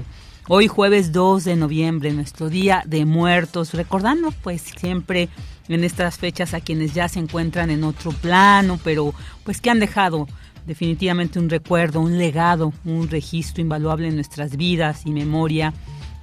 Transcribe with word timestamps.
Hoy 0.49 0.69
jueves 0.69 1.11
2 1.13 1.45
de 1.45 1.57
noviembre, 1.57 2.13
nuestro 2.13 2.49
Día 2.49 2.85
de 2.87 3.05
Muertos, 3.05 3.75
recordando 3.75 4.31
pues 4.31 4.63
siempre 4.63 5.29
en 5.69 5.83
estas 5.83 6.19
fechas 6.19 6.55
a 6.55 6.61
quienes 6.61 6.95
ya 6.95 7.09
se 7.09 7.19
encuentran 7.19 7.71
en 7.71 7.83
otro 7.83 8.13
plano, 8.13 8.79
pero 8.85 9.13
pues 9.43 9.61
que 9.61 9.71
han 9.71 9.81
dejado 9.81 10.29
definitivamente 10.65 11.39
un 11.39 11.51
recuerdo, 11.51 12.01
un 12.01 12.19
legado, 12.19 12.73
un 12.85 13.09
registro 13.09 13.61
invaluable 13.61 14.07
en 14.07 14.15
nuestras 14.15 14.57
vidas 14.57 15.03
y 15.05 15.11
memoria, 15.11 15.75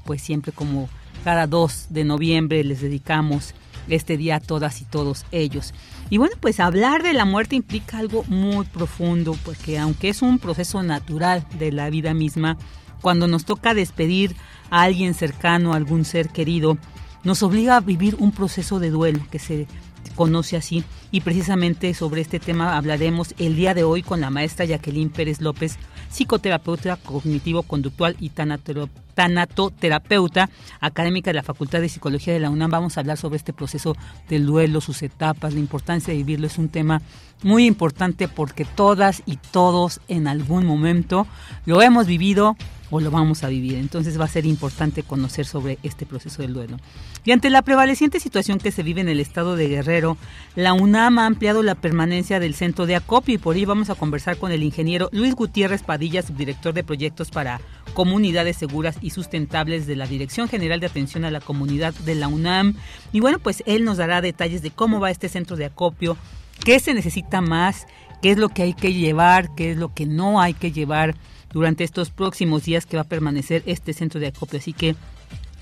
pues 0.06 0.22
siempre 0.22 0.53
como 0.53 0.88
cada 1.23 1.45
2 1.45 1.88
de 1.90 2.03
noviembre 2.06 2.64
les 2.64 2.81
dedicamos 2.81 3.53
este 3.88 4.17
día 4.17 4.39
todas 4.39 4.81
y 4.81 4.86
todos 4.86 5.26
ellos. 5.31 5.73
Y 6.09 6.17
bueno, 6.17 6.36
pues 6.39 6.59
hablar 6.59 7.03
de 7.03 7.14
la 7.14 7.26
muerte 7.26 7.56
implica 7.56 7.98
algo 7.98 8.23
muy 8.28 8.66
profundo, 8.66 9.36
porque 9.44 9.78
aunque 9.80 10.09
es 10.09 10.22
un 10.22 10.40
proceso 10.40 10.84
natural 10.84 11.45
de 11.58 11.72
la 11.72 11.90
vida 11.90 12.14
misma, 12.14 12.58
cuando 13.02 13.28
nos 13.28 13.45
toca 13.45 13.73
despedir 13.73 14.36
a 14.70 14.84
alguien 14.84 15.14
cercano, 15.14 15.73
a 15.73 15.78
algún 15.78 16.06
ser 16.06 16.30
querido, 16.30 16.78
nos 17.23 17.44
obliga 17.44 17.78
a 17.78 17.81
vivir 17.81 18.16
un 18.20 18.31
proceso 18.31 18.80
de 18.80 18.90
duelo 18.90 19.25
que 19.31 19.40
se 19.40 19.67
conoce 20.16 20.58
así. 20.58 20.84
Y 21.12 21.22
precisamente 21.22 21.94
sobre 21.94 22.22
este 22.22 22.40
tema 22.40 22.76
hablaremos 22.78 23.34
el 23.38 23.56
día 23.56 23.73
de 23.73 23.84
hoy 23.84 24.04
con 24.04 24.22
la 24.22 24.30
maestra 24.30 24.66
Jacqueline 24.66 25.09
Pérez 25.09 25.42
López, 25.42 25.78
psicoterapeuta 26.09 26.98
cognitivo-conductual 26.98 28.16
y 28.20 28.30
tanatoterapeuta 28.30 30.50
académica 30.80 31.30
de 31.30 31.36
la 31.36 31.44
Facultad 31.44 31.81
de 31.81 31.90
Psicología 31.90 32.34
de 32.34 32.40
la 32.40 32.50
UNAM. 32.50 32.72
Vamos 32.72 32.98
a 32.98 33.02
hablar 33.02 33.18
sobre 33.18 33.38
este 33.38 33.53
proceso 33.53 33.96
del 34.30 34.46
duelo, 34.46 34.81
sus 34.81 35.03
etapas, 35.03 35.53
la 35.53 35.59
importancia 35.59 36.12
de 36.12 36.18
vivirlo. 36.18 36.47
Es 36.47 36.58
un 36.58 36.70
tema 36.70 37.02
muy 37.44 37.66
importante 37.66 38.28
porque 38.28 38.66
todas 38.66 39.22
y 39.25 39.38
todos 39.38 40.02
en 40.08 40.28
algún 40.28 40.66
momento 40.66 41.28
lo 41.66 41.81
hemos 41.81 42.08
vivido 42.08 42.56
o 42.94 43.00
lo 43.00 43.09
vamos 43.09 43.44
a 43.44 43.50
vivir. 43.50 43.74
Entonces 43.74 44.20
va 44.20 44.26
a 44.26 44.28
ser 44.28 44.46
importante 44.46 45.02
conocer 45.02 45.48
sobre 45.48 45.80
este 45.81 46.06
proceso 46.06 46.44
del 46.44 46.54
duelo. 46.54 46.78
Y 47.26 47.31
ante 47.31 47.50
la 47.50 47.64
prevaleciente 47.64 48.20
situación 48.20 48.59
que 48.59 48.72
se 48.72 48.84
vive 48.84 49.02
en 49.02 49.09
el 49.09 49.20
estado 49.20 49.56
de 49.56 49.68
Guerrero, 49.68 50.16
la 50.56 50.74
UNAM 50.74 51.18
ha 51.18 51.26
ampliado 51.26 51.64
la 51.64 51.74
permanencia 51.74 52.40
del 52.40 52.53
centro 52.53 52.86
de 52.86 52.96
acopio 52.96 53.34
y 53.34 53.40
por 53.40 53.58
ello 53.58 53.70
vamos 53.70 53.90
a 53.90 53.96
conversar 53.96 54.38
con 54.38 54.52
el 54.52 54.62
ingeniero 54.62 55.09
Luis 55.12 55.34
Gutiérrez 55.34 55.82
Padilla, 55.82 56.22
subdirector 56.22 56.76
de 56.76 56.84
proyectos 56.84 57.32
para 57.32 57.62
comunidades 57.96 58.58
seguras 58.58 58.98
y 59.02 59.09
sustentables 59.09 59.88
de 59.88 59.96
la 59.96 60.06
Dirección 60.06 60.48
General 60.48 60.80
de 60.80 60.86
Atención 60.86 61.26
a 61.26 61.32
la 61.32 61.42
Comunidad 61.42 61.96
de 61.96 62.14
la 62.14 62.28
UNAM. 62.28 62.76
Y 63.12 63.22
bueno, 63.22 63.40
pues 63.40 63.64
él 63.66 63.86
nos 63.86 63.98
dará 63.98 64.22
detalles 64.22 64.62
de 64.62 64.70
cómo 64.70 65.00
va 65.00 65.09
este 65.09 65.30
centro 65.30 65.56
de 65.56 65.66
acopio, 65.66 66.16
qué 66.64 66.80
se 66.80 66.94
necesita 66.94 67.42
más, 67.42 67.88
qué 68.22 68.30
es 68.30 68.38
lo 68.38 68.50
que 68.50 68.62
hay 68.62 68.76
que 68.76 68.94
llevar, 68.94 69.50
qué 69.56 69.72
es 69.72 69.78
lo 69.78 69.92
que 69.96 70.06
no 70.06 70.40
hay 70.40 70.53
que 70.53 70.72
llevar 70.72 71.16
durante 71.53 71.84
estos 71.84 72.09
próximos 72.09 72.64
días 72.66 72.86
que 72.86 72.97
va 72.97 73.03
a 73.03 73.08
permanecer 73.08 73.64
este 73.66 73.94
centro 73.94 74.19
de 74.19 74.28
acopio. 74.28 74.59
Así 74.59 74.74
que 74.74 74.96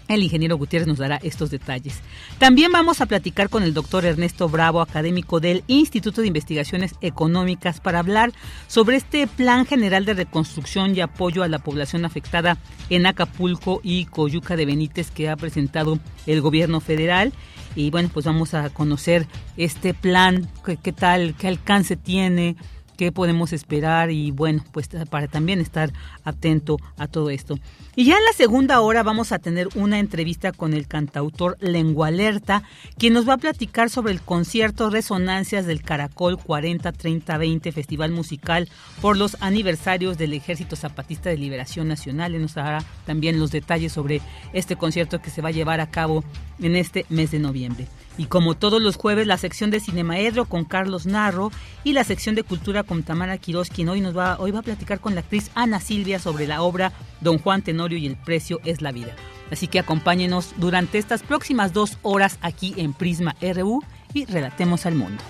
el 0.07 0.24
ingeniero 0.24 0.57
Gutiérrez 0.57 0.88
nos 0.88 0.97
dará 0.97 1.18
estos 1.24 1.52
detalles. 1.52 2.00
También 2.38 2.72
vamos 2.72 3.02
a 3.02 3.06
platicar 3.06 3.50
con 3.50 3.63
el 3.63 3.74
doctor 3.74 4.06
Ernesto 4.06 4.50
Bravo, 4.50 4.81
académico 4.81 5.40
del 5.40 5.63
Instituto 5.68 6.22
de 6.22 6.28
Investigaciones 6.28 6.96
Económicas, 7.02 7.79
para 7.79 8.00
hablar 8.00 8.34
sobre 8.68 8.97
este 8.97 9.28
plan 9.28 9.66
general 9.66 10.06
de 10.06 10.13
reconstrucción 10.13 10.96
y 10.96 11.02
apoyo 11.02 11.44
a 11.44 11.47
la 11.47 11.59
población 11.59 12.03
afectada 12.03 12.58
en 12.90 13.06
Acapulco 13.06 13.79
y 13.84 14.06
Coyuca 14.06 14.56
de 14.56 14.66
Benítez 14.66 15.12
que 15.12 15.29
ha 15.29 15.38
presentado 15.38 16.00
el 16.25 16.41
gobierno 16.41 16.81
federal. 16.81 17.31
Y 17.75 17.90
bueno, 17.90 18.09
pues 18.12 18.25
vamos 18.25 18.53
a 18.53 18.69
conocer 18.69 19.28
este 19.56 19.94
plan, 19.94 20.50
qué, 20.84 20.91
tal, 20.91 21.35
qué 21.35 21.47
alcance 21.47 21.96
tiene, 21.96 22.58
qué 23.01 23.12
podemos 23.12 23.51
esperar 23.51 24.12
y 24.12 24.29
bueno, 24.29 24.63
pues 24.72 24.88
para 25.09 25.28
también 25.28 25.59
estar 25.59 25.91
atento 26.23 26.78
a 26.97 27.07
todo 27.07 27.31
esto. 27.31 27.57
Y 27.95 28.06
ya 28.06 28.16
en 28.16 28.23
la 28.23 28.34
segunda 28.34 28.79
hora 28.79 29.01
vamos 29.01 29.31
a 29.31 29.39
tener 29.39 29.69
una 29.73 29.97
entrevista 29.97 30.51
con 30.51 30.75
el 30.75 30.88
cantautor 30.88 31.57
Lengua 31.61 32.09
Alerta, 32.09 32.61
quien 33.00 33.13
nos 33.13 33.28
va 33.28 33.34
a 33.34 33.38
platicar 33.38 33.90
sobre 33.90 34.13
el 34.13 34.22
concierto 34.22 34.91
Resonancias 34.91 35.66
del 35.66 35.81
Caracol 35.81 36.38
40-30-20 36.38 37.73
Festival 37.73 38.11
Musical 38.11 38.69
por 39.01 39.17
los 39.17 39.35
aniversarios 39.40 40.19
del 40.19 40.34
Ejército 40.34 40.75
Zapatista 40.75 41.31
de 41.31 41.40
Liberación 41.40 41.88
Nacional. 41.88 42.35
Y 42.35 42.38
nos 42.38 42.53
dará 42.53 42.84
también 43.07 43.40
los 43.40 43.50
detalles 43.50 43.94
sobre 43.94 44.22
este 44.53 44.75
concierto 44.75 45.23
que 45.23 45.31
se 45.31 45.41
va 45.41 45.50
a 45.50 45.53
llevar 45.53 45.79
a 45.79 45.90
cabo 45.90 46.23
en 46.59 46.75
este 46.75 47.07
mes 47.09 47.31
de 47.31 47.40
noviembre. 47.40 47.88
Y 48.22 48.26
como 48.26 48.54
todos 48.54 48.80
los 48.80 48.98
jueves, 48.98 49.26
la 49.26 49.40
sección 49.40 49.72
de 49.72 49.80
Cinemaedro 49.80 50.46
con 50.46 50.64
Carlos 50.64 51.08
Narro 51.08 51.52
y 51.84 51.94
la 51.94 52.04
sección 52.04 52.36
de 52.36 52.44
Cultura 52.44 52.84
con 52.84 53.02
Tamara 53.02 53.40
Quiroz, 53.40 53.72
quien 53.72 53.90
hoy, 53.90 54.00
nos 54.00 54.16
va, 54.16 54.38
hoy 54.40 54.52
va 54.52 54.59
a 54.59 54.62
platicar 54.62 55.00
con 55.00 55.16
la 55.16 55.22
actriz 55.22 55.50
Ana 55.56 55.80
Silvia 55.80 56.20
sobre 56.20 56.46
la 56.46 56.62
obra 56.62 56.94
Don 57.20 57.40
Juan 57.40 57.64
Tenorio 57.64 57.98
y 57.98 58.06
el 58.06 58.16
precio 58.18 58.59
es 58.64 58.84
la 58.84 58.92
vida. 58.92 59.16
Así 59.50 59.66
que 59.66 59.80
acompáñenos 59.80 60.54
durante 60.58 61.00
estas 61.00 61.24
próximas 61.24 61.74
dos 61.74 61.98
horas 62.04 62.38
aquí 62.44 62.76
en 62.78 62.94
Prisma 62.94 63.36
RU 63.42 63.82
y 64.14 64.26
relatemos 64.26 64.86
al 64.86 64.94
mundo. 64.94 65.24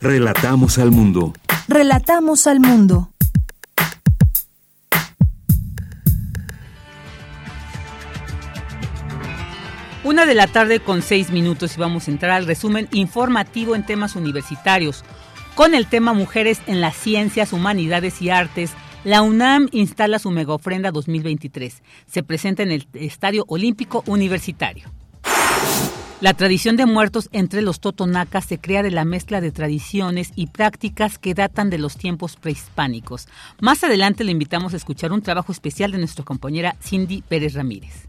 Relatamos 0.00 0.78
al 0.78 0.90
mundo. 0.90 1.34
Relatamos 1.68 2.48
al 2.48 2.58
mundo. 2.58 3.10
Una 10.08 10.24
de 10.24 10.34
la 10.34 10.46
tarde 10.46 10.80
con 10.80 11.02
seis 11.02 11.30
minutos 11.30 11.76
y 11.76 11.80
vamos 11.80 12.08
a 12.08 12.10
entrar 12.10 12.30
al 12.30 12.46
resumen 12.46 12.88
informativo 12.92 13.76
en 13.76 13.84
temas 13.84 14.16
universitarios. 14.16 15.04
Con 15.54 15.74
el 15.74 15.86
tema 15.86 16.14
Mujeres 16.14 16.62
en 16.66 16.80
las 16.80 16.96
Ciencias, 16.96 17.52
Humanidades 17.52 18.22
y 18.22 18.30
Artes, 18.30 18.70
la 19.04 19.20
UNAM 19.20 19.68
instala 19.70 20.18
su 20.18 20.30
mega 20.30 20.54
ofrenda 20.54 20.92
2023. 20.92 21.82
Se 22.06 22.22
presenta 22.22 22.62
en 22.62 22.70
el 22.70 22.88
Estadio 22.94 23.44
Olímpico 23.48 24.02
Universitario. 24.06 24.90
La 26.22 26.32
tradición 26.32 26.76
de 26.76 26.86
muertos 26.86 27.28
entre 27.32 27.60
los 27.60 27.78
totonacas 27.78 28.46
se 28.46 28.58
crea 28.58 28.82
de 28.82 28.90
la 28.90 29.04
mezcla 29.04 29.42
de 29.42 29.52
tradiciones 29.52 30.32
y 30.34 30.46
prácticas 30.46 31.18
que 31.18 31.34
datan 31.34 31.68
de 31.68 31.76
los 31.76 31.98
tiempos 31.98 32.36
prehispánicos. 32.36 33.28
Más 33.60 33.84
adelante 33.84 34.24
le 34.24 34.32
invitamos 34.32 34.72
a 34.72 34.78
escuchar 34.78 35.12
un 35.12 35.20
trabajo 35.20 35.52
especial 35.52 35.92
de 35.92 35.98
nuestra 35.98 36.24
compañera 36.24 36.76
Cindy 36.80 37.20
Pérez 37.20 37.52
Ramírez. 37.52 38.06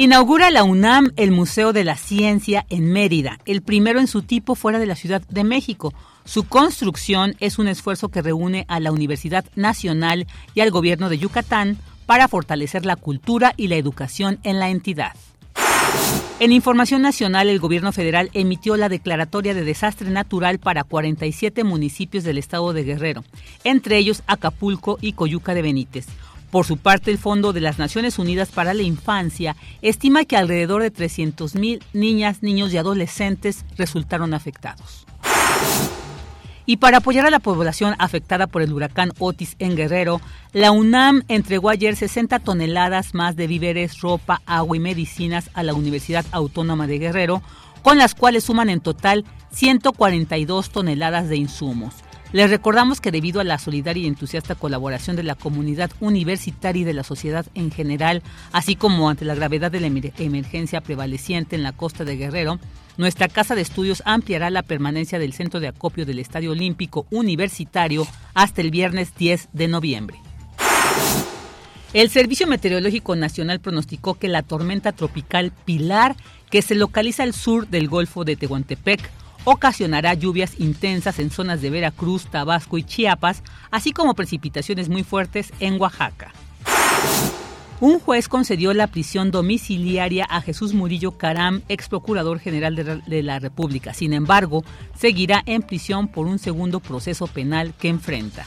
Inaugura 0.00 0.52
la 0.52 0.62
UNAM 0.62 1.10
el 1.16 1.32
Museo 1.32 1.72
de 1.72 1.82
la 1.82 1.96
Ciencia 1.96 2.64
en 2.70 2.92
Mérida, 2.92 3.40
el 3.46 3.62
primero 3.62 3.98
en 3.98 4.06
su 4.06 4.22
tipo 4.22 4.54
fuera 4.54 4.78
de 4.78 4.86
la 4.86 4.94
Ciudad 4.94 5.22
de 5.28 5.42
México. 5.42 5.92
Su 6.24 6.44
construcción 6.44 7.34
es 7.40 7.58
un 7.58 7.66
esfuerzo 7.66 8.08
que 8.08 8.22
reúne 8.22 8.64
a 8.68 8.78
la 8.78 8.92
Universidad 8.92 9.44
Nacional 9.56 10.28
y 10.54 10.60
al 10.60 10.70
gobierno 10.70 11.08
de 11.08 11.18
Yucatán 11.18 11.78
para 12.06 12.28
fortalecer 12.28 12.86
la 12.86 12.94
cultura 12.94 13.54
y 13.56 13.66
la 13.66 13.74
educación 13.74 14.38
en 14.44 14.60
la 14.60 14.70
entidad. 14.70 15.16
En 16.38 16.52
información 16.52 17.02
nacional, 17.02 17.48
el 17.48 17.58
gobierno 17.58 17.90
federal 17.90 18.30
emitió 18.34 18.76
la 18.76 18.88
declaratoria 18.88 19.52
de 19.52 19.64
desastre 19.64 20.10
natural 20.10 20.60
para 20.60 20.84
47 20.84 21.64
municipios 21.64 22.22
del 22.22 22.38
estado 22.38 22.72
de 22.72 22.84
Guerrero, 22.84 23.24
entre 23.64 23.98
ellos 23.98 24.22
Acapulco 24.28 24.98
y 25.00 25.14
Coyuca 25.14 25.54
de 25.54 25.62
Benítez. 25.62 26.06
Por 26.50 26.64
su 26.64 26.78
parte, 26.78 27.10
el 27.10 27.18
Fondo 27.18 27.52
de 27.52 27.60
las 27.60 27.78
Naciones 27.78 28.18
Unidas 28.18 28.50
para 28.50 28.72
la 28.72 28.82
Infancia 28.82 29.54
estima 29.82 30.24
que 30.24 30.36
alrededor 30.36 30.82
de 30.82 30.92
300.000 30.92 31.82
niñas, 31.92 32.42
niños 32.42 32.72
y 32.72 32.78
adolescentes 32.78 33.66
resultaron 33.76 34.32
afectados. 34.32 35.06
Y 36.64 36.76
para 36.76 36.98
apoyar 36.98 37.26
a 37.26 37.30
la 37.30 37.38
población 37.38 37.94
afectada 37.98 38.46
por 38.46 38.60
el 38.60 38.72
huracán 38.72 39.12
Otis 39.18 39.56
en 39.58 39.74
Guerrero, 39.74 40.20
la 40.52 40.70
UNAM 40.70 41.22
entregó 41.28 41.70
ayer 41.70 41.96
60 41.96 42.40
toneladas 42.40 43.14
más 43.14 43.36
de 43.36 43.46
víveres, 43.46 44.00
ropa, 44.00 44.42
agua 44.44 44.76
y 44.76 44.80
medicinas 44.80 45.50
a 45.54 45.62
la 45.62 45.72
Universidad 45.72 46.26
Autónoma 46.30 46.86
de 46.86 46.98
Guerrero, 46.98 47.42
con 47.82 47.96
las 47.96 48.14
cuales 48.14 48.44
suman 48.44 48.68
en 48.68 48.80
total 48.80 49.24
142 49.50 50.70
toneladas 50.70 51.28
de 51.28 51.36
insumos. 51.36 51.94
Les 52.32 52.50
recordamos 52.50 53.00
que 53.00 53.10
debido 53.10 53.40
a 53.40 53.44
la 53.44 53.58
solidaria 53.58 54.02
y 54.02 54.06
entusiasta 54.06 54.54
colaboración 54.54 55.16
de 55.16 55.22
la 55.22 55.34
comunidad 55.34 55.90
universitaria 56.00 56.82
y 56.82 56.84
de 56.84 56.92
la 56.92 57.02
sociedad 57.02 57.46
en 57.54 57.70
general, 57.70 58.22
así 58.52 58.76
como 58.76 59.08
ante 59.08 59.24
la 59.24 59.34
gravedad 59.34 59.70
de 59.70 59.80
la 59.80 59.86
emergencia 59.86 60.82
prevaleciente 60.82 61.56
en 61.56 61.62
la 61.62 61.72
costa 61.72 62.04
de 62.04 62.16
Guerrero, 62.16 62.58
nuestra 62.98 63.28
casa 63.28 63.54
de 63.54 63.62
estudios 63.62 64.02
ampliará 64.04 64.50
la 64.50 64.62
permanencia 64.62 65.18
del 65.18 65.32
centro 65.32 65.60
de 65.60 65.68
acopio 65.68 66.04
del 66.04 66.18
Estadio 66.18 66.50
Olímpico 66.50 67.06
Universitario 67.10 68.06
hasta 68.34 68.60
el 68.60 68.70
viernes 68.70 69.14
10 69.16 69.48
de 69.52 69.68
noviembre. 69.68 70.18
El 71.94 72.10
Servicio 72.10 72.46
Meteorológico 72.46 73.16
Nacional 73.16 73.60
pronosticó 73.60 74.14
que 74.14 74.28
la 74.28 74.42
tormenta 74.42 74.92
tropical 74.92 75.52
Pilar, 75.64 76.16
que 76.50 76.60
se 76.60 76.74
localiza 76.74 77.22
al 77.22 77.32
sur 77.32 77.68
del 77.68 77.88
Golfo 77.88 78.24
de 78.24 78.36
Tehuantepec, 78.36 79.00
ocasionará 79.50 80.12
lluvias 80.12 80.60
intensas 80.60 81.18
en 81.18 81.30
zonas 81.30 81.62
de 81.62 81.70
Veracruz, 81.70 82.26
Tabasco 82.26 82.76
y 82.76 82.82
Chiapas, 82.82 83.42
así 83.70 83.92
como 83.92 84.12
precipitaciones 84.14 84.90
muy 84.90 85.04
fuertes 85.04 85.52
en 85.58 85.80
Oaxaca. 85.80 86.32
Un 87.80 87.98
juez 87.98 88.28
concedió 88.28 88.74
la 88.74 88.88
prisión 88.88 89.30
domiciliaria 89.30 90.26
a 90.28 90.42
Jesús 90.42 90.74
Murillo 90.74 91.12
Caram, 91.12 91.62
ex 91.68 91.88
procurador 91.88 92.40
general 92.40 92.74
de 92.74 93.22
la 93.22 93.38
República. 93.38 93.94
Sin 93.94 94.12
embargo, 94.12 94.64
seguirá 94.94 95.42
en 95.46 95.62
prisión 95.62 96.08
por 96.08 96.26
un 96.26 96.38
segundo 96.38 96.80
proceso 96.80 97.26
penal 97.26 97.72
que 97.78 97.88
enfrenta. 97.88 98.44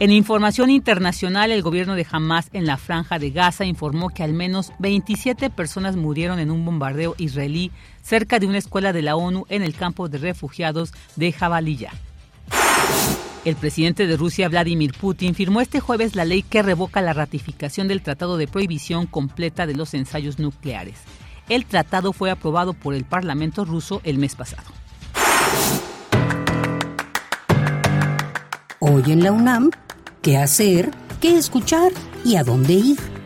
En 0.00 0.10
información 0.12 0.70
internacional, 0.70 1.52
el 1.52 1.60
gobierno 1.60 1.94
de 1.94 2.06
Hamas 2.10 2.48
en 2.54 2.64
la 2.64 2.78
franja 2.78 3.18
de 3.18 3.32
Gaza 3.32 3.66
informó 3.66 4.08
que 4.08 4.22
al 4.22 4.32
menos 4.32 4.72
27 4.78 5.50
personas 5.50 5.94
murieron 5.94 6.38
en 6.38 6.50
un 6.50 6.64
bombardeo 6.64 7.14
israelí 7.18 7.70
cerca 8.02 8.38
de 8.38 8.46
una 8.46 8.58
escuela 8.58 8.92
de 8.92 9.02
la 9.02 9.16
ONU 9.16 9.46
en 9.48 9.62
el 9.62 9.74
campo 9.74 10.08
de 10.08 10.18
refugiados 10.18 10.92
de 11.16 11.32
Jabalilla. 11.32 11.92
El 13.44 13.56
presidente 13.56 14.06
de 14.06 14.16
Rusia, 14.18 14.48
Vladimir 14.50 14.92
Putin, 14.92 15.34
firmó 15.34 15.62
este 15.62 15.80
jueves 15.80 16.14
la 16.14 16.26
ley 16.26 16.42
que 16.42 16.62
revoca 16.62 17.00
la 17.00 17.14
ratificación 17.14 17.88
del 17.88 18.02
Tratado 18.02 18.36
de 18.36 18.46
Prohibición 18.46 19.06
completa 19.06 19.66
de 19.66 19.74
los 19.74 19.94
ensayos 19.94 20.38
nucleares. 20.38 20.98
El 21.48 21.64
tratado 21.64 22.12
fue 22.12 22.30
aprobado 22.30 22.74
por 22.74 22.94
el 22.94 23.04
Parlamento 23.04 23.64
ruso 23.64 24.02
el 24.04 24.18
mes 24.18 24.34
pasado. 24.34 24.70
Hoy 28.78 29.12
en 29.12 29.22
la 29.22 29.32
UNAM, 29.32 29.70
¿qué 30.22 30.36
hacer? 30.36 30.90
¿Qué 31.20 31.36
escuchar? 31.36 31.92
¿Y 32.24 32.36
a 32.36 32.44
dónde 32.44 32.74
ir? 32.74 33.19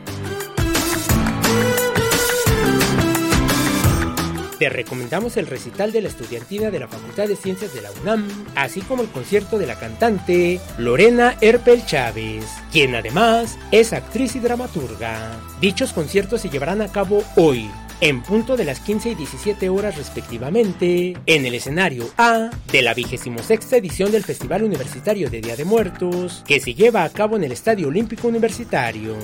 Te 4.59 4.69
recomendamos 4.69 5.37
el 5.37 5.47
recital 5.47 5.91
de 5.91 6.03
la 6.03 6.09
estudiantina 6.09 6.71
de 6.71 6.79
la 6.79 6.87
Facultad 6.87 7.27
de 7.27 7.35
Ciencias 7.35 7.75
de 7.75 7.83
la 7.83 7.91
UNAM, 8.03 8.29
así 8.55 8.81
como 8.83 9.03
el 9.03 9.09
concierto 9.09 9.59
de 9.59 9.67
la 9.67 9.79
cantante 9.79 10.61
Lorena 10.79 11.37
Herpel 11.41 11.85
Chávez, 11.85 12.45
quien 12.71 12.95
además 12.95 13.59
es 13.73 13.93
actriz 13.93 14.37
y 14.37 14.41
dramaturga. 14.41 15.41
Dichos 15.61 15.93
conciertos 15.93 16.41
se 16.41 16.51
llevarán 16.51 16.83
a 16.83 16.89
cabo 16.89 17.25
hoy, 17.35 17.69
en 18.01 18.23
punto 18.23 18.57
de 18.57 18.65
las 18.65 18.79
15 18.79 19.11
y 19.11 19.15
17 19.17 19.69
horas 19.69 19.97
respectivamente, 19.97 21.17
en 21.27 21.47
el 21.47 21.55
escenario 21.55 22.09
A 22.17 22.51
de 22.71 22.83
la 22.83 22.95
26 22.95 23.73
edición 23.73 24.13
del 24.13 24.23
Festival 24.23 24.63
Universitario 24.63 25.31
de 25.31 25.41
Día 25.41 25.57
de 25.57 25.65
Muertos, 25.65 26.45
que 26.47 26.61
se 26.61 26.75
lleva 26.75 27.03
a 27.03 27.11
cabo 27.11 27.37
en 27.37 27.45
el 27.45 27.53
Estadio 27.53 27.89
Olímpico 27.89 28.29
Universitario. 28.29 29.17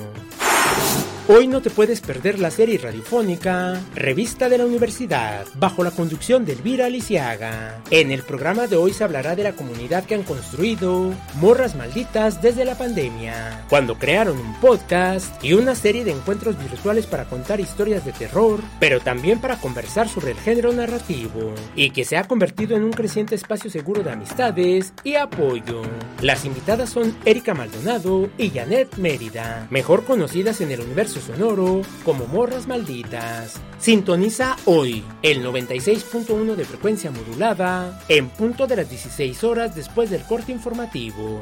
Hoy 1.33 1.47
no 1.47 1.61
te 1.61 1.69
puedes 1.69 2.01
perder 2.01 2.39
la 2.39 2.51
serie 2.51 2.77
radiofónica 2.77 3.81
Revista 3.95 4.49
de 4.49 4.57
la 4.57 4.65
Universidad, 4.65 5.45
bajo 5.55 5.81
la 5.81 5.91
conducción 5.91 6.43
de 6.43 6.51
Elvira 6.51 6.87
Aliciaga. 6.87 7.81
En 7.89 8.11
el 8.11 8.23
programa 8.23 8.67
de 8.67 8.75
hoy 8.75 8.91
se 8.91 9.05
hablará 9.05 9.33
de 9.33 9.43
la 9.43 9.53
comunidad 9.53 10.03
que 10.03 10.15
han 10.15 10.23
construido 10.23 11.13
Morras 11.35 11.77
Malditas 11.77 12.41
desde 12.41 12.65
la 12.65 12.77
pandemia, 12.77 13.65
cuando 13.69 13.97
crearon 13.97 14.37
un 14.39 14.59
podcast 14.59 15.41
y 15.41 15.53
una 15.53 15.73
serie 15.73 16.03
de 16.03 16.11
encuentros 16.11 16.59
virtuales 16.59 17.07
para 17.07 17.23
contar 17.23 17.61
historias 17.61 18.03
de 18.03 18.11
terror, 18.11 18.59
pero 18.81 18.99
también 18.99 19.39
para 19.39 19.57
conversar 19.57 20.09
sobre 20.09 20.31
el 20.31 20.37
género 20.37 20.73
narrativo, 20.73 21.53
y 21.77 21.91
que 21.91 22.03
se 22.03 22.17
ha 22.17 22.27
convertido 22.27 22.75
en 22.75 22.83
un 22.83 22.91
creciente 22.91 23.35
espacio 23.35 23.69
seguro 23.71 24.03
de 24.03 24.11
amistades 24.11 24.91
y 25.05 25.15
apoyo. 25.15 25.81
Las 26.19 26.43
invitadas 26.43 26.89
son 26.89 27.15
Erika 27.23 27.53
Maldonado 27.53 28.29
y 28.37 28.49
Janet 28.49 28.97
Mérida, 28.97 29.67
mejor 29.69 30.03
conocidas 30.03 30.59
en 30.59 30.71
el 30.71 30.81
universo 30.81 31.20
sonoro 31.21 31.81
como 32.03 32.27
Morras 32.27 32.67
Malditas. 32.67 33.59
Sintoniza 33.79 34.57
hoy 34.65 35.03
el 35.21 35.43
96.1 35.45 36.55
de 36.55 36.65
frecuencia 36.65 37.11
modulada 37.11 38.01
en 38.07 38.29
punto 38.29 38.67
de 38.67 38.75
las 38.75 38.89
16 38.89 39.43
horas 39.43 39.75
después 39.75 40.09
del 40.09 40.23
corte 40.23 40.51
informativo. 40.51 41.41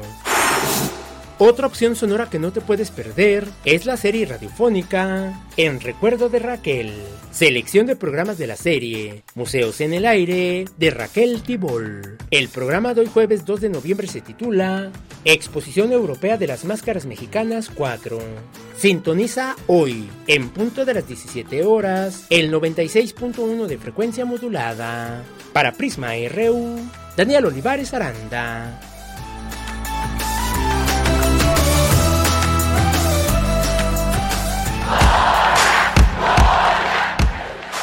Otra 1.42 1.66
opción 1.66 1.96
sonora 1.96 2.28
que 2.28 2.38
no 2.38 2.52
te 2.52 2.60
puedes 2.60 2.90
perder 2.90 3.48
es 3.64 3.86
la 3.86 3.96
serie 3.96 4.26
radiofónica 4.26 5.42
En 5.56 5.80
Recuerdo 5.80 6.28
de 6.28 6.38
Raquel. 6.38 6.92
Selección 7.30 7.86
de 7.86 7.96
programas 7.96 8.36
de 8.36 8.46
la 8.46 8.56
serie 8.56 9.22
Museos 9.34 9.80
en 9.80 9.94
el 9.94 10.04
Aire 10.04 10.66
de 10.76 10.90
Raquel 10.90 11.40
Tibol. 11.40 12.18
El 12.30 12.50
programa 12.50 12.92
de 12.92 13.00
hoy 13.00 13.06
jueves 13.06 13.46
2 13.46 13.58
de 13.62 13.68
noviembre 13.70 14.06
se 14.06 14.20
titula 14.20 14.92
Exposición 15.24 15.92
Europea 15.92 16.36
de 16.36 16.46
las 16.46 16.66
Máscaras 16.66 17.06
Mexicanas 17.06 17.70
4. 17.74 18.18
Sintoniza 18.76 19.56
hoy, 19.66 20.10
en 20.26 20.50
punto 20.50 20.84
de 20.84 20.92
las 20.92 21.08
17 21.08 21.64
horas, 21.64 22.26
el 22.28 22.52
96.1 22.52 23.64
de 23.66 23.78
frecuencia 23.78 24.26
modulada. 24.26 25.22
Para 25.54 25.72
Prisma 25.72 26.10
RU, 26.28 26.80
Daniel 27.16 27.46
Olivares 27.46 27.94
Aranda. 27.94 28.89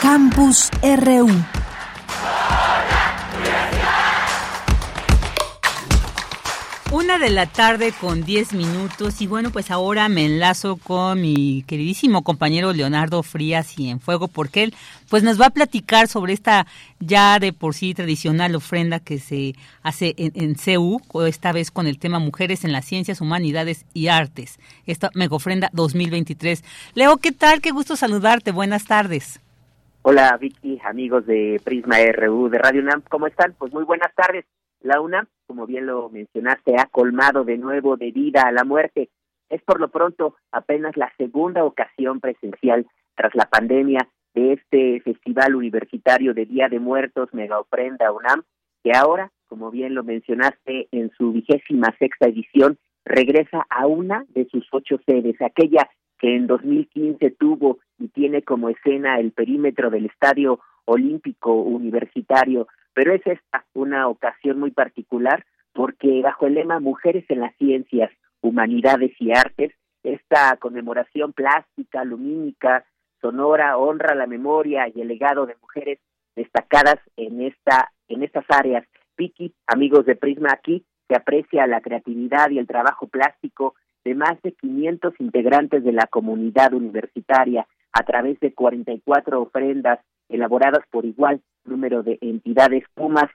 Campus 0.10 0.70
RU. 0.82 1.28
Una 6.94 7.20
de 7.20 7.30
la 7.30 7.46
tarde 7.46 7.92
con 7.92 8.24
10 8.24 8.54
minutos 8.54 9.20
y 9.20 9.28
bueno, 9.28 9.52
pues 9.52 9.70
ahora 9.70 10.08
me 10.08 10.26
enlazo 10.26 10.78
con 10.78 11.20
mi 11.20 11.66
queridísimo 11.68 12.24
compañero 12.24 12.72
Leonardo 12.72 13.22
Frías 13.22 13.78
y 13.78 13.90
en 13.90 14.00
Fuego 14.00 14.30
porque 14.30 14.64
él 14.64 14.76
pues 15.10 15.24
nos 15.24 15.42
va 15.42 15.48
a 15.48 15.50
platicar 15.50 16.08
sobre 16.08 16.32
esta 16.32 16.68
ya 17.02 17.38
de 17.40 17.52
por 17.52 17.76
sí 17.76 17.94
tradicional 17.94 18.56
ofrenda 18.56 19.02
que 19.02 19.20
se 19.20 19.56
hace 19.84 20.16
en, 20.18 20.32
en 20.36 20.56
CEU, 20.56 21.02
esta 21.28 21.52
vez 21.52 21.70
con 21.70 21.86
el 21.86 22.00
tema 22.00 22.20
Mujeres 22.20 22.64
en 22.64 22.72
las 22.72 22.86
Ciencias, 22.86 23.20
Humanidades 23.20 23.84
y 23.94 24.08
Artes, 24.08 24.58
esta 24.86 25.10
mega 25.16 25.36
ofrenda 25.36 25.70
2023. 25.74 26.64
Leo, 26.94 27.18
¿qué 27.18 27.34
tal? 27.34 27.60
Qué 27.60 27.72
gusto 27.72 27.98
saludarte, 27.98 28.52
buenas 28.54 28.86
tardes. 28.86 29.42
Hola 30.10 30.38
Vicky, 30.40 30.80
amigos 30.86 31.26
de 31.26 31.60
Prisma 31.66 31.98
RU 32.14 32.48
de 32.48 32.58
Radio 32.60 32.82
UNAM, 32.82 33.02
¿cómo 33.10 33.28
están? 33.28 33.54
Pues 33.60 33.74
muy 33.74 33.84
buenas 33.84 34.16
tardes. 34.16 34.46
La 34.80 35.02
UNAM, 35.02 35.28
como 35.48 35.68
bien 35.68 35.86
lo 35.86 36.08
mencionaste, 36.08 36.76
ha 36.80 36.86
colmado 36.86 37.44
de 37.44 37.58
nuevo 37.58 37.98
de 37.98 38.12
vida 38.12 38.44
a 38.44 38.54
la 38.54 38.64
muerte. 38.64 39.10
Es 39.50 39.62
por 39.64 39.82
lo 39.82 39.90
pronto 39.90 40.38
apenas 40.50 40.96
la 40.96 41.12
segunda 41.18 41.66
ocasión 41.66 42.22
presencial 42.22 42.88
tras 43.18 43.36
la 43.36 43.50
pandemia 43.50 44.08
de 44.34 44.54
este 44.54 45.02
Festival 45.02 45.56
Universitario 45.56 46.34
de 46.34 46.46
Día 46.46 46.70
de 46.70 46.80
Muertos 46.80 47.34
Mega 47.34 47.60
Ofrenda 47.60 48.10
UNAM, 48.14 48.44
que 48.86 48.94
ahora, 48.96 49.34
como 49.48 49.72
bien 49.72 49.94
lo 49.94 50.06
mencionaste, 50.06 50.88
en 50.94 51.12
su 51.18 51.34
vigésima 51.34 51.94
sexta 52.00 52.30
edición, 52.30 52.78
regresa 53.04 53.68
a 53.70 53.88
una 53.88 54.24
de 54.30 54.48
sus 54.48 54.66
ocho 54.72 55.02
sedes, 55.06 55.36
aquella 55.42 55.90
que 56.20 56.36
en 56.36 56.48
2015 56.48 57.32
tuvo 57.32 57.80
y 58.00 58.08
tiene 58.10 58.42
como 58.42 58.70
escena 58.70 59.20
el 59.20 59.32
perímetro 59.32 59.90
del 59.90 60.06
Estadio 60.06 60.60
Olímpico 60.86 61.54
Universitario, 61.54 62.68
pero 62.94 63.14
es 63.14 63.26
esta 63.26 63.66
una 63.74 64.08
ocasión 64.08 64.60
muy 64.60 64.72
particular 64.72 65.46
porque 65.74 66.22
bajo 66.22 66.48
el 66.48 66.56
lema 66.56 66.80
Mujeres 66.80 67.26
en 67.30 67.42
las 67.42 67.56
Ciencias, 67.58 68.12
Humanidades 68.42 69.12
y 69.20 69.32
Artes, 69.32 69.74
esta 70.04 70.56
conmemoración 70.58 71.34
plástica, 71.34 72.04
lumínica, 72.04 72.86
Sonora 73.22 73.78
honra 73.78 74.16
la 74.16 74.28
memoria 74.28 74.88
y 74.94 75.02
el 75.02 75.08
legado 75.08 75.46
de 75.46 75.56
mujeres 75.62 76.00
destacadas 76.36 77.00
en 77.16 77.42
esta 77.42 77.92
en 78.08 78.24
estas 78.24 78.46
áreas. 78.50 78.88
Vicky, 79.18 79.54
amigos 79.66 80.06
de 80.06 80.16
Prisma 80.16 80.50
aquí, 80.54 80.86
se 81.08 81.16
aprecia 81.16 81.68
la 81.68 81.82
creatividad 81.82 82.50
y 82.52 82.60
el 82.60 82.68
trabajo 82.68 83.08
plástico 83.08 83.76
de 84.08 84.16
más 84.16 84.42
de 84.42 84.54
500 84.54 85.16
integrantes 85.20 85.84
de 85.84 85.92
la 85.92 86.08
comunidad 86.08 86.74
universitaria 86.74 87.68
a 87.92 88.04
través 88.04 88.40
de 88.40 88.54
44 88.54 89.42
ofrendas 89.42 90.00
elaboradas 90.30 90.86
por 90.90 91.04
igual 91.04 91.42
número 91.66 92.04
de 92.04 92.18
entidades 92.22 92.86
Pumas, 92.94 93.30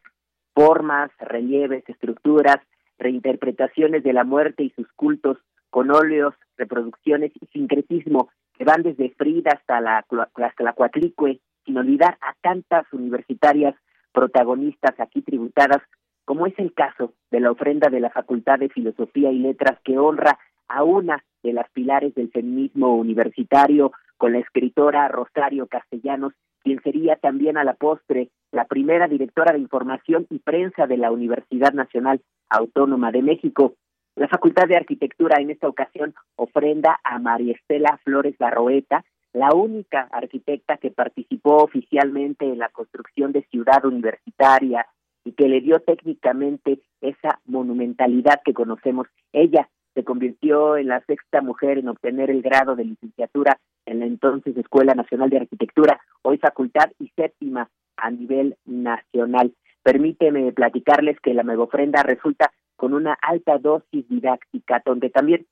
formas, 0.55 1.11
relieves, 1.19 1.87
estructuras, 1.87 2.57
reinterpretaciones 2.99 4.02
de 4.02 4.14
la 4.14 4.25
muerte 4.25 4.62
y 4.62 4.71
sus 4.71 4.91
cultos 4.97 5.37
con 5.69 5.91
óleos, 5.91 6.33
reproducciones 6.57 7.33
y 7.38 7.47
sincretismo 7.49 8.31
que 8.55 8.64
van 8.64 8.83
desde 8.83 9.11
Frida 9.11 9.50
hasta 9.52 9.79
la, 9.83 9.99
hasta 9.99 10.64
la 10.64 10.73
Cuatlicue, 10.73 11.41
sin 11.67 11.76
olvidar 11.76 12.17
a 12.23 12.35
tantas 12.41 12.91
universitarias 12.95 13.75
protagonistas 14.12 14.99
aquí 14.99 15.21
tributadas, 15.21 15.83
como 16.25 16.47
es 16.47 16.55
el 16.59 16.73
caso 16.73 17.12
de 17.31 17.41
la 17.41 17.50
ofrenda 17.50 17.91
de 17.91 18.00
la 18.00 18.09
Facultad 18.09 18.59
de 18.59 18.71
Filosofía 18.71 19.31
y 19.33 19.38
Letras 19.38 19.79
que 19.85 19.99
honra 19.99 20.38
a 20.73 20.83
una 20.85 21.25
de 21.43 21.52
las 21.52 21.71
pilares 21.71 22.14
del 22.14 22.31
feminismo 22.31 22.97
universitario 22.97 23.93
con 24.17 24.33
la 24.33 24.38
escritora 24.38 25.09
Rosario 25.09 25.67
Castellanos, 25.67 26.33
quien 26.62 26.81
sería 26.83 27.17
también 27.17 27.57
a 27.57 27.64
la 27.64 27.75
postre 27.75 28.31
la 28.52 28.64
primera 28.67 29.09
directora 29.09 29.52
de 29.52 29.59
información 29.59 30.26
y 30.31 30.38
prensa 30.38 30.87
de 30.87 30.97
la 30.97 31.11
Universidad 31.11 31.73
Nacional 31.73 32.21
Autónoma 32.49 33.11
de 33.11 33.23
México. 33.23 33.75
La 34.14 34.29
Facultad 34.29 34.69
de 34.69 34.76
Arquitectura 34.76 35.41
en 35.41 35.50
esta 35.50 35.69
ocasión 35.69 36.14
ofrenda 36.37 37.00
a 37.02 37.19
María 37.19 37.55
Estela 37.55 37.99
Flores 38.05 38.37
Barroeta, 38.38 39.05
la 39.33 39.55
única 39.55 40.09
arquitecta 40.12 40.76
que 40.76 40.91
participó 40.91 41.57
oficialmente 41.57 42.45
en 42.45 42.59
la 42.59 42.69
construcción 42.69 43.33
de 43.33 43.43
Ciudad 43.50 43.85
Universitaria 43.85 44.87
y 45.25 45.33
que 45.33 45.49
le 45.49 45.61
dio 45.61 45.81
técnicamente 45.81 46.81
esa 47.00 47.41
monumentalidad 47.47 48.41
que 48.45 48.52
conocemos. 48.52 49.07
Ella 49.33 49.69
se 49.95 50.05
convirtió 50.05 50.77
en 50.77 50.89
la 50.89 51.01
sexta 51.07 51.41
mujer 51.41 51.79
en 51.79 51.89
obtener 51.89 52.31
el 52.31 52.43
grado 52.43 52.77
de 52.77 52.85
licenciatura 52.85 53.59
en 53.87 54.01
la 54.01 54.07
entonces 54.07 54.57
Escuela 54.57 54.95
Nacional 54.95 55.31
de 55.31 55.39
Arquitectura, 55.39 56.01
hoy 56.23 56.39
facultad 56.39 56.91
y 56.99 57.09
séptima 57.17 57.69
a 57.97 58.11
nivel 58.11 58.57
nacional. 58.65 59.53
Permíteme 59.83 60.53
platicarles 60.53 61.19
que 61.21 61.35
la 61.35 61.43
megofrenda 61.43 62.03
resulta 62.03 62.53
con 62.77 62.95
una 62.95 63.17
alta 63.21 63.59
dosis 63.59 64.09
didáctica, 64.09 64.83
donde 64.85 65.11
también 65.11 65.47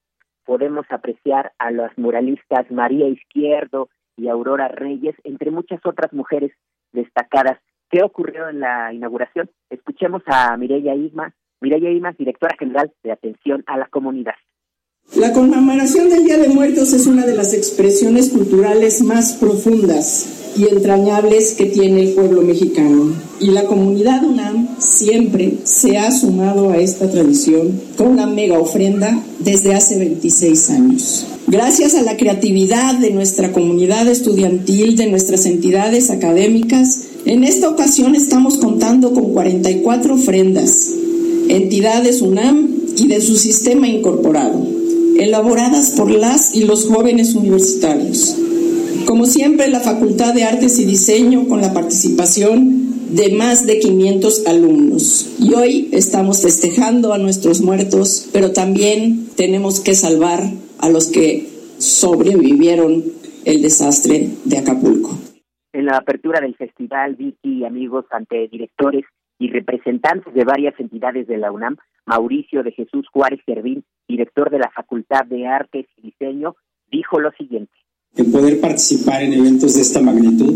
podemos 0.45 0.87
apreciar 0.91 1.53
a 1.59 1.71
las 1.71 1.97
muralistas 1.99 2.71
María 2.71 3.09
Izquierdo 3.09 3.89
y 4.17 4.29
Aurora 4.29 4.69
Reyes, 4.69 5.15
entre 5.25 5.51
muchas 5.51 5.81
otras 5.85 6.13
mujeres 6.13 6.53
destacadas. 6.93 7.59
¿Qué 7.91 8.03
ocurrió 8.03 8.49
en 8.49 8.61
la 8.61 8.93
inauguración? 8.93 9.51
Escuchemos 9.69 10.23
a 10.27 10.57
Mireya 10.57 10.95
Isma, 10.95 11.33
Mireya 11.61 11.91
Isma, 11.91 12.15
directora 12.19 12.57
general 12.59 12.93
de 13.03 13.13
Atención 13.13 13.63
a 13.67 13.79
la 13.79 13.87
Comunidad. 13.87 14.35
La 15.17 15.33
conmemoración 15.33 16.09
del 16.09 16.25
Día 16.25 16.39
de 16.39 16.49
Muertos 16.49 16.93
es 16.93 17.07
una 17.07 17.27
de 17.27 17.37
las 17.37 17.53
expresiones 17.53 18.31
culturales 18.31 19.03
más 19.03 19.33
profundas 19.33 20.53
y 20.57 20.69
entrañables 20.69 21.55
que 21.55 21.67
tiene 21.67 22.03
el 22.03 22.15
pueblo 22.15 22.43
mexicano. 22.43 23.13
Y 23.41 23.51
la 23.51 23.65
comunidad 23.65 24.23
UNAM 24.23 24.69
siempre 24.79 25.59
se 25.65 25.99
ha 25.99 26.11
sumado 26.13 26.71
a 26.71 26.77
esta 26.77 27.11
tradición 27.11 27.81
con 27.97 28.09
una 28.09 28.27
mega 28.27 28.59
ofrenda 28.59 29.21
desde 29.41 29.75
hace 29.75 29.99
26 29.99 30.71
años. 30.71 31.27
Gracias 31.49 31.97
a 31.97 32.03
la 32.03 32.17
creatividad 32.17 32.95
de 32.99 33.11
nuestra 33.11 33.51
comunidad 33.51 34.07
estudiantil, 34.07 34.97
de 34.97 35.09
nuestras 35.09 35.47
entidades 35.47 36.11
académicas, 36.11 37.11
en 37.27 37.45
esta 37.45 37.69
ocasión 37.69 38.15
estamos 38.15 38.57
contando 38.57 39.13
con 39.13 39.33
44 39.33 40.15
ofrendas, 40.15 40.95
entidades 41.57 42.23
UNAM 42.23 42.69
y 42.97 43.09
de 43.09 43.21
su 43.21 43.37
sistema 43.37 43.89
incorporado 43.89 44.81
elaboradas 45.21 45.91
por 45.97 46.11
las 46.11 46.55
y 46.55 46.65
los 46.65 46.89
jóvenes 46.89 47.35
universitarios. 47.35 48.37
Como 49.07 49.27
siempre, 49.27 49.69
la 49.69 49.81
Facultad 49.81 50.35
de 50.35 50.45
Artes 50.45 50.79
y 50.79 50.87
Diseño 50.87 51.47
con 51.47 51.61
la 51.61 51.75
participación 51.75 53.15
de 53.15 53.33
más 53.33 53.67
de 53.67 53.81
500 53.81 54.47
alumnos. 54.47 55.37
Y 55.39 55.55
hoy 55.55 55.89
estamos 55.93 56.43
festejando 56.43 57.13
a 57.13 57.19
nuestros 57.19 57.61
muertos, 57.61 58.29
pero 58.33 58.53
también 58.53 59.29
tenemos 59.37 59.81
que 59.81 59.95
salvar 59.95 60.43
a 60.79 60.89
los 60.89 61.09
que 61.09 61.49
sobrevivieron 61.79 63.05
el 63.45 63.63
desastre 63.63 64.29
de 64.45 64.59
Acapulco. 64.59 65.19
En 65.73 65.87
la 65.87 65.99
apertura 65.99 66.41
del 66.41 66.55
festival, 66.57 67.17
Vicky 67.17 67.61
y 67.61 67.65
amigos 67.65 68.05
ante 68.11 68.49
directores 68.49 69.05
y 69.41 69.49
representantes 69.49 70.33
de 70.35 70.45
varias 70.45 70.79
entidades 70.79 71.27
de 71.27 71.39
la 71.39 71.51
UNAM, 71.51 71.79
Mauricio 72.05 72.63
de 72.63 72.73
Jesús 72.73 73.07
Juárez 73.11 73.41
Servín, 73.47 73.85
director 74.07 74.51
de 74.51 74.59
la 74.59 74.71
Facultad 74.71 75.25
de 75.25 75.47
Artes 75.47 75.87
y 75.97 76.11
Diseño, 76.11 76.57
dijo 76.93 77.19
lo 77.19 77.33
siguiente. 77.33 77.73
El 78.17 78.31
poder 78.31 78.61
participar 78.61 79.23
en 79.23 79.33
eventos 79.33 79.75
de 79.77 79.81
esta 79.81 80.03
magnitud 80.03 80.55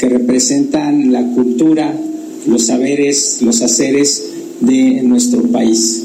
que 0.00 0.08
representan 0.08 1.12
la 1.12 1.22
cultura, 1.32 1.94
los 2.48 2.66
saberes, 2.66 3.40
los 3.42 3.62
haceres 3.62 4.58
de 4.62 5.00
nuestro 5.04 5.42
país. 5.52 6.04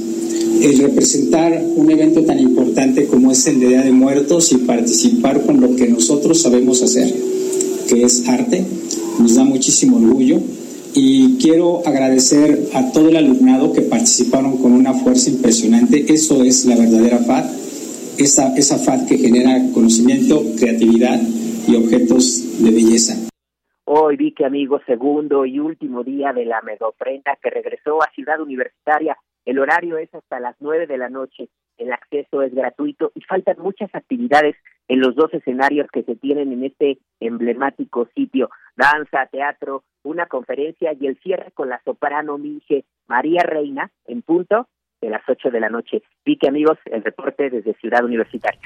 El 0.62 0.80
representar 0.80 1.64
un 1.76 1.90
evento 1.90 2.24
tan 2.26 2.40
importante 2.40 3.08
como 3.08 3.32
es 3.32 3.48
el 3.48 3.60
Día 3.60 3.82
de 3.82 3.92
Muertos 3.92 4.52
y 4.52 4.58
participar 4.58 5.44
con 5.48 5.60
lo 5.60 5.76
que 5.76 5.88
nosotros 5.88 6.44
sabemos 6.44 6.84
hacer, 6.84 7.12
que 7.90 8.04
es 8.04 8.30
arte, 8.30 8.64
nos 9.20 9.36
da 9.36 9.44
muchísimo 9.44 9.98
orgullo 9.98 10.40
y 10.96 11.38
quiero 11.40 11.82
agradecer 11.86 12.70
a 12.74 12.92
todo 12.92 13.10
el 13.10 13.18
alumnado 13.18 13.74
que 13.74 13.82
participaron 13.82 14.58
con 14.62 14.74
una 14.74 14.94
fuerza 14.94 15.30
impresionante. 15.30 16.06
Eso 16.08 16.44
es 16.44 16.66
la 16.66 16.76
verdadera 16.76 17.18
FAD, 17.18 17.46
esa, 18.20 18.56
esa 18.56 18.78
FAD 18.78 19.08
que 19.08 19.18
genera 19.18 19.60
conocimiento, 19.74 20.42
creatividad 20.60 21.20
y 21.68 21.76
objetos 21.76 22.64
de 22.64 22.72
belleza. 22.72 23.16
Hoy 23.86 24.16
vi 24.18 24.34
que, 24.34 24.46
amigo, 24.46 24.80
segundo 24.86 25.46
y 25.46 25.60
último 25.60 26.04
día 26.04 26.34
de 26.34 26.46
la 26.46 26.62
megofrenda 26.62 27.38
que 27.42 27.50
regresó 27.50 28.02
a 28.02 28.12
Ciudad 28.14 28.40
Universitaria. 28.40 29.18
El 29.46 29.60
horario 29.60 29.98
es 29.98 30.14
hasta 30.14 30.40
las 30.40 30.56
nueve 30.60 30.88
de 30.88 30.98
la 30.98 31.10
noche. 31.10 31.50
El 31.78 31.92
acceso 31.92 32.42
es 32.42 32.54
gratuito 32.54 33.12
y 33.16 33.22
faltan 33.22 33.58
muchas 33.60 33.94
actividades 33.94 34.56
en 34.88 35.00
los 35.00 35.16
dos 35.16 35.34
escenarios 35.34 35.88
que 35.92 36.04
se 36.04 36.16
tienen 36.16 36.52
en 36.52 36.66
este 36.66 37.00
emblemático 37.20 38.08
sitio. 38.16 38.50
Danza, 38.76 39.28
teatro, 39.28 39.84
una 40.04 40.26
conferencia 40.26 40.94
y 41.00 41.08
el 41.08 41.20
cierre 41.20 41.52
con 41.52 41.70
la 41.70 41.82
soprano 41.84 42.38
Minge 42.38 42.86
María 43.08 43.44
Reina 43.44 43.92
en 44.06 44.22
punto 44.22 44.68
de 45.02 45.10
las 45.10 45.22
8 45.28 45.52
de 45.52 45.60
la 45.60 45.70
noche. 45.70 46.02
Pique 46.24 46.48
amigos, 46.48 46.78
el 46.86 47.04
reporte 47.04 47.50
desde 47.50 47.74
Ciudad 47.76 48.04
Universitaria. 48.06 48.62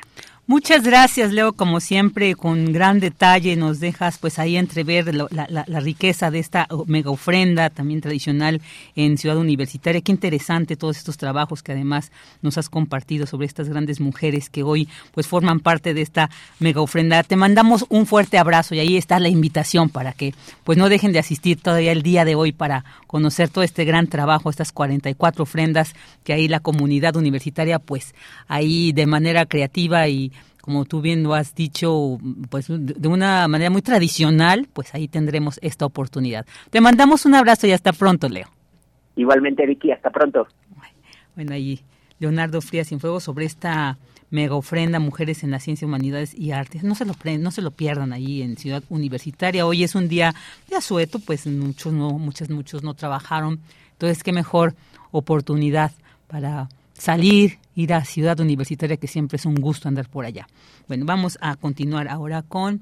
Muchas 0.50 0.82
gracias, 0.82 1.34
Leo, 1.34 1.52
como 1.52 1.82
siempre, 1.82 2.34
con 2.34 2.72
gran 2.72 3.02
detalle 3.02 3.58
nos 3.58 3.82
dejas 3.82 4.18
pues 4.18 4.40
ahí 4.40 4.56
entrever 4.56 5.14
la, 5.14 5.28
la, 5.50 5.80
riqueza 5.82 6.32
de 6.32 6.40
esta 6.40 6.70
mega 6.86 7.12
ofrenda 7.12 7.70
también 7.70 8.00
tradicional 8.00 8.62
en 8.96 9.18
Ciudad 9.18 9.38
Universitaria. 9.38 10.00
Qué 10.00 10.14
interesante 10.14 10.78
todos 10.78 10.96
estos 10.96 11.18
trabajos 11.18 11.64
que 11.64 11.74
además 11.74 12.14
nos 12.42 12.58
has 12.58 12.70
compartido 12.70 13.28
sobre 13.28 13.46
estas 13.46 13.68
grandes 13.68 14.00
mujeres 14.00 14.50
que 14.50 14.64
hoy 14.64 14.88
pues 15.12 15.28
forman 15.28 15.60
parte 15.60 15.94
de 15.94 16.02
esta 16.02 16.30
mega 16.60 16.80
ofrenda. 16.80 17.24
Te 17.24 17.36
mandamos 17.36 17.86
un 17.90 18.06
fuerte 18.06 18.38
abrazo 18.38 18.74
y 18.74 18.80
ahí 18.80 18.96
está 18.96 19.20
la 19.20 19.28
invitación 19.28 19.90
para 19.90 20.14
que 20.14 20.34
pues 20.64 20.78
no 20.78 20.88
dejen 20.88 21.12
de 21.12 21.20
asistir 21.20 21.60
todavía 21.60 21.92
el 21.92 22.04
día 22.04 22.24
de 22.24 22.36
hoy 22.36 22.54
para 22.54 22.86
conocer 23.06 23.50
todo 23.50 23.66
este 23.66 23.84
gran 23.84 24.08
trabajo, 24.08 24.50
estas 24.50 24.72
44 24.72 25.44
ofrendas 25.44 25.94
que 26.24 26.32
ahí 26.32 26.48
la 26.48 26.62
comunidad 26.62 27.18
universitaria 27.18 27.80
pues 27.80 28.16
ahí 28.48 28.94
de 28.94 29.08
manera 29.08 29.46
creativa 29.46 30.08
y 30.08 30.32
como 30.68 30.84
tú 30.84 31.00
bien 31.00 31.24
lo 31.24 31.34
has 31.34 31.56
dicho, 31.56 32.20
pues 32.50 32.66
de 32.68 33.08
una 33.08 33.48
manera 33.48 33.70
muy 33.70 33.82
tradicional, 33.82 34.68
pues 34.74 34.94
ahí 34.94 35.08
tendremos 35.08 35.60
esta 35.64 35.86
oportunidad. 35.86 36.46
Te 36.72 36.82
mandamos 36.82 37.26
un 37.26 37.36
abrazo 37.36 37.68
y 37.68 37.72
hasta 37.72 37.94
pronto, 37.94 38.28
Leo. 38.28 38.48
Igualmente, 39.16 39.66
Vicky, 39.66 39.94
hasta 39.94 40.10
pronto. 40.10 40.46
Bueno, 41.36 41.54
ahí 41.54 41.80
Leonardo 42.20 42.60
Frías 42.60 42.90
Fuego 43.00 43.22
sobre 43.22 43.46
esta 43.46 43.98
mega 44.30 44.56
ofrenda 44.56 45.00
Mujeres 45.00 45.42
en 45.46 45.52
la 45.52 45.62
Ciencia, 45.62 45.88
Humanidades 45.88 46.38
y 46.38 46.52
Artes. 46.52 46.84
No 46.84 46.96
se 46.96 47.06
lo 47.06 47.14
no 47.40 47.52
se 47.52 47.62
lo 47.62 47.72
pierdan 47.72 48.12
ahí 48.12 48.42
en 48.42 48.58
Ciudad 48.58 48.84
Universitaria. 48.90 49.66
Hoy 49.66 49.86
es 49.86 49.96
un 49.96 50.10
día 50.10 50.36
de 50.70 50.76
asueto, 50.76 51.20
pues 51.20 51.48
muchos 51.48 51.94
no, 51.94 52.12
muchos, 52.20 52.50
muchos 52.50 52.84
no 52.84 52.94
trabajaron. 52.94 53.62
Entonces, 53.94 54.22
qué 54.22 54.34
mejor 54.34 54.76
oportunidad 55.12 55.94
para 56.28 56.68
salir, 56.92 57.58
ir 57.78 57.94
a 57.94 58.04
Ciudad 58.04 58.40
Universitaria, 58.40 58.98
que 58.98 59.08
siempre 59.08 59.36
es 59.36 59.46
un 59.46 59.56
gusto 59.56 59.88
andar 59.88 60.10
por 60.10 60.26
allá. 60.26 60.48
Bueno, 60.88 61.06
vamos 61.06 61.38
a 61.42 61.56
continuar 61.56 62.08
ahora 62.08 62.42
con 62.42 62.82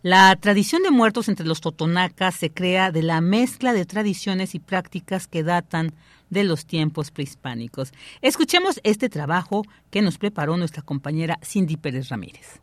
la 0.00 0.34
tradición 0.36 0.82
de 0.82 0.90
muertos 0.90 1.28
entre 1.28 1.46
los 1.46 1.60
totonacas 1.60 2.34
se 2.34 2.50
crea 2.50 2.90
de 2.90 3.02
la 3.02 3.20
mezcla 3.20 3.74
de 3.74 3.84
tradiciones 3.84 4.54
y 4.54 4.58
prácticas 4.58 5.28
que 5.28 5.42
datan 5.44 5.92
de 6.30 6.44
los 6.44 6.64
tiempos 6.64 7.10
prehispánicos. 7.10 7.92
Escuchemos 8.22 8.80
este 8.82 9.10
trabajo 9.10 9.62
que 9.90 10.00
nos 10.00 10.16
preparó 10.16 10.56
nuestra 10.56 10.82
compañera 10.82 11.38
Cindy 11.44 11.76
Pérez 11.76 12.08
Ramírez. 12.08 12.60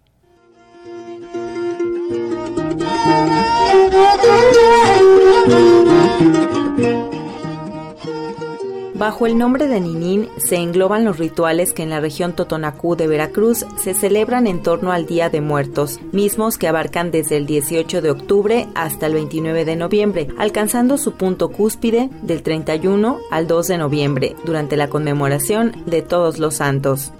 Bajo 9.00 9.26
el 9.26 9.38
nombre 9.38 9.70
de 9.70 9.80
Ninín 9.80 10.28
se 10.36 10.58
engloban 10.58 11.06
los 11.06 11.20
rituales 11.20 11.72
que 11.72 11.84
en 11.84 11.90
la 11.90 12.02
región 12.02 12.34
Totonacú 12.34 12.98
de 12.98 13.08
Veracruz 13.08 13.66
se 13.82 13.94
celebran 13.94 14.46
en 14.46 14.62
torno 14.62 14.92
al 14.92 15.06
Día 15.06 15.30
de 15.30 15.40
Muertos, 15.40 16.02
mismos 16.12 16.58
que 16.58 16.68
abarcan 16.68 17.10
desde 17.10 17.38
el 17.38 17.46
18 17.46 18.02
de 18.02 18.12
octubre 18.12 18.68
hasta 18.76 19.08
el 19.08 19.14
29 19.14 19.64
de 19.64 19.78
noviembre, 19.78 20.28
alcanzando 20.38 20.98
su 20.98 21.14
punto 21.14 21.48
cúspide 21.48 22.10
del 22.24 22.44
31 22.44 23.20
al 23.32 23.48
2 23.48 23.68
de 23.68 23.78
noviembre, 23.78 24.36
durante 24.44 24.76
la 24.76 24.90
conmemoración 24.90 25.82
de 25.86 26.02
Todos 26.02 26.38
los 26.38 26.56
Santos. 26.56 27.14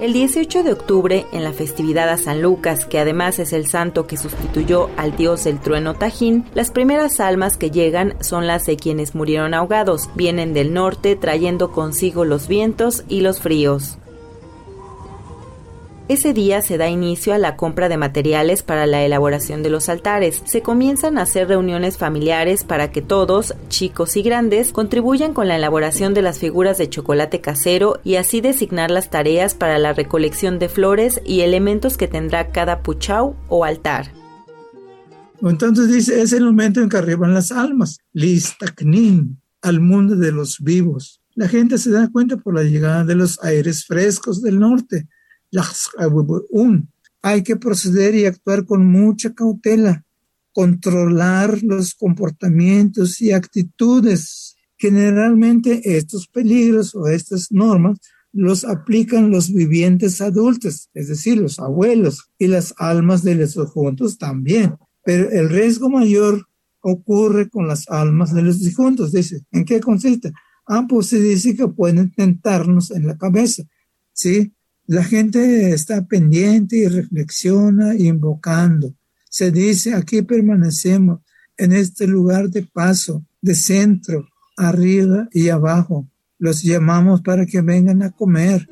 El 0.00 0.14
18 0.14 0.62
de 0.62 0.72
octubre, 0.72 1.26
en 1.30 1.44
la 1.44 1.52
festividad 1.52 2.08
a 2.08 2.16
San 2.16 2.40
Lucas, 2.40 2.86
que 2.86 2.98
además 2.98 3.38
es 3.38 3.52
el 3.52 3.66
santo 3.66 4.06
que 4.06 4.16
sustituyó 4.16 4.88
al 4.96 5.14
dios 5.14 5.44
del 5.44 5.60
trueno 5.60 5.92
Tajín, 5.92 6.46
las 6.54 6.70
primeras 6.70 7.20
almas 7.20 7.58
que 7.58 7.70
llegan 7.70 8.14
son 8.22 8.46
las 8.46 8.64
de 8.64 8.78
quienes 8.78 9.14
murieron 9.14 9.52
ahogados, 9.52 10.08
vienen 10.14 10.54
del 10.54 10.72
norte 10.72 11.16
trayendo 11.16 11.70
consigo 11.70 12.24
los 12.24 12.48
vientos 12.48 13.04
y 13.08 13.20
los 13.20 13.42
fríos. 13.42 13.98
Ese 16.10 16.34
día 16.34 16.60
se 16.60 16.76
da 16.76 16.88
inicio 16.88 17.34
a 17.34 17.38
la 17.38 17.54
compra 17.54 17.88
de 17.88 17.96
materiales 17.96 18.64
para 18.64 18.84
la 18.84 19.04
elaboración 19.04 19.62
de 19.62 19.70
los 19.70 19.88
altares. 19.88 20.42
Se 20.44 20.60
comienzan 20.60 21.16
a 21.16 21.22
hacer 21.22 21.46
reuniones 21.46 21.98
familiares 21.98 22.64
para 22.64 22.90
que 22.90 23.00
todos, 23.00 23.54
chicos 23.68 24.16
y 24.16 24.22
grandes, 24.22 24.72
contribuyan 24.72 25.34
con 25.34 25.46
la 25.46 25.54
elaboración 25.54 26.12
de 26.12 26.22
las 26.22 26.40
figuras 26.40 26.78
de 26.78 26.90
chocolate 26.90 27.40
casero 27.40 28.00
y 28.02 28.16
así 28.16 28.40
designar 28.40 28.90
las 28.90 29.08
tareas 29.08 29.54
para 29.54 29.78
la 29.78 29.92
recolección 29.92 30.58
de 30.58 30.68
flores 30.68 31.20
y 31.24 31.42
elementos 31.42 31.96
que 31.96 32.08
tendrá 32.08 32.50
cada 32.50 32.82
puchau 32.82 33.36
o 33.46 33.64
altar. 33.64 34.10
Entonces 35.40 35.92
dice, 35.92 36.20
es 36.20 36.32
el 36.32 36.44
momento 36.44 36.80
en 36.80 36.88
que 36.88 36.96
arriban 36.96 37.34
las 37.34 37.52
almas, 37.52 37.98
listaknin, 38.12 39.40
al 39.62 39.78
mundo 39.78 40.16
de 40.16 40.32
los 40.32 40.58
vivos. 40.58 41.22
La 41.36 41.46
gente 41.46 41.78
se 41.78 41.92
da 41.92 42.10
cuenta 42.10 42.36
por 42.36 42.56
la 42.56 42.64
llegada 42.64 43.04
de 43.04 43.14
los 43.14 43.40
aires 43.44 43.84
frescos 43.86 44.42
del 44.42 44.58
norte, 44.58 45.06
hay 47.22 47.42
que 47.42 47.56
proceder 47.56 48.14
y 48.14 48.26
actuar 48.26 48.64
con 48.64 48.86
mucha 48.86 49.34
cautela, 49.34 50.04
controlar 50.52 51.62
los 51.62 51.94
comportamientos 51.94 53.20
y 53.20 53.32
actitudes. 53.32 54.56
Generalmente 54.76 55.96
estos 55.96 56.26
peligros 56.28 56.94
o 56.94 57.06
estas 57.08 57.52
normas 57.52 57.98
los 58.32 58.64
aplican 58.64 59.30
los 59.30 59.52
vivientes 59.52 60.20
adultos, 60.20 60.88
es 60.94 61.08
decir, 61.08 61.38
los 61.38 61.58
abuelos 61.58 62.30
y 62.38 62.46
las 62.46 62.74
almas 62.78 63.22
de 63.22 63.34
los 63.34 63.54
difuntos 63.54 64.18
también. 64.18 64.76
Pero 65.04 65.30
el 65.30 65.48
riesgo 65.48 65.90
mayor 65.90 66.46
ocurre 66.80 67.48
con 67.48 67.66
las 67.66 67.88
almas 67.88 68.32
de 68.32 68.42
los 68.42 68.60
difuntos. 68.60 69.12
Dice, 69.12 69.42
¿en 69.50 69.64
qué 69.64 69.80
consiste? 69.80 70.32
Ah, 70.66 70.86
pues 70.88 71.08
se 71.08 71.20
dice 71.20 71.56
que 71.56 71.66
pueden 71.68 72.12
tentarnos 72.12 72.90
en 72.92 73.06
la 73.06 73.18
cabeza, 73.18 73.64
¿sí? 74.12 74.52
La 74.90 75.04
gente 75.04 75.70
está 75.72 76.04
pendiente 76.04 76.78
y 76.78 76.88
reflexiona 76.88 77.94
invocando. 77.94 78.92
Se 79.28 79.52
dice, 79.52 79.94
aquí 79.94 80.22
permanecemos 80.22 81.20
en 81.56 81.70
este 81.70 82.08
lugar 82.08 82.50
de 82.50 82.64
paso, 82.64 83.24
de 83.40 83.54
centro, 83.54 84.26
arriba 84.56 85.28
y 85.30 85.48
abajo. 85.48 86.08
Los 86.40 86.64
llamamos 86.64 87.22
para 87.22 87.46
que 87.46 87.60
vengan 87.60 88.02
a 88.02 88.10
comer. 88.10 88.68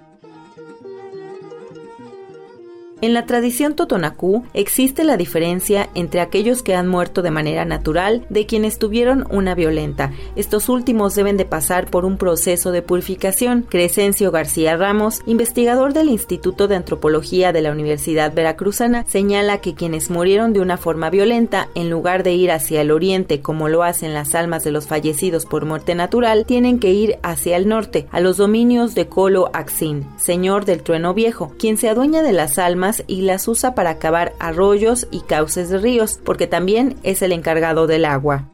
En 3.01 3.15
la 3.15 3.27
tradición 3.27 3.77
totonacú 3.77 4.43
existe 4.55 5.05
la 5.05 5.17
diferencia 5.17 5.89
entre 5.95 6.21
aquellos 6.21 6.65
que 6.65 6.75
han 6.75 6.89
muerto 6.89 7.23
de 7.23 7.31
manera 7.31 7.65
natural 7.65 8.27
de 8.29 8.45
quienes 8.45 8.81
tuvieron 8.81 9.25
una 9.31 9.55
violenta. 9.55 10.11
Estos 10.35 10.69
últimos 10.69 11.15
deben 11.15 11.37
de 11.37 11.45
pasar 11.45 11.87
por 11.87 12.05
un 12.05 12.19
proceso 12.19 12.73
de 12.73 12.83
purificación. 12.83 13.65
Crescencio 13.69 14.33
García 14.33 14.77
Ramos, 14.77 15.21
investigador 15.27 15.93
del 15.93 16.09
Instituto 16.09 16.67
de 16.67 16.75
Antropología 16.75 17.53
de 17.53 17.63
la 17.63 17.71
Universidad 17.71 18.35
Veracruzana, 18.35 19.05
señala 19.07 19.61
que 19.61 19.75
quienes 19.75 20.11
murieron 20.11 20.53
de 20.53 20.59
una 20.59 20.77
forma 20.77 21.09
violenta, 21.09 21.69
en 21.77 21.91
lugar 21.91 22.25
de 22.25 22.33
ir 22.33 22.51
hacia 22.51 22.81
el 22.81 22.91
oriente 22.91 23.41
como 23.41 23.69
lo 23.69 23.85
hacen 23.85 24.13
las 24.13 24.35
almas 24.35 24.65
de 24.65 24.73
los 24.73 24.89
fallecidos 24.89 25.47
por 25.47 25.67
muerte 25.67 25.95
natural, 25.95 26.47
tienen 26.47 26.81
que 26.81 26.93
ir 26.93 27.21
hacia 27.23 27.57
el 27.57 27.69
norte, 27.69 28.09
a 28.11 28.19
los 28.19 28.39
dominios 28.39 28.97
de 28.97 29.07
Colo 29.07 29.51
Axin, 29.53 30.05
señor 30.17 30.65
del 30.65 30.83
trueno 30.83 31.15
viejo, 31.15 31.53
quien 31.61 31.77
se 31.77 31.89
adueña 31.89 32.23
de 32.23 32.33
las 32.33 32.59
almas 32.59 32.88
y 33.07 33.23
las 33.23 33.49
usa 33.49 33.75
para 33.75 33.99
cavar 33.99 34.33
arroyos 34.39 35.09
y 35.11 35.21
cauces 35.21 35.69
de 35.69 35.79
ríos, 35.79 36.21
porque 36.25 36.47
también 36.47 36.97
es 37.03 37.23
el 37.23 37.33
encargado 37.33 37.87
del 37.87 38.05
agua. 38.05 38.51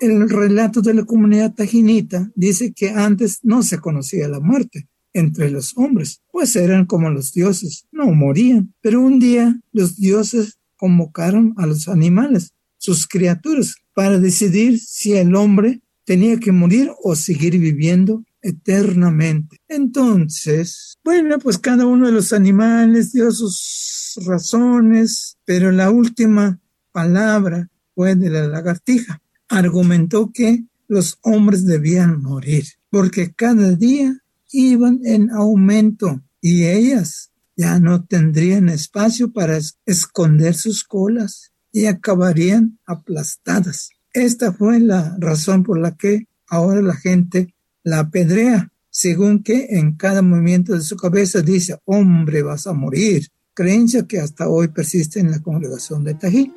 El 0.00 0.28
relato 0.30 0.80
de 0.80 0.94
la 0.94 1.04
comunidad 1.04 1.54
tajinita 1.54 2.30
dice 2.34 2.72
que 2.72 2.90
antes 2.90 3.40
no 3.42 3.62
se 3.62 3.78
conocía 3.78 4.28
la 4.28 4.40
muerte 4.40 4.88
entre 5.12 5.50
los 5.50 5.76
hombres, 5.76 6.22
pues 6.30 6.56
eran 6.56 6.86
como 6.86 7.10
los 7.10 7.32
dioses, 7.32 7.86
no 7.92 8.06
morían. 8.06 8.72
Pero 8.80 9.00
un 9.00 9.18
día 9.18 9.60
los 9.72 9.96
dioses 9.96 10.58
convocaron 10.76 11.54
a 11.58 11.66
los 11.66 11.88
animales, 11.88 12.54
sus 12.78 13.06
criaturas, 13.06 13.74
para 13.94 14.18
decidir 14.18 14.78
si 14.78 15.12
el 15.12 15.34
hombre 15.34 15.82
tenía 16.04 16.38
que 16.38 16.52
morir 16.52 16.90
o 17.02 17.14
seguir 17.14 17.58
viviendo 17.58 18.24
eternamente. 18.42 19.58
Entonces, 19.68 20.98
bueno, 21.04 21.38
pues 21.38 21.58
cada 21.58 21.86
uno 21.86 22.06
de 22.06 22.12
los 22.12 22.32
animales 22.32 23.12
dio 23.12 23.30
sus 23.30 24.18
razones, 24.26 25.36
pero 25.44 25.72
la 25.72 25.90
última 25.90 26.60
palabra 26.92 27.68
fue 27.94 28.14
de 28.14 28.30
la 28.30 28.46
lagartija. 28.46 29.20
Argumentó 29.48 30.30
que 30.32 30.64
los 30.88 31.18
hombres 31.22 31.66
debían 31.66 32.22
morir, 32.22 32.64
porque 32.90 33.32
cada 33.32 33.72
día 33.74 34.16
iban 34.52 35.00
en 35.04 35.30
aumento 35.30 36.22
y 36.40 36.64
ellas 36.64 37.30
ya 37.56 37.78
no 37.78 38.04
tendrían 38.04 38.68
espacio 38.68 39.32
para 39.32 39.58
esconder 39.86 40.54
sus 40.54 40.82
colas 40.82 41.52
y 41.72 41.86
acabarían 41.86 42.78
aplastadas. 42.86 43.90
Esta 44.12 44.52
fue 44.52 44.80
la 44.80 45.16
razón 45.20 45.62
por 45.62 45.78
la 45.78 45.96
que 45.96 46.26
ahora 46.48 46.82
la 46.82 46.96
gente 46.96 47.54
la 47.90 48.00
apedrea, 48.00 48.70
según 48.88 49.42
que 49.42 49.66
en 49.70 49.96
cada 49.96 50.22
movimiento 50.22 50.72
de 50.72 50.80
su 50.80 50.96
cabeza 50.96 51.42
dice, 51.42 51.78
hombre, 51.84 52.42
vas 52.42 52.66
a 52.66 52.72
morir, 52.72 53.28
creencia 53.52 54.06
que 54.06 54.20
hasta 54.20 54.48
hoy 54.48 54.68
persiste 54.68 55.20
en 55.20 55.30
la 55.30 55.40
congregación 55.40 56.04
de 56.04 56.14
Tají. 56.14 56.54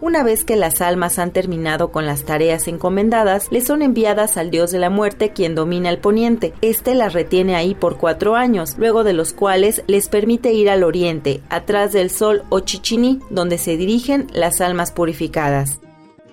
Una 0.00 0.22
vez 0.22 0.44
que 0.44 0.56
las 0.56 0.80
almas 0.80 1.18
han 1.18 1.32
terminado 1.32 1.90
con 1.90 2.04
las 2.04 2.24
tareas 2.24 2.68
encomendadas, 2.68 3.48
les 3.50 3.64
son 3.64 3.80
enviadas 3.80 4.36
al 4.36 4.50
dios 4.50 4.70
de 4.70 4.78
la 4.78 4.90
muerte 4.90 5.32
quien 5.32 5.54
domina 5.54 5.88
el 5.88 5.98
poniente. 5.98 6.52
Este 6.60 6.94
las 6.94 7.14
retiene 7.14 7.56
ahí 7.56 7.74
por 7.74 7.96
cuatro 7.96 8.36
años, 8.36 8.76
luego 8.76 9.02
de 9.02 9.14
los 9.14 9.32
cuales 9.32 9.82
les 9.86 10.08
permite 10.08 10.52
ir 10.52 10.68
al 10.68 10.84
oriente, 10.84 11.40
atrás 11.48 11.92
del 11.92 12.10
sol 12.10 12.42
o 12.50 12.60
chichiní, 12.60 13.20
donde 13.30 13.56
se 13.56 13.78
dirigen 13.78 14.26
las 14.34 14.60
almas 14.60 14.92
purificadas. 14.92 15.80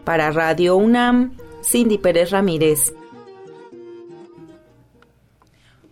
Para 0.04 0.32
Radio 0.32 0.76
UNAM, 0.76 1.32
Cindy 1.63 1.97
Pérez 1.97 2.32
Ramírez. 2.32 2.93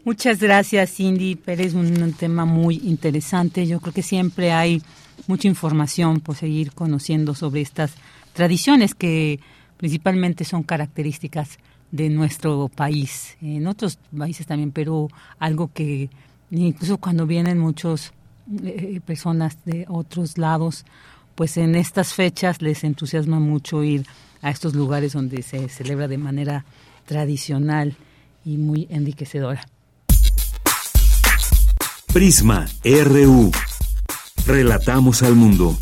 Muchas 0.04 0.40
gracias, 0.40 0.92
Cindy 0.96 1.36
Pérez. 1.36 1.74
Un, 1.74 2.14
tema 2.14 2.46
muy 2.46 2.82
interesante. 2.84 3.68
Yo 3.68 3.80
creo 3.80 3.94
que 3.94 4.02
siempre 4.02 4.52
hay 4.52 4.82
mucha 5.28 5.48
información 5.48 6.20
por 6.22 6.36
seguir 6.36 6.72
conociendo 6.72 7.36
sobre 7.36 7.62
estas 7.62 7.94
tradiciones 8.34 8.96
que 8.96 9.40
principalmente 9.78 10.46
son 10.46 10.64
características 10.64 11.60
de 11.92 12.10
nuestro 12.10 12.70
país. 12.70 13.38
En 13.42 13.68
otros 13.68 14.00
países 14.18 14.48
también, 14.48 14.72
pero 14.72 15.10
algo 15.38 15.70
que 15.74 16.10
incluso 16.50 16.98
cuando 16.98 17.28
vienen 17.28 17.60
muchas 17.60 18.12
eh, 18.64 19.00
personas 19.06 19.58
de 19.66 19.86
otros 19.90 20.38
lados, 20.38 20.86
pues 21.36 21.58
en 21.58 21.76
estas 21.76 22.14
fechas 22.14 22.62
les 22.62 22.84
entusiasma 22.84 23.40
mucho 23.40 23.84
ir 23.84 24.06
a 24.42 24.50
estos 24.50 24.74
lugares 24.76 25.14
donde 25.14 25.42
se 25.42 25.70
celebra 25.70 26.08
de 26.08 26.18
manera 26.18 26.66
tradicional 27.06 27.96
y 28.46 28.58
muy 28.58 28.88
enriquecedora. 28.90 29.66
Prisma 32.14 32.66
RU. 32.84 33.52
Relatamos 34.46 35.22
al 35.22 35.36
mundo. 35.36 35.78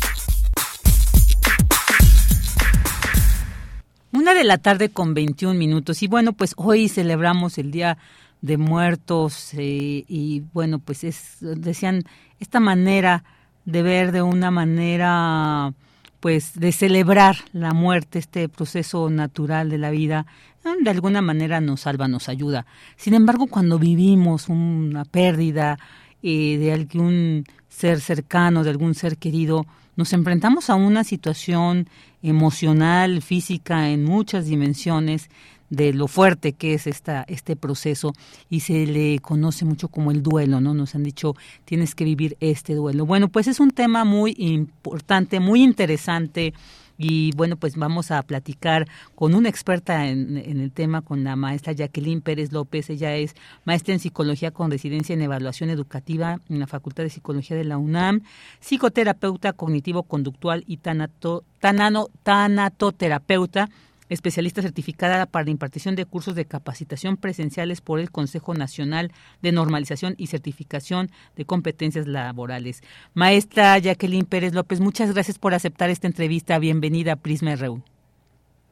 Una 4.12 4.34
de 4.34 4.44
la 4.44 4.58
tarde 4.58 4.90
con 4.90 5.14
21 5.14 5.58
minutos. 5.58 6.02
Y 6.02 6.06
bueno, 6.06 6.32
pues 6.32 6.52
hoy 6.56 6.88
celebramos 6.88 7.56
el 7.56 7.70
Día 7.70 7.98
de 8.40 8.56
Muertos 8.56 9.54
eh, 9.54 10.04
y 10.06 10.42
bueno, 10.52 10.78
pues 10.78 11.04
es, 11.04 11.38
decían, 11.40 12.04
esta 12.38 12.60
manera 12.60 13.24
de 13.64 13.82
ver 13.82 14.12
de 14.12 14.22
una 14.22 14.50
manera 14.50 15.72
pues 16.20 16.58
de 16.58 16.72
celebrar 16.72 17.36
la 17.52 17.72
muerte, 17.72 18.18
este 18.18 18.48
proceso 18.48 19.08
natural 19.10 19.70
de 19.70 19.78
la 19.78 19.90
vida, 19.90 20.26
eh, 20.64 20.82
de 20.82 20.90
alguna 20.90 21.22
manera 21.22 21.60
nos 21.60 21.82
salva, 21.82 22.08
nos 22.08 22.28
ayuda. 22.28 22.66
Sin 22.96 23.14
embargo, 23.14 23.46
cuando 23.46 23.78
vivimos 23.78 24.48
una 24.48 25.04
pérdida 25.04 25.78
eh, 26.22 26.58
de 26.58 26.72
algún 26.72 27.44
ser 27.68 28.00
cercano, 28.00 28.64
de 28.64 28.70
algún 28.70 28.94
ser 28.94 29.16
querido, 29.18 29.66
nos 29.96 30.12
enfrentamos 30.12 30.70
a 30.70 30.74
una 30.74 31.04
situación 31.04 31.88
emocional, 32.22 33.22
física, 33.22 33.90
en 33.90 34.04
muchas 34.04 34.46
dimensiones 34.46 35.28
de 35.70 35.92
lo 35.92 36.08
fuerte 36.08 36.52
que 36.52 36.74
es 36.74 36.86
esta, 36.86 37.24
este 37.28 37.56
proceso 37.56 38.12
y 38.48 38.60
se 38.60 38.86
le 38.86 39.18
conoce 39.20 39.64
mucho 39.64 39.88
como 39.88 40.10
el 40.10 40.22
duelo, 40.22 40.60
¿no? 40.60 40.74
Nos 40.74 40.94
han 40.94 41.02
dicho, 41.02 41.34
tienes 41.64 41.94
que 41.94 42.04
vivir 42.04 42.36
este 42.40 42.74
duelo. 42.74 43.06
Bueno, 43.06 43.28
pues 43.28 43.46
es 43.46 43.60
un 43.60 43.70
tema 43.70 44.04
muy 44.04 44.34
importante, 44.38 45.40
muy 45.40 45.62
interesante 45.62 46.54
y 47.00 47.30
bueno, 47.36 47.56
pues 47.56 47.76
vamos 47.76 48.10
a 48.10 48.20
platicar 48.24 48.88
con 49.14 49.34
una 49.34 49.48
experta 49.48 50.08
en, 50.08 50.36
el 50.36 50.72
tema, 50.72 51.00
con 51.00 51.22
la 51.22 51.36
maestra 51.36 51.72
Jacqueline 51.72 52.20
Pérez 52.20 52.52
López. 52.52 52.90
Ella 52.90 53.14
es 53.14 53.36
maestra 53.64 53.94
en 53.94 54.00
psicología 54.00 54.50
con 54.50 54.70
residencia 54.72 55.12
en 55.12 55.22
evaluación 55.22 55.70
educativa 55.70 56.40
en 56.48 56.58
la 56.58 56.66
Facultad 56.66 57.04
de 57.04 57.10
Psicología 57.10 57.56
de 57.56 57.62
la 57.62 57.78
UNAM, 57.78 58.22
psicoterapeuta 58.60 59.52
cognitivo-conductual 59.52 60.64
y 60.66 60.78
tanato, 60.78 61.44
tanano, 61.60 62.08
tanatoterapeuta 62.24 63.70
especialista 64.08 64.62
certificada 64.62 65.26
para 65.26 65.44
la 65.44 65.50
impartición 65.50 65.96
de 65.96 66.04
cursos 66.04 66.34
de 66.34 66.44
capacitación 66.44 67.16
presenciales 67.16 67.80
por 67.80 68.00
el 68.00 68.10
Consejo 68.10 68.54
Nacional 68.54 69.10
de 69.42 69.52
Normalización 69.52 70.14
y 70.16 70.28
Certificación 70.28 71.08
de 71.36 71.44
Competencias 71.44 72.06
Laborales. 72.06 72.82
Maestra 73.14 73.78
Jacqueline 73.78 74.26
Pérez 74.26 74.54
López, 74.54 74.80
muchas 74.80 75.12
gracias 75.12 75.38
por 75.38 75.54
aceptar 75.54 75.90
esta 75.90 76.06
entrevista. 76.06 76.58
Bienvenida 76.58 77.12
a 77.12 77.16
Prisma 77.16 77.54
RU. 77.56 77.82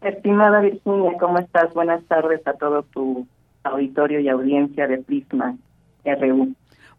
Estimada 0.03 0.61
Virginia, 0.61 1.13
¿cómo 1.19 1.39
estás? 1.39 1.73
Buenas 1.75 2.05
tardes 2.05 2.47
a 2.47 2.53
todo 2.55 2.83
tu 2.83 3.27
auditorio 3.65 4.21
y 4.21 4.29
audiencia 4.29 4.87
de 4.87 4.99
Prisma 4.99 5.57
RU. 6.05 6.55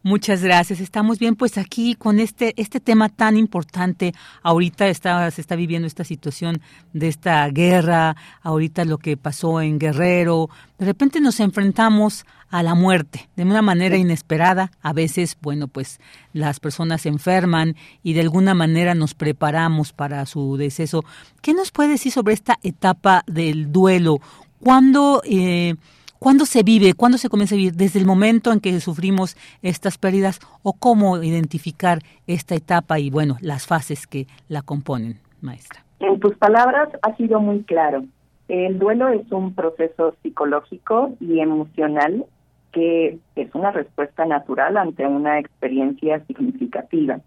Muchas 0.08 0.42
gracias. 0.42 0.80
Estamos 0.80 1.20
bien, 1.20 1.36
pues 1.36 1.58
aquí 1.58 1.94
con 1.94 2.22
este 2.22 2.54
este 2.56 2.80
tema 2.80 3.10
tan 3.10 3.36
importante. 3.36 4.14
Ahorita 4.42 4.88
está, 4.88 5.30
se 5.32 5.42
está 5.42 5.58
viviendo 5.58 5.86
esta 5.86 6.06
situación 6.06 6.62
de 6.94 7.10
esta 7.10 7.46
guerra. 7.50 8.16
Ahorita 8.42 8.86
lo 8.86 9.00
que 9.00 9.18
pasó 9.18 9.60
en 9.60 9.80
Guerrero. 9.80 10.50
De 10.80 10.86
repente 10.86 11.20
nos 11.20 11.42
enfrentamos 11.42 12.26
a 12.50 12.64
la 12.64 12.74
muerte 12.74 13.28
de 13.36 13.44
una 13.44 13.62
manera 13.62 13.98
inesperada. 13.98 14.72
A 14.82 14.94
veces, 14.94 15.36
bueno, 15.42 15.68
pues 15.68 16.00
las 16.32 16.62
personas 16.62 17.02
se 17.02 17.10
enferman 17.10 17.76
y 18.02 18.14
de 18.14 18.22
alguna 18.22 18.54
manera 18.54 18.96
nos 18.96 19.14
preparamos 19.14 19.92
para 19.92 20.26
su 20.26 20.56
deceso. 20.56 21.04
¿Qué 21.42 21.54
nos 21.54 21.72
puede 21.72 21.90
decir 21.90 22.14
sobre 22.14 22.34
esta 22.34 22.58
etapa 22.64 23.26
del 23.28 23.74
duelo? 23.74 24.22
¿Cuándo 24.62 25.22
eh, 25.26 25.76
¿Cuándo 26.20 26.46
se 26.46 26.64
vive? 26.64 26.94
¿Cuándo 26.94 27.18
se 27.18 27.30
comienza 27.30 27.56
a 27.56 27.58
vivir? 27.58 27.74
¿Desde 27.74 28.00
el 28.00 28.06
momento 28.06 28.52
en 28.52 28.60
que 28.60 28.80
sufrimos 28.80 29.38
estas 29.62 29.98
pérdidas 29.98 30.40
o 30.64 30.74
cómo 30.74 31.22
identificar 31.22 32.00
esta 32.26 32.56
etapa 32.56 33.00
y, 33.00 33.10
bueno, 33.10 33.38
las 33.42 33.68
fases 33.68 34.08
que 34.08 34.28
la 34.50 34.62
componen, 34.62 35.20
maestra? 35.42 35.84
En 36.00 36.20
tus 36.20 36.36
palabras 36.38 36.90
ha 37.04 37.16
sido 37.16 37.40
muy 37.40 37.64
claro. 37.64 38.04
El 38.48 38.80
duelo 38.80 39.10
es 39.10 39.32
un 39.32 39.54
proceso 39.54 40.16
psicológico 40.24 41.14
y 41.20 41.40
emocional 41.40 42.26
que 42.72 43.20
es 43.36 43.56
una 43.56 43.72
respuesta 43.72 44.26
natural 44.26 44.78
ante 44.78 45.06
una 45.06 45.40
experiencia 45.40 46.24
significativa. 46.26 47.20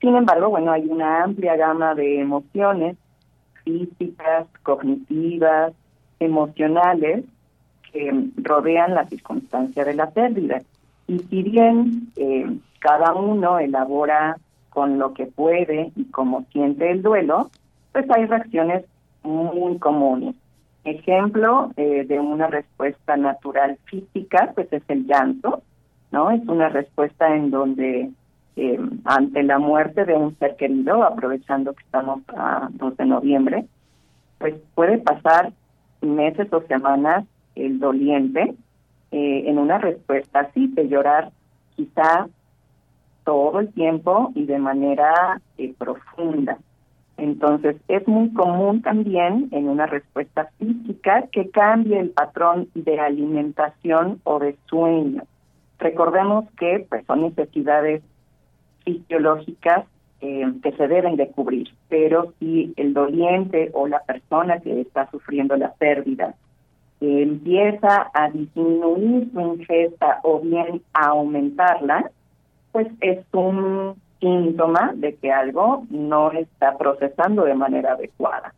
Sin 0.00 0.16
embargo, 0.16 0.48
bueno, 0.48 0.72
hay 0.72 0.86
una 0.86 1.24
amplia 1.24 1.56
gama 1.56 1.94
de 1.94 2.20
emociones 2.20 2.96
físicas, 3.64 4.46
cognitivas, 4.62 5.72
emocionales 6.18 7.24
que 7.92 8.30
rodean 8.36 8.94
la 8.94 9.06
circunstancia 9.06 9.84
de 9.84 9.94
la 9.94 10.10
pérdida. 10.10 10.62
Y 11.06 11.18
si 11.18 11.42
bien 11.42 12.08
eh, 12.16 12.46
cada 12.78 13.14
uno 13.14 13.58
elabora 13.58 14.36
con 14.70 14.98
lo 14.98 15.12
que 15.14 15.26
puede 15.26 15.92
y 15.96 16.04
como 16.06 16.44
siente 16.52 16.90
el 16.90 17.02
duelo, 17.02 17.50
pues 17.92 18.08
hay 18.10 18.26
reacciones 18.26 18.84
muy 19.22 19.78
comunes. 19.78 20.34
Ejemplo 20.84 21.72
eh, 21.76 22.04
de 22.06 22.18
una 22.20 22.46
respuesta 22.46 23.16
natural 23.16 23.78
física, 23.84 24.52
pues 24.54 24.72
es 24.72 24.82
el 24.88 25.06
llanto, 25.06 25.62
¿no? 26.10 26.30
Es 26.30 26.46
una 26.48 26.68
respuesta 26.68 27.34
en 27.34 27.50
donde 27.50 28.10
eh, 28.56 28.80
ante 29.04 29.42
la 29.42 29.58
muerte 29.58 30.04
de 30.04 30.14
un 30.14 30.36
ser 30.38 30.56
querido, 30.56 31.02
aprovechando 31.02 31.74
que 31.74 31.84
estamos 31.84 32.20
a 32.28 32.68
2 32.72 32.96
de 32.96 33.06
noviembre, 33.06 33.66
pues 34.38 34.54
puede 34.74 34.98
pasar 34.98 35.52
meses 36.00 36.50
o 36.52 36.62
semanas 36.62 37.26
el 37.54 37.78
doliente 37.78 38.54
eh, 39.12 39.42
en 39.46 39.58
una 39.58 39.78
respuesta 39.78 40.40
así, 40.40 40.68
de 40.68 40.88
llorar 40.88 41.30
quizá 41.76 42.28
todo 43.24 43.60
el 43.60 43.72
tiempo 43.72 44.32
y 44.34 44.44
de 44.44 44.58
manera 44.58 45.40
eh, 45.58 45.74
profunda. 45.76 46.58
Entonces, 47.16 47.76
es 47.88 48.06
muy 48.08 48.32
común 48.32 48.82
también 48.82 49.48
en 49.50 49.68
una 49.68 49.86
respuesta 49.86 50.50
física 50.58 51.26
que 51.32 51.50
cambie 51.50 51.98
el 51.98 52.10
patrón 52.10 52.68
de 52.74 52.98
alimentación 52.98 54.20
o 54.24 54.38
de 54.38 54.56
sueño. 54.66 55.24
Recordemos 55.78 56.46
que 56.58 56.86
pues, 56.88 57.04
son 57.06 57.22
necesidades 57.22 58.02
fisiológicas 58.84 59.86
eh, 60.22 60.50
que 60.62 60.72
se 60.72 60.88
deben 60.88 61.16
de 61.16 61.28
cubrir, 61.28 61.68
pero 61.88 62.32
si 62.38 62.72
el 62.76 62.94
doliente 62.94 63.70
o 63.74 63.86
la 63.86 64.00
persona 64.00 64.60
que 64.60 64.80
está 64.80 65.10
sufriendo 65.10 65.56
la 65.56 65.72
pérdida 65.74 66.34
empieza 67.00 68.10
a 68.12 68.30
disminuir 68.30 69.30
su 69.32 69.40
ingesta 69.40 70.20
o 70.22 70.40
bien 70.40 70.82
a 70.92 71.08
aumentarla, 71.08 72.10
pues 72.72 72.88
es 73.00 73.24
un 73.32 73.94
síntoma 74.20 74.92
de 74.94 75.14
que 75.16 75.32
algo 75.32 75.84
no 75.88 76.30
está 76.32 76.76
procesando 76.76 77.44
de 77.44 77.54
manera 77.54 77.92
adecuada. 77.92 78.54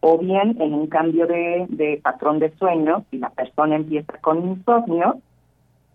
O 0.00 0.18
bien 0.18 0.60
en 0.60 0.74
un 0.74 0.88
cambio 0.88 1.26
de, 1.26 2.00
patrón 2.02 2.40
de 2.40 2.50
sueño, 2.56 3.04
si 3.10 3.18
la 3.18 3.30
persona 3.30 3.76
empieza 3.76 4.18
con 4.20 4.44
insomnio, 4.44 5.20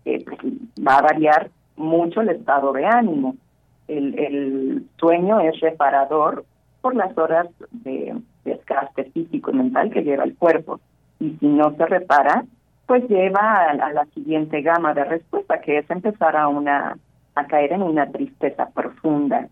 eh, 0.04 0.24
pues 0.24 0.38
va 0.84 0.96
a 0.96 1.02
variar 1.02 1.50
mucho 1.76 2.22
el 2.22 2.30
estado 2.30 2.72
de 2.72 2.86
ánimo. 2.86 3.36
El, 3.86 4.18
el 4.18 4.86
sueño 4.98 5.40
es 5.40 5.60
reparador 5.60 6.44
por 6.80 6.96
las 6.96 7.16
horas 7.18 7.48
de 7.70 8.16
desgaste 8.44 9.04
físico 9.04 9.50
y 9.50 9.54
mental 9.54 9.90
que 9.90 10.02
lleva 10.02 10.24
el 10.24 10.34
cuerpo 10.34 10.80
y 11.20 11.36
si 11.38 11.46
no 11.46 11.74
se 11.76 11.86
repara, 11.86 12.44
pues 12.86 13.08
lleva 13.08 13.70
a, 13.70 13.92
la 13.92 14.04
siguiente 14.06 14.62
gama 14.62 14.94
de 14.94 15.04
respuesta, 15.04 15.60
que 15.60 15.78
es 15.78 15.90
empezar 15.90 16.36
a 16.36 16.48
una 16.48 16.96
a 17.36 17.46
caer 17.46 17.72
en 17.72 17.82
una 17.82 18.10
tristeza 18.10 18.68
profunda. 18.70 19.48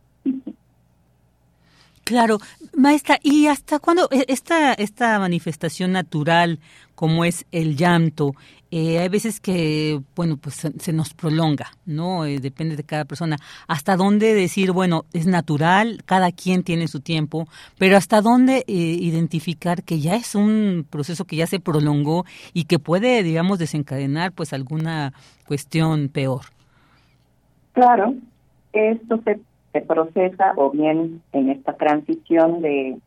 Claro, 2.03 2.39
maestra, 2.75 3.19
¿y 3.23 3.47
hasta 3.47 3.79
cuándo 3.79 4.09
e, 4.11 4.25
esta, 4.29 4.73
esta 4.73 5.19
manifestación 5.19 5.93
natural 5.93 6.59
como 6.95 7.25
es 7.25 7.47
el 7.53 7.77
llanto, 7.77 8.33
eh, 8.71 8.99
hay 8.99 9.09
veces 9.09 9.41
que, 9.41 10.01
bueno, 10.15 10.37
pues 10.37 10.57
se, 10.57 10.93
nos 10.93 11.15
prolonga, 11.15 11.69
¿no? 11.87 12.27
Eh, 12.27 12.39
depende 12.39 12.77
de 12.77 12.85
cada 12.85 13.07
persona. 13.07 13.37
¿Hasta 13.67 13.97
dónde 13.97 14.35
decir, 14.35 14.73
bueno, 14.73 15.05
es 15.15 15.27
natural, 15.27 16.03
cada 16.05 16.33
quien 16.33 16.63
tiene 16.63 16.87
su 16.87 17.01
tiempo, 17.01 17.47
pero 17.79 17.97
hasta 17.97 18.21
dónde 18.21 18.65
eh, 18.67 18.73
identificar 18.73 19.83
que 19.85 20.01
ya 20.01 20.17
es 20.17 20.35
un 20.35 20.87
proceso 20.89 21.25
que 21.25 21.37
ya 21.37 21.47
se 21.47 21.61
prolongó 21.61 22.25
y 22.53 22.65
que 22.65 22.79
puede, 22.79 23.23
digamos, 23.23 23.59
desencadenar 23.59 24.33
pues 24.33 24.53
alguna 24.53 25.15
cuestión 25.47 26.11
peor? 26.11 26.43
Claro, 27.73 28.15
esto 28.75 29.21
se, 29.25 29.41
se 29.73 29.81
procesa 29.81 30.53
o 30.57 30.71
bien 30.71 31.23
en 31.33 31.49
esta 31.49 31.75
transición 31.75 32.61
de 32.61 32.99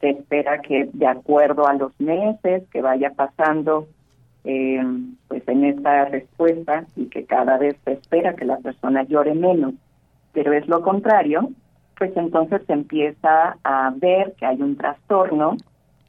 se 0.00 0.10
espera 0.10 0.60
que 0.60 0.88
de 0.92 1.06
acuerdo 1.06 1.66
a 1.66 1.74
los 1.74 1.98
meses 1.98 2.62
que 2.70 2.82
vaya 2.82 3.10
pasando 3.16 3.88
eh, 4.50 4.82
pues 5.28 5.46
en 5.46 5.62
esta 5.62 6.06
respuesta 6.06 6.86
y 6.96 7.04
que 7.08 7.26
cada 7.26 7.58
vez 7.58 7.76
se 7.84 7.92
espera 7.92 8.34
que 8.34 8.46
la 8.46 8.56
persona 8.56 9.02
llore 9.02 9.34
menos, 9.34 9.74
pero 10.32 10.54
es 10.54 10.66
lo 10.68 10.80
contrario, 10.80 11.50
pues 11.98 12.16
entonces 12.16 12.62
se 12.66 12.72
empieza 12.72 13.58
a 13.62 13.92
ver 13.94 14.32
que 14.38 14.46
hay 14.46 14.62
un 14.62 14.78
trastorno 14.78 15.58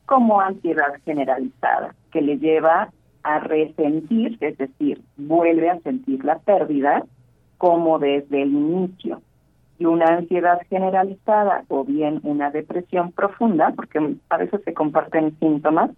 como 0.06 0.40
ansiedad 0.40 0.94
generalizada, 1.04 1.94
que 2.14 2.22
le 2.22 2.38
lleva 2.38 2.94
a 3.24 3.40
resentir, 3.40 4.38
es 4.40 4.58
decir, 4.58 5.02
vuelve 5.18 5.70
a 5.70 5.82
sentir 5.82 6.24
la 6.24 6.40
pérdida 6.40 7.04
como 7.58 8.00
desde 8.00 8.44
el 8.44 8.54
inicio. 8.54 9.22
Y 9.80 9.86
una 9.86 10.06
ansiedad 10.06 10.62
generalizada 10.70 11.66
o 11.68 11.84
bien 11.84 12.22
una 12.24 12.52
depresión 12.52 13.12
profunda, 13.12 13.74
porque 13.76 14.16
a 14.30 14.38
veces 14.38 14.62
se 14.64 14.74
comparten 14.74 15.38
síntomas 15.40 15.92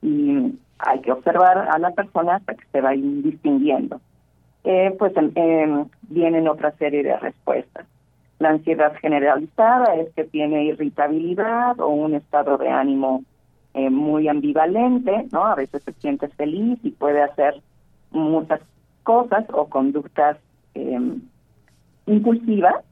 y 0.00 0.54
hay 0.78 1.00
que 1.00 1.12
observar 1.12 1.68
a 1.70 1.78
la 1.78 1.90
persona 1.90 2.36
hasta 2.36 2.54
que 2.54 2.64
se 2.72 2.80
va 2.80 2.92
distinguiendo. 2.92 4.00
Eh, 4.64 4.94
pues 4.98 5.12
eh, 5.16 5.84
vienen 6.02 6.48
otra 6.48 6.72
serie 6.72 7.02
de 7.02 7.16
respuestas. 7.16 7.86
La 8.38 8.50
ansiedad 8.50 8.94
generalizada 9.00 9.94
es 9.96 10.12
que 10.14 10.24
tiene 10.24 10.64
irritabilidad 10.64 11.80
o 11.80 11.88
un 11.88 12.14
estado 12.14 12.58
de 12.58 12.68
ánimo 12.68 13.24
eh, 13.74 13.90
muy 13.90 14.28
ambivalente, 14.28 15.26
¿no? 15.32 15.46
A 15.46 15.54
veces 15.54 15.82
se 15.82 15.92
siente 15.94 16.28
feliz 16.28 16.78
y 16.82 16.90
puede 16.90 17.22
hacer 17.22 17.60
muchas 18.10 18.60
cosas 19.02 19.44
o 19.52 19.66
conductas 19.68 20.36
impulsiva 22.06 22.82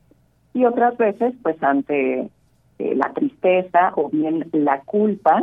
y 0.54 0.64
otras 0.64 0.96
veces 0.96 1.34
pues 1.42 1.62
ante 1.62 2.30
eh, 2.78 2.94
la 2.94 3.12
tristeza 3.12 3.92
o 3.96 4.08
bien 4.08 4.48
la 4.52 4.80
culpa 4.82 5.40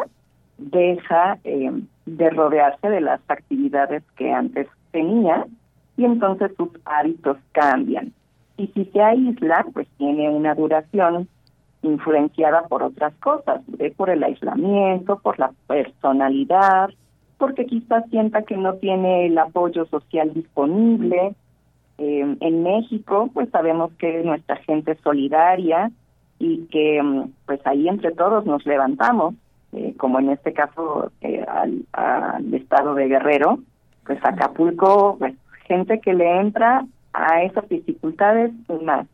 deja 0.58 1.39
de 2.05 2.29
rodearse 2.29 2.89
de 2.89 3.01
las 3.01 3.21
actividades 3.27 4.03
que 4.15 4.31
antes 4.31 4.67
tenía 4.91 5.45
y 5.97 6.05
entonces 6.05 6.51
sus 6.57 6.69
hábitos 6.85 7.37
cambian. 7.51 8.13
Y 8.57 8.67
si 8.67 8.85
se 8.85 9.01
aísla, 9.01 9.65
pues 9.73 9.87
tiene 9.97 10.29
una 10.29 10.55
duración 10.55 11.27
influenciada 11.81 12.63
por 12.67 12.83
otras 12.83 13.13
cosas, 13.15 13.61
por 13.97 14.09
el 14.09 14.23
aislamiento, 14.23 15.19
por 15.19 15.37
la 15.37 15.51
personalidad, 15.67 16.89
porque 17.37 17.65
quizás 17.65 18.05
sienta 18.09 18.43
que 18.43 18.55
no 18.55 18.75
tiene 18.75 19.25
el 19.25 19.37
apoyo 19.37 19.85
social 19.87 20.33
disponible. 20.33 21.35
Eh, 21.97 22.37
en 22.39 22.63
México, 22.63 23.29
pues 23.33 23.49
sabemos 23.49 23.91
que 23.99 24.23
nuestra 24.23 24.55
gente 24.57 24.93
es 24.93 24.99
solidaria 25.01 25.91
y 26.39 26.65
que 26.67 27.01
mm, 27.01 27.31
pues 27.45 27.59
ahí 27.65 27.87
entre 27.87 28.11
todos 28.11 28.45
nos 28.45 28.65
levantamos, 28.65 29.35
eh, 29.75 29.93
como 29.97 30.19
en 30.19 30.29
este 30.29 30.53
caso 30.53 31.12
eh, 31.21 31.43
al, 31.47 31.86
al, 31.93 32.53
estado 32.53 32.95
de 32.95 33.07
Guerrero, 33.07 33.59
pues 34.05 34.19
Acapulco, 34.23 35.17
pues 35.19 35.36
gente 35.67 35.99
que 35.99 36.13
le 36.13 36.39
entra 36.39 36.86
a 37.13 37.43
esas 37.43 37.67
dificultades 37.69 38.51
y 38.69 38.83
más. 38.83 39.07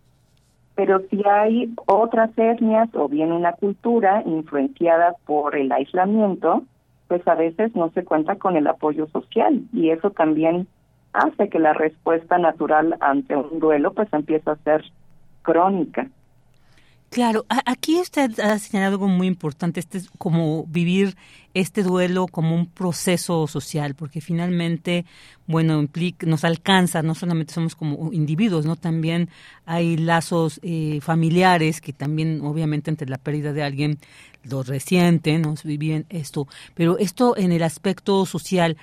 Pero 0.76 1.02
si 1.10 1.22
hay 1.28 1.74
otras 1.88 2.32
etnias 2.38 2.89
o 2.93 3.10
bien 3.10 3.32
una 3.32 3.54
cultura 3.54 4.24
influenciada 4.26 5.13
por 5.26 5.56
el 5.56 5.72
aislamiento, 5.72 6.63
pues 7.10 7.28
a 7.28 7.36
veces 7.36 7.76
no 7.76 7.89
se 7.91 8.06
cuenta 8.06 8.36
con 8.36 8.56
el 8.56 8.67
apoyo 8.67 9.08
social 9.08 9.62
y 9.74 9.89
eso 9.89 10.12
también 10.12 10.67
hace 11.12 11.50
que 11.50 11.60
la 11.60 11.74
respuesta 11.74 12.38
natural 12.38 12.95
ante 13.02 13.36
un 13.36 13.60
duelo 13.60 13.93
pues 13.93 14.08
empiece 14.13 14.50
a 14.50 14.56
ser 14.58 14.86
crónica. 15.41 16.08
Claro, 17.10 17.48
aquí 17.65 18.00
usted 18.00 18.39
ha 18.39 18.60
señalado 18.60 18.93
algo 18.93 19.08
muy 19.08 19.26
importante, 19.26 19.80
este 19.80 19.98
es 19.98 20.10
como 20.19 20.65
vivir 20.67 21.17
este 21.56 21.82
duelo 21.82 22.28
como 22.28 22.54
un 22.54 22.67
proceso 22.67 23.48
social, 23.48 23.95
porque 23.95 24.22
finalmente, 24.22 25.06
bueno, 25.48 25.80
implica, 25.80 26.28
nos 26.28 26.43
alcanza, 26.43 27.02
no 27.02 27.15
solamente 27.15 27.52
somos 27.52 27.76
como 27.76 28.13
individuos, 28.13 28.67
no 28.67 28.76
también 28.76 29.30
hay 29.65 29.98
lazos 29.98 30.60
eh, 30.62 31.00
familiares 31.02 31.82
que 31.82 31.93
también, 31.93 32.41
obviamente, 32.41 32.91
entre 32.91 33.10
la 33.10 33.17
pérdida 33.17 33.54
de 33.54 33.63
alguien, 33.63 33.98
lo 34.43 34.62
resienten, 34.62 35.41
nos 35.41 35.63
viven 35.63 36.06
esto, 36.10 36.48
pero 36.76 37.00
esto 37.00 37.36
en 37.36 37.52
el 37.52 37.63
aspecto 37.63 38.28
social. 38.28 38.78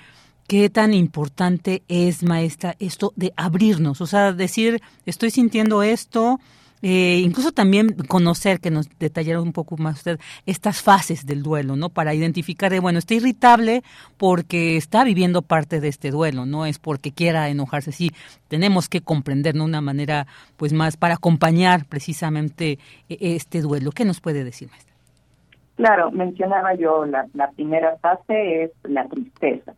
¿Qué 0.47 0.69
tan 0.69 0.93
importante 0.93 1.83
es, 1.89 2.23
maestra, 2.23 2.75
esto 2.79 3.11
de 3.17 3.33
abrirnos? 3.35 3.99
O 3.99 4.07
sea, 4.07 4.31
decir, 4.31 4.81
estoy 5.05 5.29
sintiendo 5.29 5.83
esto, 5.83 6.39
eh, 6.81 7.21
incluso 7.23 7.51
también 7.51 7.95
conocer, 8.07 8.59
que 8.59 8.69
nos 8.69 8.87
detallara 8.99 9.41
un 9.41 9.53
poco 9.53 9.77
más 9.77 9.97
usted, 9.97 10.19
estas 10.45 10.81
fases 10.81 11.25
del 11.25 11.41
duelo, 11.41 11.75
¿no? 11.75 11.89
Para 11.89 12.13
identificar 12.13 12.71
de, 12.71 12.79
bueno, 12.79 12.99
está 12.99 13.15
irritable 13.15 13.83
porque 14.17 14.77
está 14.77 15.03
viviendo 15.03 15.41
parte 15.41 15.79
de 15.81 15.87
este 15.87 16.11
duelo, 16.11 16.45
no 16.45 16.65
es 16.65 16.79
porque 16.79 17.11
quiera 17.11 17.49
enojarse, 17.49 17.91
sí, 17.91 18.11
tenemos 18.47 18.89
que 18.89 19.01
comprender, 19.01 19.55
de 19.55 19.61
Una 19.61 19.81
manera, 19.81 20.27
pues 20.55 20.73
más, 20.73 20.97
para 20.97 21.15
acompañar 21.15 21.85
precisamente 21.85 22.79
e, 23.09 23.35
este 23.35 23.61
duelo. 23.61 23.91
¿Qué 23.91 24.05
nos 24.05 24.21
puede 24.21 24.43
decir, 24.43 24.69
maestra? 24.69 24.93
Claro, 25.75 26.11
mencionaba 26.11 26.73
yo, 26.75 27.05
la, 27.05 27.27
la 27.33 27.51
primera 27.51 27.97
fase 27.97 28.63
es 28.63 28.71
la 28.83 29.07
tristeza. 29.07 29.73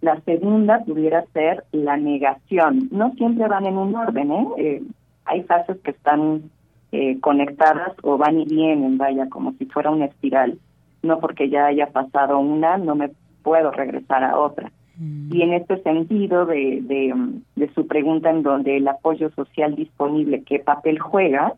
La 0.00 0.20
segunda 0.22 0.80
pudiera 0.84 1.24
ser 1.32 1.64
la 1.72 1.96
negación. 1.96 2.88
No 2.90 3.12
siempre 3.12 3.46
van 3.48 3.66
en 3.66 3.76
un 3.76 3.94
orden, 3.94 4.32
¿eh? 4.32 4.46
eh 4.58 4.82
hay 5.24 5.42
fases 5.44 5.78
que 5.80 5.92
están 5.92 6.50
eh, 6.92 7.18
conectadas 7.20 7.92
o 8.02 8.18
van 8.18 8.40
y 8.40 8.44
vienen, 8.44 8.98
vaya, 8.98 9.28
como 9.28 9.52
si 9.54 9.66
fuera 9.66 9.90
una 9.90 10.06
espiral. 10.06 10.58
No 11.02 11.18
porque 11.20 11.48
ya 11.48 11.66
haya 11.66 11.86
pasado 11.86 12.38
una, 12.38 12.76
no 12.76 12.94
me 12.94 13.10
puedo 13.42 13.70
regresar 13.70 14.24
a 14.24 14.38
otra. 14.38 14.70
Mm. 14.98 15.34
Y 15.34 15.42
en 15.42 15.52
este 15.54 15.82
sentido 15.82 16.46
de, 16.46 16.80
de, 16.82 17.14
de, 17.56 17.74
su 17.74 17.86
pregunta 17.86 18.30
en 18.30 18.42
donde 18.42 18.76
el 18.76 18.86
apoyo 18.86 19.30
social 19.30 19.74
disponible, 19.74 20.42
¿qué 20.44 20.58
papel 20.58 20.98
juega? 20.98 21.54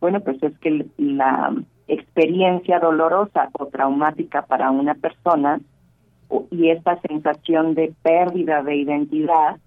Bueno, 0.00 0.20
pues 0.20 0.42
es 0.42 0.56
que 0.58 0.86
la 0.98 1.54
experiencia 1.88 2.78
dolorosa 2.78 3.48
o 3.58 3.66
traumática 3.66 4.42
para 4.42 4.70
una 4.70 4.94
persona 4.94 5.60
y 6.50 6.70
esta 6.70 7.00
sensación 7.00 7.74
de 7.74 7.92
pérdida 8.02 8.62
de 8.62 8.76
identidad 8.76 9.58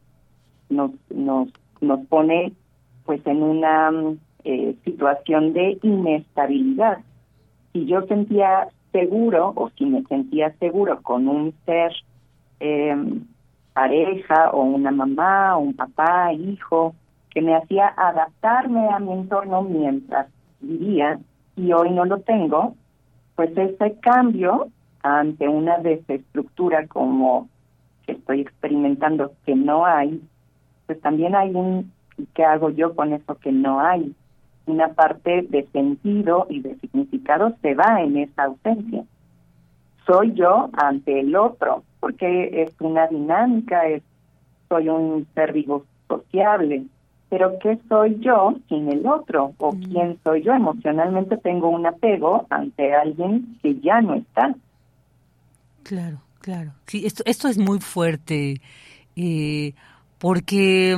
nos, 0.70 0.92
nos, 1.10 1.50
nos 1.82 2.06
pone 2.08 2.54
pues 3.08 3.26
en 3.26 3.41
una 3.41 3.89
eh, 4.43 4.76
situación 4.84 5.54
de 5.54 5.80
inestabilidad. 5.82 7.00
Si 7.74 7.86
yo 7.86 8.02
sentía 8.04 8.67
seguro 8.91 9.54
o 9.56 9.70
si 9.78 9.86
me 9.86 10.04
sentía 10.04 10.52
seguro 10.60 11.02
con 11.02 11.28
un 11.28 11.54
ser 11.65 11.93
em, 12.60 13.26
pareja 13.74 14.52
o 14.52 14.62
una 14.62 14.91
mamá 14.91 15.58
o 15.58 15.62
un 15.62 15.74
papá, 15.74 16.34
hijo, 16.34 16.93
que 17.30 17.41
me 17.41 17.56
hacía 17.56 17.88
adaptarme 17.96 18.89
a 18.89 19.00
mi 19.00 19.13
entorno 19.13 19.62
mientras 19.62 20.28
vivía 20.60 21.20
y 21.56 21.72
hoy 21.72 21.91
no 21.91 22.04
lo 22.06 22.20
tengo, 22.20 22.76
pues 23.36 23.56
ese 23.58 24.00
cambio 24.02 24.67
ante 25.02 25.48
una 25.48 25.78
desestructura 25.78 26.88
como 26.88 27.48
que 28.06 28.13
estoy 28.13 28.41
experimentando 28.41 29.32
que 29.46 29.56
no 29.56 29.86
hay, 29.86 30.22
pues 30.86 31.00
también 31.02 31.36
hay 31.36 31.54
un 31.54 31.91
¿Y 32.18 32.26
qué 32.34 32.44
hago 32.44 32.70
yo 32.70 32.96
con 32.96 33.14
eso 33.14 33.36
que 33.36 33.52
no 33.52 33.80
hay? 33.80 34.14
Una 34.66 34.90
parte 34.90 35.44
de 35.50 35.68
sentido 35.68 36.48
y 36.50 36.62
de 36.62 36.76
significado 36.80 37.56
se 37.62 37.74
va 37.74 38.02
en 38.02 38.18
esa 38.18 38.44
ausencia. 38.44 39.04
Soy 40.06 40.34
yo 40.34 40.70
ante 40.74 41.20
el 41.20 41.36
otro, 41.36 41.84
porque 42.00 42.64
es 42.64 42.72
una 42.80 43.08
dinámica, 43.08 43.88
es, 43.88 44.04
soy 44.70 44.90
un 44.90 45.28
ser 45.34 45.54
vivo 45.54 45.86
sociable, 46.08 46.86
pero 47.30 47.60
¿qué 47.60 47.78
soy 47.90 48.18
yo 48.20 48.56
sin 48.70 48.90
el 48.90 49.06
otro? 49.06 49.54
¿O 49.58 49.74
mm. 49.74 49.84
quién 49.84 50.20
soy 50.24 50.44
yo? 50.44 50.54
Emocionalmente 50.54 51.38
tengo 51.38 51.70
un 51.70 51.86
apego 51.86 52.46
ante 52.50 52.94
alguien 52.94 53.58
que 53.62 53.80
ya 53.80 54.02
no 54.02 54.16
está. 54.16 54.56
Claro, 55.84 56.22
claro. 56.40 56.72
Sí, 56.86 57.06
esto, 57.06 57.24
esto 57.26 57.48
es 57.48 57.58
muy 57.58 57.80
fuerte, 57.80 58.62
eh, 59.16 59.74
porque 60.20 60.96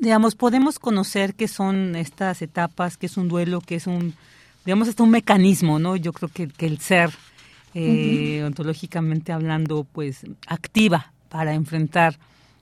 digamos, 0.00 0.34
podemos 0.34 0.78
conocer 0.78 1.34
qué 1.34 1.46
son 1.46 1.94
estas 1.94 2.42
etapas, 2.42 2.96
qué 2.96 3.06
es 3.06 3.16
un 3.16 3.28
duelo, 3.28 3.60
qué 3.60 3.76
es 3.76 3.86
un, 3.86 4.14
digamos, 4.64 4.88
hasta 4.88 5.02
un 5.02 5.10
mecanismo, 5.10 5.78
¿no? 5.78 5.94
Yo 5.94 6.12
creo 6.12 6.30
que, 6.30 6.48
que 6.48 6.66
el 6.66 6.78
ser, 6.78 7.10
eh, 7.74 8.42
ontológicamente 8.44 9.30
hablando, 9.32 9.84
pues 9.84 10.22
activa 10.46 11.12
para 11.28 11.54
enfrentar 11.54 12.18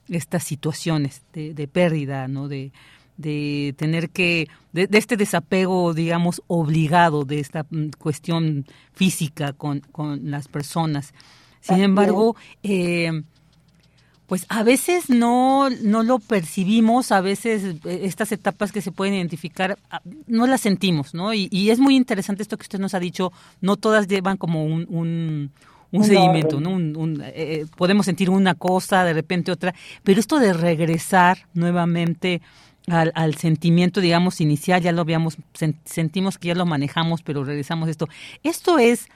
estas 0.09 0.43
situaciones 0.43 1.21
de, 1.33 1.53
de 1.53 1.67
pérdida, 1.67 2.27
¿no? 2.27 2.47
De, 2.47 2.71
de 3.17 3.73
tener 3.77 4.09
que, 4.09 4.49
de, 4.73 4.87
este 4.91 5.17
desapego, 5.17 5.93
digamos, 5.93 6.41
obligado 6.47 7.23
de 7.23 7.39
esta 7.39 7.65
mm, 7.69 7.89
cuestión 7.97 8.65
física 8.93 9.53
con, 9.53 9.79
con 9.91 10.29
las 10.29 10.47
personas. 10.47 11.13
Sin 11.61 11.81
embargo, 11.81 12.35
eh, 12.63 13.23
pues 14.29 14.45
a 14.47 14.61
veces 14.61 15.09
no, 15.09 15.71
no 15.81 16.03
lo 16.03 16.19
percibimos, 16.19 17.11
a 17.11 17.19
veces 17.19 17.63
eh, 17.83 18.01
estas 18.03 18.31
etapas 18.31 18.71
que 18.71 18.79
se 18.79 18.91
pueden 18.91 19.15
identificar 19.15 19.79
ah, 19.89 20.01
no 20.27 20.45
las 20.45 20.61
sentimos, 20.61 21.15
¿no? 21.15 21.33
Y, 21.33 21.49
es 21.71 21.79
muy 21.79 21.95
interesante 21.95 22.43
esto 22.43 22.55
que 22.55 22.61
usted 22.61 22.79
nos 22.79 22.93
ha 22.93 22.99
dicho, 22.99 23.33
no 23.59 23.75
todas 23.75 24.07
llevan 24.07 24.37
como 24.37 24.63
un, 24.63 24.85
un, 25.91 26.03
seguimiento, 26.03 26.61
¿no? 26.61 26.69
Un, 26.69 27.21
eh, 27.25 27.33
eh, 27.35 27.65
podemos 27.75 28.05
sentir 28.05 28.29
una 28.29 28.53
cosa, 28.53 29.03
de 29.03 29.13
repente 29.13 29.51
otra, 29.51 29.73
pero 30.03 30.19
esto 30.19 30.37
de 30.37 30.53
regresar 30.53 31.47
nuevamente 31.55 32.43
al, 32.85 33.11
al, 33.15 33.33
sentimiento, 33.33 33.99
digamos, 33.99 34.41
inicial, 34.41 34.79
ya 34.79 34.91
lo 34.91 35.01
habíamos, 35.01 35.37
sentimos 35.85 36.37
que 36.37 36.49
ya 36.49 36.55
lo 36.55 36.67
manejamos, 36.67 37.23
pero 37.23 37.43
regresamos 37.43 37.89
esto. 37.89 38.07
Esto 38.43 38.77
es 38.77 39.09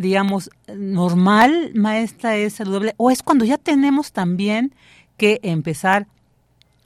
digamos, 0.00 0.48
normal, 0.74 1.72
maestra, 1.74 2.34
es 2.34 2.54
saludable? 2.54 2.94
¿O 2.96 3.10
es 3.10 3.22
cuando 3.22 3.44
ya 3.44 3.58
tenemos 3.58 4.12
también 4.12 4.72
que 5.18 5.40
empezar 5.42 6.06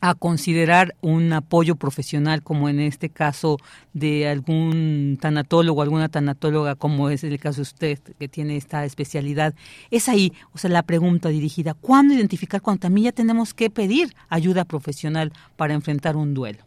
a 0.01 0.17
considerar 0.17 0.97
un 1.01 1.33
apoyo 1.33 1.77
profesional, 1.77 2.43
como 2.43 2.69
en 2.69 2.81
este 2.81 3.11
caso 3.11 3.59
de 3.93 4.29
algún 4.29 5.17
tanatólogo, 5.21 5.81
alguna 5.81 6.09
tanatóloga, 6.09 6.75
como 6.75 7.09
es 7.09 7.23
el 7.23 7.39
caso 7.39 7.59
de 7.59 7.63
usted, 7.63 7.99
que 8.19 8.27
tiene 8.27 8.57
esta 8.57 8.85
especialidad. 8.85 9.55
Es 9.93 10.09
ahí, 10.09 10.33
o 10.53 10.59
sea, 10.59 10.71
la 10.71 10.83
pregunta 10.83 11.29
dirigida, 11.29 11.73
¿cuándo 11.73 12.15
identificar 12.15 12.63
cuando 12.63 12.81
también 12.81 13.05
ya 13.05 13.13
tenemos 13.13 13.55
que 13.55 13.71
pedir 13.71 14.09
ayuda 14.29 14.65
profesional 14.65 15.33
para 15.55 15.73
enfrentar 15.73 16.17
un 16.17 16.35
duelo? 16.35 16.65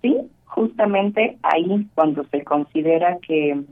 Sí, 0.00 0.16
justamente 0.46 1.36
ahí, 1.42 1.86
cuando 1.94 2.24
se 2.30 2.42
considera 2.42 3.18
que 3.18 3.62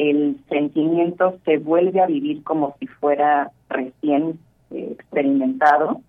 el 0.00 0.38
sentimiento 0.48 1.38
se 1.44 1.58
vuelve 1.58 2.00
a 2.00 2.06
vivir 2.06 2.42
como 2.42 2.74
si 2.80 2.86
fuera 2.86 3.50
recién 3.68 4.38
eh, 4.70 4.88
experimentado, 4.92 6.00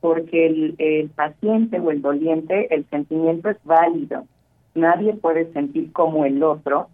porque 0.00 0.46
el, 0.46 0.74
el 0.78 1.10
paciente 1.10 1.78
o 1.78 1.90
el 1.90 2.00
doliente, 2.00 2.74
el 2.74 2.88
sentimiento 2.88 3.50
es 3.50 3.58
válido. 3.64 4.24
Nadie 4.74 5.12
puede 5.14 5.52
sentir 5.52 5.92
como 5.92 6.24
el 6.24 6.42
otro, 6.42 6.88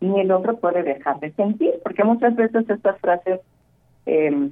ni 0.00 0.18
el 0.20 0.30
otro 0.32 0.56
puede 0.56 0.82
dejar 0.82 1.20
de 1.20 1.32
sentir, 1.32 1.74
porque 1.82 2.04
muchas 2.04 2.34
veces 2.36 2.68
estas 2.70 2.98
frases 2.98 3.40
eh, 4.06 4.48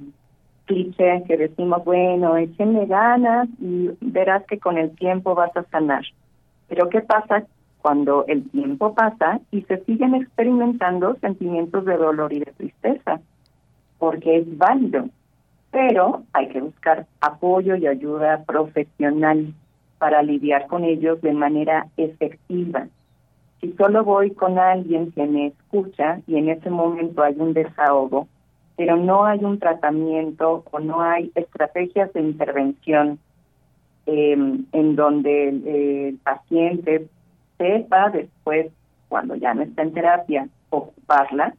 cliché 0.65 1.23
que 1.27 1.37
decimos, 1.37 1.83
bueno, 1.83 2.37
échenle 2.37 2.85
ganas 2.85 3.49
y 3.59 3.89
verás 3.99 4.45
que 4.45 4.59
con 4.59 4.77
el 4.77 4.91
tiempo 4.95 5.33
vas 5.33 5.55
a 5.57 5.63
sanar. 5.63 6.03
Pero 6.67 6.87
¿qué 6.89 7.01
pasa 7.01 7.45
cuando 7.81 8.25
el 8.27 8.49
tiempo 8.49 8.93
pasa 8.93 9.39
y 9.51 9.61
se 9.63 9.83
siguen 9.85 10.15
experimentando 10.15 11.15
sentimientos 11.21 11.85
de 11.85 11.97
dolor 11.97 12.31
y 12.33 12.39
de 12.39 12.51
tristeza? 12.57 13.19
Porque 13.97 14.37
es 14.37 14.57
válido, 14.57 15.09
pero 15.71 16.23
hay 16.33 16.49
que 16.49 16.61
buscar 16.61 17.07
apoyo 17.21 17.75
y 17.75 17.87
ayuda 17.87 18.43
profesional 18.45 19.53
para 19.97 20.23
lidiar 20.23 20.67
con 20.67 20.83
ellos 20.83 21.21
de 21.21 21.33
manera 21.33 21.87
efectiva. 21.97 22.87
Si 23.59 23.73
solo 23.73 24.03
voy 24.03 24.31
con 24.31 24.57
alguien 24.57 25.11
que 25.11 25.25
me 25.27 25.47
escucha 25.47 26.19
y 26.25 26.37
en 26.37 26.49
ese 26.49 26.71
momento 26.71 27.21
hay 27.21 27.35
un 27.37 27.53
desahogo, 27.53 28.27
pero 28.75 28.97
no 28.97 29.25
hay 29.25 29.43
un 29.43 29.59
tratamiento 29.59 30.63
o 30.71 30.79
no 30.79 31.01
hay 31.01 31.31
estrategias 31.35 32.11
de 32.13 32.21
intervención 32.21 33.19
eh, 34.07 34.33
en 34.71 34.95
donde 34.95 35.49
el, 35.49 36.17
paciente 36.23 37.07
sepa 37.61 38.09
después, 38.09 38.71
cuando 39.07 39.35
ya 39.35 39.53
no 39.53 39.61
está 39.61 39.83
en 39.83 39.93
terapia, 39.93 40.47
ocuparla, 40.71 41.53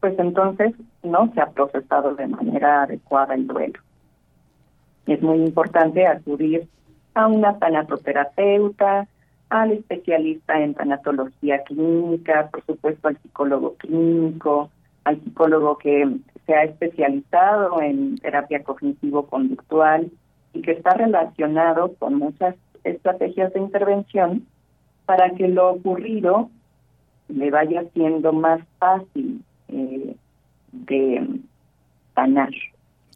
pues 0.00 0.16
entonces 0.18 0.74
no 1.02 1.32
se 1.34 1.40
ha 1.40 1.50
procesado 1.50 2.14
de 2.14 2.28
manera 2.28 2.84
adecuada 2.84 3.34
el 3.34 3.46
duelo. 3.46 3.80
Es 5.06 5.20
muy 5.20 5.38
importante 5.38 6.06
acudir 6.06 6.68
a 7.14 7.26
una 7.26 7.58
tanatoterapeuta, 7.58 9.08
al 9.50 9.72
especialista 9.72 10.60
en 10.60 10.74
tanatología 10.74 11.62
clínica, 11.64 12.48
por 12.50 12.64
supuesto 12.64 13.08
al 13.08 13.18
psicólogo 13.18 13.74
clínico, 13.74 14.70
al 15.04 15.20
psicólogo 15.20 15.78
que 15.78 16.16
se 16.46 16.54
ha 16.54 16.62
especializado 16.62 17.82
en 17.82 18.18
terapia 18.18 18.62
cognitivo-conductual 18.62 20.10
y 20.54 20.62
que 20.62 20.72
está 20.72 20.94
relacionado 20.94 21.92
con 21.94 22.14
muchas 22.14 22.54
estrategias 22.84 23.52
de 23.52 23.60
intervención 23.60 24.46
para 25.06 25.30
que 25.34 25.48
lo 25.48 25.72
ocurrido 25.72 26.50
le 27.28 27.50
vaya 27.50 27.84
siendo 27.94 28.32
más 28.32 28.60
fácil 28.78 29.42
eh, 29.68 30.16
de 30.72 31.40
sanar. 32.14 32.50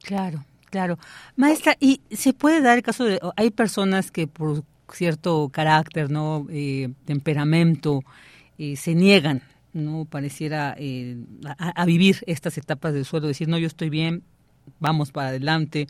Claro, 0.03 0.39
claro. 0.71 0.99
Maestra, 1.37 1.77
¿y 1.81 2.01
se 2.11 2.33
puede 2.33 2.61
dar 2.61 2.79
el 2.79 2.83
caso 2.83 3.05
de, 3.05 3.21
hay 3.37 3.51
personas 3.51 4.11
que 4.11 4.27
por 4.27 4.63
cierto 4.93 5.49
carácter, 5.51 6.11
no 6.11 6.47
eh, 6.51 6.91
temperamento, 7.05 8.03
eh, 8.59 8.77
se 8.77 8.95
niegan 8.95 9.43
no 9.77 10.07
pareciera 10.07 10.75
eh, 10.79 11.17
a, 11.59 11.85
vivir 11.85 12.17
estas 12.27 12.59
etapas 12.59 12.95
del 12.95 13.05
suelo, 13.05 13.29
decir, 13.29 13.47
no, 13.47 13.59
yo 13.59 13.67
estoy 13.67 13.91
bien, 13.91 14.23
vamos 14.81 15.13
para 15.13 15.29
adelante, 15.29 15.87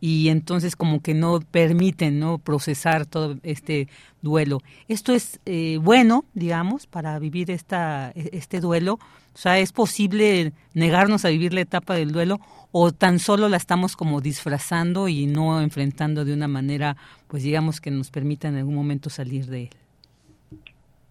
y 0.00 0.28
entonces 0.28 0.76
como 0.76 1.00
que 1.00 1.14
no 1.14 1.40
permiten 1.40 2.18
no 2.18 2.38
procesar 2.38 3.06
todo 3.06 3.36
este 3.42 3.88
duelo. 4.22 4.60
Esto 4.88 5.12
es 5.12 5.40
eh, 5.46 5.78
bueno, 5.80 6.24
digamos, 6.34 6.86
para 6.86 7.18
vivir 7.18 7.50
esta, 7.50 8.10
e, 8.14 8.30
este 8.32 8.60
duelo. 8.60 8.94
O 9.34 9.38
sea, 9.38 9.58
¿es 9.58 9.72
posible 9.72 10.52
negarnos 10.74 11.24
a 11.24 11.28
vivir 11.28 11.54
la 11.54 11.60
etapa 11.60 11.94
del 11.94 12.12
duelo 12.12 12.40
o 12.72 12.92
tan 12.92 13.18
solo 13.18 13.48
la 13.48 13.56
estamos 13.56 13.96
como 13.96 14.20
disfrazando 14.20 15.08
y 15.08 15.26
no 15.26 15.60
enfrentando 15.60 16.24
de 16.24 16.32
una 16.32 16.48
manera, 16.48 16.96
pues 17.28 17.42
digamos, 17.42 17.80
que 17.80 17.90
nos 17.90 18.10
permita 18.10 18.48
en 18.48 18.56
algún 18.56 18.74
momento 18.74 19.10
salir 19.10 19.46
de 19.46 19.62
él? 19.64 19.70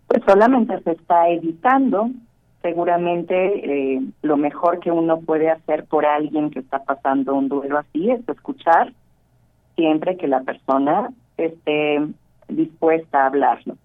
pues 0.09 0.23
solamente 0.27 0.81
se 0.81 0.91
está 0.91 1.29
evitando. 1.29 2.09
Seguramente 2.61 3.35
eh, 3.95 4.01
lo 4.21 4.35
mejor 4.35 4.79
que 4.79 4.91
uno 4.91 5.21
puede 5.21 5.49
hacer 5.49 5.85
por 5.85 6.05
alguien 6.05 6.49
que 6.49 6.59
está 6.59 6.83
pasando 6.83 7.33
un 7.33 7.47
duelo 7.47 7.77
así 7.77 8.11
es 8.11 8.27
escuchar 8.27 8.91
siempre 9.75 10.17
que 10.17 10.27
la 10.27 10.41
persona 10.41 11.09
esté 11.37 12.05
dispuesta 12.49 13.23
a 13.23 13.27
hablarlo. 13.27 13.75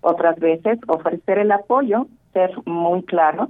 Otras 0.00 0.38
veces 0.38 0.78
ofrecer 0.86 1.38
el 1.38 1.52
apoyo, 1.52 2.06
ser 2.32 2.50
muy 2.64 3.02
claro. 3.02 3.48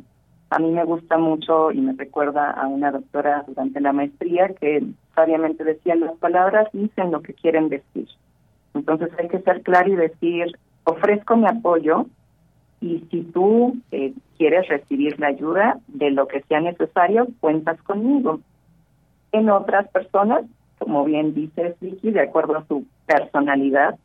A 0.51 0.59
mí 0.59 0.71
me 0.73 0.85
gusta 0.85 1.17
mucho 1.19 1.71
y 1.71 1.81
me 1.81 1.93
recuerda 1.93 2.51
a 2.51 2.67
una 2.67 2.91
doctora 2.91 3.45
durante 3.47 3.81
la 3.81 3.93
maestría 3.93 4.49
que 4.49 4.85
sabiamente 5.15 5.63
decía 5.63 5.95
las 5.95 6.17
palabras 6.19 6.67
dicen 6.73 7.13
lo 7.13 7.23
que 7.23 7.33
quieren 7.33 7.69
decir. 7.69 8.09
Entonces 8.75 9.11
hay 9.19 9.29
que 9.29 9.41
ser 9.41 9.63
claro 9.63 9.93
y 9.93 9.97
decir 9.97 10.59
ofrezco 10.85 11.37
mi 11.37 11.47
apoyo 11.47 12.07
y 12.81 13.05
si 13.11 13.23
tú 13.23 13.77
eh, 13.91 14.15
quieres 14.39 14.69
recibir 14.69 15.19
la 15.21 15.29
ayuda 15.29 15.79
de 15.89 16.11
lo 16.11 16.27
que 16.27 16.41
sea 16.43 16.61
necesario, 16.61 17.29
cuentas 17.41 17.81
conmigo. 17.83 18.41
En 19.33 19.51
otras 19.51 19.89
personas, 19.89 20.45
como 20.79 21.05
bien 21.05 21.35
dice 21.35 21.77
Vicky, 21.81 22.11
de 22.11 22.23
acuerdo 22.23 22.57
a 22.57 22.67
su 22.67 22.87
personalidad, 23.07 23.99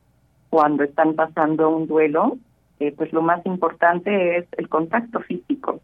cuando 0.50 0.84
están 0.84 1.16
pasando 1.16 1.70
un 1.70 1.88
duelo, 1.88 2.38
eh, 2.80 2.94
pues 2.96 3.14
lo 3.14 3.22
más 3.22 3.46
importante 3.46 4.38
es 4.38 4.46
el 4.58 4.68
contacto 4.68 5.20
físico. 5.22 5.80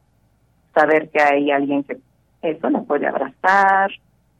Saber 0.73 1.09
que 1.09 1.21
hay 1.21 1.51
alguien 1.51 1.83
que 1.83 1.97
eso 2.41 2.69
la 2.69 2.81
puede 2.81 3.07
abrazar, 3.07 3.91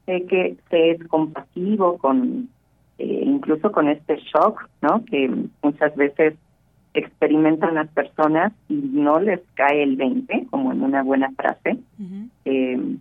eh, 0.08 0.26
que 0.26 0.58
se 0.70 0.92
es 0.92 1.08
compasivo 1.08 1.98
con 1.98 2.50
eh, 2.98 3.24
incluso 3.26 3.72
con 3.72 3.88
este 3.88 4.18
shock, 4.18 4.70
¿no? 4.82 5.04
Que 5.06 5.32
muchas 5.64 5.96
veces 5.96 6.36
experimentan 6.94 7.76
las 7.76 7.88
personas 7.90 8.52
y 8.68 8.76
no 8.76 9.20
les 9.20 9.40
cae 9.54 9.84
el 9.84 9.96
20, 9.96 10.48
como 10.50 10.72
en 10.72 10.82
una 10.82 11.04
buena 11.04 11.32
frase, 11.32 11.78
eh, 12.46 12.98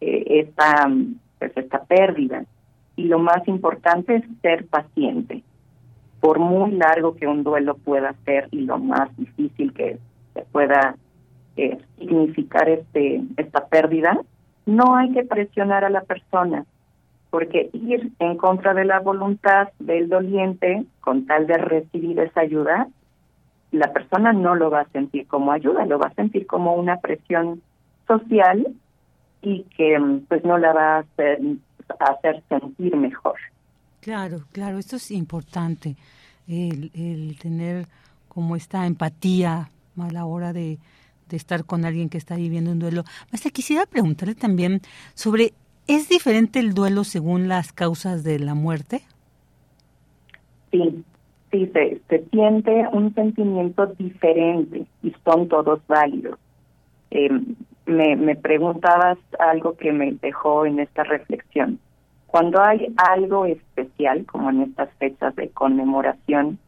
eh, 0.00 0.24
esta, 0.26 0.90
pues 1.38 1.52
esta 1.56 1.84
pérdida. 1.84 2.44
Y 2.96 3.04
lo 3.04 3.18
más 3.18 3.46
importante 3.46 4.16
es 4.16 4.24
ser 4.42 4.66
paciente. 4.66 5.42
Por 6.20 6.38
muy 6.38 6.72
largo 6.72 7.16
que 7.16 7.26
un 7.26 7.44
duelo 7.44 7.76
pueda 7.76 8.14
ser 8.24 8.48
y 8.50 8.62
lo 8.62 8.78
más 8.78 9.16
difícil 9.16 9.72
que 9.72 9.98
se 10.34 10.42
pueda 10.52 10.96
significar 11.98 12.68
este 12.70 13.22
esta 13.36 13.66
pérdida, 13.66 14.18
no 14.64 14.96
hay 14.96 15.12
que 15.12 15.24
presionar 15.24 15.84
a 15.84 15.90
la 15.90 16.00
persona 16.02 16.64
porque 17.30 17.70
ir 17.72 18.10
en 18.18 18.36
contra 18.36 18.74
de 18.74 18.84
la 18.84 18.98
voluntad 18.98 19.68
del 19.78 20.08
doliente 20.08 20.84
con 21.00 21.26
tal 21.26 21.46
de 21.46 21.56
recibir 21.56 22.18
esa 22.18 22.40
ayuda, 22.40 22.88
la 23.72 23.92
persona 23.92 24.32
no 24.32 24.54
lo 24.54 24.70
va 24.70 24.82
a 24.82 24.88
sentir 24.88 25.26
como 25.26 25.52
ayuda, 25.52 25.86
lo 25.86 25.98
va 25.98 26.08
a 26.08 26.14
sentir 26.14 26.46
como 26.46 26.74
una 26.74 26.98
presión 26.98 27.62
social 28.06 28.66
y 29.42 29.62
que 29.76 29.98
pues 30.28 30.44
no 30.44 30.58
la 30.58 30.72
va 30.72 30.96
a 30.96 30.98
hacer, 30.98 31.40
hacer 31.98 32.42
sentir 32.48 32.96
mejor. 32.96 33.36
Claro, 34.00 34.42
claro, 34.52 34.78
esto 34.78 34.96
es 34.96 35.10
importante, 35.10 35.96
el, 36.48 36.90
el 36.94 37.38
tener 37.38 37.86
como 38.28 38.56
esta 38.56 38.86
empatía 38.86 39.70
a 39.98 40.10
la 40.10 40.24
hora 40.24 40.52
de, 40.52 40.78
de 41.28 41.36
estar 41.36 41.64
con 41.64 41.84
alguien 41.84 42.08
que 42.08 42.18
está 42.18 42.36
viviendo 42.36 42.72
un 42.72 42.78
duelo. 42.78 43.04
Hasta 43.32 43.50
quisiera 43.50 43.86
preguntarle 43.86 44.34
también 44.34 44.80
sobre 45.14 45.52
¿Es 45.90 46.08
diferente 46.08 46.60
el 46.60 46.72
duelo 46.72 47.02
según 47.02 47.48
las 47.48 47.72
causas 47.72 48.22
de 48.22 48.38
la 48.38 48.54
muerte? 48.54 49.02
Sí, 50.70 51.04
sí, 51.50 51.66
se, 51.72 52.00
se 52.08 52.24
siente 52.30 52.86
un 52.92 53.14
sentimiento 53.14 53.86
diferente 53.86 54.86
y 55.02 55.14
son 55.24 55.48
todos 55.48 55.80
válidos. 55.86 56.38
Em, 57.10 57.56
me, 57.86 58.16
me 58.16 58.36
preguntabas 58.36 59.18
algo 59.38 59.76
que 59.76 59.92
me 59.92 60.12
dejó 60.12 60.66
en 60.66 60.80
esta 60.80 61.02
reflexión. 61.04 61.78
Cuando 62.26 62.62
hay 62.62 62.94
algo 62.96 63.46
especial, 63.46 64.24
como 64.26 64.50
en 64.50 64.62
estas 64.62 64.90
fechas 64.98 65.34
de 65.34 65.50
conmemoración, 65.50 66.58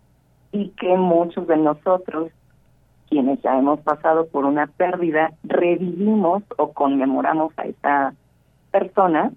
y 0.50 0.68
que 0.70 0.96
muchos 0.96 1.46
de 1.46 1.56
nosotros, 1.56 2.30
quienes 3.08 3.40
ya 3.42 3.58
hemos 3.58 3.80
pasado 3.80 4.26
por 4.26 4.44
una 4.44 4.66
pérdida, 4.66 5.32
revivimos 5.44 6.42
o 6.58 6.72
conmemoramos 6.72 7.52
a 7.56 7.62
esa 7.62 8.14
personas, 8.70 9.32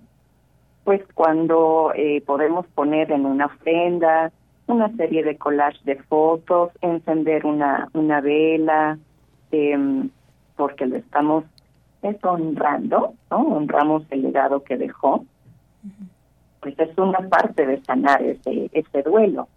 pues 0.84 1.01
cuando 1.13 1.91
eh, 1.95 2.22
podemos 2.26 2.65
poner 2.67 3.11
en 3.11 3.26
una 3.26 3.47
ofrenda 3.47 4.32
una 4.68 4.95
serie 4.95 5.24
de 5.24 5.38
collage 5.38 5.80
de 5.84 5.95
fotos, 6.03 6.72
encender 6.82 7.45
una, 7.45 7.89
una 7.93 8.22
vela, 8.22 8.97
eh, 9.51 10.07
porque 10.55 10.86
lo 10.86 10.97
estamos 10.97 11.43
honrando, 12.24 13.13
¿no? 13.32 13.38
Honramos 13.38 14.03
el 14.11 14.24
legado 14.24 14.63
que 14.63 14.78
dejó. 14.78 15.26
Pues 16.59 16.78
es 16.80 16.97
una 16.97 17.20
parte 17.30 17.66
de 17.66 17.82
sanar 17.84 18.22
ese, 18.22 18.70
ese 18.74 19.01
duelo. 19.03 19.47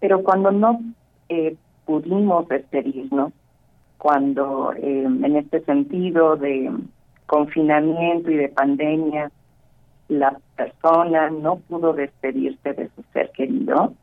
Pero 0.00 0.22
cuando 0.22 0.52
no 0.52 0.80
eh, 1.28 1.56
pudimos 1.84 2.48
despedirnos, 2.48 3.32
cuando 3.98 4.72
eh, 4.74 5.04
en 5.04 5.36
este 5.36 5.60
sentido 5.64 6.36
de 6.36 6.70
confinamiento 7.26 8.30
y 8.30 8.36
de 8.36 8.48
pandemia, 8.48 9.30
la 10.08 10.38
persona 10.54 11.30
no 11.30 11.56
pudo 11.56 11.92
despedirse 11.92 12.72
de 12.74 12.88
su 12.94 13.02
ser 13.12 13.30
querido, 13.30 13.94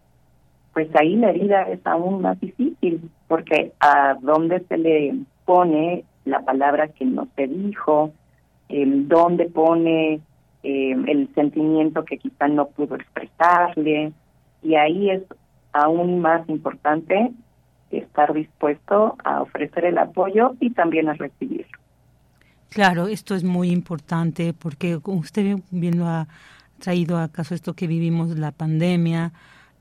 pues 0.73 0.89
ahí 0.95 1.15
la 1.15 1.29
herida 1.29 1.63
es 1.63 1.79
aún 1.85 2.21
más 2.21 2.39
difícil, 2.39 3.09
porque 3.27 3.73
a 3.79 4.15
dónde 4.21 4.63
se 4.67 4.77
le 4.77 5.15
pone 5.45 6.03
la 6.25 6.41
palabra 6.41 6.87
que 6.87 7.05
no 7.05 7.27
se 7.35 7.47
dijo, 7.47 8.11
el 8.69 9.07
dónde 9.07 9.45
pone 9.45 10.19
eh, 10.63 10.91
el 11.07 11.29
sentimiento 11.35 12.05
que 12.05 12.17
quizá 12.17 12.47
no 12.47 12.67
pudo 12.67 12.95
expresarle, 12.95 14.11
y 14.63 14.75
ahí 14.75 15.11
es 15.11 15.23
aún 15.73 16.19
más 16.19 16.47
importante 16.49 17.31
estar 17.91 18.33
dispuesto 18.33 19.15
a 19.23 19.41
ofrecer 19.41 19.85
el 19.85 19.97
apoyo 19.97 20.55
y 20.59 20.71
también 20.71 21.09
a 21.09 21.13
recibirlo. 21.13 21.77
Claro, 22.69 23.07
esto 23.07 23.35
es 23.35 23.43
muy 23.43 23.69
importante 23.69 24.53
porque 24.53 24.99
usted 25.05 25.57
bien 25.69 25.99
lo 25.99 26.07
ha 26.07 26.27
traído 26.79 27.19
a 27.19 27.27
caso 27.27 27.53
esto 27.53 27.75
que 27.75 27.85
vivimos 27.85 28.37
la 28.37 28.51
pandemia, 28.51 29.31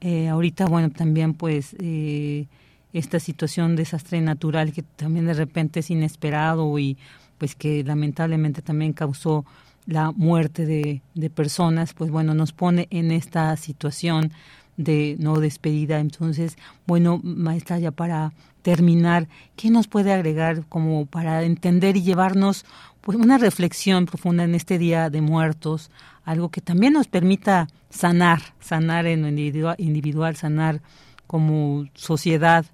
eh, 0.03 0.29
ahorita 0.29 0.67
bueno 0.67 0.91
también 0.91 1.33
pues 1.33 1.75
eh, 1.79 2.47
esta 2.93 3.19
situación 3.21 3.77
de 3.77 3.83
desastre 3.83 4.21
natural 4.21 4.73
que 4.73 4.83
también 4.83 5.27
de 5.27 5.35
repente 5.35 5.81
es 5.81 5.91
inesperado 5.91 6.79
y 6.79 6.99
pues 7.39 7.55
que 7.55 7.83
lamentablemente 7.83 8.63
también 8.63 8.93
causó 8.93 9.45
la 9.87 10.13
muerte 10.13 10.67
de, 10.67 11.03
de 11.15 11.31
personas, 11.31 11.93
pues 11.93 12.11
bueno, 12.11 12.35
nos 12.35 12.53
pone 12.53 12.87
en 12.91 13.11
esta 13.11 13.57
situación 13.57 14.33
de 14.77 15.17
no 15.19 15.39
despedida. 15.41 15.99
Entonces, 15.99 16.57
bueno, 16.87 17.21
maestra, 17.23 17.79
ya 17.79 17.91
para 17.91 18.33
terminar, 18.63 19.29
¿qué 19.57 19.71
nos 19.71 19.89
puede 19.89 20.13
agregar 20.13 20.67
como 20.69 21.07
para 21.07 21.43
entender 21.43 21.97
y 21.97 22.03
llevarnos 22.03 22.65
pues 23.01 23.19
una 23.19 23.37
reflexión 23.37 24.07
profunda 24.07 24.45
en 24.45 24.55
este 24.55 24.79
día 24.79 25.11
de 25.11 25.21
muertos, 25.21 25.91
algo 26.25 26.51
que 26.51 26.61
también 26.61 26.93
nos 26.93 27.09
permita 27.09 27.67
sanar, 27.91 28.39
sanar 28.61 29.07
en 29.07 29.23
lo 29.23 29.29
individual, 29.29 29.75
individual 29.79 30.37
sanar 30.37 30.81
como 31.27 31.87
sociedad 31.95 32.65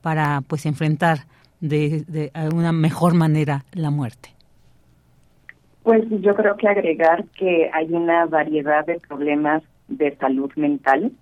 para 0.00 0.40
pues 0.40 0.66
enfrentar 0.66 1.26
de, 1.60 2.04
de 2.08 2.30
una 2.52 2.72
mejor 2.72 3.14
manera 3.14 3.64
la 3.72 3.90
muerte? 3.90 4.30
Pues 5.82 6.02
yo 6.22 6.34
creo 6.34 6.56
que 6.56 6.66
agregar 6.66 7.26
que 7.38 7.70
hay 7.72 7.92
una 7.92 8.24
variedad 8.24 8.86
de 8.86 8.98
problemas 9.06 9.62
de 9.88 10.16
salud 10.16 10.50
mental 10.56 11.12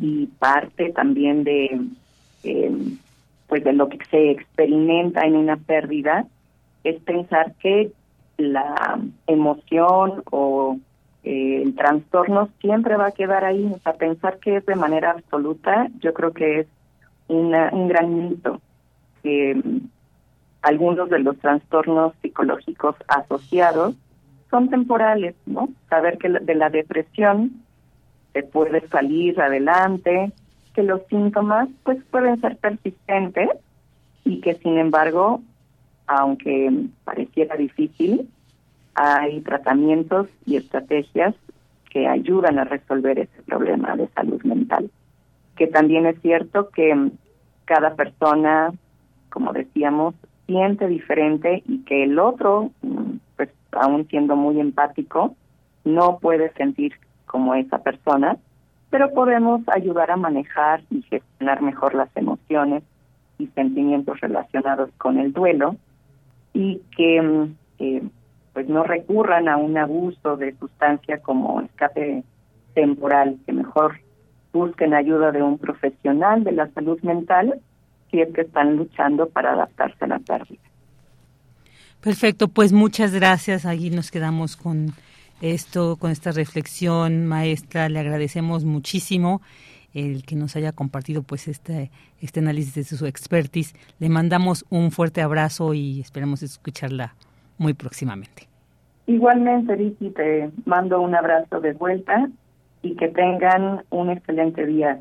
y 0.00 0.26
parte 0.26 0.90
también 0.90 1.44
de 1.44 1.80
eh, 2.42 2.72
pues 3.54 3.62
de 3.62 3.72
lo 3.72 3.88
que 3.88 3.98
se 4.10 4.32
experimenta 4.32 5.20
en 5.20 5.36
una 5.36 5.56
pérdida 5.56 6.26
es 6.82 7.00
pensar 7.02 7.54
que 7.60 7.92
la 8.36 8.98
emoción 9.28 10.24
o 10.32 10.76
eh, 11.22 11.62
el 11.62 11.76
trastorno 11.76 12.48
siempre 12.60 12.96
va 12.96 13.06
a 13.06 13.12
quedar 13.12 13.44
ahí, 13.44 13.70
o 13.72 13.78
sea, 13.78 13.92
pensar 13.92 14.40
que 14.40 14.56
es 14.56 14.66
de 14.66 14.74
manera 14.74 15.12
absoluta, 15.12 15.86
yo 16.00 16.12
creo 16.14 16.32
que 16.32 16.58
es 16.58 16.66
una, 17.28 17.70
un 17.72 17.86
gran 17.86 18.28
mito. 18.28 18.60
Eh, 19.22 19.62
algunos 20.62 21.08
de 21.08 21.20
los 21.20 21.38
trastornos 21.38 22.12
psicológicos 22.22 22.96
asociados 23.06 23.94
son 24.50 24.68
temporales, 24.68 25.36
¿no? 25.46 25.68
Saber 25.88 26.18
que 26.18 26.28
de 26.28 26.54
la 26.56 26.70
depresión 26.70 27.62
se 28.32 28.42
puede 28.42 28.80
salir 28.88 29.40
adelante, 29.40 30.32
que 30.74 30.82
los 30.82 31.00
síntomas 31.08 31.68
pues 31.84 31.98
pueden 32.10 32.40
ser 32.40 32.56
persistentes 32.56 33.48
y 34.24 34.40
que 34.40 34.54
sin 34.54 34.78
embargo, 34.78 35.40
aunque 36.06 36.70
pareciera 37.04 37.56
difícil, 37.56 38.28
hay 38.94 39.40
tratamientos 39.40 40.28
y 40.46 40.56
estrategias 40.56 41.34
que 41.90 42.08
ayudan 42.08 42.58
a 42.58 42.64
resolver 42.64 43.18
ese 43.18 43.42
problema 43.42 43.96
de 43.96 44.08
salud 44.08 44.42
mental. 44.42 44.90
Que 45.56 45.66
también 45.68 46.06
es 46.06 46.20
cierto 46.22 46.70
que 46.70 47.10
cada 47.64 47.94
persona, 47.94 48.72
como 49.30 49.52
decíamos, 49.52 50.14
siente 50.46 50.88
diferente 50.88 51.62
y 51.66 51.78
que 51.84 52.04
el 52.04 52.18
otro, 52.18 52.70
pues 53.36 53.50
aún 53.72 54.06
siendo 54.08 54.36
muy 54.36 54.60
empático, 54.60 55.36
no 55.84 56.18
puede 56.18 56.52
sentir 56.54 56.94
como 57.26 57.54
esa 57.54 57.78
persona, 57.78 58.36
pero 58.94 59.12
podemos 59.12 59.60
ayudar 59.66 60.12
a 60.12 60.16
manejar 60.16 60.84
y 60.88 61.02
gestionar 61.02 61.60
mejor 61.62 61.96
las 61.96 62.16
emociones 62.16 62.84
y 63.38 63.48
sentimientos 63.48 64.20
relacionados 64.20 64.88
con 64.98 65.18
el 65.18 65.32
duelo 65.32 65.74
y 66.52 66.80
que 66.96 67.20
mm, 67.20 67.56
eh, 67.80 68.02
pues 68.52 68.68
no 68.68 68.84
recurran 68.84 69.48
a 69.48 69.56
un 69.56 69.76
abuso 69.76 70.36
de 70.36 70.56
sustancia 70.60 71.18
como 71.18 71.60
escape 71.60 72.22
temporal, 72.74 73.36
que 73.44 73.52
mejor 73.52 73.98
busquen 74.52 74.94
ayuda 74.94 75.32
de 75.32 75.42
un 75.42 75.58
profesional 75.58 76.44
de 76.44 76.52
la 76.52 76.70
salud 76.70 77.02
mental 77.02 77.60
si 78.12 78.20
es 78.20 78.32
que 78.32 78.42
están 78.42 78.76
luchando 78.76 79.28
para 79.28 79.54
adaptarse 79.54 80.04
a 80.04 80.06
la 80.06 80.18
pérdida. 80.20 80.62
Perfecto, 82.00 82.46
pues 82.46 82.72
muchas 82.72 83.12
gracias. 83.12 83.66
Ahí 83.66 83.90
nos 83.90 84.12
quedamos 84.12 84.56
con 84.56 84.92
esto, 85.40 85.96
con 85.96 86.10
esta 86.10 86.32
reflexión, 86.32 87.26
maestra. 87.26 87.88
Le 87.88 87.98
agradecemos 87.98 88.64
muchísimo 88.64 89.42
el 89.94 90.24
que 90.24 90.36
nos 90.36 90.56
haya 90.56 90.72
compartido 90.72 91.22
pues 91.22 91.48
este, 91.48 91.90
este 92.20 92.40
análisis 92.40 92.74
de 92.74 92.84
su 92.84 93.06
expertise. 93.06 93.74
Le 94.00 94.08
mandamos 94.08 94.64
un 94.70 94.90
fuerte 94.90 95.22
abrazo 95.22 95.72
y 95.74 96.00
esperamos 96.00 96.42
escucharla 96.42 97.14
muy 97.58 97.74
próximamente. 97.74 98.48
Igualmente, 99.06 99.76
Vicky, 99.76 100.10
te 100.10 100.50
mando 100.64 101.00
un 101.00 101.14
abrazo 101.14 101.60
de 101.60 101.72
vuelta 101.72 102.28
y 102.82 102.96
que 102.96 103.08
tengan 103.08 103.84
un 103.90 104.10
excelente 104.10 104.66
día. 104.66 105.00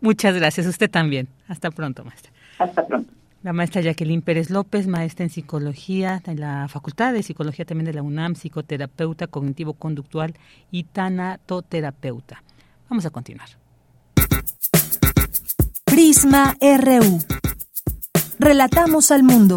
Muchas 0.00 0.34
gracias, 0.34 0.66
usted 0.66 0.90
también. 0.90 1.28
Hasta 1.48 1.70
pronto, 1.70 2.04
maestra. 2.04 2.32
Hasta 2.58 2.86
pronto. 2.86 3.12
La 3.42 3.54
maestra 3.54 3.80
Jacqueline 3.80 4.20
Pérez 4.20 4.50
López, 4.50 4.86
maestra 4.86 5.24
en 5.24 5.30
psicología 5.30 6.22
de 6.26 6.34
la 6.34 6.68
Facultad 6.68 7.14
de 7.14 7.22
Psicología 7.22 7.64
también 7.64 7.86
de 7.86 7.94
la 7.94 8.02
UNAM, 8.02 8.34
psicoterapeuta 8.34 9.28
cognitivo-conductual 9.28 10.34
y 10.70 10.84
tanatoterapeuta. 10.84 12.42
Vamos 12.90 13.06
a 13.06 13.10
continuar. 13.10 13.48
Prisma 15.84 16.54
RU. 16.60 17.18
Relatamos 18.38 19.10
al 19.10 19.22
mundo. 19.22 19.56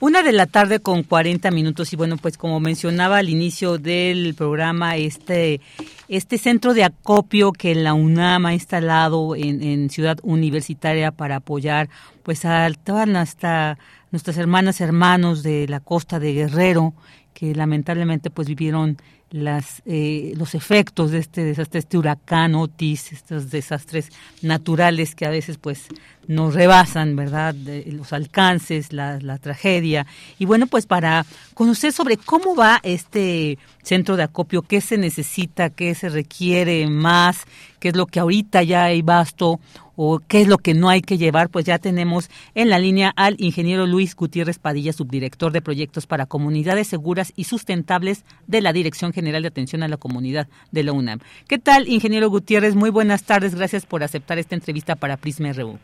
Una 0.00 0.24
de 0.24 0.32
la 0.32 0.46
tarde 0.48 0.80
con 0.80 1.04
40 1.04 1.52
minutos 1.52 1.92
y 1.92 1.96
bueno, 1.96 2.16
pues 2.16 2.36
como 2.36 2.58
mencionaba 2.58 3.18
al 3.18 3.28
inicio 3.28 3.78
del 3.78 4.34
programa, 4.34 4.96
este, 4.96 5.60
este 6.16 6.36
centro 6.36 6.74
de 6.74 6.84
acopio 6.84 7.52
que 7.52 7.74
la 7.74 7.94
UNAM 7.94 8.44
ha 8.44 8.52
instalado 8.52 9.34
en, 9.34 9.62
en 9.62 9.88
Ciudad 9.88 10.18
Universitaria 10.22 11.10
para 11.10 11.36
apoyar 11.36 11.88
pues 12.22 12.44
a 12.44 12.68
todas 12.84 13.08
nuestra, 13.08 13.78
nuestras 14.10 14.36
hermanas 14.36 14.82
hermanos 14.82 15.42
de 15.42 15.66
la 15.68 15.80
costa 15.80 16.20
de 16.20 16.34
Guerrero 16.34 16.92
que 17.32 17.54
lamentablemente 17.54 18.28
pues 18.28 18.46
vivieron 18.46 18.98
las, 19.32 19.82
eh, 19.86 20.34
los 20.36 20.54
efectos 20.54 21.10
de 21.10 21.18
este 21.18 21.42
desastre, 21.42 21.80
este 21.80 21.98
huracán 21.98 22.54
Otis, 22.54 23.12
estos 23.12 23.50
desastres 23.50 24.10
naturales 24.42 25.14
que 25.14 25.26
a 25.26 25.30
veces 25.30 25.58
pues 25.58 25.88
nos 26.28 26.54
rebasan, 26.54 27.16
¿verdad? 27.16 27.54
los 27.54 28.12
alcances, 28.12 28.92
la, 28.92 29.18
la 29.18 29.38
tragedia. 29.38 30.06
Y 30.38 30.44
bueno, 30.44 30.66
pues 30.66 30.86
para 30.86 31.26
conocer 31.54 31.92
sobre 31.92 32.16
cómo 32.16 32.54
va 32.54 32.80
este 32.82 33.58
centro 33.82 34.16
de 34.16 34.22
acopio, 34.22 34.62
qué 34.62 34.80
se 34.80 34.98
necesita, 34.98 35.70
qué 35.70 35.94
se 35.94 36.08
requiere 36.08 36.86
más, 36.86 37.44
qué 37.80 37.88
es 37.88 37.96
lo 37.96 38.06
que 38.06 38.20
ahorita 38.20 38.62
ya 38.62 38.84
hay 38.84 39.02
basto 39.02 39.58
o 39.96 40.20
qué 40.20 40.42
es 40.42 40.48
lo 40.48 40.58
que 40.58 40.74
no 40.74 40.88
hay 40.88 41.02
que 41.02 41.18
llevar, 41.18 41.48
pues 41.48 41.64
ya 41.64 41.78
tenemos 41.78 42.30
en 42.54 42.70
la 42.70 42.78
línea 42.78 43.12
al 43.16 43.36
ingeniero 43.38 43.86
Luis 43.86 44.14
Gutiérrez 44.14 44.58
Padilla, 44.58 44.92
subdirector 44.92 45.52
de 45.52 45.62
proyectos 45.62 46.06
para 46.06 46.26
comunidades 46.26 46.88
seguras 46.88 47.32
y 47.36 47.44
sustentables 47.44 48.24
de 48.46 48.60
la 48.60 48.72
Dirección 48.72 49.12
General 49.12 49.42
de 49.42 49.48
Atención 49.48 49.82
a 49.82 49.88
la 49.88 49.96
Comunidad 49.96 50.48
de 50.70 50.82
la 50.82 50.92
UNAM. 50.92 51.20
¿Qué 51.48 51.58
tal, 51.58 51.88
ingeniero 51.88 52.30
Gutiérrez? 52.30 52.74
Muy 52.74 52.90
buenas 52.90 53.24
tardes, 53.24 53.54
gracias 53.54 53.86
por 53.86 54.02
aceptar 54.02 54.38
esta 54.38 54.54
entrevista 54.54 54.96
para 54.96 55.16
Prisma 55.16 55.52
RU. 55.52 55.78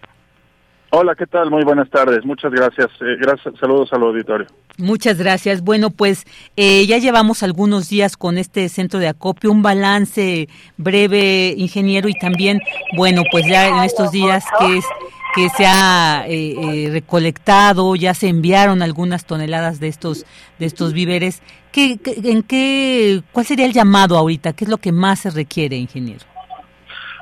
Hola, 0.91 1.15
¿qué 1.15 1.27
tal? 1.27 1.51
Muy 1.51 1.65
buenas 1.65 1.91
tardes. 1.91 2.25
Muchas 2.25 2.51
gracias. 2.51 2.89
Eh, 3.01 3.17
gracias. 3.21 3.55
Saludos 3.61 3.91
al 3.93 4.03
auditorio. 4.03 4.47
Muchas 4.79 5.19
gracias. 5.19 5.63
Bueno, 5.63 5.91
pues 5.91 6.25
eh, 6.57 6.87
ya 6.87 6.97
llevamos 6.97 7.43
algunos 7.43 7.91
días 7.91 8.17
con 8.17 8.39
este 8.39 8.69
centro 8.71 8.99
de 8.99 9.09
acopio, 9.09 9.51
un 9.51 9.63
balance 9.63 10.49
breve, 10.79 11.55
ingeniero, 11.59 12.09
y 12.09 12.15
también, 12.15 12.61
bueno, 12.97 13.23
pues 13.31 13.47
ya 13.47 13.69
en 13.69 13.85
estos 13.85 14.13
días 14.13 14.45
que 14.59 14.79
es 14.79 14.85
que 15.35 15.51
se 15.51 15.67
ha 15.67 16.25
eh, 16.27 16.89
recolectado, 16.91 17.95
ya 17.95 18.15
se 18.15 18.29
enviaron 18.29 18.81
algunas 18.81 19.27
toneladas 19.27 19.79
de 19.79 19.89
estos 19.89 20.25
de 20.59 20.67
estos 20.67 20.95
víveres. 20.95 21.43
¿Qué, 21.71 22.01
en 22.25 22.43
qué, 22.43 23.23
cuál 23.31 23.45
sería 23.45 23.67
el 23.67 23.75
llamado 23.75 24.17
ahorita? 24.17 24.55
¿Qué 24.55 24.65
es 24.65 24.71
lo 24.71 24.79
que 24.79 24.91
más 24.91 25.19
se 25.21 25.31
requiere, 25.31 25.77
ingeniero? 25.77 26.25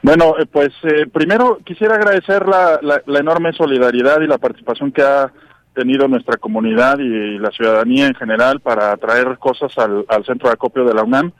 Bueno, 0.02 0.34
pues 0.52 0.72
primero 1.12 1.58
quisiera 1.64 1.96
agradecer 1.96 2.46
la, 2.46 2.80
enorme 3.06 3.52
solidaridad 3.52 4.20
y 4.20 4.26
la 4.26 4.38
participación 4.38 4.92
que 4.92 5.02
ha 5.02 5.32
tenido 5.74 6.08
nuestra 6.08 6.36
comunidad 6.36 6.98
y 6.98 7.38
la 7.38 7.50
ciudadanía 7.50 8.06
en 8.06 8.14
general 8.14 8.60
para 8.60 8.96
traer 8.96 9.36
cosas 9.38 9.76
al, 9.78 10.04
al 10.08 10.24
centro 10.24 10.48
de 10.48 10.54
acopio 10.54 10.84
de 10.84 10.94
la 10.94 11.02
UNAM. 11.02 11.32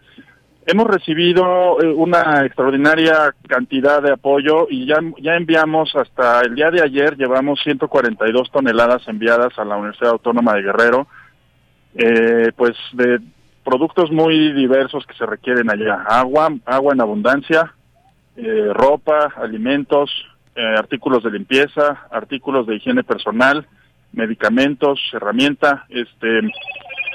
Hemos 0.68 0.88
recibido 0.88 1.80
eh, 1.80 1.86
una 1.94 2.44
extraordinaria 2.44 3.32
cantidad 3.46 4.02
de 4.02 4.12
apoyo 4.12 4.66
y 4.68 4.84
ya, 4.84 4.96
ya 5.22 5.36
enviamos 5.36 5.94
hasta 5.94 6.40
el 6.40 6.56
día 6.56 6.72
de 6.72 6.82
ayer, 6.82 7.16
llevamos 7.16 7.60
142 7.62 8.50
toneladas 8.50 9.06
enviadas 9.06 9.56
a 9.60 9.64
la 9.64 9.76
Universidad 9.76 10.10
Autónoma 10.10 10.54
de 10.54 10.62
Guerrero, 10.62 11.06
eh, 11.94 12.50
pues 12.56 12.76
de 12.94 13.20
productos 13.64 14.10
muy 14.10 14.52
diversos 14.54 15.06
que 15.06 15.14
se 15.14 15.24
requieren 15.24 15.70
allá. 15.70 16.02
Agua, 16.08 16.52
agua 16.64 16.94
en 16.94 17.00
abundancia, 17.00 17.72
eh, 18.36 18.70
ropa, 18.72 19.32
alimentos, 19.36 20.10
artículos 20.78 21.22
de 21.22 21.32
limpieza, 21.32 22.06
artículos 22.10 22.66
de 22.66 22.76
higiene 22.76 23.04
personal, 23.04 23.66
medicamentos, 24.12 24.98
herramienta, 25.12 25.84
este 25.90 26.40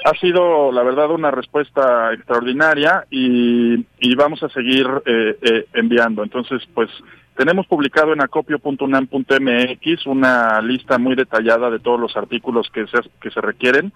ha 0.04 0.18
sido, 0.18 0.72
la 0.72 0.82
verdad, 0.82 1.10
una 1.10 1.30
respuesta 1.30 2.12
extraordinaria 2.12 3.06
y, 3.10 3.84
vamos 4.16 4.42
a 4.42 4.48
seguir 4.48 4.86
eh, 5.04 5.36
eh, 5.42 5.66
enviando. 5.74 6.22
Entonces, 6.22 6.62
pues 6.74 6.90
tenemos 7.36 7.66
publicado 7.66 8.12
en 8.12 8.20
acopio.unam.mx 8.20 10.06
una 10.06 10.60
lista 10.60 10.98
muy 10.98 11.16
detallada 11.16 11.70
de 11.70 11.80
todos 11.80 11.98
los 11.98 12.16
artículos 12.16 12.68
que 12.72 12.86
se, 12.86 12.98
que 13.20 13.30
se 13.30 13.40
requieren 13.40 13.92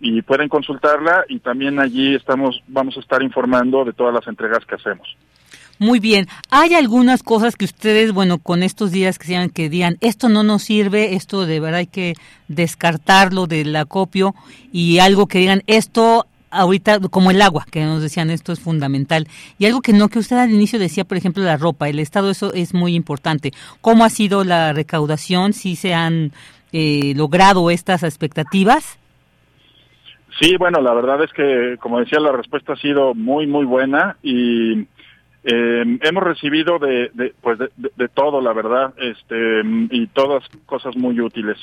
y 0.00 0.22
pueden 0.22 0.48
consultarla 0.48 1.24
y 1.28 1.38
también 1.38 1.80
allí 1.80 2.14
estamos 2.14 2.62
vamos 2.68 2.96
a 2.96 3.00
estar 3.00 3.22
informando 3.22 3.84
de 3.84 3.92
todas 3.92 4.12
las 4.12 4.26
entregas 4.28 4.64
que 4.66 4.74
hacemos. 4.74 5.16
Muy 5.78 5.98
bien. 5.98 6.26
¿Hay 6.50 6.74
algunas 6.74 7.22
cosas 7.22 7.56
que 7.56 7.64
ustedes, 7.64 8.12
bueno, 8.12 8.38
con 8.38 8.62
estos 8.62 8.92
días 8.92 9.18
que 9.18 9.26
sean 9.26 9.50
que 9.50 9.68
digan, 9.68 9.96
esto 10.00 10.28
no 10.28 10.42
nos 10.42 10.62
sirve, 10.62 11.14
esto 11.14 11.46
de 11.46 11.60
verdad 11.60 11.80
hay 11.80 11.86
que 11.86 12.14
descartarlo 12.48 13.46
del 13.46 13.74
acopio 13.74 14.34
y 14.72 14.98
algo 14.98 15.26
que 15.26 15.38
digan, 15.40 15.62
esto 15.66 16.26
ahorita, 16.54 17.00
como 17.10 17.30
el 17.30 17.42
agua, 17.42 17.66
que 17.70 17.84
nos 17.84 18.00
decían, 18.00 18.30
esto 18.30 18.52
es 18.52 18.60
fundamental. 18.60 19.26
Y 19.58 19.66
algo 19.66 19.80
que 19.80 19.92
no, 19.92 20.08
que 20.08 20.20
usted 20.20 20.36
al 20.36 20.50
inicio 20.50 20.78
decía, 20.78 21.04
por 21.04 21.18
ejemplo, 21.18 21.42
la 21.42 21.56
ropa, 21.56 21.88
el 21.88 21.98
Estado, 21.98 22.30
eso 22.30 22.52
es 22.54 22.72
muy 22.72 22.94
importante. 22.94 23.52
¿Cómo 23.80 24.04
ha 24.04 24.10
sido 24.10 24.44
la 24.44 24.72
recaudación? 24.72 25.52
¿Si 25.52 25.76
se 25.76 25.94
han 25.94 26.32
eh, 26.72 27.12
logrado 27.16 27.70
estas 27.70 28.02
expectativas? 28.04 28.98
Sí, 30.40 30.56
bueno, 30.56 30.80
la 30.80 30.92
verdad 30.94 31.22
es 31.22 31.32
que, 31.32 31.76
como 31.80 32.00
decía, 32.00 32.18
la 32.18 32.32
respuesta 32.32 32.72
ha 32.72 32.76
sido 32.76 33.14
muy, 33.14 33.46
muy 33.46 33.64
buena 33.64 34.16
y 34.22 34.86
eh, 35.46 35.98
hemos 36.00 36.22
recibido 36.22 36.78
de, 36.78 37.34
pues 37.42 37.58
de, 37.58 38.08
todo, 38.08 38.40
la 38.40 38.54
verdad, 38.54 38.94
este, 38.96 39.60
y 39.90 40.06
todas 40.06 40.42
cosas 40.64 40.96
muy 40.96 41.20
útiles. 41.20 41.58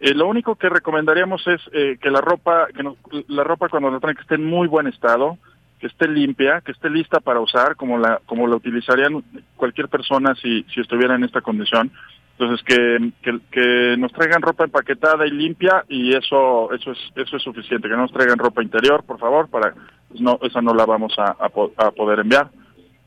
Eh, 0.00 0.12
lo 0.12 0.28
único 0.28 0.56
que 0.56 0.68
recomendaríamos 0.68 1.46
es 1.46 1.60
eh, 1.72 1.96
que 2.00 2.10
la 2.10 2.20
ropa, 2.20 2.66
que 2.66 2.84
la 3.28 3.44
ropa 3.44 3.70
cuando 3.70 3.90
la 3.90 4.00
traen 4.00 4.16
que 4.16 4.22
esté 4.22 4.34
en 4.34 4.44
muy 4.44 4.68
buen 4.68 4.88
estado, 4.88 5.38
que 5.80 5.86
esté 5.86 6.06
limpia, 6.06 6.60
que 6.60 6.72
esté 6.72 6.90
lista 6.90 7.20
para 7.20 7.40
usar, 7.40 7.76
como 7.76 7.96
la, 7.96 8.20
como 8.26 8.46
la 8.46 8.56
utilizarían 8.56 9.24
cualquier 9.56 9.88
persona 9.88 10.34
si, 10.34 10.64
si 10.74 10.80
estuviera 10.82 11.14
en 11.14 11.24
esta 11.24 11.40
condición. 11.40 11.90
Entonces 12.38 12.62
que, 12.66 13.12
que, 13.50 13.96
nos 13.96 14.12
traigan 14.12 14.42
ropa 14.42 14.64
empaquetada 14.64 15.26
y 15.26 15.30
limpia 15.30 15.84
y 15.88 16.14
eso, 16.14 16.70
eso 16.74 16.92
es, 16.92 16.98
eso 17.14 17.36
es 17.36 17.42
suficiente. 17.42 17.88
Que 17.88 17.94
no 17.94 18.02
nos 18.02 18.12
traigan 18.12 18.38
ropa 18.38 18.62
interior, 18.62 19.02
por 19.04 19.18
favor, 19.18 19.48
para, 19.48 19.72
pues 20.08 20.20
no, 20.20 20.38
esa 20.42 20.60
no 20.60 20.74
la 20.74 20.84
vamos 20.84 21.14
a 21.18 21.90
poder 21.92 22.18
enviar 22.18 22.50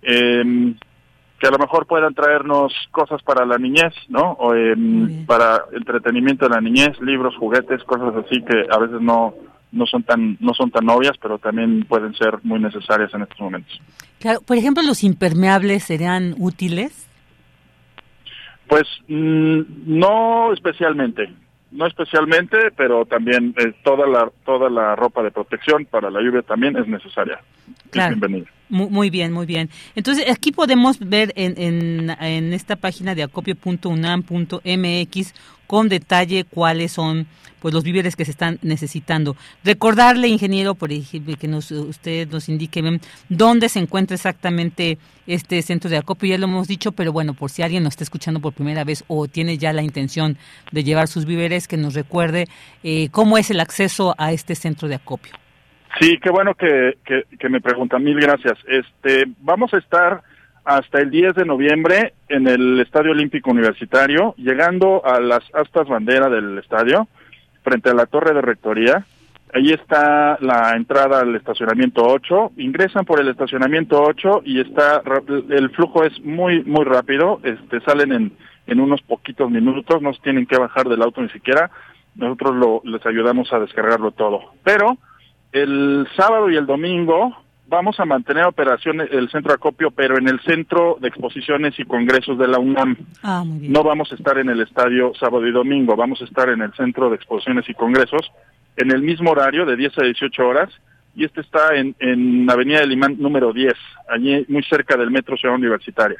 eh, 0.08 0.74
que 1.39 1.47
a 1.47 1.51
lo 1.51 1.60
mejor 1.60 1.86
puedan 1.86 2.14
traernos 2.14 2.74
cosas 2.91 3.22
para 3.22 3.45
la 3.45 3.58
niñez, 3.58 3.93
¿no? 4.10 4.32
O 4.39 4.55
em, 4.55 5.26
para 5.26 5.66
entretenimiento 5.72 6.47
de 6.47 6.55
la 6.55 6.62
niñez, 6.62 6.99
libros, 7.01 7.36
juguetes, 7.38 7.84
cosas 7.84 8.14
así 8.26 8.41
que 8.41 8.66
a 8.70 8.80
veces 8.80 9.01
no 9.01 9.36
no 9.72 9.86
son 9.86 10.01
tan 10.03 10.38
no 10.39 10.53
son 10.53 10.72
tan 10.72 10.89
obvias, 10.89 11.18
pero 11.22 11.38
también 11.38 11.86
pueden 11.88 12.14
ser 12.16 12.39
muy 12.43 12.60
necesarias 12.60 13.14
en 13.14 13.22
estos 13.22 13.39
momentos. 13.39 13.80
Claro, 14.20 14.41
por 14.41 14.58
ejemplo, 14.58 14.82
los 14.82 15.03
impermeables 15.03 15.84
serían 15.84 16.34
útiles. 16.39 17.08
Pues 18.68 18.88
mm, 19.08 19.62
no 19.86 20.53
especialmente, 20.53 21.32
no 21.72 21.86
especialmente, 21.86 22.72
pero 22.76 23.05
también 23.05 23.53
eh, 23.58 23.74
toda 23.84 24.08
la 24.08 24.32
toda 24.43 24.70
la 24.70 24.95
ropa 24.95 25.22
de 25.22 25.32
protección 25.32 25.86
para 25.86 26.10
la 26.10 26.22
lluvia 26.22 26.41
también 26.41 26.76
es 26.78 26.88
necesaria. 26.88 27.39
Claro. 27.91 28.16
Muy, 28.70 29.09
bien, 29.09 29.32
muy 29.32 29.45
bien. 29.45 29.70
Entonces, 29.95 30.30
aquí 30.30 30.51
podemos 30.51 30.99
ver 30.99 31.32
en, 31.36 32.09
en, 32.09 32.53
esta 32.53 32.76
página 32.76 33.15
de 33.15 33.24
acopio.unam.mx 33.24 35.34
con 35.68 35.89
detalle 35.89 36.43
cuáles 36.43 36.91
son 36.91 37.28
pues 37.59 37.74
los 37.74 37.84
víveres 37.84 38.15
que 38.15 38.26
se 38.26 38.32
están 38.32 38.59
necesitando. 38.61 39.36
Recordarle, 39.63 40.28
ingeniero, 40.28 40.76
por 40.76 40.91
ejemplo, 40.91 41.36
que 41.38 41.47
nos, 41.47 41.72
usted 41.72 42.30
nos 42.30 42.49
indique 42.49 42.84
dónde 43.30 43.70
se 43.70 43.80
encuentra 43.80 44.15
exactamente 44.15 44.97
este 45.26 45.61
centro 45.61 45.89
de 45.89 45.97
acopio. 45.97 46.30
Ya 46.30 46.38
lo 46.38 46.45
hemos 46.45 46.68
dicho, 46.68 46.91
pero 46.91 47.11
bueno, 47.11 47.34
por 47.34 47.49
si 47.49 47.61
alguien 47.61 47.84
nos 47.84 47.93
está 47.93 48.03
escuchando 48.03 48.39
por 48.39 48.53
primera 48.53 48.84
vez 48.84 49.03
o 49.07 49.28
tiene 49.28 49.57
ya 49.57 49.74
la 49.74 49.82
intención 49.82 50.38
de 50.72 50.84
llevar 50.84 51.07
sus 51.07 51.26
víveres, 51.26 51.68
que 51.68 51.78
nos 51.78 51.93
recuerde 51.93 52.47
eh, 52.84 53.09
cómo 53.11 53.38
es 53.38 53.49
el 53.49 53.59
acceso 53.59 54.13
a 54.18 54.32
este 54.34 54.55
centro 54.55 54.88
de 54.88 54.95
acopio. 54.95 55.34
Sí, 56.00 56.18
qué 56.22 56.30
bueno 56.30 56.54
que, 56.56 56.98
que, 57.06 57.50
me 57.50 57.62
preguntan. 57.62 58.04
Mil 58.04 58.20
gracias. 58.20 58.58
Este, 58.68 59.26
vamos 59.40 59.74
a 59.74 59.78
estar 59.78 60.22
hasta 60.64 61.00
el 61.00 61.10
10 61.10 61.36
de 61.36 61.46
noviembre 61.46 62.14
en 62.28 62.48
el 62.48 62.80
Estadio 62.82 63.12
Olímpico 63.12 63.52
Universitario, 63.52 64.36
llegando 64.38 65.04
a 65.06 65.20
las 65.20 65.44
astas 65.54 65.88
bandera 65.88 66.30
del 66.30 66.58
estadio, 66.60 67.08
frente 67.64 67.90
a 67.90 67.94
la 67.94 68.06
torre 68.06 68.34
de 68.34 68.42
rectoría. 68.42 69.06
Ahí 69.54 69.72
está 69.72 70.38
la 70.42 70.74
entrada 70.76 71.22
al 71.22 71.36
estacionamiento 71.36 72.04
8. 72.06 72.52
Ingresan 72.58 73.06
por 73.06 73.22
el 73.22 73.30
estacionamiento 73.30 74.04
8 74.04 74.42
y 74.44 74.60
está 74.60 75.02
el 75.50 75.70
flujo 75.72 76.04
es 76.04 76.20
muy 76.22 76.64
muy 76.64 76.84
rápido. 76.84 77.40
Este 77.44 77.80
salen 77.82 78.12
en, 78.12 78.34
en 78.68 78.80
unos 78.82 79.02
poquitos 79.02 79.50
minutos, 79.50 80.02
no 80.02 80.12
tienen 80.22 80.46
que 80.46 80.58
bajar 80.58 80.90
del 80.90 81.02
auto 81.02 81.22
ni 81.22 81.30
siquiera. 81.30 81.72
Nosotros 82.16 82.56
lo, 82.56 82.82
les 82.84 83.06
ayudamos 83.06 83.52
a 83.54 83.60
descargarlo 83.60 84.12
todo. 84.12 84.52
Pero 84.64 84.98
el 85.64 86.08
sábado 86.16 86.49
y 86.49 86.55
el 86.55 86.66
domingo 86.66 87.36
vamos 87.68 87.99
a 87.99 88.05
mantener 88.05 88.45
operación 88.45 89.01
el 89.01 89.30
centro 89.30 89.51
de 89.51 89.55
acopio, 89.55 89.91
pero 89.91 90.18
en 90.18 90.28
el 90.28 90.39
centro 90.41 90.97
de 91.01 91.10
exposiciones 91.10 91.78
y 91.78 91.86
congresos 91.86 92.38
de 92.38 92.47
la 92.47 92.60
UNAM. 92.60 92.95
Ah, 93.24 93.43
no 93.45 93.84
vamos 93.84 94.12
a 94.12 94.16
estar 94.16 94.38
en 94.38 94.49
el 94.49 94.62
estadio 94.62 95.12
sábado 95.20 95.45
y 95.45 95.51
domingo, 95.51 95.95
vamos 95.95 96.22
a 96.22 96.26
estar 96.26 96.49
en 96.49 96.62
el 96.62 96.74
centro 96.74 97.10
de 97.10 97.16
exposiciones 97.16 97.68
y 97.68 97.74
congresos 97.74 98.32
en 98.78 98.91
el 98.91 99.01
mismo 99.01 99.32
horario 99.32 99.66
de 99.66 99.76
10 99.76 99.97
a 99.97 100.03
18 100.03 100.47
horas 100.47 100.70
y 101.16 101.26
este 101.26 101.41
está 101.41 101.76
en, 101.76 101.95
en 101.99 102.49
Avenida 102.49 102.80
del 102.80 102.91
Imán 102.91 103.18
número 103.20 103.51
10, 103.51 103.74
allí 104.08 104.45
muy 104.47 104.64
cerca 104.64 104.95
del 104.95 105.12
Metro 105.12 105.36
Ciudad 105.36 105.55
Universitaria. 105.55 106.20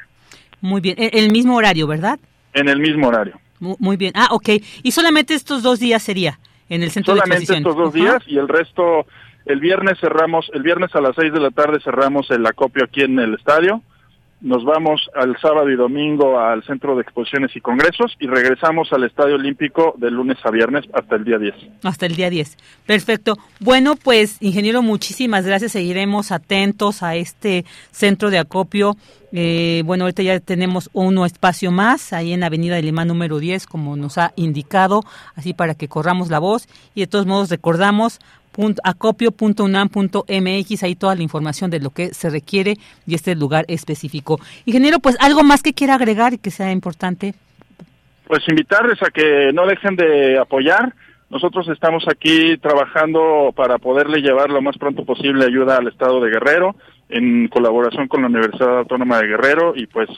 Muy 0.60 0.80
bien, 0.80 0.96
e, 0.98 1.10
el 1.12 1.30
mismo 1.30 1.54
horario, 1.56 1.86
¿verdad? 1.86 2.18
En 2.52 2.68
el 2.68 2.80
mismo 2.80 3.08
horario. 3.08 3.38
Muy 3.60 3.96
bien. 3.96 4.12
Ah, 4.14 4.28
ok. 4.30 4.50
¿Y 4.82 4.90
solamente 4.92 5.34
estos 5.34 5.62
dos 5.62 5.80
días 5.80 6.02
sería? 6.02 6.38
en 6.68 6.82
el 6.82 6.90
centro 6.90 7.14
Solamente 7.14 7.54
estos 7.54 7.76
dos 7.76 7.92
días 7.92 8.22
y 8.26 8.36
el 8.36 8.48
resto, 8.48 9.06
el 9.48 9.60
viernes 9.60 9.98
cerramos, 9.98 10.50
el 10.52 10.62
viernes 10.62 10.94
a 10.94 11.00
las 11.00 11.16
seis 11.16 11.32
de 11.32 11.40
la 11.40 11.50
tarde 11.50 11.80
cerramos 11.82 12.30
el 12.30 12.44
acopio 12.46 12.84
aquí 12.84 13.02
en 13.02 13.18
el 13.18 13.34
estadio. 13.34 13.82
Nos 14.40 14.64
vamos 14.64 15.10
al 15.16 15.36
sábado 15.40 15.68
y 15.68 15.74
domingo 15.74 16.38
al 16.38 16.62
Centro 16.62 16.94
de 16.94 17.02
Exposiciones 17.02 17.56
y 17.56 17.60
Congresos 17.60 18.14
y 18.20 18.28
regresamos 18.28 18.92
al 18.92 19.02
Estadio 19.02 19.34
Olímpico 19.34 19.94
de 19.96 20.12
lunes 20.12 20.36
a 20.44 20.50
viernes 20.52 20.84
hasta 20.92 21.16
el 21.16 21.24
día 21.24 21.38
10. 21.38 21.54
Hasta 21.82 22.06
el 22.06 22.14
día 22.14 22.30
10. 22.30 22.56
Perfecto. 22.86 23.36
Bueno, 23.58 23.96
pues, 23.96 24.36
ingeniero, 24.40 24.80
muchísimas 24.80 25.44
gracias. 25.44 25.72
Seguiremos 25.72 26.30
atentos 26.30 27.02
a 27.02 27.16
este 27.16 27.64
centro 27.90 28.30
de 28.30 28.38
acopio. 28.38 28.96
Eh, 29.32 29.82
bueno, 29.84 30.04
ahorita 30.04 30.22
ya 30.22 30.38
tenemos 30.38 30.88
uno 30.92 31.26
espacio 31.26 31.72
más 31.72 32.12
ahí 32.12 32.32
en 32.32 32.44
Avenida 32.44 32.76
de 32.76 32.82
Lima 32.82 33.04
número 33.04 33.40
10, 33.40 33.66
como 33.66 33.96
nos 33.96 34.18
ha 34.18 34.32
indicado, 34.36 35.02
así 35.34 35.52
para 35.52 35.74
que 35.74 35.88
corramos 35.88 36.30
la 36.30 36.38
voz. 36.38 36.68
Y 36.94 37.00
de 37.00 37.06
todos 37.08 37.26
modos, 37.26 37.50
recordamos 37.50 38.20
acopio.unam.mx, 38.82 40.82
ahí 40.82 40.94
toda 40.94 41.14
la 41.14 41.22
información 41.22 41.70
de 41.70 41.80
lo 41.80 41.90
que 41.90 42.14
se 42.14 42.30
requiere 42.30 42.76
y 43.06 43.14
este 43.14 43.34
lugar 43.34 43.64
específico. 43.68 44.40
Ingeniero, 44.66 44.98
pues 44.98 45.16
algo 45.20 45.42
más 45.42 45.62
que 45.62 45.74
quiera 45.74 45.94
agregar 45.94 46.34
y 46.34 46.38
que 46.38 46.50
sea 46.50 46.72
importante. 46.72 47.34
Pues 48.26 48.42
invitarles 48.48 49.02
a 49.02 49.10
que 49.10 49.50
no 49.54 49.66
dejen 49.66 49.96
de 49.96 50.38
apoyar. 50.38 50.92
Nosotros 51.30 51.68
estamos 51.68 52.04
aquí 52.08 52.56
trabajando 52.58 53.52
para 53.54 53.78
poderle 53.78 54.20
llevar 54.20 54.50
lo 54.50 54.62
más 54.62 54.76
pronto 54.78 55.04
posible 55.04 55.44
ayuda 55.44 55.76
al 55.76 55.88
Estado 55.88 56.20
de 56.20 56.30
Guerrero 56.30 56.74
en 57.08 57.48
colaboración 57.48 58.06
con 58.08 58.22
la 58.22 58.28
Universidad 58.28 58.78
Autónoma 58.78 59.18
de 59.18 59.28
Guerrero 59.28 59.72
y 59.74 59.86
pues 59.86 60.08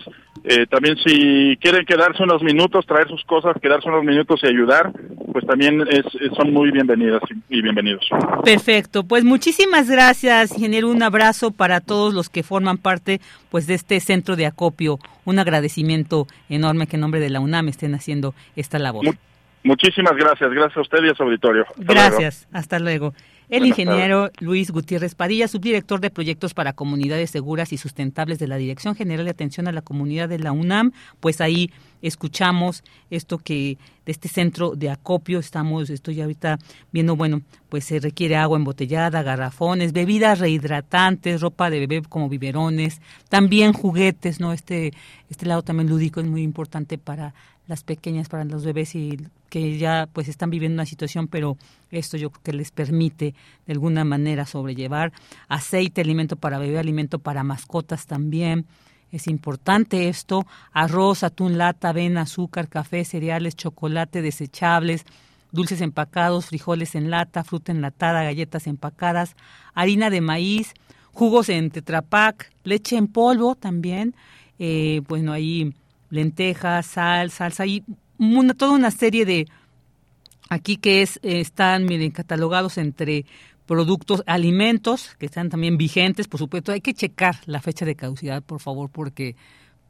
eh, 0.43 0.67
también 0.67 0.97
si 0.97 1.57
quieren 1.61 1.85
quedarse 1.85 2.23
unos 2.23 2.43
minutos, 2.43 2.87
traer 2.87 3.09
sus 3.09 3.23
cosas, 3.25 3.57
quedarse 3.61 3.89
unos 3.89 4.05
minutos 4.05 4.41
y 4.43 4.47
ayudar, 4.47 4.91
pues 5.33 5.47
también 5.47 5.83
es, 5.89 6.05
son 6.37 6.53
muy 6.53 6.71
bienvenidas 6.71 7.23
y 7.49 7.63
bienvenidos. 7.63 8.09
Perfecto, 8.45 9.05
pues 9.05 9.25
muchísimas 9.25 9.89
gracias, 9.89 10.53
ingeniero, 10.53 10.89
un 10.89 11.03
abrazo 11.03 11.51
para 11.51 11.81
todos 11.81 12.15
los 12.15 12.29
que 12.29 12.43
forman 12.43 12.79
parte 12.79 13.21
pues 13.51 13.67
de 13.67 13.75
este 13.75 14.01
centro 14.01 14.35
de 14.35 14.47
acopio, 14.47 14.99
un 15.25 15.39
agradecimiento 15.39 16.27
enorme 16.49 16.87
que 16.87 16.97
en 16.97 17.03
nombre 17.03 17.21
de 17.21 17.31
la 17.31 17.41
UNAM 17.41 17.69
estén 17.69 17.95
haciendo 17.95 18.35
esta 18.57 18.79
labor. 18.79 19.05
Muchísimas 19.63 20.17
gracias, 20.17 20.51
gracias 20.51 20.79
a 20.79 20.81
usted 20.81 21.05
y 21.05 21.11
a 21.11 21.15
su 21.15 21.23
auditorio. 21.23 21.67
gracias, 21.77 22.49
hasta 22.51 22.79
luego. 22.79 23.13
El 23.51 23.67
ingeniero 23.67 24.31
Luis 24.39 24.71
Gutiérrez 24.71 25.17
Padilla, 25.17 25.49
subdirector 25.49 26.01
de 26.01 26.11
proyectos 26.11 26.55
para 26.55 26.73
comunidades 26.73 27.31
seguras 27.31 27.73
y 27.73 27.79
sustentables 27.79 28.39
de 28.39 28.47
la 28.47 28.57
Dirección 28.57 28.95
General 28.95 29.25
de 29.25 29.33
Atención 29.33 29.67
a 29.67 29.73
la 29.73 29.83
Comunidad 29.83 30.29
de 30.29 30.39
la 30.39 30.53
UNAM, 30.53 30.93
pues 31.19 31.41
ahí 31.41 31.73
escuchamos 32.01 32.85
esto 33.11 33.39
que 33.39 33.77
de 34.07 34.13
este 34.13 34.29
centro 34.29 34.77
de 34.77 34.91
acopio 34.91 35.41
estamos, 35.41 35.91
estoy 35.91 36.21
ahorita 36.21 36.61
viendo, 36.93 37.17
bueno, 37.17 37.43
pues 37.69 37.85
se 37.85 37.99
requiere 37.99 38.37
agua 38.37 38.57
embotellada, 38.57 39.23
garrafones, 39.25 39.93
bebidas 39.93 40.39
rehidratantes, 40.39 41.41
ropa 41.41 41.71
de 41.71 41.81
bebé 41.81 42.03
como 42.03 42.29
biberones, 42.29 43.01
también 43.29 43.73
juguetes, 43.73 44.39
¿no? 44.39 44.53
Este, 44.53 44.93
este 45.29 45.47
lado 45.47 45.63
también 45.63 45.89
lúdico 45.89 46.21
es 46.21 46.27
muy 46.27 46.43
importante 46.43 46.99
para 46.99 47.35
las 47.71 47.85
pequeñas, 47.85 48.29
para 48.29 48.45
los 48.45 48.65
bebés 48.65 48.95
y 48.95 49.17
que 49.49 49.79
ya 49.79 50.09
pues 50.13 50.29
están 50.29 50.51
viviendo 50.51 50.75
una 50.75 50.87
situación, 50.87 51.29
pero 51.29 51.57
esto 51.91 52.17
yo 52.17 52.31
creo 52.31 52.43
que 52.43 52.53
les 52.53 52.71
permite 52.73 53.35
de 53.67 53.73
alguna 53.73 54.05
manera 54.05 54.45
sobrellevar. 54.45 55.13
Aceite, 55.49 56.03
alimento 56.03 56.37
para 56.37 56.59
bebé, 56.59 56.79
alimento 56.79 57.21
para 57.21 57.43
mascotas 57.45 58.07
también. 58.07 58.67
Es 59.13 59.27
importante 59.27 60.09
esto, 60.09 60.47
arroz, 60.73 61.23
atún, 61.23 61.59
lata, 61.59 61.89
avena, 61.89 62.23
azúcar, 62.23 62.69
café, 62.69 63.05
cereales, 63.05 63.57
chocolate, 63.57 64.21
desechables, 64.21 65.05
dulces 65.53 65.81
empacados, 65.81 66.47
frijoles 66.47 66.95
en 66.95 67.11
lata, 67.11 67.45
fruta 67.45 67.73
enlatada, 67.73 68.25
galletas 68.25 68.67
empacadas, 68.67 69.37
harina 69.75 70.11
de 70.11 70.21
maíz, 70.21 70.75
jugos 71.13 71.49
en 71.49 71.71
tetrapac, 71.71 72.53
leche 72.65 72.97
en 72.97 73.07
polvo 73.09 73.55
también, 73.55 74.15
eh, 74.59 75.03
bueno, 75.09 75.33
ahí 75.33 75.73
lentejas, 76.11 76.87
sal, 76.87 77.31
salsa 77.31 77.67
y 77.67 77.85
toda 78.57 78.73
una 78.73 78.91
serie 78.91 79.25
de 79.25 79.49
aquí 80.51 80.77
que 80.77 81.03
es 81.03 81.19
están 81.23 81.87
miren 81.87 82.11
catalogados 82.11 82.77
entre 82.77 83.25
productos, 83.67 84.25
alimentos 84.27 85.15
que 85.19 85.27
están 85.27 85.49
también 85.49 85.79
vigentes, 85.79 86.27
por 86.27 86.41
supuesto, 86.41 86.73
hay 86.73 86.81
que 86.81 86.93
checar 86.93 87.37
la 87.47 87.61
fecha 87.61 87.85
de 87.85 87.95
caducidad, 87.95 88.43
por 88.43 88.59
favor, 88.59 88.91
porque 88.91 89.37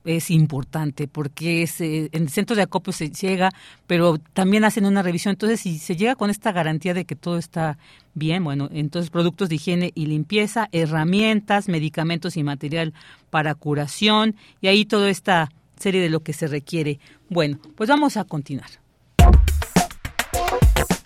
es 0.05 0.31
importante, 0.31 1.09
porque 1.09 1.63
es, 1.63 1.81
eh, 1.81 2.09
en 2.13 2.29
centros 2.29 2.57
de 2.57 2.63
acopio 2.63 2.93
se 2.93 3.11
llega, 3.11 3.51
pero 3.87 4.19
también 4.19 4.65
hacen 4.65 4.87
una 4.87 5.03
revisión. 5.03 5.33
Entonces, 5.33 5.61
si 5.61 5.79
se 5.79 5.97
llega 5.97 6.15
con 6.15 6.31
esta 6.31 6.53
garantía 6.53 6.95
de 6.95 7.05
que 7.05 7.17
todo 7.17 7.39
está 7.39 7.79
bien, 8.15 8.45
bueno, 8.45 8.69
entonces 8.73 9.11
productos 9.11 9.49
de 9.49 9.55
higiene 9.57 9.93
y 9.95 10.07
limpieza, 10.07 10.69
herramientas, 10.73 11.69
medicamentos 11.69 12.37
y 12.37 12.43
material 12.43 12.95
para 13.31 13.55
curación, 13.55 14.37
y 14.61 14.69
ahí 14.69 14.85
toda 14.85 15.11
esta 15.11 15.51
serie 15.81 16.01
de 16.01 16.11
lo 16.11 16.21
que 16.21 16.33
se 16.33 16.47
requiere. 16.47 17.01
Bueno, 17.29 17.59
pues 17.75 17.89
vamos 17.89 18.17
a 18.17 18.23
continuar. 18.25 18.71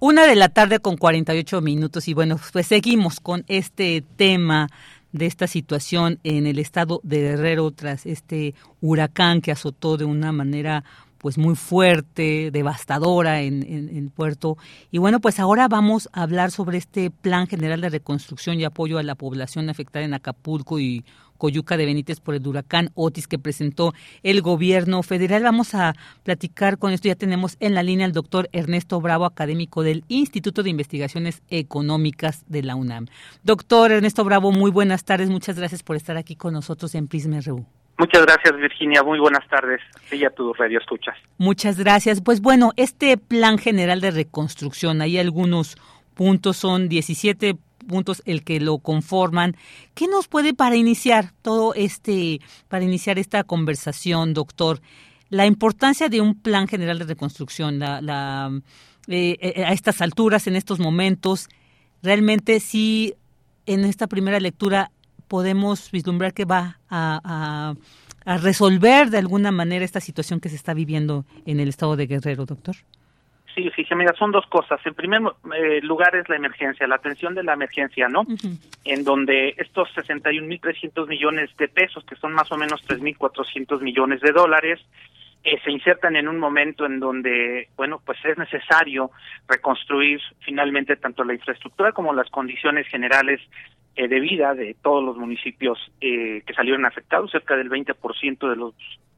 Una 0.00 0.26
de 0.26 0.36
la 0.36 0.50
tarde 0.50 0.80
con 0.80 0.98
48 0.98 1.62
minutos 1.62 2.08
y 2.08 2.12
bueno, 2.12 2.38
pues 2.52 2.66
seguimos 2.66 3.20
con 3.20 3.46
este 3.48 4.04
tema 4.16 4.68
de 5.12 5.24
esta 5.24 5.46
situación 5.46 6.20
en 6.24 6.46
el 6.46 6.58
estado 6.58 7.00
de 7.04 7.20
Guerrero 7.20 7.70
tras 7.70 8.04
este 8.04 8.54
huracán 8.82 9.40
que 9.40 9.52
azotó 9.52 9.96
de 9.96 10.04
una 10.04 10.30
manera 10.32 10.84
pues 11.24 11.38
muy 11.38 11.54
fuerte, 11.54 12.50
devastadora 12.50 13.40
en, 13.40 13.62
el 13.62 14.10
puerto. 14.10 14.58
Y 14.90 14.98
bueno, 14.98 15.22
pues 15.22 15.40
ahora 15.40 15.68
vamos 15.68 16.10
a 16.12 16.20
hablar 16.20 16.50
sobre 16.50 16.76
este 16.76 17.10
plan 17.10 17.46
general 17.46 17.80
de 17.80 17.88
reconstrucción 17.88 18.60
y 18.60 18.64
apoyo 18.64 18.98
a 18.98 19.02
la 19.02 19.14
población 19.14 19.70
afectada 19.70 20.04
en 20.04 20.12
Acapulco 20.12 20.78
y 20.78 21.02
Coyuca 21.38 21.78
de 21.78 21.86
Benítez 21.86 22.20
por 22.20 22.34
el 22.34 22.46
huracán 22.46 22.90
Otis 22.92 23.26
que 23.26 23.38
presentó 23.38 23.94
el 24.22 24.42
gobierno 24.42 25.02
federal. 25.02 25.42
Vamos 25.42 25.74
a 25.74 25.94
platicar 26.24 26.76
con 26.76 26.92
esto. 26.92 27.08
Ya 27.08 27.14
tenemos 27.14 27.56
en 27.58 27.72
la 27.72 27.82
línea 27.82 28.04
al 28.04 28.12
doctor 28.12 28.50
Ernesto 28.52 29.00
Bravo, 29.00 29.24
académico 29.24 29.82
del 29.82 30.04
Instituto 30.08 30.62
de 30.62 30.68
Investigaciones 30.68 31.40
Económicas 31.48 32.44
de 32.48 32.64
la 32.64 32.76
UNAM. 32.76 33.06
Doctor 33.42 33.92
Ernesto 33.92 34.24
Bravo, 34.24 34.52
muy 34.52 34.70
buenas 34.70 35.04
tardes. 35.04 35.30
Muchas 35.30 35.56
gracias 35.56 35.82
por 35.82 35.96
estar 35.96 36.18
aquí 36.18 36.36
con 36.36 36.52
nosotros 36.52 36.94
en 36.94 37.08
Prisma 37.08 37.40
RU. 37.40 37.64
Muchas 37.96 38.26
gracias, 38.26 38.56
Virginia. 38.56 39.02
Muy 39.02 39.20
buenas 39.20 39.46
tardes. 39.48 39.80
Sí, 40.08 40.24
a 40.24 40.30
tu 40.30 40.52
radio 40.52 40.78
escuchas. 40.78 41.16
Muchas 41.38 41.78
gracias. 41.78 42.20
Pues 42.20 42.40
bueno, 42.40 42.72
este 42.76 43.16
plan 43.16 43.58
general 43.58 44.00
de 44.00 44.10
reconstrucción, 44.10 45.00
hay 45.00 45.18
algunos 45.18 45.76
puntos, 46.14 46.56
son 46.56 46.88
17 46.88 47.56
puntos 47.86 48.22
el 48.24 48.42
que 48.42 48.60
lo 48.60 48.78
conforman. 48.78 49.56
¿Qué 49.94 50.08
nos 50.08 50.26
puede 50.26 50.54
para 50.54 50.76
iniciar 50.76 51.30
todo 51.42 51.74
este, 51.74 52.40
para 52.68 52.84
iniciar 52.84 53.18
esta 53.18 53.44
conversación, 53.44 54.34
doctor? 54.34 54.80
La 55.28 55.46
importancia 55.46 56.08
de 56.08 56.20
un 56.20 56.40
plan 56.40 56.66
general 56.66 56.98
de 56.98 57.04
reconstrucción, 57.06 57.78
la, 57.78 58.00
la 58.00 58.50
eh, 59.06 59.36
eh, 59.40 59.64
a 59.64 59.72
estas 59.72 60.00
alturas, 60.00 60.46
en 60.46 60.56
estos 60.56 60.80
momentos, 60.80 61.48
realmente 62.02 62.58
sí, 62.60 63.14
en 63.66 63.84
esta 63.84 64.06
primera 64.06 64.40
lectura 64.40 64.90
podemos 65.28 65.90
vislumbrar 65.90 66.32
que 66.32 66.44
va 66.44 66.78
a, 66.90 67.74
resolver 68.26 69.10
de 69.10 69.18
alguna 69.18 69.52
manera 69.52 69.84
esta 69.84 70.00
situación 70.00 70.40
que 70.40 70.48
se 70.48 70.56
está 70.56 70.72
viviendo 70.72 71.26
en 71.44 71.60
el 71.60 71.68
estado 71.68 71.94
de 71.94 72.06
Guerrero, 72.06 72.46
doctor? 72.46 72.74
Sí, 73.54 73.68
fíjese, 73.70 73.94
mira, 73.94 74.14
son 74.18 74.32
dos 74.32 74.46
cosas. 74.46 74.80
En 74.86 74.94
primer 74.94 75.20
eh, 75.54 75.80
lugar 75.82 76.16
es 76.16 76.26
la 76.30 76.36
emergencia, 76.36 76.86
la 76.86 76.96
atención 76.96 77.34
de 77.34 77.44
la 77.44 77.52
emergencia, 77.52 78.08
¿no? 78.08 78.24
En 78.84 79.04
donde 79.04 79.54
estos 79.58 79.94
61.300 79.94 81.06
millones 81.06 81.50
de 81.58 81.68
pesos, 81.68 82.02
que 82.04 82.16
son 82.16 82.32
más 82.32 82.50
o 82.50 82.56
menos 82.56 82.82
3.400 82.88 83.80
millones 83.82 84.22
de 84.22 84.32
dólares, 84.32 84.80
eh, 85.44 85.60
se 85.62 85.70
insertan 85.70 86.16
en 86.16 86.26
un 86.26 86.38
momento 86.38 86.86
en 86.86 86.98
donde, 86.98 87.68
bueno, 87.76 88.00
pues 88.04 88.18
es 88.24 88.38
necesario 88.38 89.10
reconstruir 89.46 90.18
finalmente 90.40 90.96
tanto 90.96 91.22
la 91.22 91.34
infraestructura 91.34 91.92
como 91.92 92.14
las 92.14 92.30
condiciones 92.30 92.88
generales 92.88 93.42
eh, 93.96 94.08
de 94.08 94.20
vida 94.20 94.54
de 94.54 94.74
todos 94.82 95.04
los 95.04 95.16
municipios 95.16 95.78
eh, 96.00 96.42
que 96.46 96.54
salieron 96.54 96.84
afectados, 96.86 97.30
cerca 97.30 97.56
del 97.56 97.70
20% 97.70 98.48
de 98.48 98.56
los 98.56 98.74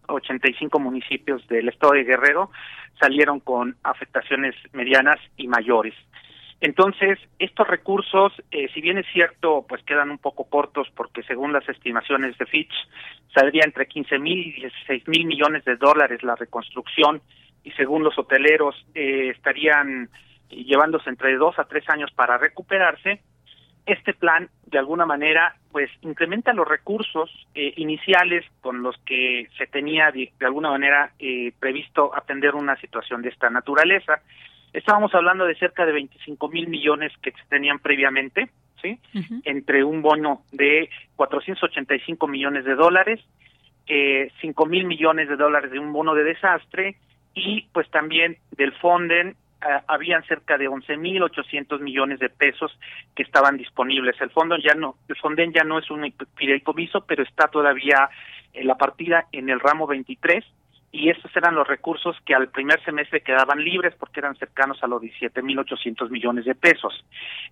85 0.08 0.78
municipios 0.78 1.46
del 1.48 1.68
estado 1.68 1.94
de 1.94 2.04
Guerrero 2.04 2.50
salieron 3.00 3.40
con 3.40 3.76
afectaciones 3.82 4.54
medianas 4.72 5.18
y 5.36 5.48
mayores. 5.48 5.94
Entonces, 6.60 7.18
estos 7.38 7.68
recursos, 7.68 8.32
eh, 8.50 8.68
si 8.72 8.80
bien 8.80 8.96
es 8.96 9.06
cierto, 9.12 9.66
pues 9.68 9.82
quedan 9.82 10.10
un 10.10 10.18
poco 10.18 10.44
cortos 10.48 10.88
porque 10.96 11.22
según 11.24 11.52
las 11.52 11.68
estimaciones 11.68 12.36
de 12.38 12.46
Fitch, 12.46 12.72
saldría 13.34 13.62
entre 13.64 13.86
15 13.86 14.18
mil 14.18 14.38
y 14.38 14.52
16 14.52 15.08
mil 15.08 15.26
millones 15.26 15.64
de 15.64 15.76
dólares 15.76 16.22
la 16.22 16.34
reconstrucción 16.34 17.20
y 17.62 17.72
según 17.72 18.04
los 18.04 18.18
hoteleros 18.18 18.74
eh, 18.94 19.32
estarían 19.36 20.08
llevándose 20.48 21.10
entre 21.10 21.36
dos 21.36 21.58
a 21.58 21.64
tres 21.64 21.84
años 21.90 22.10
para 22.14 22.38
recuperarse, 22.38 23.20
este 23.86 24.12
plan 24.12 24.48
de 24.66 24.78
alguna 24.78 25.06
manera 25.06 25.54
pues 25.70 25.90
incrementa 26.02 26.52
los 26.52 26.66
recursos 26.66 27.30
eh, 27.54 27.72
iniciales 27.76 28.44
con 28.60 28.82
los 28.82 28.96
que 29.06 29.48
se 29.56 29.66
tenía 29.66 30.10
de, 30.10 30.32
alguna 30.40 30.70
manera 30.70 31.12
eh, 31.18 31.52
previsto 31.58 32.14
atender 32.14 32.54
una 32.54 32.76
situación 32.76 33.22
de 33.22 33.28
esta 33.28 33.48
naturaleza. 33.48 34.20
Estábamos 34.72 35.14
hablando 35.14 35.44
de 35.46 35.54
cerca 35.54 35.86
de 35.86 35.92
25 35.92 36.48
mil 36.48 36.68
millones 36.68 37.12
que 37.22 37.30
se 37.30 37.44
tenían 37.48 37.78
previamente, 37.78 38.50
¿sí? 38.82 38.98
Entre 39.44 39.84
un 39.84 40.02
bono 40.02 40.42
de 40.52 40.90
485 41.14 42.26
millones 42.26 42.64
de 42.64 42.74
dólares, 42.74 43.20
eh, 43.86 44.32
5 44.40 44.66
mil 44.66 44.84
millones 44.84 45.28
de 45.28 45.36
dólares 45.36 45.70
de 45.70 45.78
un 45.78 45.92
bono 45.92 46.14
de 46.14 46.24
desastre 46.24 46.96
y 47.34 47.68
pues 47.72 47.88
también 47.90 48.38
del 48.50 48.72
Fonden 48.72 49.36
habían 49.88 50.22
cerca 50.24 50.58
de 50.58 50.68
11.800 50.68 51.80
millones 51.80 52.18
de 52.18 52.28
pesos 52.28 52.78
que 53.14 53.22
estaban 53.22 53.56
disponibles. 53.56 54.20
El 54.20 54.30
fondo 54.30 54.56
ya 54.58 54.74
no, 54.74 54.96
el 55.08 55.16
Fonden 55.16 55.52
ya 55.52 55.64
no 55.64 55.78
es 55.78 55.90
un 55.90 56.12
fideicomiso, 56.36 57.04
pero 57.06 57.22
está 57.22 57.48
todavía 57.48 58.08
en 58.52 58.66
la 58.66 58.76
partida 58.76 59.26
en 59.32 59.48
el 59.48 59.60
ramo 59.60 59.86
23 59.86 60.44
y 60.92 61.10
estos 61.10 61.34
eran 61.36 61.54
los 61.54 61.66
recursos 61.66 62.16
que 62.24 62.34
al 62.34 62.48
primer 62.48 62.82
semestre 62.84 63.20
quedaban 63.20 63.62
libres 63.62 63.94
porque 63.98 64.20
eran 64.20 64.36
cercanos 64.36 64.82
a 64.82 64.86
los 64.86 65.02
17.800 65.02 66.10
millones 66.10 66.44
de 66.44 66.54
pesos. 66.54 67.04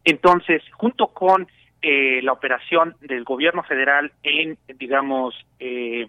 Entonces, 0.04 0.62
junto 0.72 1.08
con 1.08 1.46
eh, 1.82 2.22
la 2.22 2.32
operación 2.32 2.96
del 3.00 3.24
gobierno 3.24 3.62
federal 3.62 4.12
en, 4.22 4.56
digamos, 4.78 5.34
eh, 5.58 6.08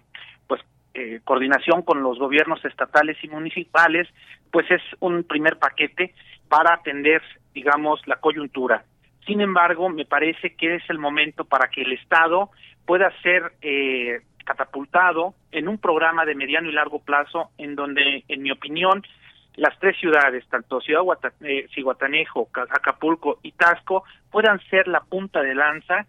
eh, 0.98 1.20
coordinación 1.24 1.82
con 1.82 2.02
los 2.02 2.18
gobiernos 2.18 2.64
estatales 2.64 3.18
y 3.22 3.28
municipales, 3.28 4.08
pues 4.50 4.70
es 4.70 4.82
un 5.00 5.24
primer 5.24 5.58
paquete 5.58 6.14
para 6.48 6.74
atender, 6.74 7.22
digamos, 7.54 8.00
la 8.06 8.16
coyuntura. 8.16 8.84
Sin 9.26 9.40
embargo, 9.40 9.88
me 9.88 10.04
parece 10.04 10.54
que 10.54 10.76
es 10.76 10.82
el 10.88 10.98
momento 10.98 11.44
para 11.44 11.68
que 11.68 11.82
el 11.82 11.92
Estado 11.92 12.50
pueda 12.84 13.10
ser 13.22 13.52
eh, 13.60 14.20
catapultado 14.44 15.34
en 15.50 15.68
un 15.68 15.78
programa 15.78 16.24
de 16.24 16.36
mediano 16.36 16.68
y 16.68 16.72
largo 16.72 17.00
plazo 17.00 17.50
en 17.58 17.74
donde, 17.74 18.24
en 18.28 18.42
mi 18.42 18.52
opinión, 18.52 19.02
las 19.56 19.76
tres 19.80 19.96
ciudades, 19.98 20.46
tanto 20.48 20.80
Ciudad 20.80 21.02
eh, 21.40 21.66
Acapulco 22.70 23.38
y 23.42 23.52
Tasco, 23.52 24.04
puedan 24.30 24.60
ser 24.70 24.86
la 24.86 25.00
punta 25.00 25.42
de 25.42 25.54
lanza 25.54 26.06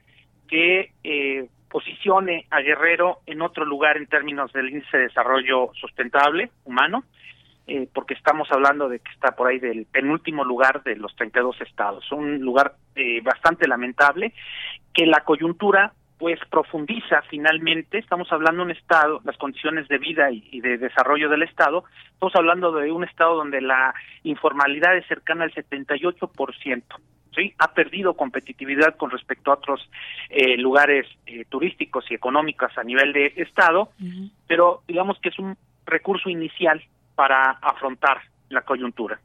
que 0.47 0.91
eh, 1.03 1.47
posicione 1.69 2.45
a 2.49 2.61
Guerrero 2.61 3.19
en 3.25 3.41
otro 3.41 3.65
lugar 3.65 3.97
en 3.97 4.07
términos 4.07 4.51
del 4.53 4.69
índice 4.69 4.97
de 4.97 5.03
desarrollo 5.03 5.71
sustentable 5.73 6.51
humano, 6.65 7.03
eh, 7.67 7.89
porque 7.93 8.13
estamos 8.13 8.49
hablando 8.49 8.87
de 8.87 8.99
que 8.99 9.11
está 9.11 9.35
por 9.35 9.47
ahí 9.47 9.59
del 9.59 9.85
penúltimo 9.87 10.45
lugar 10.45 10.83
de 10.83 10.95
los 10.95 11.13
32 11.17 11.59
estados, 11.61 12.09
un 12.13 12.39
lugar 12.39 12.75
eh, 12.95 13.19
bastante 13.21 13.67
lamentable, 13.67 14.33
que 14.93 15.05
la 15.05 15.21
coyuntura 15.25 15.91
pues 16.17 16.39
profundiza 16.49 17.21
finalmente, 17.29 17.97
estamos 17.97 18.31
hablando 18.31 18.63
de 18.63 18.71
un 18.71 18.77
estado, 18.77 19.19
las 19.25 19.35
condiciones 19.37 19.87
de 19.89 19.97
vida 19.97 20.31
y, 20.31 20.61
de 20.61 20.77
desarrollo 20.77 21.29
del 21.29 21.43
estado, 21.43 21.83
estamos 22.13 22.35
hablando 22.35 22.71
de 22.71 22.89
un 22.89 23.03
estado 23.03 23.35
donde 23.35 23.59
la 23.59 23.93
informalidad 24.23 24.97
es 24.97 25.05
cercana 25.07 25.43
al 25.43 25.53
78%. 25.53 26.83
¿Sí? 27.35 27.53
ha 27.59 27.71
perdido 27.71 28.15
competitividad 28.15 28.95
con 28.95 29.11
respecto 29.11 29.51
a 29.51 29.55
otros 29.55 29.87
eh, 30.31 30.57
lugares 30.57 31.05
eh, 31.27 31.45
turísticos 31.47 32.09
y 32.09 32.15
económicos 32.15 32.75
a 32.75 32.83
nivel 32.83 33.13
de 33.13 33.31
estado, 33.35 33.91
pero 34.47 34.81
digamos 34.87 35.19
que 35.19 35.29
es 35.29 35.37
un 35.37 35.55
recurso 35.85 36.31
inicial 36.31 36.81
para 37.17 37.57
afrontar 37.61 38.21
la 38.49 38.61
coyuntura. 38.61 39.19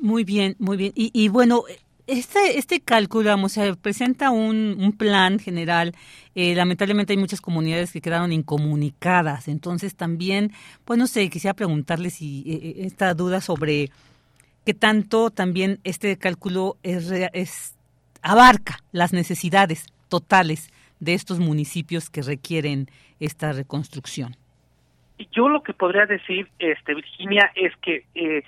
Muy 0.00 0.22
bien, 0.22 0.54
muy 0.60 0.76
bien. 0.76 0.92
Y, 0.94 1.10
y 1.12 1.28
bueno, 1.28 1.64
este, 2.06 2.58
este 2.58 2.80
cálculo, 2.80 3.30
vamos, 3.30 3.52
se 3.52 3.74
presenta 3.74 4.30
un, 4.30 4.94
plan 4.96 5.38
general. 5.38 5.94
Eh, 6.34 6.54
lamentablemente 6.54 7.12
hay 7.12 7.16
muchas 7.16 7.40
comunidades 7.40 7.92
que 7.92 8.00
quedaron 8.00 8.32
incomunicadas. 8.32 9.48
Entonces 9.48 9.94
también, 9.94 10.52
pues 10.84 10.98
no 10.98 11.06
quisiera 11.06 11.54
preguntarle 11.54 12.10
si 12.10 12.40
eh, 12.46 12.54
eh, 12.54 12.74
esta 12.86 13.12
duda 13.14 13.40
sobre 13.40 13.90
qué 14.64 14.72
tanto 14.72 15.30
también 15.30 15.80
este 15.84 16.16
cálculo 16.16 16.76
es, 16.82 17.10
es 17.32 17.74
abarca 18.22 18.78
las 18.92 19.12
necesidades 19.12 19.86
totales 20.08 20.70
de 21.00 21.14
estos 21.14 21.38
municipios 21.40 22.08
que 22.08 22.22
requieren 22.22 22.88
esta 23.18 23.52
reconstrucción. 23.52 24.36
Yo 25.30 25.48
lo 25.48 25.62
que 25.62 25.74
podría 25.74 26.06
decir, 26.06 26.48
este 26.58 26.94
Virginia, 26.94 27.50
es 27.54 27.74
que 27.76 28.04
eh, 28.14 28.42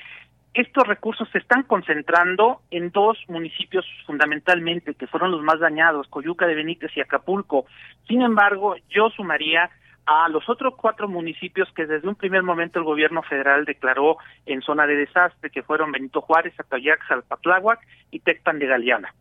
estos 0.54 0.86
recursos 0.86 1.28
se 1.30 1.38
están 1.38 1.62
concentrando 1.62 2.60
en 2.70 2.90
dos 2.90 3.18
municipios 3.28 3.86
fundamentalmente, 4.06 4.94
que 4.94 5.06
fueron 5.06 5.30
los 5.30 5.42
más 5.42 5.60
dañados, 5.60 6.08
Coyuca 6.08 6.46
de 6.46 6.54
Benítez 6.54 6.90
y 6.96 7.00
Acapulco. 7.00 7.66
Sin 8.06 8.22
embargo, 8.22 8.76
yo 8.90 9.08
sumaría 9.10 9.70
a 10.04 10.28
los 10.28 10.48
otros 10.48 10.74
cuatro 10.76 11.08
municipios 11.08 11.72
que 11.74 11.86
desde 11.86 12.08
un 12.08 12.16
primer 12.16 12.42
momento 12.42 12.78
el 12.78 12.84
gobierno 12.84 13.22
federal 13.22 13.64
declaró 13.64 14.16
en 14.46 14.60
zona 14.60 14.86
de 14.86 14.96
desastre, 14.96 15.50
que 15.50 15.62
fueron 15.62 15.92
Benito 15.92 16.20
Juárez, 16.20 16.52
Atayac, 16.58 17.06
Salpatláhuac 17.06 17.80
y 18.10 18.20
Tecpan 18.20 18.58
de 18.58 18.66
Galeana. 18.66 19.14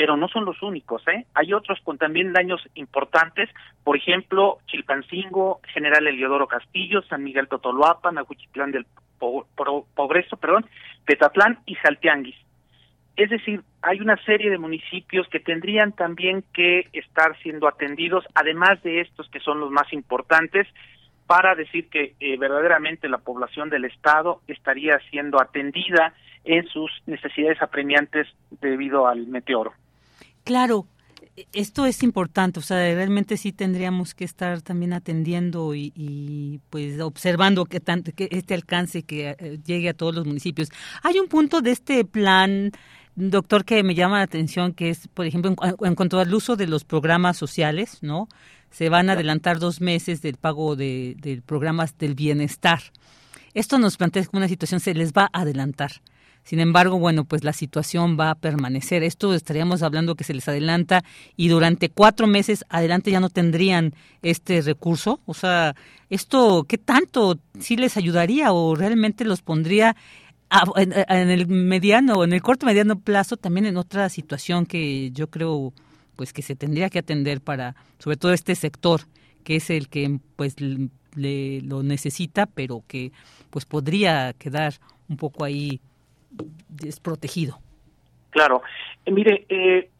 Pero 0.00 0.16
no 0.16 0.28
son 0.28 0.46
los 0.46 0.62
únicos, 0.62 1.06
¿eh? 1.08 1.26
Hay 1.34 1.52
otros 1.52 1.78
con 1.84 1.98
también 1.98 2.32
daños 2.32 2.66
importantes, 2.72 3.50
por 3.84 3.98
ejemplo, 3.98 4.56
Chilpancingo, 4.66 5.60
General 5.74 6.06
Eliodoro 6.06 6.48
Castillo, 6.48 7.02
San 7.02 7.22
Miguel 7.22 7.48
Totoloapan, 7.48 8.16
Aguchitlán 8.16 8.70
del 8.70 8.86
Progreso, 9.94 10.38
perdón, 10.38 10.64
Petatlán 11.04 11.58
y 11.66 11.74
Saltianguis. 11.74 12.36
Es 13.14 13.28
decir, 13.28 13.60
hay 13.82 14.00
una 14.00 14.16
serie 14.24 14.48
de 14.48 14.56
municipios 14.56 15.28
que 15.28 15.38
tendrían 15.38 15.92
también 15.92 16.44
que 16.54 16.88
estar 16.94 17.38
siendo 17.42 17.68
atendidos, 17.68 18.24
además 18.34 18.82
de 18.82 19.02
estos 19.02 19.28
que 19.28 19.40
son 19.40 19.60
los 19.60 19.70
más 19.70 19.92
importantes, 19.92 20.66
para 21.26 21.54
decir 21.54 21.90
que 21.90 22.14
eh, 22.20 22.38
verdaderamente 22.38 23.06
la 23.06 23.18
población 23.18 23.68
del 23.68 23.84
Estado 23.84 24.40
estaría 24.48 24.98
siendo 25.10 25.42
atendida 25.42 26.14
en 26.44 26.66
sus 26.68 26.90
necesidades 27.04 27.60
apremiantes 27.60 28.26
debido 28.62 29.06
al 29.06 29.26
meteoro. 29.26 29.74
Claro, 30.50 30.88
esto 31.52 31.86
es 31.86 32.02
importante, 32.02 32.58
o 32.58 32.62
sea, 32.62 32.78
realmente 32.78 33.36
sí 33.36 33.52
tendríamos 33.52 34.14
que 34.16 34.24
estar 34.24 34.62
también 34.62 34.92
atendiendo 34.92 35.76
y, 35.76 36.60
pues 36.70 37.00
observando 37.00 37.66
que, 37.66 37.78
tanto, 37.78 38.10
que 38.10 38.28
este 38.32 38.54
alcance 38.54 39.04
que 39.04 39.36
eh, 39.38 39.60
llegue 39.64 39.90
a 39.90 39.94
todos 39.94 40.12
los 40.12 40.26
municipios. 40.26 40.70
Hay 41.04 41.20
un 41.20 41.28
punto 41.28 41.60
de 41.60 41.70
este 41.70 42.04
plan, 42.04 42.72
doctor, 43.14 43.64
que 43.64 43.84
me 43.84 43.94
llama 43.94 44.16
la 44.16 44.24
atención, 44.24 44.72
que 44.72 44.90
es, 44.90 45.06
por 45.06 45.24
ejemplo, 45.24 45.54
en, 45.82 45.94
cuanto 45.94 46.18
al 46.18 46.34
uso 46.34 46.56
de 46.56 46.66
los 46.66 46.82
programas 46.82 47.36
sociales, 47.36 47.98
¿no? 48.00 48.26
Se 48.72 48.88
van 48.88 49.08
a 49.08 49.12
adelantar 49.12 49.60
dos 49.60 49.80
meses 49.80 50.20
del 50.20 50.34
pago 50.34 50.74
de, 50.74 51.14
de 51.20 51.42
programas 51.42 51.96
del 51.96 52.16
bienestar. 52.16 52.80
Esto 53.54 53.78
nos 53.78 53.96
plantea 53.96 54.24
una 54.32 54.48
situación 54.48 54.80
se 54.80 54.94
les 54.94 55.12
va 55.12 55.30
a 55.32 55.42
adelantar. 55.42 55.92
Sin 56.42 56.58
embargo, 56.58 56.98
bueno, 56.98 57.24
pues 57.24 57.44
la 57.44 57.52
situación 57.52 58.16
va 58.18 58.30
a 58.30 58.34
permanecer. 58.34 59.02
Esto 59.02 59.34
estaríamos 59.34 59.82
hablando 59.82 60.14
que 60.14 60.24
se 60.24 60.34
les 60.34 60.48
adelanta 60.48 61.04
y 61.36 61.48
durante 61.48 61.90
cuatro 61.90 62.26
meses 62.26 62.64
adelante 62.68 63.10
ya 63.10 63.20
no 63.20 63.28
tendrían 63.28 63.94
este 64.22 64.60
recurso. 64.62 65.20
O 65.26 65.34
sea, 65.34 65.76
esto, 66.08 66.64
¿qué 66.64 66.78
tanto 66.78 67.38
sí 67.58 67.76
les 67.76 67.96
ayudaría 67.96 68.52
o 68.52 68.74
realmente 68.74 69.24
los 69.24 69.42
pondría 69.42 69.96
en, 70.76 71.30
el 71.30 71.46
mediano 71.46 72.14
o 72.14 72.24
en 72.24 72.32
el 72.32 72.42
corto 72.42 72.66
mediano 72.66 72.98
plazo 72.98 73.36
también 73.36 73.66
en 73.66 73.76
otra 73.76 74.08
situación 74.08 74.66
que 74.66 75.10
yo 75.12 75.28
creo 75.28 75.72
pues 76.16 76.32
que 76.32 76.42
se 76.42 76.56
tendría 76.56 76.90
que 76.90 76.98
atender 76.98 77.40
para 77.40 77.76
sobre 77.98 78.16
todo 78.16 78.32
este 78.32 78.54
sector 78.54 79.02
que 79.44 79.56
es 79.56 79.70
el 79.70 79.88
que 79.88 80.18
pues 80.36 80.56
le, 80.60 81.60
lo 81.60 81.82
necesita 81.82 82.46
pero 82.46 82.82
que 82.88 83.12
pues 83.50 83.64
podría 83.64 84.32
quedar 84.32 84.74
un 85.08 85.16
poco 85.16 85.44
ahí 85.44 85.80
desprotegido. 86.68 87.58
Claro. 88.30 88.62
Eh, 89.04 89.10
mire, 89.10 89.44
eh, 89.48 89.90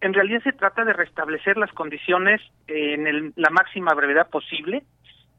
en 0.00 0.14
realidad 0.14 0.42
se 0.42 0.52
trata 0.52 0.84
de 0.84 0.92
restablecer 0.92 1.56
las 1.56 1.72
condiciones 1.72 2.40
en 2.66 3.32
la 3.36 3.50
máxima 3.50 3.92
brevedad 3.94 4.28
posible 4.28 4.82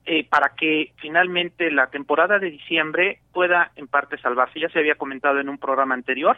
eh, 0.06 0.26
para 0.28 0.54
que 0.56 0.94
finalmente 0.98 1.72
la 1.72 1.88
temporada 1.88 2.40
de 2.40 2.52
diciembre 2.52 3.20
pueda 3.34 3.72
en 3.76 3.88
parte 3.88 4.18
salvarse. 4.18 4.60
Ya 4.60 4.70
se 4.70 4.80
había 4.80 4.96
comentado 4.96 5.40
en 5.40 5.50
un 5.50 5.58
programa 5.58 5.96
anterior 5.96 6.38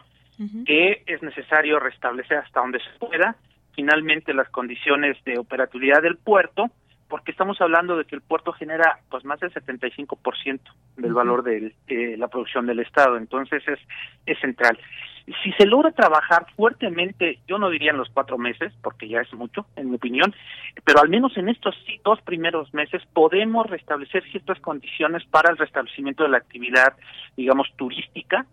que 0.65 1.03
es 1.05 1.21
necesario 1.21 1.79
restablecer 1.79 2.39
hasta 2.39 2.59
donde 2.59 2.79
se 2.79 2.89
pueda 2.97 3.35
finalmente 3.75 4.33
las 4.33 4.49
condiciones 4.49 5.15
de 5.25 5.37
operatividad 5.37 6.01
del 6.01 6.17
puerto 6.17 6.71
porque 7.13 7.29
estamos 7.29 7.61
hablando 7.61 7.95
de 7.95 8.05
que 8.05 8.15
el 8.15 8.23
puerto 8.23 8.51
genera 8.53 8.97
pues 9.11 9.23
más 9.23 9.39
del 9.39 9.53
75% 9.53 10.59
del 10.97 11.13
valor 11.13 11.43
de 11.43 12.17
la 12.17 12.27
producción 12.27 12.65
del 12.65 12.79
Estado, 12.79 13.17
entonces 13.17 13.61
es, 13.67 13.77
es 14.25 14.39
central. 14.39 14.79
Si 15.43 15.51
se 15.51 15.67
logra 15.67 15.91
trabajar 15.91 16.47
fuertemente, 16.55 17.37
yo 17.47 17.59
no 17.59 17.69
diría 17.69 17.91
en 17.91 17.99
los 17.99 18.09
cuatro 18.09 18.39
meses, 18.39 18.73
porque 18.81 19.07
ya 19.07 19.21
es 19.21 19.31
mucho, 19.35 19.67
en 19.75 19.91
mi 19.91 19.97
opinión, 19.97 20.33
pero 20.83 21.01
al 21.01 21.09
menos 21.09 21.37
en 21.37 21.49
estos 21.49 21.75
dos 22.03 22.19
primeros 22.21 22.73
meses 22.73 23.03
podemos 23.13 23.69
restablecer 23.69 24.23
ciertas 24.31 24.59
condiciones 24.59 25.23
para 25.25 25.51
el 25.51 25.57
restablecimiento 25.59 26.23
de 26.23 26.29
la 26.29 26.37
actividad, 26.39 26.97
digamos, 27.37 27.67
turística, 27.75 28.47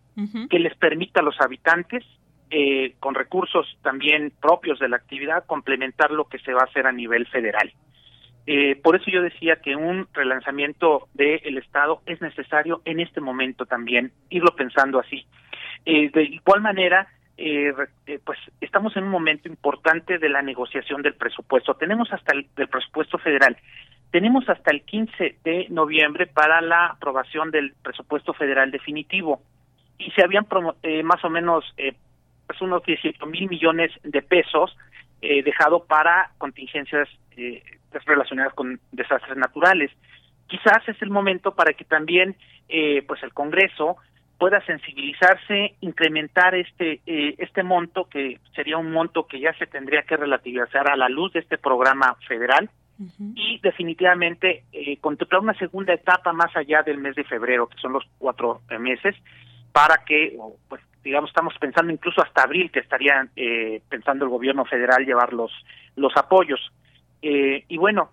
que 0.50 0.58
les 0.58 0.76
permita 0.76 1.20
a 1.20 1.24
los 1.24 1.40
habitantes 1.40 2.04
eh, 2.50 2.94
con 3.00 3.14
recursos 3.14 3.78
también 3.80 4.34
propios 4.38 4.78
de 4.80 4.90
la 4.90 4.96
actividad, 4.96 5.46
complementar 5.46 6.10
lo 6.10 6.26
que 6.26 6.38
se 6.40 6.52
va 6.52 6.60
a 6.60 6.64
hacer 6.64 6.86
a 6.86 6.92
nivel 6.92 7.26
federal. 7.28 7.72
Eh, 8.52 8.74
por 8.82 8.96
eso 8.96 9.04
yo 9.12 9.22
decía 9.22 9.60
que 9.62 9.76
un 9.76 10.08
relanzamiento 10.12 11.06
del 11.14 11.56
Estado 11.56 12.02
es 12.04 12.20
necesario 12.20 12.82
en 12.84 12.98
este 12.98 13.20
momento 13.20 13.64
también, 13.64 14.10
irlo 14.28 14.56
pensando 14.56 14.98
así. 14.98 15.24
Eh, 15.86 16.10
de 16.10 16.24
igual 16.24 16.60
manera, 16.60 17.06
eh, 17.36 17.72
pues 18.24 18.40
estamos 18.60 18.96
en 18.96 19.04
un 19.04 19.10
momento 19.10 19.48
importante 19.48 20.18
de 20.18 20.28
la 20.28 20.42
negociación 20.42 21.00
del 21.00 21.14
presupuesto. 21.14 21.74
Tenemos 21.74 22.12
hasta 22.12 22.32
el 22.32 22.48
del 22.56 22.66
presupuesto 22.66 23.18
federal. 23.18 23.56
Tenemos 24.10 24.48
hasta 24.48 24.72
el 24.72 24.82
15 24.82 25.36
de 25.44 25.68
noviembre 25.68 26.26
para 26.26 26.60
la 26.60 26.86
aprobación 26.86 27.52
del 27.52 27.74
presupuesto 27.80 28.34
federal 28.34 28.72
definitivo 28.72 29.42
y 29.96 30.10
se 30.10 30.24
habían 30.24 30.48
más 31.04 31.24
o 31.24 31.30
menos 31.30 31.64
pues 32.48 32.60
unos 32.60 32.82
18 32.82 33.24
mil 33.26 33.48
millones 33.48 33.92
de 34.02 34.22
pesos 34.22 34.76
dejado 35.20 35.84
para 35.84 36.32
contingencias 36.38 37.08
eh, 37.40 37.62
relacionadas 38.06 38.54
con 38.54 38.80
desastres 38.92 39.36
naturales. 39.36 39.90
Quizás 40.46 40.88
es 40.88 41.00
el 41.02 41.10
momento 41.10 41.54
para 41.54 41.72
que 41.72 41.84
también 41.84 42.36
eh, 42.68 43.02
pues 43.06 43.22
el 43.22 43.32
Congreso 43.32 43.96
pueda 44.38 44.64
sensibilizarse, 44.64 45.74
incrementar 45.80 46.54
este 46.54 47.00
eh, 47.06 47.34
este 47.38 47.62
monto 47.62 48.08
que 48.08 48.40
sería 48.54 48.78
un 48.78 48.90
monto 48.90 49.26
que 49.26 49.38
ya 49.38 49.52
se 49.58 49.66
tendría 49.66 50.02
que 50.02 50.16
relativizar 50.16 50.90
a 50.90 50.96
la 50.96 51.08
luz 51.08 51.32
de 51.34 51.40
este 51.40 51.58
programa 51.58 52.16
federal 52.26 52.70
y 53.34 53.58
definitivamente 53.62 54.64
eh, 54.72 54.98
contemplar 54.98 55.40
una 55.40 55.54
segunda 55.54 55.94
etapa 55.94 56.34
más 56.34 56.54
allá 56.54 56.82
del 56.82 56.98
mes 56.98 57.14
de 57.16 57.24
febrero, 57.24 57.66
que 57.66 57.78
son 57.80 57.94
los 57.94 58.04
cuatro 58.18 58.60
meses, 58.78 59.16
para 59.72 60.04
que, 60.04 60.36
pues 60.68 60.82
digamos, 61.02 61.30
estamos 61.30 61.54
pensando 61.58 61.92
incluso 61.92 62.22
hasta 62.22 62.42
abril 62.42 62.70
que 62.70 62.80
estaría 62.80 63.26
eh, 63.36 63.80
pensando 63.88 64.24
el 64.24 64.30
gobierno 64.30 64.64
federal 64.66 65.06
llevar 65.06 65.32
los 65.32 65.50
los 65.96 66.14
apoyos. 66.16 66.60
Eh, 67.22 67.64
y 67.68 67.76
bueno, 67.76 68.10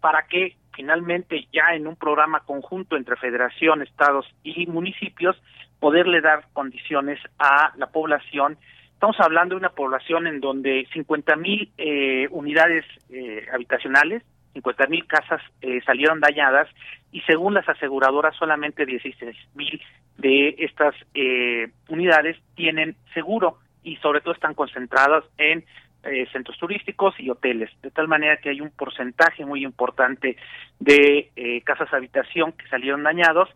para 0.00 0.26
que 0.26 0.56
finalmente 0.74 1.46
ya 1.52 1.74
en 1.74 1.86
un 1.86 1.96
programa 1.96 2.40
conjunto 2.40 2.96
entre 2.96 3.16
federación, 3.16 3.82
estados 3.82 4.26
y 4.42 4.66
municipios, 4.66 5.40
poderle 5.80 6.20
dar 6.20 6.46
condiciones 6.52 7.18
a 7.38 7.72
la 7.76 7.88
población. 7.88 8.56
Estamos 8.94 9.18
hablando 9.20 9.54
de 9.54 9.60
una 9.60 9.70
población 9.70 10.26
en 10.26 10.40
donde 10.40 10.86
50 10.92 11.36
mil 11.36 11.72
eh, 11.76 12.28
unidades 12.30 12.84
eh, 13.10 13.46
habitacionales, 13.52 14.22
50 14.54 14.86
mil 14.86 15.06
casas 15.06 15.40
eh, 15.60 15.80
salieron 15.84 16.20
dañadas 16.20 16.68
y 17.10 17.20
según 17.22 17.54
las 17.54 17.68
aseguradoras 17.68 18.36
solamente 18.36 18.86
16 18.86 19.36
mil 19.54 19.80
de 20.18 20.54
estas 20.58 20.94
eh, 21.14 21.70
unidades 21.88 22.36
tienen 22.54 22.96
seguro 23.14 23.58
y 23.82 23.96
sobre 23.96 24.20
todo 24.20 24.34
están 24.34 24.54
concentradas 24.54 25.24
en 25.38 25.64
eh, 26.04 26.26
centros 26.32 26.58
turísticos 26.58 27.14
y 27.18 27.30
hoteles, 27.30 27.70
de 27.82 27.90
tal 27.90 28.08
manera 28.08 28.36
que 28.38 28.50
hay 28.50 28.60
un 28.60 28.70
porcentaje 28.70 29.44
muy 29.44 29.64
importante 29.64 30.36
de 30.80 31.30
eh, 31.36 31.62
casas 31.62 31.92
habitación 31.92 32.52
que 32.52 32.66
salieron 32.68 33.02
dañados 33.02 33.48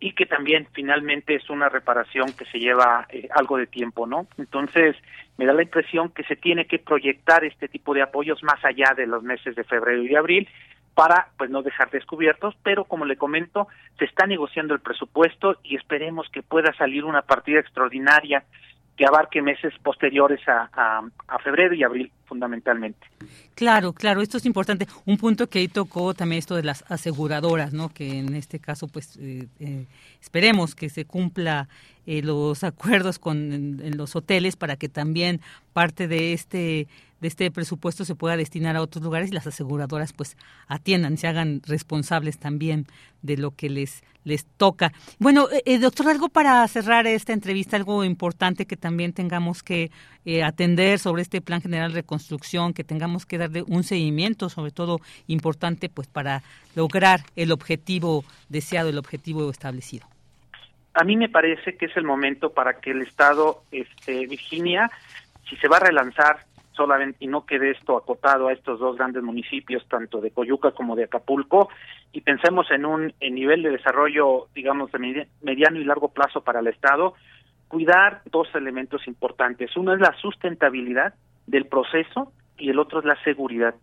y 0.00 0.14
que 0.14 0.26
también 0.26 0.66
finalmente 0.72 1.36
es 1.36 1.48
una 1.48 1.68
reparación 1.68 2.32
que 2.32 2.44
se 2.46 2.58
lleva 2.58 3.06
eh, 3.08 3.28
algo 3.30 3.56
de 3.56 3.68
tiempo, 3.68 4.04
¿no? 4.04 4.26
Entonces, 4.36 4.96
me 5.38 5.46
da 5.46 5.52
la 5.52 5.62
impresión 5.62 6.10
que 6.10 6.24
se 6.24 6.34
tiene 6.34 6.66
que 6.66 6.80
proyectar 6.80 7.44
este 7.44 7.68
tipo 7.68 7.94
de 7.94 8.02
apoyos 8.02 8.42
más 8.42 8.64
allá 8.64 8.94
de 8.96 9.06
los 9.06 9.22
meses 9.22 9.54
de 9.54 9.62
febrero 9.62 10.02
y 10.02 10.16
abril 10.16 10.48
para 10.94 11.28
pues 11.38 11.50
no 11.50 11.62
dejar 11.62 11.88
descubiertos, 11.90 12.56
pero 12.64 12.84
como 12.84 13.04
le 13.04 13.16
comento, 13.16 13.68
se 13.98 14.04
está 14.04 14.26
negociando 14.26 14.74
el 14.74 14.80
presupuesto 14.80 15.58
y 15.62 15.76
esperemos 15.76 16.28
que 16.30 16.42
pueda 16.42 16.74
salir 16.74 17.04
una 17.04 17.22
partida 17.22 17.60
extraordinaria 17.60 18.44
que 18.96 19.06
abarque 19.06 19.40
meses 19.40 19.72
posteriores 19.82 20.40
a, 20.46 20.68
febrero 21.42 21.74
y 21.74 21.82
abril 21.82 22.12
fundamentalmente. 22.26 23.06
Claro, 23.54 23.92
claro, 23.92 24.20
esto 24.22 24.36
es 24.36 24.46
importante. 24.46 24.86
Un 25.06 25.16
punto 25.16 25.48
que 25.48 25.60
ahí 25.60 25.68
tocó 25.68 26.14
también 26.14 26.38
esto 26.38 26.54
de 26.56 26.62
las 26.62 26.84
aseguradoras, 26.90 27.72
¿no? 27.72 27.88
Que 27.88 28.18
en 28.18 28.34
este 28.34 28.58
caso, 28.58 28.88
pues, 28.88 29.16
eh, 29.16 29.48
eh, 29.60 29.86
esperemos 30.20 30.74
que 30.74 30.88
se 30.88 31.04
cumpla 31.04 31.68
eh, 32.06 32.22
los 32.22 32.64
acuerdos 32.64 33.18
con 33.18 33.52
en, 33.52 33.96
los 33.96 34.14
hoteles 34.14 34.56
para 34.56 34.76
que 34.76 34.88
también 34.88 35.40
parte 35.72 36.08
de 36.08 36.32
este 36.32 36.86
de 37.22 37.28
este 37.28 37.50
presupuesto 37.52 38.04
se 38.04 38.16
pueda 38.16 38.36
destinar 38.36 38.74
a 38.74 38.82
otros 38.82 39.02
lugares 39.02 39.30
y 39.30 39.32
las 39.32 39.46
aseguradoras 39.46 40.12
pues 40.12 40.36
atiendan, 40.66 41.16
se 41.16 41.28
hagan 41.28 41.62
responsables 41.64 42.36
también 42.36 42.86
de 43.22 43.36
lo 43.36 43.52
que 43.52 43.70
les 43.70 44.02
les 44.24 44.46
toca. 44.56 44.92
Bueno, 45.18 45.48
eh, 45.50 45.62
eh, 45.66 45.78
doctor, 45.78 46.08
algo 46.08 46.28
para 46.28 46.66
cerrar 46.68 47.06
esta 47.06 47.32
entrevista, 47.32 47.76
algo 47.76 48.04
importante 48.04 48.66
que 48.66 48.76
también 48.76 49.12
tengamos 49.12 49.62
que 49.62 49.90
eh, 50.24 50.44
atender 50.44 50.98
sobre 50.98 51.22
este 51.22 51.40
plan 51.40 51.60
general 51.60 51.90
de 51.90 51.96
reconstrucción, 51.96 52.72
que 52.72 52.84
tengamos 52.84 53.26
que 53.26 53.38
darle 53.38 53.64
un 53.66 53.82
seguimiento, 53.82 54.48
sobre 54.48 54.70
todo 54.70 55.00
importante, 55.26 55.88
pues 55.88 56.06
para 56.06 56.42
lograr 56.76 57.20
el 57.34 57.50
objetivo 57.50 58.24
deseado, 58.48 58.90
el 58.90 58.98
objetivo 58.98 59.50
establecido. 59.50 60.06
A 60.94 61.04
mí 61.04 61.16
me 61.16 61.28
parece 61.28 61.76
que 61.76 61.86
es 61.86 61.96
el 61.96 62.04
momento 62.04 62.50
para 62.50 62.74
que 62.74 62.90
el 62.90 63.02
Estado, 63.02 63.62
este, 63.72 64.26
Virginia, 64.26 64.90
si 65.48 65.56
se 65.56 65.66
va 65.66 65.78
a 65.78 65.80
relanzar 65.80 66.44
solamente 66.72 67.18
y 67.20 67.26
no 67.26 67.46
quede 67.46 67.70
esto 67.70 67.96
acotado 67.96 68.48
a 68.48 68.52
estos 68.52 68.80
dos 68.80 68.96
grandes 68.96 69.22
municipios, 69.22 69.86
tanto 69.88 70.20
de 70.20 70.30
Coyuca 70.30 70.72
como 70.72 70.96
de 70.96 71.04
Acapulco, 71.04 71.68
y 72.12 72.20
pensemos 72.20 72.70
en 72.70 72.84
un 72.84 73.14
nivel 73.20 73.62
de 73.62 73.70
desarrollo, 73.70 74.48
digamos, 74.54 74.90
de 74.92 75.26
mediano 75.40 75.80
y 75.80 75.84
largo 75.84 76.08
plazo 76.08 76.42
para 76.42 76.60
el 76.60 76.66
Estado, 76.66 77.14
cuidar 77.68 78.22
dos 78.30 78.48
elementos 78.54 79.06
importantes. 79.06 79.76
Uno 79.76 79.94
es 79.94 80.00
la 80.00 80.14
sustentabilidad 80.20 81.14
del 81.46 81.66
proceso 81.66 82.32
y 82.58 82.70
el 82.70 82.78
otro 82.78 82.98
es 83.00 83.04
la 83.04 83.16
seguridad. 83.24 83.74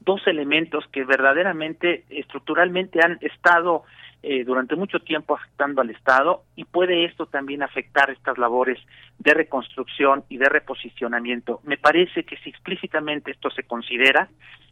Dos 0.00 0.26
elementos 0.26 0.86
que 0.92 1.04
verdaderamente 1.04 2.04
estructuralmente 2.10 3.00
han 3.02 3.18
estado 3.20 3.84
eh, 4.22 4.44
durante 4.44 4.74
mucho 4.76 4.98
tiempo 5.00 5.36
afectando 5.36 5.80
al 5.80 5.90
Estado 5.90 6.42
y 6.56 6.64
puede 6.64 7.04
esto 7.04 7.26
también 7.26 7.62
afectar 7.62 8.10
estas 8.10 8.36
labores 8.36 8.78
de 9.18 9.32
reconstrucción 9.32 10.24
y 10.28 10.38
de 10.38 10.48
reposicionamiento. 10.48 11.60
Me 11.64 11.76
parece 11.76 12.24
que 12.24 12.36
si 12.38 12.50
explícitamente 12.50 13.30
esto 13.30 13.50
se 13.50 13.62
considera 13.62 14.28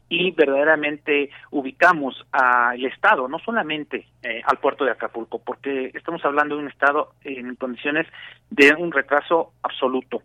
y 0.09 0.31
verdaderamente 0.33 1.31
ubicamos 1.51 2.27
al 2.33 2.85
Estado, 2.85 3.29
no 3.29 3.39
solamente 3.39 4.07
eh, 4.23 4.43
al 4.45 4.59
puerto 4.59 4.85
de 4.85 4.93
Acapulco, 4.93 5.41
porque 5.41 5.91
estamos 5.95 6.25
hablando 6.25 6.57
de 6.57 6.63
un 6.63 6.69
Estado 6.69 7.13
en 7.25 7.55
condiciones 7.57 8.07
de 8.51 8.75
un 8.75 8.93
retraso 8.93 9.53
absoluto. 9.63 10.23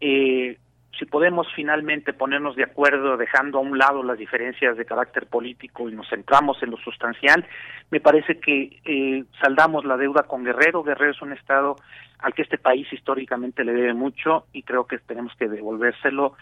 Eh, 0.00 0.58
si 0.98 1.06
podemos 1.06 1.46
finalmente 1.54 2.12
ponernos 2.12 2.54
de 2.56 2.64
acuerdo 2.64 3.16
dejando 3.16 3.58
a 3.58 3.62
un 3.62 3.78
lado 3.78 4.02
las 4.02 4.18
diferencias 4.18 4.76
de 4.76 4.84
carácter 4.84 5.26
político 5.26 5.88
y 5.88 5.94
nos 5.94 6.08
centramos 6.08 6.62
en 6.62 6.70
lo 6.70 6.76
sustancial, 6.78 7.46
me 7.90 8.00
parece 8.00 8.38
que 8.38 8.80
eh, 8.84 9.24
saldamos 9.40 9.84
la 9.84 9.96
deuda 9.96 10.24
con 10.24 10.44
Guerrero. 10.44 10.82
Guerrero 10.82 11.12
es 11.12 11.22
un 11.22 11.32
estado 11.32 11.76
al 12.18 12.34
que 12.34 12.42
este 12.42 12.58
país 12.58 12.86
históricamente 12.92 13.64
le 13.64 13.72
debe 13.72 13.94
mucho 13.94 14.46
y 14.52 14.62
creo 14.62 14.86
que 14.86 14.98
tenemos 14.98 15.34
que 15.36 15.48
devolvérselo 15.48 16.34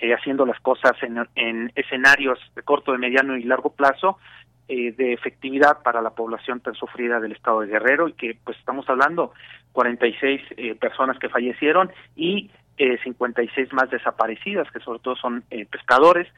eh, 0.00 0.12
haciendo 0.12 0.44
las 0.46 0.60
cosas 0.60 0.92
en, 1.02 1.18
en, 1.36 1.72
escenarios 1.76 2.38
de 2.56 2.62
corto, 2.62 2.92
de 2.92 2.98
mediano 2.98 3.36
y 3.36 3.44
largo 3.44 3.70
plazo 3.70 4.18
eh, 4.70 4.92
de 4.92 5.14
efectividad 5.14 5.82
para 5.82 6.02
la 6.02 6.10
población 6.10 6.60
tan 6.60 6.74
sufrida 6.74 7.20
del 7.20 7.32
estado 7.32 7.60
de 7.60 7.68
Guerrero 7.68 8.06
y 8.06 8.12
que 8.12 8.36
pues 8.44 8.58
estamos 8.58 8.86
hablando 8.90 9.32
46 9.72 10.42
eh, 10.58 10.74
personas 10.74 11.18
que 11.18 11.30
fallecieron 11.30 11.90
y 12.14 12.50
eh, 12.78 12.98
56 13.02 13.72
más 13.72 13.90
desaparecidas, 13.90 14.70
que 14.70 14.80
sobre 14.80 15.00
todo 15.00 15.16
son 15.16 15.44
eh, 15.50 15.66
pescadores. 15.66 16.28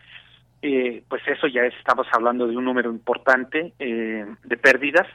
Eh, 0.62 1.02
pues 1.08 1.22
eso 1.26 1.46
ya 1.46 1.62
estamos 1.62 2.06
hablando 2.12 2.46
de 2.46 2.56
un 2.56 2.64
número 2.64 2.90
importante 2.90 3.72
eh, 3.78 4.26
de 4.44 4.56
pérdidas, 4.58 5.06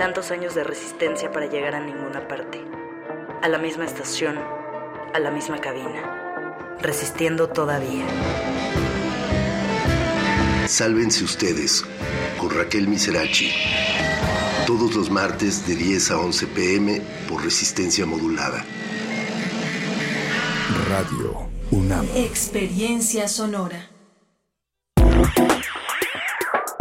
Tantos 0.00 0.30
años 0.30 0.54
de 0.54 0.64
resistencia 0.64 1.30
para 1.30 1.44
llegar 1.44 1.74
a 1.74 1.80
ninguna 1.80 2.26
parte. 2.26 2.58
A 3.42 3.48
la 3.48 3.58
misma 3.58 3.84
estación, 3.84 4.38
a 5.12 5.18
la 5.18 5.30
misma 5.30 5.60
cabina. 5.60 6.56
Resistiendo 6.80 7.50
todavía. 7.50 8.06
Sálvense 10.66 11.22
ustedes 11.22 11.84
con 12.38 12.48
Raquel 12.48 12.88
Miserachi. 12.88 13.50
Todos 14.66 14.94
los 14.94 15.10
martes 15.10 15.66
de 15.66 15.76
10 15.76 16.12
a 16.12 16.18
11 16.18 16.46
pm 16.46 17.02
por 17.28 17.44
resistencia 17.44 18.06
modulada. 18.06 18.64
Radio 20.88 21.50
UNAM. 21.72 22.06
Experiencia 22.16 23.28
sonora. 23.28 23.90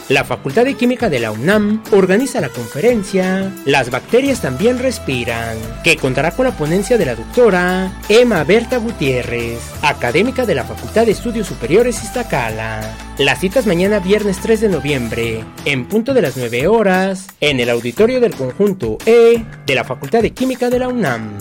La 0.08 0.24
Facultad 0.24 0.64
de 0.64 0.74
Química 0.74 1.10
de 1.10 1.20
la 1.20 1.30
UNAM 1.32 1.82
organiza 1.92 2.40
la 2.40 2.48
conferencia 2.48 3.52
Las 3.66 3.90
bacterias 3.90 4.40
también 4.40 4.78
respiran, 4.78 5.58
que 5.84 5.98
contará 5.98 6.30
con 6.30 6.46
la 6.46 6.56
ponencia 6.56 6.96
de 6.96 7.04
la 7.04 7.14
doctora 7.14 7.92
Emma 8.08 8.42
Berta 8.44 8.78
Gutiérrez, 8.78 9.58
académica 9.82 10.46
de 10.46 10.54
la 10.54 10.64
Facultad 10.64 11.04
de 11.04 11.12
Estudios 11.12 11.46
Superiores 11.46 12.02
Iztacala. 12.02 12.80
Las 13.18 13.40
citas 13.40 13.66
mañana 13.66 13.98
viernes 13.98 14.38
3 14.40 14.62
de 14.62 14.68
noviembre, 14.70 15.44
en 15.66 15.86
punto 15.86 16.14
de 16.14 16.22
las 16.22 16.38
9 16.38 16.68
horas, 16.68 17.26
en 17.42 17.60
el 17.60 17.68
auditorio 17.68 18.18
del 18.18 18.34
conjunto 18.34 18.96
E 19.04 19.44
de 19.66 19.74
la 19.74 19.84
Facultad 19.84 20.22
de 20.22 20.30
Química 20.30 20.70
de 20.70 20.78
la 20.78 20.88
UNAM. 20.88 21.36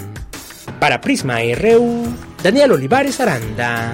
Para 0.81 0.99
Prisma 0.99 1.37
RU, 1.55 2.03
Daniel 2.43 2.73
Olivares 2.73 3.21
Aranda. 3.21 3.93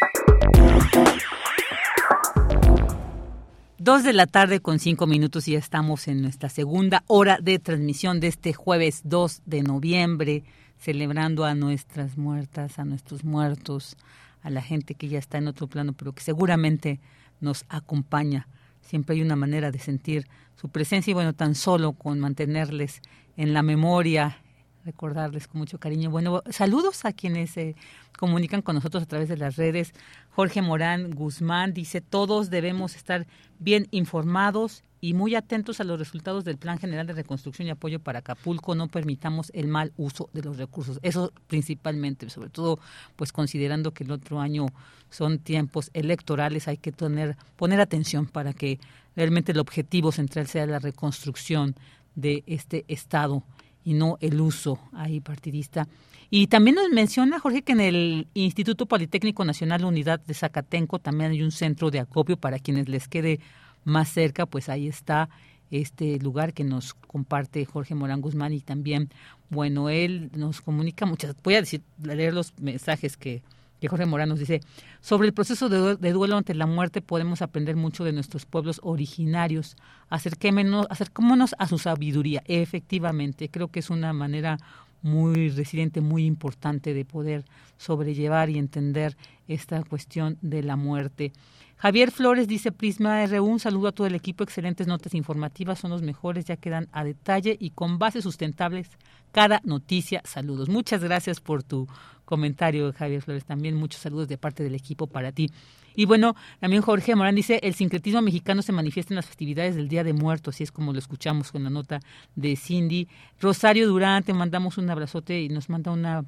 Dos 3.83 4.03
de 4.03 4.13
la 4.13 4.27
tarde 4.27 4.59
con 4.59 4.77
cinco 4.77 5.07
minutos 5.07 5.47
y 5.47 5.53
ya 5.53 5.57
estamos 5.57 6.07
en 6.07 6.21
nuestra 6.21 6.49
segunda 6.49 7.03
hora 7.07 7.39
de 7.41 7.57
transmisión 7.57 8.19
de 8.19 8.27
este 8.27 8.53
jueves 8.53 9.01
2 9.05 9.41
de 9.47 9.63
noviembre, 9.63 10.43
celebrando 10.77 11.45
a 11.45 11.55
nuestras 11.55 12.15
muertas, 12.15 12.77
a 12.77 12.85
nuestros 12.85 13.23
muertos, 13.23 13.97
a 14.43 14.51
la 14.51 14.61
gente 14.61 14.93
que 14.93 15.07
ya 15.07 15.17
está 15.17 15.39
en 15.39 15.47
otro 15.47 15.65
plano, 15.65 15.93
pero 15.93 16.13
que 16.13 16.21
seguramente 16.21 16.99
nos 17.39 17.65
acompaña. 17.69 18.47
Siempre 18.81 19.15
hay 19.15 19.23
una 19.23 19.35
manera 19.35 19.71
de 19.71 19.79
sentir 19.79 20.27
su 20.55 20.69
presencia 20.69 21.09
y 21.09 21.15
bueno, 21.15 21.33
tan 21.33 21.55
solo 21.55 21.93
con 21.93 22.19
mantenerles 22.19 23.01
en 23.35 23.51
la 23.51 23.63
memoria, 23.63 24.40
recordarles 24.85 25.47
con 25.47 25.59
mucho 25.59 25.79
cariño. 25.79 26.09
Bueno, 26.09 26.41
saludos 26.49 27.05
a 27.05 27.13
quienes 27.13 27.51
se 27.51 27.75
comunican 28.17 28.61
con 28.61 28.75
nosotros 28.75 29.03
a 29.03 29.05
través 29.05 29.29
de 29.29 29.37
las 29.37 29.55
redes. 29.55 29.93
Jorge 30.31 30.61
Morán 30.61 31.11
Guzmán 31.11 31.73
dice, 31.73 32.01
todos 32.01 32.49
debemos 32.49 32.95
estar 32.95 33.27
bien 33.59 33.87
informados 33.91 34.83
y 35.01 35.15
muy 35.15 35.33
atentos 35.33 35.79
a 35.79 35.83
los 35.83 35.97
resultados 35.97 36.45
del 36.45 36.57
Plan 36.57 36.77
General 36.77 37.07
de 37.07 37.13
Reconstrucción 37.13 37.67
y 37.67 37.71
Apoyo 37.71 37.99
para 37.99 38.19
Acapulco. 38.19 38.75
No 38.75 38.87
permitamos 38.87 39.51
el 39.55 39.67
mal 39.67 39.91
uso 39.97 40.29
de 40.31 40.43
los 40.43 40.57
recursos. 40.57 40.99
Eso 41.01 41.33
principalmente, 41.47 42.29
sobre 42.29 42.49
todo, 42.49 42.79
pues 43.15 43.31
considerando 43.33 43.93
que 43.93 44.03
el 44.03 44.11
otro 44.11 44.39
año 44.39 44.67
son 45.09 45.39
tiempos 45.39 45.89
electorales, 45.93 46.67
hay 46.67 46.77
que 46.77 46.91
tener, 46.91 47.35
poner 47.55 47.81
atención 47.81 48.27
para 48.27 48.53
que 48.53 48.79
realmente 49.15 49.51
el 49.51 49.59
objetivo 49.59 50.11
central 50.11 50.47
sea 50.47 50.67
la 50.67 50.79
reconstrucción 50.79 51.75
de 52.15 52.43
este 52.45 52.85
Estado 52.87 53.43
y 53.83 53.93
no 53.93 54.17
el 54.21 54.39
uso 54.39 54.79
ahí 54.93 55.19
partidista. 55.19 55.87
Y 56.29 56.47
también 56.47 56.75
nos 56.75 56.89
menciona, 56.89 57.39
Jorge, 57.39 57.61
que 57.61 57.73
en 57.73 57.81
el 57.81 58.27
Instituto 58.33 58.85
Politécnico 58.85 59.43
Nacional 59.43 59.83
Unidad 59.83 60.19
de 60.21 60.33
Zacatenco 60.33 60.99
también 60.99 61.31
hay 61.31 61.41
un 61.43 61.51
centro 61.51 61.91
de 61.91 61.99
acopio 61.99 62.37
para 62.37 62.59
quienes 62.59 62.87
les 62.87 63.07
quede 63.07 63.39
más 63.83 64.09
cerca, 64.09 64.45
pues 64.45 64.69
ahí 64.69 64.87
está 64.87 65.29
este 65.71 66.19
lugar 66.19 66.53
que 66.53 66.63
nos 66.63 66.93
comparte 66.93 67.65
Jorge 67.65 67.95
Morán 67.95 68.21
Guzmán 68.21 68.53
y 68.53 68.59
también, 68.59 69.09
bueno, 69.49 69.89
él 69.89 70.29
nos 70.35 70.61
comunica 70.61 71.05
muchas, 71.05 71.35
voy 71.43 71.55
a 71.55 71.61
decir, 71.61 71.81
leer 72.03 72.33
los 72.33 72.53
mensajes 72.59 73.17
que, 73.17 73.41
que 73.81 73.87
Jorge 73.87 74.05
Morán 74.05 74.29
nos 74.29 74.39
dice, 74.39 74.61
sobre 75.01 75.27
el 75.27 75.33
proceso 75.33 75.67
de, 75.67 76.11
duelo 76.13 76.37
ante 76.37 76.53
la 76.53 76.67
muerte 76.67 77.01
podemos 77.01 77.41
aprender 77.41 77.75
mucho 77.75 78.03
de 78.03 78.13
nuestros 78.13 78.45
pueblos 78.45 78.79
originarios, 78.83 79.75
acerquémonos, 80.07 80.85
acercémonos 80.91 81.55
a 81.57 81.67
su 81.67 81.79
sabiduría, 81.79 82.43
efectivamente, 82.45 83.49
creo 83.49 83.69
que 83.69 83.79
es 83.79 83.89
una 83.89 84.13
manera 84.13 84.59
muy 85.01 85.49
resiliente, 85.49 85.99
muy 85.99 86.25
importante 86.25 86.93
de 86.93 87.05
poder 87.05 87.43
sobrellevar 87.77 88.51
y 88.51 88.59
entender 88.59 89.17
esta 89.47 89.83
cuestión 89.83 90.37
de 90.43 90.61
la 90.61 90.75
muerte. 90.75 91.33
Javier 91.77 92.11
Flores 92.11 92.47
dice 92.47 92.71
Prisma 92.71 93.25
R1, 93.25 93.41
un 93.41 93.59
saludo 93.59 93.87
a 93.87 93.91
todo 93.91 94.05
el 94.05 94.13
equipo, 94.13 94.43
excelentes 94.43 94.85
notas 94.85 95.15
informativas, 95.15 95.79
son 95.79 95.89
los 95.89 96.03
mejores, 96.03 96.45
ya 96.45 96.55
quedan 96.55 96.87
a 96.91 97.03
detalle 97.03 97.57
y 97.59 97.71
con 97.71 97.97
bases 97.97 98.23
sustentables 98.23 98.91
cada 99.31 99.61
noticia. 99.63 100.21
Saludos. 100.23 100.69
Muchas 100.69 101.03
gracias 101.03 101.39
por 101.39 101.63
tu 101.63 101.87
comentario, 102.31 102.93
Javier 102.93 103.21
Flores. 103.21 103.43
También 103.43 103.75
muchos 103.75 103.99
saludos 103.99 104.29
de 104.29 104.37
parte 104.37 104.63
del 104.63 104.73
equipo 104.73 105.05
para 105.05 105.33
ti. 105.33 105.49
Y 105.93 106.05
bueno, 106.05 106.37
también 106.61 106.81
Jorge 106.81 107.13
Morán 107.13 107.35
dice, 107.35 107.59
el 107.61 107.73
sincretismo 107.73 108.21
mexicano 108.21 108.61
se 108.61 108.71
manifiesta 108.71 109.13
en 109.13 109.17
las 109.17 109.25
festividades 109.25 109.75
del 109.75 109.89
Día 109.89 110.05
de 110.05 110.13
Muertos, 110.13 110.55
así 110.55 110.63
es 110.63 110.71
como 110.71 110.93
lo 110.93 110.99
escuchamos 110.99 111.51
con 111.51 111.65
la 111.65 111.69
nota 111.69 111.99
de 112.37 112.55
Cindy. 112.55 113.09
Rosario 113.41 113.85
Durán, 113.89 114.23
te 114.23 114.33
mandamos 114.33 114.77
un 114.77 114.89
abrazote 114.89 115.41
y 115.41 115.49
nos 115.49 115.69
manda 115.69 115.91
una 115.91 116.23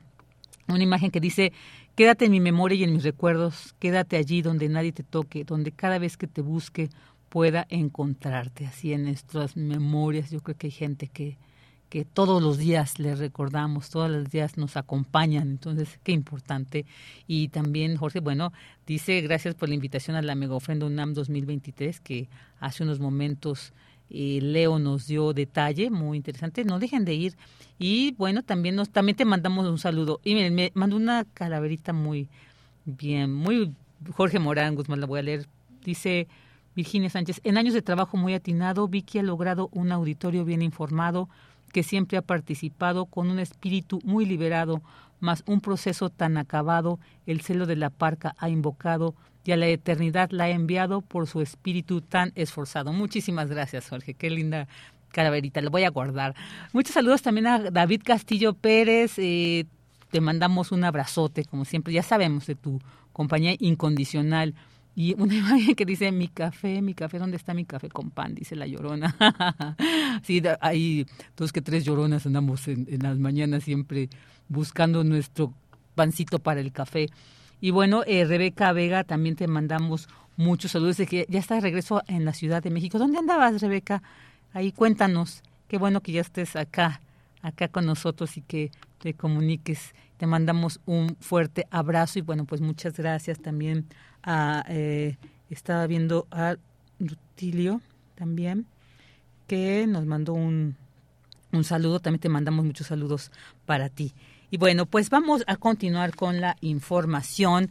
una 0.67 0.83
imagen 0.83 1.11
que 1.11 1.19
dice, 1.19 1.51
quédate 1.95 2.25
en 2.25 2.31
mi 2.31 2.39
memoria 2.39 2.77
y 2.77 2.83
en 2.83 2.93
mis 2.93 3.03
recuerdos, 3.03 3.75
quédate 3.79 4.15
allí 4.17 4.41
donde 4.41 4.69
nadie 4.69 4.93
te 4.93 5.03
toque, 5.03 5.43
donde 5.43 5.73
cada 5.73 5.99
vez 5.99 6.15
que 6.15 6.27
te 6.27 6.41
busque 6.41 6.89
pueda 7.27 7.65
encontrarte, 7.69 8.65
así 8.65 8.93
en 8.93 9.03
nuestras 9.03 9.57
memorias. 9.57 10.31
Yo 10.31 10.39
creo 10.39 10.55
que 10.55 10.67
hay 10.67 10.71
gente 10.71 11.07
que, 11.07 11.37
que 11.93 12.05
todos 12.05 12.41
los 12.41 12.57
días 12.57 12.97
le 12.97 13.13
recordamos, 13.13 13.91
todos 13.91 14.09
los 14.09 14.27
días 14.27 14.57
nos 14.57 14.77
acompañan, 14.77 15.47
entonces 15.47 15.99
qué 16.01 16.11
importante. 16.11 16.87
Y 17.27 17.49
también 17.49 17.97
Jorge, 17.97 18.19
bueno, 18.19 18.51
dice 18.87 19.21
gracias 19.21 19.53
por 19.53 19.69
la 19.69 19.75
invitación 19.75 20.15
a 20.15 20.23
la 20.23 20.33
Mega 20.33 20.55
Ofrenda 20.55 20.87
UNAM 20.87 21.13
2023 21.13 21.99
que 21.99 22.29
hace 22.59 22.81
unos 22.81 22.99
momentos 22.99 23.73
eh, 24.09 24.39
Leo 24.41 24.79
nos 24.79 25.05
dio 25.05 25.33
detalle 25.33 25.91
muy 25.91 26.17
interesante. 26.17 26.65
No 26.65 26.79
dejen 26.79 27.05
de 27.05 27.13
ir. 27.13 27.37
Y 27.77 28.13
bueno, 28.13 28.41
también 28.41 28.75
nos 28.75 28.89
también 28.89 29.15
te 29.15 29.25
mandamos 29.25 29.67
un 29.67 29.77
saludo. 29.77 30.19
Y 30.23 30.33
miren, 30.33 30.55
me 30.55 30.71
mandó 30.73 30.95
una 30.95 31.25
calaverita 31.25 31.93
muy 31.93 32.27
bien, 32.85 33.31
muy 33.31 33.71
Jorge 34.13 34.39
Morán, 34.39 34.73
Guzmán, 34.73 34.99
la 34.99 35.05
voy 35.05 35.19
a 35.19 35.21
leer. 35.21 35.45
Dice 35.85 36.27
Virginia 36.75 37.11
Sánchez, 37.11 37.39
en 37.43 37.59
años 37.59 37.75
de 37.75 37.83
trabajo 37.83 38.17
muy 38.17 38.33
atinado, 38.33 38.87
Vicky 38.87 39.19
ha 39.19 39.23
logrado 39.23 39.69
un 39.71 39.91
auditorio 39.91 40.43
bien 40.43 40.63
informado 40.63 41.29
que 41.73 41.83
siempre 41.83 42.17
ha 42.17 42.21
participado 42.21 43.05
con 43.07 43.29
un 43.29 43.39
espíritu 43.39 43.99
muy 44.05 44.25
liberado, 44.25 44.81
más 45.19 45.43
un 45.47 45.59
proceso 45.59 46.09
tan 46.09 46.37
acabado, 46.37 46.99
el 47.25 47.41
celo 47.41 47.65
de 47.65 47.75
la 47.75 47.89
parca 47.89 48.35
ha 48.37 48.47
invocado 48.47 49.15
y 49.43 49.51
a 49.51 49.57
la 49.57 49.67
eternidad 49.67 50.29
la 50.31 50.45
ha 50.45 50.49
enviado 50.49 51.01
por 51.01 51.27
su 51.27 51.41
espíritu 51.41 51.99
tan 51.99 52.31
esforzado. 52.35 52.93
Muchísimas 52.93 53.49
gracias, 53.49 53.89
Jorge. 53.89 54.13
Qué 54.13 54.29
linda 54.29 54.67
calaverita, 55.11 55.61
lo 55.61 55.71
voy 55.71 55.83
a 55.83 55.89
guardar. 55.89 56.35
Muchos 56.71 56.93
saludos 56.93 57.21
también 57.21 57.47
a 57.47 57.59
David 57.71 58.03
Castillo 58.05 58.53
Pérez. 58.53 59.17
Eh, 59.17 59.65
te 60.11 60.21
mandamos 60.21 60.71
un 60.71 60.83
abrazote, 60.83 61.43
como 61.43 61.65
siempre. 61.65 61.91
Ya 61.91 62.03
sabemos 62.03 62.45
de 62.45 62.55
tu 62.55 62.79
compañía 63.11 63.55
incondicional. 63.59 64.53
Y 64.95 65.19
una 65.19 65.35
imagen 65.37 65.75
que 65.75 65.85
dice, 65.85 66.11
mi 66.11 66.27
café, 66.27 66.81
mi 66.81 66.93
café, 66.93 67.19
¿dónde 67.19 67.37
está 67.37 67.53
mi 67.53 67.65
café 67.65 67.89
con 67.89 68.11
pan? 68.11 68.35
Dice 68.35 68.55
la 68.55 68.67
llorona. 68.67 69.15
sí, 70.23 70.41
hay 70.61 71.05
dos 71.35 71.51
que 71.51 71.61
tres 71.61 71.85
lloronas 71.85 72.25
andamos 72.25 72.67
en, 72.67 72.87
en 72.89 73.03
las 73.03 73.17
mañanas 73.17 73.63
siempre 73.63 74.09
buscando 74.49 75.03
nuestro 75.03 75.53
pancito 75.95 76.39
para 76.39 76.61
el 76.61 76.71
café. 76.71 77.09
Y 77.61 77.71
bueno, 77.71 78.03
eh, 78.05 78.25
Rebeca 78.25 78.73
Vega, 78.73 79.03
también 79.03 79.35
te 79.35 79.47
mandamos 79.47 80.09
muchos 80.35 80.71
saludos 80.71 80.97
de 80.97 81.07
que 81.07 81.25
ya 81.29 81.39
está 81.39 81.55
de 81.55 81.61
regreso 81.61 82.01
en 82.07 82.25
la 82.25 82.33
Ciudad 82.33 82.61
de 82.61 82.69
México. 82.69 82.99
¿Dónde 82.99 83.19
andabas, 83.19 83.61
Rebeca? 83.61 84.03
Ahí 84.53 84.71
cuéntanos. 84.71 85.43
Qué 85.67 85.77
bueno 85.77 86.01
que 86.01 86.11
ya 86.11 86.21
estés 86.21 86.55
acá, 86.55 87.01
acá 87.41 87.67
con 87.69 87.85
nosotros 87.85 88.37
y 88.37 88.41
que 88.41 88.71
te 88.99 89.13
comuniques. 89.13 89.95
Te 90.23 90.27
mandamos 90.27 90.79
un 90.85 91.17
fuerte 91.19 91.67
abrazo 91.69 92.17
y 92.17 92.21
bueno, 92.21 92.45
pues 92.45 92.61
muchas 92.61 92.93
gracias 92.95 93.41
también 93.41 93.87
a, 94.23 94.63
eh, 94.69 95.17
estaba 95.49 95.85
viendo 95.85 96.27
a 96.31 96.55
Rutilio 96.97 97.81
también, 98.15 98.65
que 99.47 99.85
nos 99.85 100.05
mandó 100.05 100.31
un, 100.31 100.77
un 101.51 101.63
saludo. 101.65 101.99
También 101.99 102.21
te 102.21 102.29
mandamos 102.29 102.63
muchos 102.63 102.87
saludos 102.87 103.33
para 103.65 103.89
ti. 103.89 104.13
Y 104.49 104.55
bueno, 104.55 104.85
pues 104.85 105.09
vamos 105.09 105.43
a 105.45 105.57
continuar 105.57 106.15
con 106.15 106.39
la 106.39 106.55
información. 106.61 107.69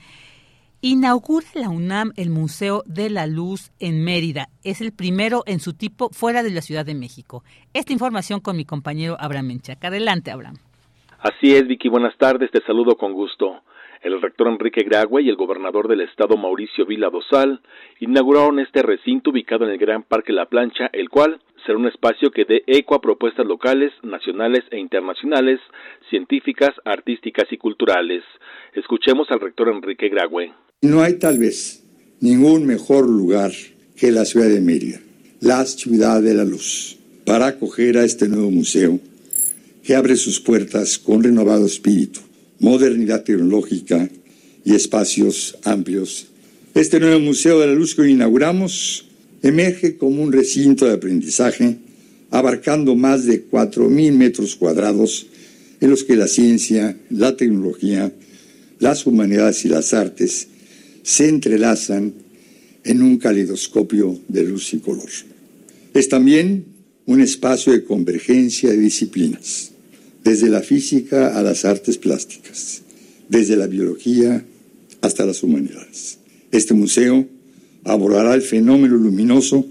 Inaugura 0.82 1.46
la 1.54 1.70
UNAM 1.70 2.12
el 2.16 2.28
Museo 2.28 2.82
de 2.84 3.08
la 3.08 3.26
Luz 3.26 3.72
en 3.78 4.04
Mérida. 4.04 4.50
Es 4.62 4.82
el 4.82 4.92
primero 4.92 5.42
en 5.46 5.58
su 5.58 5.72
tipo 5.72 6.10
fuera 6.12 6.42
de 6.42 6.50
la 6.50 6.60
Ciudad 6.60 6.84
de 6.84 6.94
México. 6.94 7.44
Esta 7.72 7.94
información 7.94 8.40
con 8.40 8.58
mi 8.58 8.66
compañero 8.66 9.16
Abraham 9.18 9.46
Menchaca. 9.46 9.88
Adelante, 9.88 10.30
Abraham. 10.30 10.58
Así 11.22 11.54
es, 11.54 11.68
Vicky. 11.68 11.88
Buenas 11.88 12.18
tardes. 12.18 12.50
Te 12.50 12.60
saludo 12.62 12.96
con 12.96 13.12
gusto. 13.12 13.62
El 14.02 14.20
rector 14.20 14.48
Enrique 14.48 14.82
Grague 14.82 15.22
y 15.22 15.28
el 15.28 15.36
gobernador 15.36 15.86
del 15.86 16.00
estado 16.00 16.36
Mauricio 16.36 16.84
Vila 16.84 17.10
Dosal 17.10 17.60
inauguraron 18.00 18.58
este 18.58 18.82
recinto 18.82 19.30
ubicado 19.30 19.64
en 19.64 19.70
el 19.70 19.78
Gran 19.78 20.02
Parque 20.02 20.32
La 20.32 20.46
Plancha, 20.46 20.90
el 20.92 21.08
cual 21.08 21.40
será 21.64 21.78
un 21.78 21.86
espacio 21.86 22.32
que 22.32 22.44
dé 22.44 22.64
eco 22.66 22.96
a 22.96 23.00
propuestas 23.00 23.46
locales, 23.46 23.92
nacionales 24.02 24.64
e 24.72 24.80
internacionales, 24.80 25.60
científicas, 26.10 26.70
artísticas 26.84 27.44
y 27.52 27.56
culturales. 27.56 28.24
Escuchemos 28.74 29.30
al 29.30 29.38
rector 29.38 29.68
Enrique 29.68 30.08
Grague. 30.08 30.52
No 30.80 31.02
hay 31.02 31.20
tal 31.20 31.38
vez 31.38 31.84
ningún 32.20 32.66
mejor 32.66 33.08
lugar 33.08 33.52
que 33.96 34.10
la 34.10 34.24
ciudad 34.24 34.48
de 34.48 34.60
Mérida, 34.60 34.98
la 35.40 35.64
ciudad 35.66 36.20
de 36.20 36.34
la 36.34 36.44
luz, 36.44 36.98
para 37.24 37.46
acoger 37.46 37.96
a 37.98 38.04
este 38.04 38.28
nuevo 38.28 38.50
museo 38.50 38.98
que 39.82 39.94
abre 39.94 40.16
sus 40.16 40.40
puertas 40.40 40.98
con 40.98 41.22
renovado 41.22 41.66
espíritu, 41.66 42.20
modernidad 42.58 43.24
tecnológica 43.24 44.08
y 44.64 44.74
espacios 44.74 45.56
amplios. 45.64 46.28
Este 46.74 47.00
nuevo 47.00 47.20
Museo 47.20 47.60
de 47.60 47.66
la 47.66 47.74
Luz 47.74 47.94
que 47.94 48.02
hoy 48.02 48.12
inauguramos 48.12 49.06
emerge 49.42 49.96
como 49.96 50.22
un 50.22 50.32
recinto 50.32 50.86
de 50.86 50.94
aprendizaje 50.94 51.78
abarcando 52.30 52.94
más 52.94 53.26
de 53.26 53.48
4.000 53.48 54.12
metros 54.12 54.56
cuadrados 54.56 55.26
en 55.80 55.90
los 55.90 56.04
que 56.04 56.16
la 56.16 56.28
ciencia, 56.28 56.96
la 57.10 57.36
tecnología, 57.36 58.12
las 58.78 59.06
humanidades 59.06 59.64
y 59.64 59.68
las 59.68 59.92
artes 59.92 60.48
se 61.02 61.28
entrelazan 61.28 62.14
en 62.84 63.02
un 63.02 63.18
calidoscopio 63.18 64.18
de 64.28 64.44
luz 64.44 64.72
y 64.74 64.78
color. 64.78 65.10
Es 65.92 66.08
también 66.08 66.64
un 67.04 67.20
espacio 67.20 67.72
de 67.72 67.84
convergencia 67.84 68.70
de 68.70 68.78
disciplinas, 68.78 69.71
desde 70.24 70.48
la 70.48 70.60
física 70.60 71.36
a 71.36 71.42
las 71.42 71.64
artes 71.64 71.98
plásticas, 71.98 72.82
desde 73.28 73.56
la 73.56 73.66
biología 73.66 74.44
hasta 75.00 75.26
las 75.26 75.42
humanidades. 75.42 76.18
Este 76.50 76.74
museo 76.74 77.26
abordará 77.84 78.34
el 78.34 78.42
fenómeno 78.42 78.96
luminoso 78.96 79.66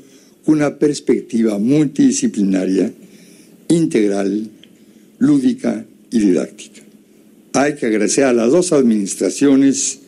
con 0.46 0.56
una 0.56 0.78
perspectiva 0.78 1.58
multidisciplinaria, 1.58 2.92
integral, 3.70 4.50
lúdica 5.20 5.86
y 6.10 6.20
didáctica. 6.20 6.82
Hay 7.54 7.76
que 7.76 7.86
agradecer 7.86 8.26
a 8.26 8.34
las 8.34 8.52
dos 8.52 8.74
administraciones 8.74 10.00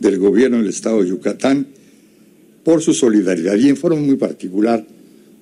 del 0.00 0.18
gobierno 0.18 0.58
del 0.58 0.68
Estado 0.68 1.02
de 1.02 1.08
Yucatán 1.08 1.66
por 2.64 2.82
su 2.82 2.94
solidaridad 2.94 3.56
y 3.56 3.68
en 3.68 3.76
forma 3.76 4.00
muy 4.00 4.16
particular 4.16 4.84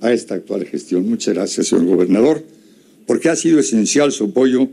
a 0.00 0.12
esta 0.12 0.34
actual 0.34 0.66
gestión. 0.66 1.08
Muchas 1.08 1.34
gracias, 1.34 1.68
señor 1.68 1.86
gobernador, 1.86 2.42
porque 3.12 3.28
ha 3.28 3.36
sido 3.36 3.60
esencial 3.60 4.10
su 4.10 4.24
apoyo 4.24 4.68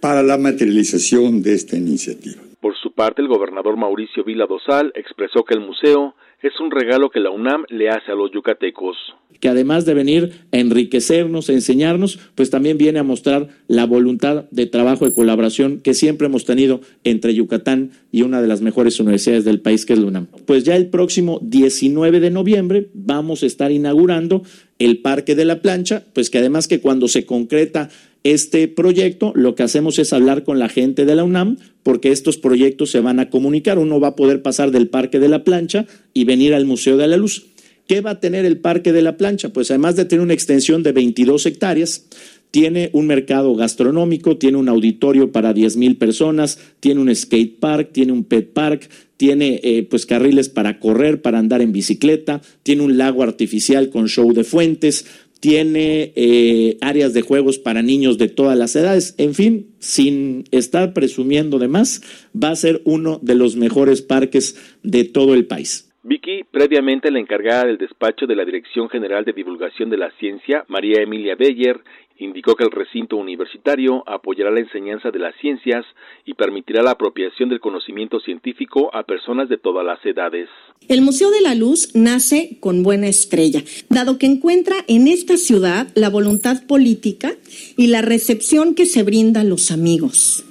para 0.00 0.22
la 0.22 0.38
materialización 0.38 1.42
de 1.42 1.54
esta 1.54 1.76
iniciativa. 1.76 2.40
Por 2.60 2.76
su 2.76 2.92
parte, 2.92 3.20
el 3.20 3.26
gobernador 3.26 3.76
Mauricio 3.76 4.22
Vila 4.22 4.46
Dosal 4.46 4.92
expresó 4.94 5.42
que 5.42 5.54
el 5.54 5.60
museo 5.60 6.14
es 6.44 6.60
un 6.60 6.70
regalo 6.70 7.08
que 7.08 7.20
la 7.20 7.30
UNAM 7.30 7.64
le 7.70 7.88
hace 7.88 8.12
a 8.12 8.14
los 8.14 8.30
yucatecos. 8.30 8.96
Que 9.40 9.48
además 9.48 9.86
de 9.86 9.94
venir 9.94 10.32
a 10.52 10.58
enriquecernos, 10.58 11.48
a 11.48 11.54
enseñarnos, 11.54 12.18
pues 12.34 12.50
también 12.50 12.76
viene 12.76 12.98
a 12.98 13.02
mostrar 13.02 13.48
la 13.66 13.86
voluntad 13.86 14.44
de 14.50 14.66
trabajo 14.66 15.06
y 15.06 15.12
colaboración 15.12 15.80
que 15.80 15.94
siempre 15.94 16.26
hemos 16.26 16.44
tenido 16.44 16.80
entre 17.02 17.34
Yucatán 17.34 17.92
y 18.12 18.22
una 18.22 18.42
de 18.42 18.48
las 18.48 18.60
mejores 18.60 19.00
universidades 19.00 19.44
del 19.44 19.60
país, 19.60 19.86
que 19.86 19.94
es 19.94 19.98
la 19.98 20.06
UNAM. 20.06 20.26
Pues 20.46 20.64
ya 20.64 20.76
el 20.76 20.90
próximo 20.90 21.40
19 21.42 22.20
de 22.20 22.30
noviembre 22.30 22.88
vamos 22.92 23.42
a 23.42 23.46
estar 23.46 23.72
inaugurando 23.72 24.42
el 24.78 24.98
Parque 24.98 25.34
de 25.34 25.46
la 25.46 25.62
Plancha, 25.62 26.04
pues 26.12 26.28
que 26.28 26.38
además 26.38 26.68
que 26.68 26.80
cuando 26.80 27.08
se 27.08 27.24
concreta 27.24 27.88
este 28.24 28.68
proyecto, 28.68 29.32
lo 29.36 29.54
que 29.54 29.62
hacemos 29.62 29.98
es 29.98 30.12
hablar 30.14 30.44
con 30.44 30.58
la 30.58 30.70
gente 30.70 31.04
de 31.04 31.14
la 31.14 31.24
UNAM, 31.24 31.58
porque 31.82 32.10
estos 32.10 32.38
proyectos 32.38 32.90
se 32.90 33.00
van 33.00 33.20
a 33.20 33.28
comunicar. 33.28 33.78
Uno 33.78 34.00
va 34.00 34.08
a 34.08 34.16
poder 34.16 34.42
pasar 34.42 34.70
del 34.70 34.88
Parque 34.88 35.20
de 35.20 35.28
la 35.28 35.44
Plancha 35.44 35.86
y 36.14 36.24
venir 36.24 36.54
al 36.54 36.64
Museo 36.64 36.96
de 36.96 37.06
la 37.06 37.18
Luz. 37.18 37.46
¿Qué 37.86 38.00
va 38.00 38.12
a 38.12 38.20
tener 38.20 38.46
el 38.46 38.58
Parque 38.58 38.92
de 38.92 39.02
la 39.02 39.18
Plancha? 39.18 39.50
Pues 39.50 39.70
además 39.70 39.94
de 39.94 40.06
tener 40.06 40.22
una 40.22 40.32
extensión 40.32 40.82
de 40.82 40.92
22 40.92 41.44
hectáreas, 41.44 42.06
tiene 42.50 42.88
un 42.92 43.08
mercado 43.08 43.54
gastronómico, 43.56 44.38
tiene 44.38 44.58
un 44.58 44.68
auditorio 44.68 45.32
para 45.32 45.52
10 45.52 45.76
mil 45.76 45.96
personas, 45.96 46.58
tiene 46.80 47.00
un 47.00 47.14
skate 47.14 47.58
park, 47.58 47.90
tiene 47.92 48.12
un 48.12 48.24
pet 48.24 48.52
park, 48.52 48.88
tiene 49.16 49.60
eh, 49.64 49.82
pues 49.90 50.06
carriles 50.06 50.48
para 50.48 50.78
correr, 50.78 51.20
para 51.20 51.40
andar 51.40 51.62
en 51.62 51.72
bicicleta, 51.72 52.42
tiene 52.62 52.82
un 52.82 52.96
lago 52.96 53.22
artificial 53.22 53.90
con 53.90 54.06
show 54.06 54.32
de 54.32 54.44
fuentes, 54.44 55.04
tiene 55.44 56.14
eh, 56.16 56.78
áreas 56.80 57.12
de 57.12 57.20
juegos 57.20 57.58
para 57.58 57.82
niños 57.82 58.16
de 58.16 58.28
todas 58.28 58.56
las 58.56 58.74
edades, 58.76 59.14
en 59.18 59.34
fin, 59.34 59.74
sin 59.78 60.44
estar 60.52 60.94
presumiendo 60.94 61.58
de 61.58 61.68
más, 61.68 62.00
va 62.34 62.48
a 62.48 62.56
ser 62.56 62.80
uno 62.86 63.18
de 63.20 63.34
los 63.34 63.54
mejores 63.54 64.00
parques 64.00 64.78
de 64.82 65.04
todo 65.04 65.34
el 65.34 65.44
país. 65.44 65.94
Vicky, 66.02 66.44
previamente 66.50 67.10
la 67.10 67.18
encargada 67.18 67.66
del 67.66 67.76
despacho 67.76 68.26
de 68.26 68.36
la 68.36 68.46
Dirección 68.46 68.88
General 68.88 69.22
de 69.26 69.34
Divulgación 69.34 69.90
de 69.90 69.98
la 69.98 70.10
Ciencia, 70.12 70.64
María 70.68 71.02
Emilia 71.02 71.34
Beyer, 71.34 71.78
Indicó 72.18 72.54
que 72.54 72.64
el 72.64 72.70
recinto 72.70 73.16
universitario 73.16 74.04
apoyará 74.06 74.50
la 74.52 74.60
enseñanza 74.60 75.10
de 75.10 75.18
las 75.18 75.34
ciencias 75.40 75.84
y 76.24 76.34
permitirá 76.34 76.82
la 76.82 76.92
apropiación 76.92 77.48
del 77.48 77.60
conocimiento 77.60 78.20
científico 78.20 78.94
a 78.94 79.02
personas 79.02 79.48
de 79.48 79.58
todas 79.58 79.84
las 79.84 80.04
edades. 80.06 80.48
El 80.88 81.02
Museo 81.02 81.30
de 81.30 81.40
la 81.40 81.54
Luz 81.54 81.94
nace 81.94 82.58
con 82.60 82.82
buena 82.82 83.08
estrella, 83.08 83.62
dado 83.88 84.18
que 84.18 84.26
encuentra 84.26 84.76
en 84.86 85.08
esta 85.08 85.36
ciudad 85.36 85.88
la 85.94 86.08
voluntad 86.08 86.66
política 86.66 87.32
y 87.76 87.88
la 87.88 88.02
recepción 88.02 88.74
que 88.74 88.86
se 88.86 89.02
brinda 89.02 89.40
a 89.40 89.44
los 89.44 89.70
amigos. 89.70 90.43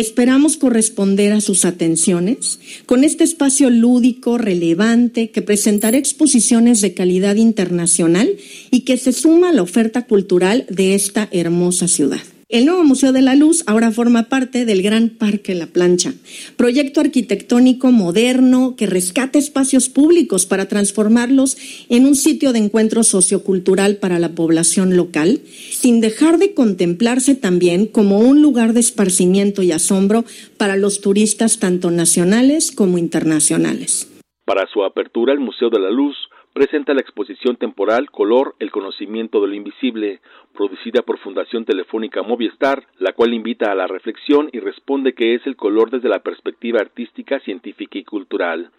Esperamos 0.00 0.56
corresponder 0.56 1.34
a 1.34 1.42
sus 1.42 1.66
atenciones 1.66 2.58
con 2.86 3.04
este 3.04 3.22
espacio 3.22 3.68
lúdico, 3.68 4.38
relevante, 4.38 5.30
que 5.30 5.42
presentará 5.42 5.98
exposiciones 5.98 6.80
de 6.80 6.94
calidad 6.94 7.36
internacional 7.36 8.34
y 8.70 8.80
que 8.86 8.96
se 8.96 9.12
suma 9.12 9.50
a 9.50 9.52
la 9.52 9.60
oferta 9.60 10.06
cultural 10.06 10.64
de 10.70 10.94
esta 10.94 11.28
hermosa 11.32 11.86
ciudad. 11.86 12.22
El 12.50 12.66
nuevo 12.66 12.82
Museo 12.82 13.12
de 13.12 13.22
la 13.22 13.36
Luz 13.36 13.62
ahora 13.68 13.92
forma 13.92 14.24
parte 14.24 14.64
del 14.64 14.82
Gran 14.82 15.08
Parque 15.08 15.54
La 15.54 15.68
Plancha, 15.68 16.14
proyecto 16.56 17.00
arquitectónico 17.00 17.92
moderno 17.92 18.74
que 18.76 18.88
rescata 18.88 19.38
espacios 19.38 19.88
públicos 19.88 20.46
para 20.46 20.66
transformarlos 20.66 21.56
en 21.88 22.06
un 22.06 22.16
sitio 22.16 22.52
de 22.52 22.58
encuentro 22.58 23.04
sociocultural 23.04 23.98
para 23.98 24.18
la 24.18 24.30
población 24.30 24.96
local, 24.96 25.38
sin 25.46 26.00
dejar 26.00 26.38
de 26.38 26.52
contemplarse 26.52 27.36
también 27.36 27.86
como 27.86 28.18
un 28.18 28.42
lugar 28.42 28.72
de 28.72 28.80
esparcimiento 28.80 29.62
y 29.62 29.70
asombro 29.70 30.24
para 30.56 30.74
los 30.76 31.00
turistas 31.02 31.60
tanto 31.60 31.92
nacionales 31.92 32.72
como 32.72 32.98
internacionales. 32.98 34.10
Para 34.44 34.66
su 34.66 34.82
apertura, 34.82 35.32
el 35.32 35.38
Museo 35.38 35.70
de 35.70 35.78
la 35.78 35.92
Luz 35.92 36.16
presenta 36.52 36.94
la 36.94 37.00
exposición 37.00 37.56
temporal 37.56 38.10
Color, 38.10 38.54
el 38.58 38.70
conocimiento 38.70 39.40
de 39.40 39.48
lo 39.48 39.54
invisible, 39.54 40.20
producida 40.54 41.02
por 41.02 41.18
Fundación 41.18 41.64
Telefónica 41.64 42.22
Movistar, 42.22 42.86
la 42.98 43.12
cual 43.12 43.34
invita 43.34 43.70
a 43.70 43.74
la 43.74 43.86
reflexión 43.86 44.48
y 44.52 44.60
responde 44.60 45.14
que 45.14 45.34
es 45.34 45.46
el 45.46 45.56
color 45.56 45.90
desde 45.90 46.08
la 46.08 46.20
perspectiva 46.20 46.80
artística, 46.80 47.40
científica 47.40 47.98
y 47.98 48.04
cultural. 48.04 48.70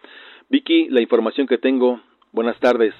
Vicky, 0.49 0.89
la 0.89 1.01
información 1.01 1.47
que 1.47 1.57
tengo. 1.57 2.01
Buenas 2.31 2.59
tardes. 2.59 2.93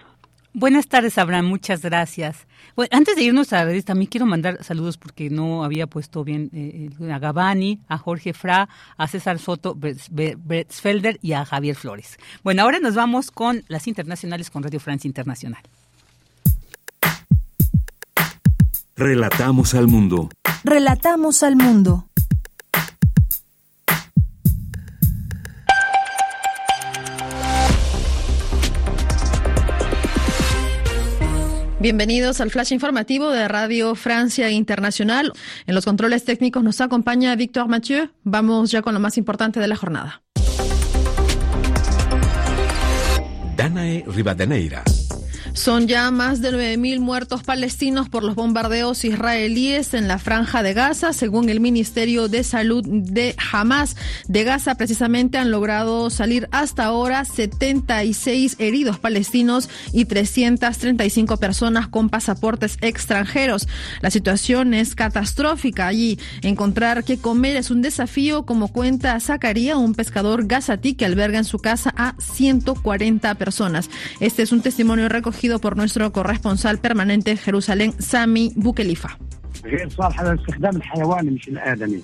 Buenas 0.54 0.88
tardes, 0.88 1.18
Abraham. 1.18 1.46
Muchas 1.46 1.82
gracias. 1.82 2.46
Bueno, 2.76 2.90
antes 2.92 3.16
de 3.16 3.24
irnos 3.24 3.54
a 3.54 3.58
la 3.58 3.66
revista, 3.66 3.94
también 3.94 4.10
quiero 4.10 4.26
mandar 4.26 4.64
saludos 4.64 4.98
porque 4.98 5.30
no 5.30 5.64
había 5.64 5.88
puesto 5.88 6.24
bien 6.24 6.50
eh, 6.54 6.90
a 7.12 7.20
Gabani, 7.20 7.80
a 7.88 7.98
Jorge 7.98 8.34
Fra, 8.34 8.68
a 8.98 9.08
César 9.08 9.40
Soto 9.40 9.76
Bretzfelder 9.76 11.20
y 11.22 11.34
a 11.34 11.46
Javier 11.46 11.76
Flores. 11.76 12.18
Bueno, 12.44 12.64
ahora 12.64 12.80
nos 12.80 12.96
vamos 12.96 13.32
con 13.32 13.64
las 13.70 13.88
internacionales 13.88 14.50
con 14.50 14.64
Radio 14.64 14.80
Francia 14.82 15.08
Internacional. 15.08 15.62
Relatamos 18.96 19.74
al 19.74 19.88
mundo. 19.88 20.30
Relatamos 20.64 21.44
al 21.44 21.56
mundo. 21.56 22.06
Bienvenidos 31.82 32.42
al 32.42 32.52
flash 32.52 32.74
informativo 32.74 33.32
de 33.32 33.48
Radio 33.48 33.96
Francia 33.96 34.52
Internacional. 34.52 35.34
En 35.66 35.74
los 35.74 35.84
controles 35.84 36.24
técnicos 36.24 36.64
nos 36.64 36.80
acompaña 36.80 37.36
Víctor 37.36 37.68
Mathieu. 37.70 38.12
Vamos 38.24 38.70
ya 38.70 38.84
con 38.84 38.94
lo 38.94 39.00
más 39.00 39.18
importante 39.18 39.60
de 39.60 39.68
la 39.68 39.76
jornada. 39.76 40.22
Danae 43.58 44.04
Rivadeneira. 44.06 44.84
Son 45.54 45.88
ya 45.88 46.10
más 46.12 46.42
de 46.42 46.52
9.000 46.52 47.00
muertos 47.02 47.44
palestinos 47.44 48.08
por 48.08 48.24
los 48.24 48.36
bombardeos 48.36 49.04
israelíes 49.04 49.94
en 49.94 50.08
la 50.08 50.18
franja 50.18 50.64
de 50.64 50.74
Gaza. 50.74 51.12
Según 51.12 51.50
el 51.50 51.60
Ministerio 51.60 52.30
de 52.30 52.46
Salud 52.46 52.86
de 52.88 53.36
Hamas 53.52 53.98
de 54.30 54.46
Gaza, 54.46 54.76
precisamente 54.76 55.38
han 55.38 55.52
logrado 55.52 56.10
salir 56.10 56.48
hasta 56.52 56.86
ahora 56.86 57.26
76 57.26 58.56
heridos 58.60 58.98
palestinos 58.98 59.70
y 59.92 60.06
335 60.06 61.36
personas 61.36 61.90
con 61.90 62.10
pasaportes 62.10 62.78
extranjeros. 62.80 63.68
La 64.00 64.10
situación 64.10 64.74
es 64.74 64.96
catastrófica 64.96 65.88
allí. 65.88 66.18
Encontrar 66.44 67.04
qué 67.04 67.18
comer 67.18 67.58
es 67.58 67.72
un 67.72 67.82
desafío, 67.82 68.46
como 68.46 68.70
cuenta 68.70 69.20
Zacarías, 69.20 69.76
un 69.76 69.96
pescador 69.96 70.48
gazatí 70.48 70.94
que 70.94 71.06
alberga 71.06 71.40
en 71.40 71.46
su 71.46 71.60
casa 71.60 71.94
a 71.98 72.16
140 72.20 73.36
personas. 73.36 73.90
Este 74.22 74.44
es 74.44 74.54
un 74.54 74.62
testimonio 74.62 75.10
recogido 75.10 75.41
por 75.60 75.76
nuestro 75.76 76.12
corresponsal 76.12 76.80
permanente 76.80 77.32
en 77.32 77.38
Jerusalén, 77.38 77.94
Sami 78.00 78.52
Bukelifa. 78.56 79.18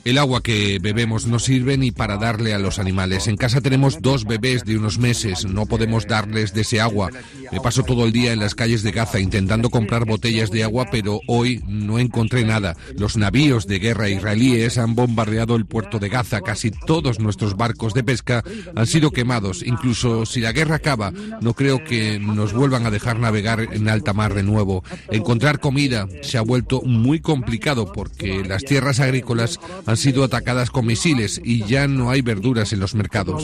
El 0.04 0.18
agua 0.18 0.44
que 0.44 0.80
bebemos 0.80 1.26
no 1.26 1.40
sirve 1.40 1.78
ni 1.78 1.92
para 1.92 2.18
darle 2.18 2.54
a 2.54 2.60
los 2.60 2.80
animales. 2.80 3.28
En 3.28 3.38
casa 3.38 3.62
tenemos 3.62 4.02
dos 4.02 4.26
bebés 4.26 4.64
de 4.64 4.78
unos 4.78 5.00
meses. 5.00 5.46
No 5.46 5.66
podemos 5.66 6.08
darles 6.08 6.54
de 6.54 6.62
ese 6.62 6.80
agua. 6.80 7.10
Me 7.52 7.60
paso 7.60 7.84
todo 7.84 8.06
el 8.06 8.12
día 8.12 8.34
en 8.34 8.40
las 8.40 8.56
calles 8.56 8.84
de 8.84 8.92
Gaza 8.92 9.20
intentando 9.20 9.70
comprar 9.70 10.06
botellas 10.06 10.52
de 10.52 10.64
agua, 10.64 10.88
pero 10.92 11.20
hoy 11.28 11.64
no 11.68 12.00
encontré 12.00 12.46
nada. 12.46 12.76
Los 12.98 13.18
navíos 13.18 13.68
de 13.68 13.80
guerra 13.80 14.10
israelíes 14.10 14.78
han 14.78 14.96
bombardeado 14.96 15.56
el 15.56 15.66
puerto 15.66 16.00
de 16.00 16.10
Gaza. 16.10 16.42
Casi 16.42 16.72
todos 16.72 17.20
nuestros 17.20 17.58
barcos 17.58 17.94
de 17.94 18.04
pesca 18.04 18.44
han 18.76 18.88
sido 18.88 19.12
quemados. 19.12 19.64
Incluso 19.66 20.26
si 20.26 20.42
la 20.42 20.52
guerra 20.52 20.76
acaba, 20.76 21.12
no 21.42 21.54
creo 21.54 21.84
que 21.84 22.20
nos 22.20 22.54
vuelvan 22.54 22.86
a 22.86 22.92
dejar 22.92 23.20
navegar 23.20 23.62
en 23.72 23.90
alta 23.90 24.14
mar 24.14 24.34
de 24.34 24.44
nuevo. 24.44 24.84
Encontrar 25.10 25.60
comida 25.60 26.08
se 26.22 26.38
ha 26.38 26.42
vuelto 26.42 26.82
muy 26.82 27.20
complicado 27.20 27.47
complicado 27.48 27.94
porque 27.94 28.44
las 28.44 28.66
tierras 28.66 29.00
agrícolas 29.00 29.58
han 29.86 29.96
sido 29.96 30.26
atacadas 30.26 30.70
con 30.70 30.86
misiles 30.86 31.40
y 31.42 31.64
ya 31.64 31.88
no 31.88 32.10
hay 32.10 32.22
verduras 32.22 32.74
en 32.74 32.82
los 32.82 32.94
mercados. 32.94 33.42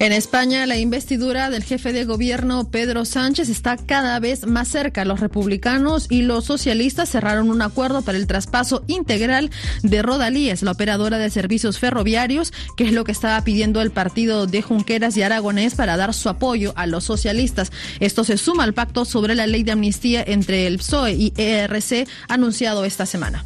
En 0.00 0.12
España, 0.12 0.64
la 0.66 0.76
investidura 0.76 1.50
del 1.50 1.64
jefe 1.64 1.92
de 1.92 2.04
gobierno 2.04 2.70
Pedro 2.70 3.04
Sánchez 3.04 3.48
está 3.48 3.76
cada 3.76 4.20
vez 4.20 4.46
más 4.46 4.68
cerca. 4.68 5.04
Los 5.04 5.18
republicanos 5.18 6.06
y 6.08 6.22
los 6.22 6.44
socialistas 6.44 7.08
cerraron 7.08 7.50
un 7.50 7.62
acuerdo 7.62 8.02
para 8.02 8.16
el 8.16 8.28
traspaso 8.28 8.84
integral 8.86 9.50
de 9.82 10.02
Rodalíes, 10.02 10.62
la 10.62 10.70
operadora 10.70 11.18
de 11.18 11.30
servicios 11.30 11.80
ferroviarios, 11.80 12.52
que 12.76 12.84
es 12.84 12.92
lo 12.92 13.02
que 13.02 13.10
estaba 13.10 13.42
pidiendo 13.42 13.82
el 13.82 13.90
partido 13.90 14.46
de 14.46 14.62
Junqueras 14.62 15.16
y 15.16 15.22
Aragonés 15.22 15.74
para 15.74 15.96
dar 15.96 16.14
su 16.14 16.28
apoyo 16.28 16.72
a 16.76 16.86
los 16.86 17.02
socialistas. 17.02 17.72
Esto 17.98 18.22
se 18.22 18.38
suma 18.38 18.62
al 18.62 18.74
pacto 18.74 19.04
sobre 19.04 19.34
la 19.34 19.48
ley 19.48 19.64
de 19.64 19.72
amnistía 19.72 20.22
entre 20.24 20.68
el 20.68 20.78
PSOE 20.78 21.14
y 21.14 21.32
ERC 21.36 22.06
anunciado 22.28 22.84
esta 22.84 23.04
semana. 23.04 23.44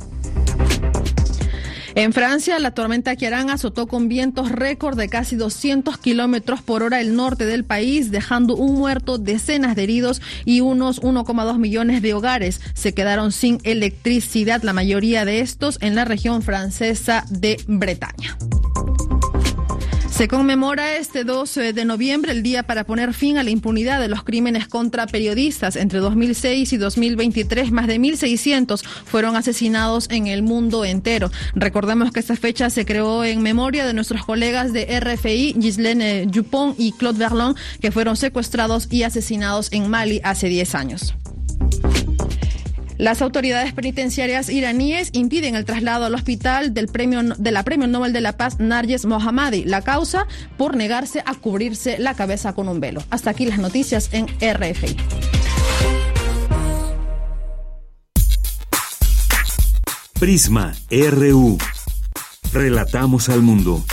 En 1.94 2.12
Francia, 2.12 2.58
la 2.58 2.70
tormenta 2.70 3.16
Kiarán 3.16 3.50
azotó 3.50 3.86
con 3.86 4.08
vientos 4.08 4.50
récord 4.50 4.96
de 4.96 5.08
casi 5.08 5.36
200 5.36 5.98
kilómetros 5.98 6.62
por 6.62 6.82
hora 6.82 7.00
el 7.00 7.14
norte 7.16 7.44
del 7.44 7.64
país, 7.64 8.10
dejando 8.10 8.56
un 8.56 8.74
muerto, 8.74 9.18
decenas 9.18 9.76
de 9.76 9.82
heridos 9.82 10.22
y 10.44 10.60
unos 10.60 11.02
1,2 11.02 11.58
millones 11.58 12.00
de 12.00 12.14
hogares. 12.14 12.60
Se 12.74 12.94
quedaron 12.94 13.30
sin 13.30 13.58
electricidad, 13.64 14.62
la 14.62 14.72
mayoría 14.72 15.24
de 15.24 15.40
estos 15.40 15.78
en 15.82 15.94
la 15.94 16.04
región 16.04 16.42
francesa 16.42 17.24
de 17.28 17.62
Bretaña. 17.66 18.38
Se 20.12 20.28
conmemora 20.28 20.96
este 20.96 21.24
12 21.24 21.72
de 21.72 21.84
noviembre 21.86 22.32
el 22.32 22.42
día 22.42 22.64
para 22.64 22.84
poner 22.84 23.14
fin 23.14 23.38
a 23.38 23.42
la 23.42 23.48
impunidad 23.48 23.98
de 23.98 24.08
los 24.08 24.22
crímenes 24.22 24.68
contra 24.68 25.06
periodistas. 25.06 25.74
Entre 25.74 26.00
2006 26.00 26.74
y 26.74 26.76
2023, 26.76 27.72
más 27.72 27.86
de 27.86 27.98
1.600 27.98 28.84
fueron 28.84 29.36
asesinados 29.36 30.10
en 30.10 30.26
el 30.26 30.42
mundo 30.42 30.84
entero. 30.84 31.30
Recordemos 31.54 32.12
que 32.12 32.20
esta 32.20 32.36
fecha 32.36 32.68
se 32.68 32.84
creó 32.84 33.24
en 33.24 33.40
memoria 33.40 33.86
de 33.86 33.94
nuestros 33.94 34.22
colegas 34.22 34.74
de 34.74 35.00
RFI, 35.00 35.54
Ghislaine 35.56 36.26
Dupont 36.26 36.78
y 36.78 36.92
Claude 36.92 37.18
Verlon, 37.18 37.56
que 37.80 37.90
fueron 37.90 38.16
secuestrados 38.18 38.88
y 38.90 39.04
asesinados 39.04 39.72
en 39.72 39.88
Mali 39.88 40.20
hace 40.22 40.48
10 40.48 40.74
años. 40.74 41.14
Las 43.02 43.20
autoridades 43.20 43.72
penitenciarias 43.72 44.48
iraníes 44.48 45.08
impiden 45.12 45.56
el 45.56 45.64
traslado 45.64 46.04
al 46.04 46.14
hospital 46.14 46.72
del 46.72 46.86
premio, 46.86 47.20
de 47.36 47.50
la 47.50 47.64
Premio 47.64 47.88
Nobel 47.88 48.12
de 48.12 48.20
la 48.20 48.36
Paz 48.36 48.60
Narges 48.60 49.06
Mohammadi. 49.06 49.64
La 49.64 49.82
causa 49.82 50.28
por 50.56 50.76
negarse 50.76 51.20
a 51.26 51.34
cubrirse 51.34 51.98
la 51.98 52.14
cabeza 52.14 52.52
con 52.52 52.68
un 52.68 52.78
velo. 52.78 53.02
Hasta 53.10 53.30
aquí 53.30 53.44
las 53.44 53.58
noticias 53.58 54.08
en 54.12 54.28
RFI. 54.28 54.96
Prisma 60.20 60.72
RU. 60.88 61.58
Relatamos 62.52 63.28
al 63.30 63.42
mundo. 63.42 63.84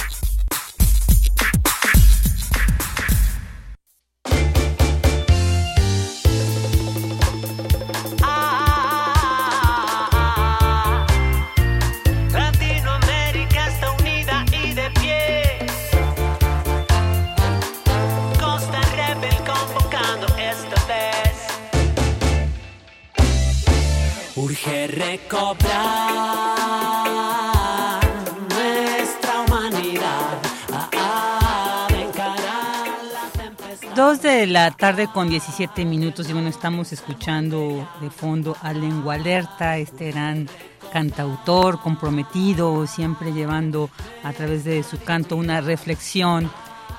De 34.39 34.47
la 34.47 34.71
tarde 34.71 35.09
con 35.13 35.29
17 35.29 35.83
minutos 35.83 36.29
y 36.29 36.33
bueno, 36.33 36.47
estamos 36.47 36.93
escuchando 36.93 37.85
de 37.99 38.09
fondo 38.09 38.55
a 38.61 38.71
Lengua 38.71 39.15
Alerta, 39.15 39.77
este 39.77 40.11
gran 40.11 40.47
cantautor 40.93 41.81
comprometido, 41.81 42.87
siempre 42.87 43.33
llevando 43.33 43.89
a 44.23 44.31
través 44.31 44.63
de 44.63 44.81
su 44.83 44.97
canto 44.97 45.35
una 45.35 45.59
reflexión 45.59 46.49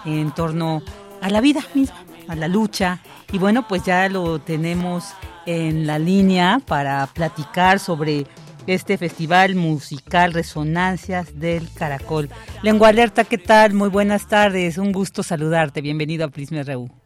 en 0.04 0.32
torno 0.32 0.82
a 1.22 1.30
la 1.30 1.40
vida 1.40 1.64
misma, 1.72 1.96
a 2.28 2.36
la 2.36 2.46
lucha. 2.46 3.00
Y 3.32 3.38
bueno, 3.38 3.66
pues 3.66 3.84
ya 3.84 4.06
lo 4.10 4.38
tenemos 4.40 5.14
en 5.46 5.86
la 5.86 5.98
línea 5.98 6.60
para 6.66 7.06
platicar 7.06 7.78
sobre 7.78 8.26
este 8.66 8.98
festival 8.98 9.54
musical 9.54 10.34
Resonancias 10.34 11.40
del 11.40 11.72
Caracol. 11.72 12.28
Lengua 12.62 12.88
Alerta, 12.88 13.24
¿qué 13.24 13.38
tal? 13.38 13.72
Muy 13.72 13.88
buenas 13.88 14.28
tardes, 14.28 14.76
un 14.76 14.92
gusto 14.92 15.22
saludarte, 15.22 15.80
bienvenido 15.80 16.26
a 16.26 16.28
Prisma 16.28 16.62
RU. 16.64 16.99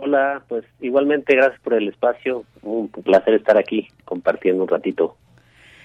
Hola, 0.00 0.44
pues 0.48 0.64
igualmente 0.80 1.34
gracias 1.34 1.60
por 1.60 1.74
el 1.74 1.88
espacio, 1.88 2.44
un 2.62 2.88
placer 2.88 3.34
estar 3.34 3.58
aquí 3.58 3.88
compartiendo 4.04 4.62
un 4.62 4.68
ratito. 4.68 5.16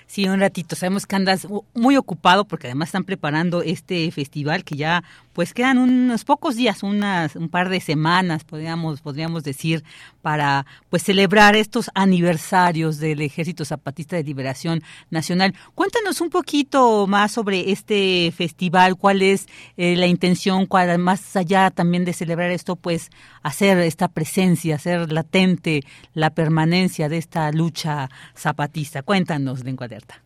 Sí, 0.06 0.28
un 0.28 0.40
ratito. 0.40 0.76
Sabemos 0.76 1.08
que 1.08 1.16
andas 1.16 1.48
muy 1.74 1.98
ocupado 1.98 2.46
porque 2.46 2.68
además 2.68 2.90
están 2.90 3.06
preparando 3.06 3.64
este 3.64 4.12
festival 4.12 4.64
que 4.64 4.76
ya 4.76 5.04
pues 5.34 5.54
quedan 5.54 5.78
unos 5.78 6.24
pocos 6.24 6.56
días, 6.56 6.84
unas 6.84 7.36
un 7.36 7.50
par 7.50 7.70
de 7.70 7.82
semanas, 7.82 8.44
podríamos 8.44 9.02
podríamos 9.02 9.44
decir, 9.44 9.84
para 10.22 10.66
pues 10.90 11.04
celebrar 11.04 11.56
estos 11.56 11.90
aniversarios 11.96 13.00
del 13.00 13.22
Ejército 13.22 13.66
Zapatista 13.66 14.16
de 14.16 14.24
Liberación 14.24 14.84
Nacional. 15.10 15.54
Cuéntanos 15.76 16.22
un 16.22 16.30
poquito 16.30 17.08
más 17.08 17.32
sobre 17.32 17.72
este 17.72 18.32
festival, 18.36 18.96
cuál 18.96 19.22
es 19.22 19.48
eh, 19.78 19.96
la 19.96 20.08
intención, 20.08 20.66
cuál 20.66 20.98
más 21.00 21.36
allá 21.36 21.72
también 21.72 22.06
de 22.06 22.14
celebrar 22.14 22.52
esto, 22.52 22.76
pues 22.76 23.10
hacer 23.42 23.78
esta 23.80 24.08
presencia, 24.08 24.76
hacer 24.76 25.12
latente 25.12 25.84
la 26.14 26.30
permanencia 26.30 27.10
de 27.10 27.18
esta 27.18 27.52
lucha 27.52 28.10
zapatista. 28.36 29.02
Cuéntanos, 29.02 29.64
Lengua 29.64 29.86
Alerta. 29.86 30.22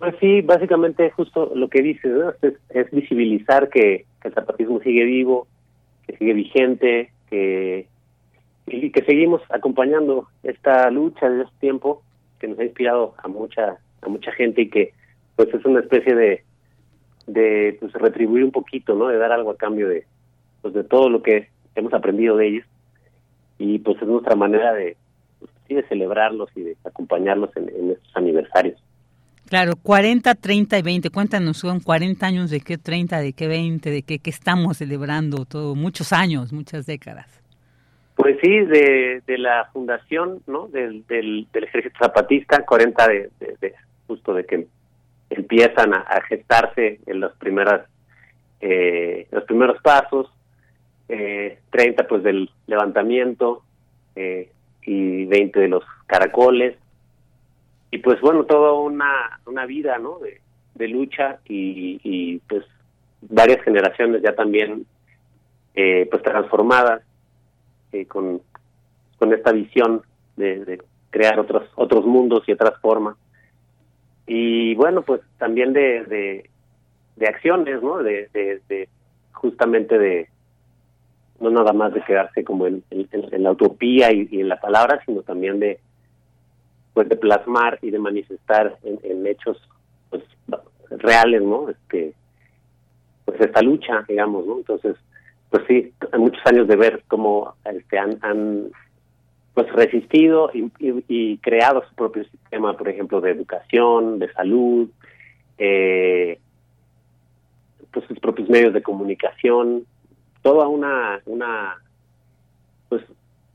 Pues 0.00 0.14
sí, 0.18 0.40
básicamente 0.40 1.10
justo 1.10 1.52
lo 1.54 1.68
que 1.68 1.82
dices, 1.82 2.10
es, 2.40 2.54
es, 2.70 2.90
visibilizar 2.90 3.68
que, 3.68 4.06
el 4.24 4.32
zapatismo 4.32 4.80
sigue 4.80 5.04
vivo, 5.04 5.46
que 6.06 6.16
sigue 6.16 6.32
vigente, 6.32 7.12
que 7.28 7.86
y 8.66 8.90
que 8.92 9.04
seguimos 9.04 9.42
acompañando 9.50 10.28
esta 10.42 10.90
lucha 10.90 11.28
de 11.28 11.42
este 11.42 11.56
tiempo 11.60 12.02
que 12.38 12.48
nos 12.48 12.58
ha 12.58 12.64
inspirado 12.64 13.14
a 13.18 13.28
mucha 13.28 13.76
a 14.00 14.08
mucha 14.08 14.32
gente 14.32 14.62
y 14.62 14.70
que 14.70 14.92
pues 15.36 15.52
es 15.52 15.64
una 15.66 15.80
especie 15.80 16.14
de 16.14 16.44
de 17.26 17.76
pues 17.78 17.92
retribuir 17.92 18.44
un 18.44 18.52
poquito, 18.52 18.94
¿no? 18.94 19.08
De 19.08 19.18
dar 19.18 19.32
algo 19.32 19.50
a 19.50 19.58
cambio 19.58 19.86
de 19.86 20.06
pues 20.62 20.72
de 20.72 20.84
todo 20.84 21.10
lo 21.10 21.22
que 21.22 21.48
hemos 21.74 21.92
aprendido 21.92 22.38
de 22.38 22.48
ellos 22.48 22.66
y 23.58 23.80
pues 23.80 24.00
es 24.00 24.08
nuestra 24.08 24.34
manera 24.34 24.72
de 24.72 24.96
pues, 25.40 25.50
de 25.68 25.86
celebrarlos 25.88 26.48
y 26.56 26.62
de 26.62 26.76
acompañarlos 26.84 27.54
en 27.56 27.90
estos 27.90 28.16
aniversarios. 28.16 28.82
Claro, 29.50 29.72
40, 29.82 30.34
30 30.36 30.78
y 30.78 30.82
20. 30.82 31.10
Cuéntanos, 31.10 31.58
son 31.58 31.80
40 31.80 32.24
años 32.24 32.50
de 32.50 32.60
qué 32.60 32.78
30, 32.78 33.18
de 33.18 33.32
qué 33.32 33.48
20, 33.48 33.90
de 33.90 34.02
qué, 34.02 34.20
qué 34.20 34.30
estamos 34.30 34.78
celebrando, 34.78 35.44
todo, 35.44 35.74
muchos 35.74 36.12
años, 36.12 36.52
muchas 36.52 36.86
décadas. 36.86 37.42
Pues 38.14 38.38
sí, 38.40 38.60
de, 38.60 39.22
de 39.26 39.38
la 39.38 39.68
fundación, 39.72 40.40
¿no? 40.46 40.68
Del, 40.68 41.04
del, 41.08 41.48
del 41.52 41.64
Ejército 41.64 41.98
Zapatista, 41.98 42.64
40 42.64 43.08
de, 43.08 43.30
de, 43.40 43.56
de, 43.60 43.74
justo 44.06 44.34
de 44.34 44.46
que 44.46 44.66
empiezan 45.30 45.94
a, 45.94 45.98
a 45.98 46.22
gestarse 46.22 47.00
en 47.06 47.20
los 47.20 47.32
primeras 47.36 47.82
eh, 48.60 49.26
los 49.30 49.44
primeros 49.44 49.80
pasos, 49.82 50.30
eh, 51.08 51.58
30 51.70 52.06
pues 52.06 52.22
del 52.22 52.50
levantamiento 52.66 53.62
eh, 54.14 54.50
y 54.82 55.24
20 55.24 55.58
de 55.58 55.68
los 55.68 55.84
caracoles, 56.06 56.76
y 57.90 57.98
pues 57.98 58.20
bueno, 58.20 58.44
toda 58.44 58.72
una, 58.72 59.40
una 59.46 59.66
vida, 59.66 59.98
¿no? 59.98 60.18
De, 60.18 60.40
de 60.74 60.88
lucha 60.88 61.38
y, 61.46 62.00
y, 62.02 62.38
pues 62.48 62.64
varias 63.22 63.62
generaciones 63.62 64.22
ya 64.22 64.34
también 64.34 64.86
eh, 65.74 66.08
pues 66.10 66.22
transformadas 66.22 67.02
eh, 67.92 68.06
con, 68.06 68.40
con 69.18 69.32
esta 69.34 69.52
visión 69.52 70.02
de, 70.36 70.82
crear 71.10 71.38
otros 71.38 71.68
otros 71.74 72.06
mundos 72.06 72.44
y 72.46 72.52
otras 72.52 72.78
formas 72.80 73.16
y 74.26 74.74
bueno 74.76 75.02
pues 75.02 75.20
también 75.38 75.72
de 75.72 76.48
de, 77.16 77.26
acciones 77.26 77.82
no 77.82 77.98
de, 77.98 78.28
de, 78.32 78.88
justamente 79.32 79.98
de 79.98 80.28
no 81.40 81.50
nada 81.50 81.72
más 81.72 81.92
de 81.92 82.02
quedarse 82.02 82.42
como 82.44 82.66
en 82.66 82.82
la 83.30 83.50
utopía 83.50 84.12
y, 84.12 84.28
y 84.30 84.40
en 84.40 84.48
la 84.48 84.60
palabra 84.60 85.02
sino 85.04 85.22
también 85.22 85.58
de 85.58 85.80
pues 86.94 87.08
de 87.08 87.16
plasmar 87.16 87.78
y 87.82 87.90
de 87.90 87.98
manifestar 87.98 88.76
en, 88.82 88.98
en 89.02 89.26
hechos 89.26 89.60
pues 90.10 90.22
reales 90.90 91.42
no 91.42 91.68
este 91.70 92.14
pues 93.24 93.40
esta 93.40 93.62
lucha 93.62 94.04
digamos 94.08 94.46
no 94.46 94.58
entonces 94.58 94.96
pues 95.50 95.64
sí 95.68 95.92
muchos 96.18 96.44
años 96.46 96.68
de 96.68 96.76
ver 96.76 97.02
cómo 97.08 97.54
este 97.64 97.98
han, 97.98 98.18
han 98.22 98.70
pues 99.54 99.70
resistido 99.72 100.50
y, 100.54 100.70
y, 100.78 101.04
y, 101.08 101.38
creado 101.38 101.82
su 101.88 101.94
propio 101.94 102.24
sistema 102.24 102.76
por 102.76 102.88
ejemplo 102.88 103.20
de 103.20 103.30
educación 103.30 104.18
de 104.18 104.32
salud 104.32 104.88
eh, 105.58 106.38
pues 107.92 108.06
sus 108.06 108.18
propios 108.20 108.48
medios 108.48 108.72
de 108.72 108.82
comunicación 108.82 109.84
toda 110.42 110.68
una 110.68 111.20
una 111.26 111.76
pues 112.88 113.02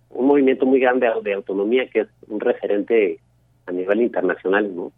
un 0.09 0.27
movimiento 0.27 0.65
muy 0.65 0.79
grande 0.79 1.09
de 1.23 1.33
autonomía 1.33 1.89
que 1.89 2.01
es 2.01 2.07
un 2.27 2.39
referente 2.39 3.19
a 3.67 3.71
nivel 3.71 4.01
internacional, 4.01 4.75
¿no? 4.75 4.91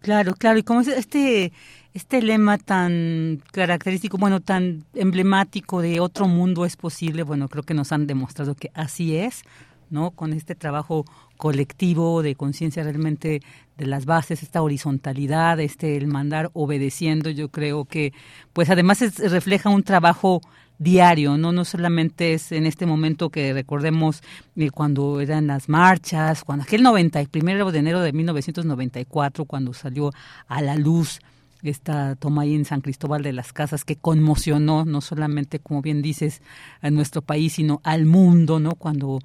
Claro, 0.00 0.34
claro, 0.34 0.58
y 0.58 0.62
como 0.62 0.80
este 0.80 1.52
este 1.94 2.22
lema 2.22 2.58
tan 2.58 3.42
característico, 3.50 4.18
bueno, 4.18 4.40
tan 4.40 4.84
emblemático 4.94 5.82
de 5.82 5.98
otro 5.98 6.28
mundo 6.28 6.64
es 6.64 6.76
posible, 6.76 7.24
bueno, 7.24 7.48
creo 7.48 7.64
que 7.64 7.74
nos 7.74 7.90
han 7.92 8.06
demostrado 8.06 8.54
que 8.54 8.70
así 8.74 9.16
es, 9.16 9.42
¿no? 9.90 10.10
Con 10.12 10.32
este 10.32 10.54
trabajo 10.54 11.04
colectivo 11.36 12.22
de 12.22 12.34
conciencia 12.34 12.82
realmente 12.82 13.40
de 13.76 13.86
las 13.86 14.04
bases, 14.06 14.42
esta 14.42 14.62
horizontalidad, 14.62 15.60
este 15.60 15.96
el 15.96 16.08
mandar 16.08 16.50
obedeciendo, 16.52 17.30
yo 17.30 17.48
creo 17.48 17.84
que 17.84 18.12
pues 18.52 18.70
además 18.70 19.02
es, 19.02 19.18
refleja 19.30 19.70
un 19.70 19.84
trabajo 19.84 20.40
diario, 20.78 21.36
no 21.38 21.52
no 21.52 21.64
solamente 21.64 22.34
es 22.34 22.52
en 22.52 22.66
este 22.66 22.86
momento 22.86 23.30
que 23.30 23.52
recordemos 23.52 24.22
eh, 24.56 24.70
cuando 24.70 25.20
eran 25.20 25.46
las 25.46 25.68
marchas, 25.68 26.44
cuando 26.44 26.64
aquel 26.64 26.82
90, 26.82 27.20
el 27.20 27.28
primero 27.28 27.70
de 27.72 27.78
enero 27.78 28.00
de 28.00 28.12
1994 28.12 29.44
cuando 29.44 29.72
salió 29.72 30.12
a 30.46 30.62
la 30.62 30.76
luz 30.76 31.20
esta 31.62 32.14
toma 32.16 32.42
ahí 32.42 32.54
en 32.54 32.64
San 32.64 32.80
Cristóbal 32.80 33.22
de 33.22 33.32
las 33.32 33.52
Casas 33.52 33.84
que 33.84 33.96
conmocionó 33.96 34.84
no 34.84 35.00
solamente 35.00 35.58
como 35.58 35.82
bien 35.82 36.02
dices 36.02 36.42
a 36.80 36.90
nuestro 36.90 37.22
país 37.22 37.54
sino 37.54 37.80
al 37.84 38.06
mundo, 38.06 38.60
¿no? 38.60 38.72
Cuando 38.74 39.18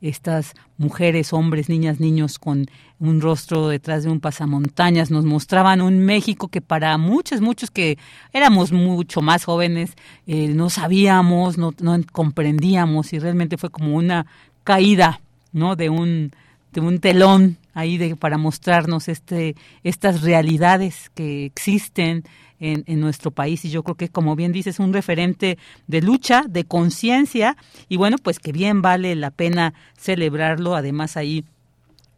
estas 0.00 0.54
mujeres, 0.78 1.32
hombres, 1.32 1.68
niñas, 1.68 2.00
niños 2.00 2.38
con 2.38 2.66
un 2.98 3.20
rostro 3.20 3.68
detrás 3.68 4.04
de 4.04 4.10
un 4.10 4.20
pasamontañas 4.20 5.10
nos 5.10 5.24
mostraban 5.24 5.80
un 5.80 5.98
México 5.98 6.48
que 6.48 6.60
para 6.62 6.96
muchos, 6.96 7.40
muchos 7.40 7.70
que 7.70 7.98
éramos 8.32 8.72
mucho 8.72 9.20
más 9.20 9.44
jóvenes, 9.44 9.92
eh, 10.26 10.48
no 10.48 10.70
sabíamos, 10.70 11.58
no, 11.58 11.74
no 11.80 11.98
comprendíamos 12.12 13.12
y 13.12 13.18
realmente 13.18 13.58
fue 13.58 13.70
como 13.70 13.94
una 13.94 14.26
caída, 14.64 15.20
¿no? 15.52 15.76
De 15.76 15.90
un 15.90 16.32
de 16.72 16.80
un 16.80 17.00
telón 17.00 17.56
ahí 17.74 17.98
de, 17.98 18.16
para 18.16 18.38
mostrarnos 18.38 19.08
este, 19.08 19.56
estas 19.82 20.22
realidades 20.22 21.10
que 21.14 21.44
existen 21.44 22.24
en, 22.58 22.84
en, 22.86 23.00
nuestro 23.00 23.30
país. 23.30 23.64
Y 23.64 23.70
yo 23.70 23.82
creo 23.82 23.96
que 23.96 24.08
como 24.08 24.36
bien 24.36 24.52
dices 24.52 24.78
un 24.78 24.92
referente 24.92 25.58
de 25.86 26.02
lucha, 26.02 26.44
de 26.48 26.64
conciencia. 26.64 27.56
Y 27.88 27.96
bueno 27.96 28.16
pues 28.18 28.38
que 28.38 28.52
bien 28.52 28.82
vale 28.82 29.14
la 29.16 29.30
pena 29.30 29.74
celebrarlo, 29.96 30.74
además 30.74 31.16
ahí 31.16 31.44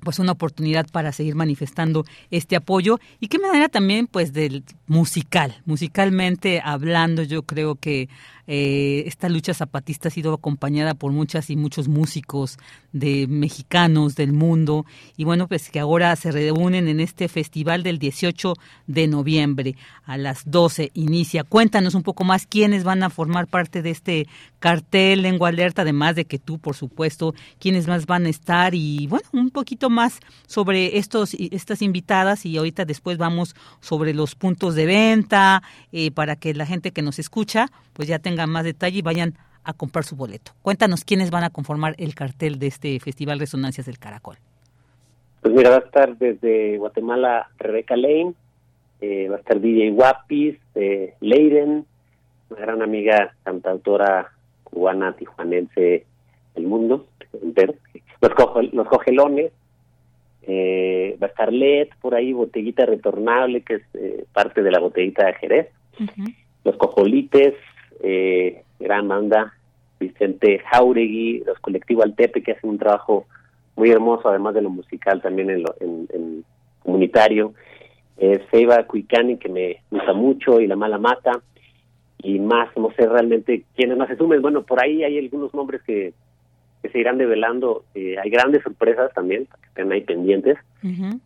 pues 0.02 0.18
una 0.18 0.32
oportunidad 0.32 0.86
para 0.90 1.12
seguir 1.12 1.34
manifestando 1.34 2.04
este 2.30 2.56
apoyo. 2.56 2.98
Y 3.20 3.28
qué 3.28 3.38
manera 3.38 3.68
también 3.68 4.06
pues 4.06 4.32
del 4.32 4.64
musical, 4.86 5.62
musicalmente 5.64 6.60
hablando 6.62 7.22
yo 7.22 7.42
creo 7.42 7.76
que 7.76 8.08
eh, 8.46 9.04
esta 9.06 9.28
lucha 9.28 9.54
zapatista 9.54 10.08
ha 10.08 10.10
sido 10.10 10.34
acompañada 10.34 10.94
por 10.94 11.12
muchas 11.12 11.48
y 11.50 11.56
muchos 11.56 11.88
músicos 11.88 12.58
de 12.92 13.26
mexicanos 13.28 14.16
del 14.16 14.32
mundo 14.32 14.84
y 15.16 15.24
bueno, 15.24 15.46
pues 15.46 15.70
que 15.70 15.78
ahora 15.78 16.14
se 16.16 16.32
reúnen 16.32 16.88
en 16.88 17.00
este 17.00 17.28
festival 17.28 17.82
del 17.82 17.98
18 17.98 18.54
de 18.86 19.06
noviembre 19.06 19.76
a 20.04 20.16
las 20.16 20.50
12 20.50 20.90
inicia. 20.94 21.44
Cuéntanos 21.44 21.94
un 21.94 22.02
poco 22.02 22.24
más 22.24 22.46
quiénes 22.46 22.84
van 22.84 23.02
a 23.02 23.10
formar 23.10 23.46
parte 23.46 23.80
de 23.80 23.90
este 23.90 24.26
cartel 24.58 25.22
Lengua 25.22 25.48
Alerta, 25.48 25.82
además 25.82 26.16
de 26.16 26.24
que 26.24 26.38
tú, 26.38 26.58
por 26.58 26.74
supuesto, 26.74 27.34
quiénes 27.58 27.86
más 27.86 28.06
van 28.06 28.26
a 28.26 28.28
estar 28.28 28.74
y 28.74 29.06
bueno, 29.06 29.28
un 29.32 29.50
poquito 29.50 29.88
más 29.88 30.18
sobre 30.46 30.98
estos 30.98 31.34
estas 31.34 31.82
invitadas 31.82 32.44
y 32.44 32.56
ahorita 32.56 32.84
después 32.84 33.18
vamos 33.18 33.54
sobre 33.80 34.14
los 34.14 34.34
puntos 34.34 34.74
de 34.74 34.86
venta 34.86 35.62
eh, 35.92 36.10
para 36.10 36.36
que 36.36 36.54
la 36.54 36.66
gente 36.66 36.90
que 36.92 37.02
nos 37.02 37.18
escucha 37.18 37.70
pues 37.92 38.08
ya 38.08 38.18
tenga 38.18 38.31
más 38.46 38.64
detalle 38.64 38.98
y 38.98 39.02
vayan 39.02 39.34
a 39.64 39.72
comprar 39.72 40.04
su 40.04 40.16
boleto. 40.16 40.52
Cuéntanos 40.62 41.04
quiénes 41.04 41.30
van 41.30 41.44
a 41.44 41.50
conformar 41.50 41.94
el 41.98 42.14
cartel 42.14 42.58
de 42.58 42.66
este 42.66 42.98
Festival 43.00 43.38
Resonancias 43.38 43.86
del 43.86 43.98
Caracol. 43.98 44.36
Pues 45.40 45.54
mira, 45.54 45.70
va 45.70 45.76
a 45.76 45.80
estar 45.80 46.16
desde 46.18 46.78
Guatemala 46.78 47.48
Rebeca 47.58 47.96
Lane, 47.96 48.34
eh, 49.00 49.28
va 49.28 49.36
a 49.36 49.38
estar 49.38 49.60
DJ 49.60 49.90
Guapis, 49.90 50.56
eh, 50.74 51.14
Leiden, 51.20 51.84
una 52.50 52.60
gran 52.60 52.82
amiga 52.82 53.34
cantautora 53.42 54.32
cubana 54.64 55.12
tijuanense 55.14 56.06
del 56.54 56.66
mundo 56.66 57.06
entero, 57.42 57.74
los, 58.20 58.72
los 58.72 58.88
cogelones, 58.88 59.52
eh, 60.42 61.16
va 61.22 61.28
a 61.28 61.30
estar 61.30 61.52
LED 61.52 61.88
por 62.00 62.14
ahí, 62.14 62.32
botellita 62.32 62.84
retornable, 62.84 63.62
que 63.62 63.74
es 63.74 63.82
eh, 63.94 64.24
parte 64.32 64.62
de 64.62 64.70
la 64.70 64.80
botellita 64.80 65.26
de 65.26 65.34
Jerez, 65.34 65.68
los 66.64 66.76
cojolites, 66.76 67.54
eh, 68.02 68.62
gran 68.78 69.08
banda, 69.08 69.54
Vicente 69.98 70.60
Jauregui, 70.70 71.44
los 71.46 71.58
colectivos 71.60 72.04
Altepe, 72.04 72.42
que 72.42 72.52
hacen 72.52 72.70
un 72.70 72.78
trabajo 72.78 73.26
muy 73.76 73.90
hermoso, 73.90 74.28
además 74.28 74.54
de 74.54 74.62
lo 74.62 74.70
musical, 74.70 75.22
también 75.22 75.50
en, 75.50 75.62
lo, 75.62 75.74
en, 75.80 76.44
comunitario. 76.80 77.54
Eh, 78.18 78.44
Seiba 78.50 78.84
Cuicani, 78.84 79.38
que 79.38 79.48
me 79.48 79.82
gusta 79.90 80.12
mucho, 80.12 80.60
y 80.60 80.66
La 80.66 80.76
Mala 80.76 80.98
Mata, 80.98 81.40
y 82.18 82.38
más, 82.38 82.68
no 82.76 82.90
sé 82.96 83.06
realmente 83.06 83.64
quiénes 83.74 83.96
más 83.96 84.08
se 84.08 84.16
sumen. 84.16 84.42
Bueno, 84.42 84.62
por 84.62 84.82
ahí 84.82 85.02
hay 85.02 85.18
algunos 85.18 85.54
nombres 85.54 85.82
que, 85.82 86.12
que 86.82 86.88
se 86.88 86.98
irán 86.98 87.18
develando. 87.18 87.84
Eh, 87.94 88.16
hay 88.22 88.30
grandes 88.30 88.62
sorpresas 88.62 89.12
también, 89.14 89.46
que 89.46 89.66
estén 89.68 89.92
ahí 89.92 90.02
pendientes. 90.02 90.58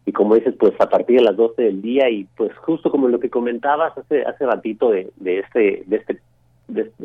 Y 0.05 0.13
como 0.13 0.35
dices, 0.35 0.55
pues 0.59 0.75
a 0.79 0.89
partir 0.89 1.19
de 1.19 1.25
las 1.25 1.37
12 1.37 1.63
del 1.63 1.81
día, 1.81 2.11
y 2.11 2.25
pues 2.37 2.55
justo 2.59 2.91
como 2.91 3.09
lo 3.09 3.19
que 3.19 3.31
comentabas 3.31 3.97
hace 3.97 4.23
hace 4.23 4.45
ratito 4.45 4.91
de, 4.91 5.11
de 5.17 5.39
este 5.39 5.83
de 5.87 5.97
este 5.97 6.19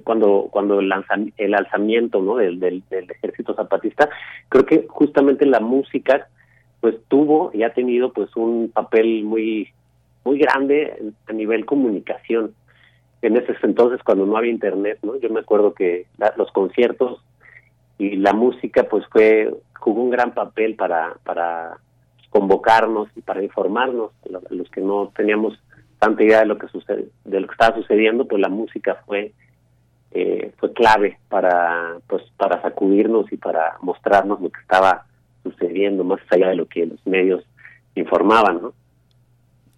cuando 0.03 0.47
cuando 0.51 0.79
el, 0.79 0.91
el 1.37 1.53
alzamiento 1.53 2.21
¿no? 2.21 2.37
Del, 2.37 2.59
del, 2.59 2.83
ejército 2.89 3.53
zapatista 3.53 4.09
creo 4.49 4.65
que 4.65 4.85
justamente 4.89 5.45
la 5.45 5.59
música 5.59 6.27
pues 6.79 6.95
tuvo 7.07 7.51
y 7.53 7.63
ha 7.63 7.73
tenido 7.73 8.11
pues 8.11 8.35
un 8.35 8.71
papel 8.73 9.23
muy 9.23 9.69
muy 10.23 10.39
grande 10.39 11.13
a 11.27 11.33
nivel 11.33 11.65
comunicación. 11.65 12.53
En 13.21 13.37
ese 13.37 13.55
entonces 13.61 14.01
cuando 14.03 14.25
no 14.25 14.35
había 14.35 14.51
internet 14.51 14.97
no 15.03 15.15
yo 15.19 15.29
me 15.29 15.41
acuerdo 15.41 15.73
que 15.73 16.07
los 16.37 16.51
conciertos 16.51 17.23
y 17.99 18.15
la 18.15 18.33
música 18.33 18.83
pues 18.89 19.05
fue 19.11 19.53
jugó 19.79 20.01
un 20.01 20.09
gran 20.09 20.33
papel 20.33 20.75
para 20.75 21.17
para 21.23 21.77
convocarnos 22.31 23.09
y 23.15 23.21
para 23.21 23.43
informarnos. 23.43 24.11
Los 24.49 24.69
que 24.71 24.81
no 24.81 25.11
teníamos 25.15 25.61
tanta 25.99 26.23
idea 26.23 26.39
de 26.39 26.45
lo 26.47 26.57
que 26.57 26.67
sucede 26.67 27.09
de 27.25 27.39
lo 27.39 27.45
que 27.45 27.53
estaba 27.53 27.75
sucediendo 27.75 28.27
pues 28.27 28.41
la 28.41 28.49
música 28.49 29.03
fue 29.05 29.33
eh, 30.11 30.51
fue 30.57 30.73
clave 30.73 31.19
para 31.29 31.97
pues 32.07 32.23
para 32.37 32.61
sacudirnos 32.61 33.31
y 33.31 33.37
para 33.37 33.77
mostrarnos 33.81 34.41
lo 34.41 34.49
que 34.49 34.59
estaba 34.59 35.05
sucediendo 35.43 36.03
más 36.03 36.19
allá 36.29 36.49
de 36.49 36.55
lo 36.55 36.67
que 36.67 36.85
los 36.85 37.05
medios 37.05 37.43
informaban, 37.95 38.61
¿no? 38.61 38.73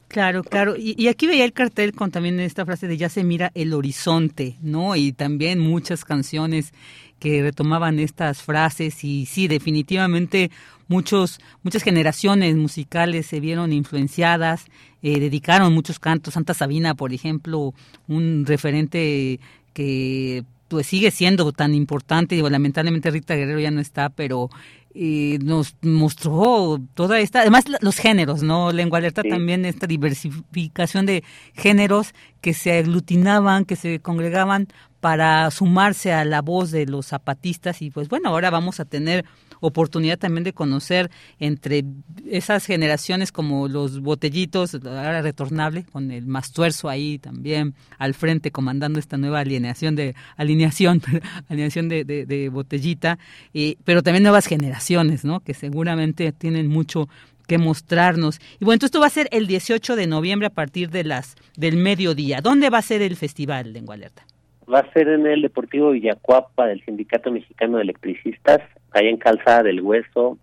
Claro, 0.08 0.44
claro. 0.44 0.76
Y, 0.78 0.94
y, 1.02 1.08
aquí 1.08 1.26
veía 1.26 1.44
el 1.44 1.54
cartel 1.54 1.94
con 1.94 2.12
también 2.12 2.40
esta 2.40 2.68
frase 2.68 2.88
de 2.88 2.98
ya 2.98 3.10
se 3.10 3.24
mira 3.24 3.52
el 3.56 3.74
horizonte, 3.74 4.58
¿no? 4.62 4.96
Y 4.96 5.12
también 5.12 5.60
muchas 5.60 6.06
canciones 6.06 6.72
que 7.20 7.42
retomaban 7.42 8.00
estas 8.00 8.44
frases 8.44 9.04
y 9.04 9.26
sí, 9.26 9.48
definitivamente 9.48 10.52
muchos, 10.88 11.40
muchas 11.64 11.82
generaciones 11.82 12.56
musicales 12.56 13.28
se 13.28 13.40
vieron 13.40 13.72
influenciadas, 13.72 14.66
eh, 15.02 15.20
dedicaron 15.20 15.74
muchos 15.74 16.00
cantos. 16.00 16.34
Santa 16.34 16.54
Sabina, 16.54 16.96
por 16.96 17.14
ejemplo, 17.14 17.74
un 18.08 18.46
referente 18.46 19.40
que 19.74 20.44
pues 20.68 20.88
sigue 20.88 21.12
siendo 21.12 21.52
tan 21.52 21.76
importante, 21.76 22.36
digo, 22.36 22.50
lamentablemente 22.50 23.12
Rita 23.12 23.36
Guerrero 23.36 23.60
ya 23.60 23.70
no 23.70 23.80
está, 23.80 24.10
pero 24.10 24.50
eh, 24.96 25.40
nos 25.42 25.76
mostró 25.82 26.80
toda 26.94 27.20
esta, 27.20 27.42
además 27.42 27.66
los 27.82 27.98
géneros, 27.98 28.44
¿no? 28.44 28.72
Lengua 28.72 29.00
Alerta 29.00 29.24
también, 29.24 29.66
esta 29.66 29.88
diversificación 29.88 31.06
de 31.06 31.24
géneros 31.54 32.14
que 32.42 32.54
se 32.54 32.78
aglutinaban, 32.78 33.66
que 33.66 33.76
se 33.76 34.00
congregaban 34.00 34.68
para 35.00 35.50
sumarse 35.52 36.14
a 36.14 36.24
la 36.26 36.42
voz 36.42 36.72
de 36.72 36.86
los 36.86 37.08
zapatistas. 37.08 37.82
Y 37.82 37.90
pues 37.90 38.08
bueno, 38.08 38.30
ahora 38.30 38.52
vamos 38.52 38.80
a 38.80 38.86
tener 38.86 39.26
oportunidad 39.66 40.20
también 40.20 40.44
de 40.44 40.54
conocer 40.54 41.10
entre 41.40 41.86
esas 42.30 42.66
generaciones 42.66 43.32
como 43.32 43.68
los 43.68 44.02
botellitos, 44.02 44.76
ahora 44.76 45.22
retornable, 45.22 45.86
con 45.92 46.12
el 46.12 46.28
Mastuerzo 46.28 46.90
ahí 46.90 47.18
también 47.18 47.74
al 47.98 48.14
frente 48.14 48.52
comandando 48.52 49.00
esta 49.00 49.18
nueva 49.18 49.40
alineación 49.40 49.96
de 49.96 50.16
alineación, 50.36 51.02
alineación 51.50 51.88
de, 51.88 52.04
de, 52.04 52.50
botellita, 52.50 53.18
y, 53.54 53.78
pero 53.86 54.04
también 54.04 54.24
nuevas 54.24 54.48
generaciones, 54.48 55.24
¿no? 55.24 55.40
Que 55.40 55.54
seguramente 55.54 56.32
tienen 56.34 56.68
mucho 56.68 57.08
que 57.48 57.58
mostrarnos. 57.58 58.40
Y 58.60 58.66
bueno, 58.66 58.76
entonces 58.76 58.90
esto 58.90 59.00
va 59.00 59.08
a 59.08 59.10
ser 59.10 59.28
el 59.32 59.48
18 59.48 59.96
de 59.96 60.08
noviembre 60.08 60.48
a 60.48 60.52
partir 60.52 60.90
de 60.90 61.04
las 61.04 61.36
del 61.56 61.78
mediodía. 61.78 62.42
¿Dónde 62.42 62.70
va 62.70 62.80
a 62.80 62.82
ser 62.82 63.02
el 63.02 63.16
festival, 63.16 63.72
Lengua 63.74 63.96
Alerta? 63.96 64.24
Va 64.72 64.80
a 64.80 64.94
ser 64.94 65.10
en 65.10 65.26
el 65.28 65.42
Deportivo 65.42 65.92
Villacuapa 65.92 66.68
del 66.68 66.84
Sindicato 66.86 67.32
Mexicano 67.32 67.78
de 67.78 67.84
Electricistas, 67.84 68.62
ahí 68.94 69.08
en 69.08 69.18
Calzada 69.18 69.64
del 69.64 69.82
Hueso, 69.82 70.38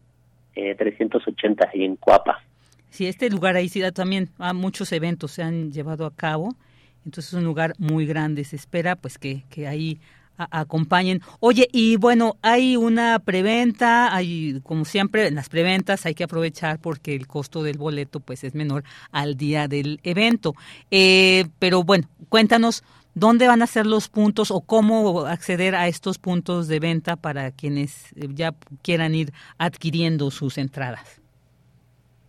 eh, 0.54 0.74
380, 0.74 1.68
ahí 1.72 1.84
en 1.84 1.96
Cuapa. 1.96 2.42
Sí, 2.90 3.06
este 3.06 3.30
lugar 3.30 3.56
ahí 3.56 3.68
sí 3.68 3.82
también 3.92 4.30
a 4.38 4.52
muchos 4.52 4.92
eventos 4.92 5.32
se 5.32 5.42
han 5.42 5.70
llevado 5.72 6.06
a 6.06 6.14
cabo, 6.14 6.56
entonces 7.04 7.32
es 7.32 7.38
un 7.38 7.44
lugar 7.44 7.74
muy 7.78 8.04
grande, 8.04 8.44
se 8.44 8.56
espera 8.56 8.96
pues 8.96 9.16
que, 9.16 9.44
que 9.48 9.68
ahí 9.68 10.00
acompañen. 10.50 11.20
Oye, 11.40 11.68
y 11.72 11.96
bueno, 11.96 12.36
hay 12.42 12.76
una 12.76 13.18
preventa, 13.18 14.14
hay 14.14 14.60
como 14.62 14.84
siempre 14.84 15.26
en 15.26 15.34
las 15.34 15.48
preventas 15.48 16.06
hay 16.06 16.14
que 16.14 16.24
aprovechar 16.24 16.78
porque 16.78 17.14
el 17.14 17.26
costo 17.26 17.62
del 17.62 17.78
boleto 17.78 18.20
pues 18.20 18.44
es 18.44 18.54
menor 18.54 18.84
al 19.12 19.36
día 19.36 19.68
del 19.68 20.00
evento. 20.02 20.54
Eh, 20.90 21.46
pero 21.58 21.82
bueno, 21.82 22.08
cuéntanos 22.28 22.84
¿Dónde 23.14 23.48
van 23.48 23.62
a 23.62 23.66
ser 23.66 23.86
los 23.86 24.08
puntos 24.08 24.50
o 24.50 24.60
cómo 24.60 25.26
acceder 25.26 25.74
a 25.74 25.88
estos 25.88 26.18
puntos 26.18 26.68
de 26.68 26.78
venta 26.78 27.16
para 27.16 27.50
quienes 27.50 28.12
eh, 28.12 28.28
ya 28.32 28.54
quieran 28.82 29.14
ir 29.14 29.32
adquiriendo 29.58 30.30
sus 30.30 30.58
entradas? 30.58 31.20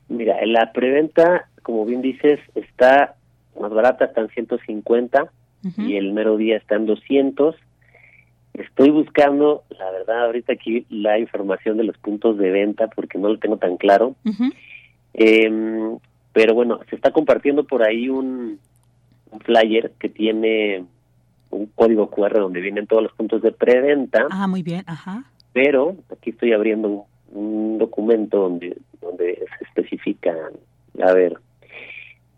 Mira, 0.10 0.40
en 0.42 0.54
la 0.54 0.72
preventa, 0.74 1.48
como 1.62 1.86
bien 1.86 2.02
dices, 2.02 2.40
está 2.56 3.16
más 3.60 3.72
barata, 3.72 4.06
está 4.06 4.22
en 4.22 4.30
150 4.30 5.32
y 5.78 5.96
el 5.96 6.12
mero 6.12 6.38
día 6.38 6.58
está 6.58 6.76
en 6.76 6.88
200. 6.88 7.56
Estoy 8.54 8.90
buscando, 8.90 9.64
la 9.70 9.92
verdad, 9.92 10.26
ahorita 10.26 10.54
aquí 10.54 10.86
la 10.90 11.20
información 11.20 11.78
de 11.78 11.84
los 11.84 11.98
puntos 11.98 12.38
de 12.38 12.50
venta 12.50 12.88
porque 12.88 13.18
no 13.18 13.30
lo 13.30 13.38
tengo 13.38 13.58
tan 13.58 13.78
claro. 13.78 14.16
Em, 15.14 15.98
pero 16.34 16.56
bueno, 16.56 16.80
se 16.90 16.96
está 16.96 17.12
compartiendo 17.12 17.64
por 17.66 17.84
ahí 17.84 18.10
un, 18.10 18.60
un 19.32 19.40
flyer 19.40 19.92
que 20.00 20.10
tiene 20.10 20.86
un 21.50 21.66
código 21.68 22.10
QR 22.10 22.34
donde 22.34 22.62
vienen 22.62 22.88
todos 22.88 23.04
los 23.04 23.14
puntos 23.14 23.42
de 23.42 23.52
preventa. 23.52 24.28
Ah, 24.30 24.48
muy 24.48 24.64
bien, 24.64 24.84
ajá. 24.88 25.26
Pero 25.54 25.96
aquí 26.12 26.30
estoy 26.32 26.54
abriendo 26.54 27.06
un, 27.32 27.78
documento 27.78 28.38
donde 28.38 28.78
donde 29.02 29.36
se 29.58 29.66
especifica, 29.66 30.34
a 31.02 31.14
ver, 31.14 31.36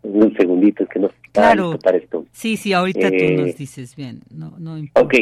un 0.02 0.34
segundito, 0.36 0.84
es 0.84 0.88
que 0.88 0.98
no 0.98 1.10
claro. 1.32 1.78
para 1.82 1.98
esto. 1.98 2.24
Sí, 2.32 2.56
sí, 2.56 2.72
ahorita 2.72 3.10
tú 3.10 3.24
nos 3.36 3.48
eh, 3.48 3.54
dices 3.58 3.96
bien, 3.96 4.22
no, 4.30 4.54
no 4.58 4.76
Ok, 4.94 5.14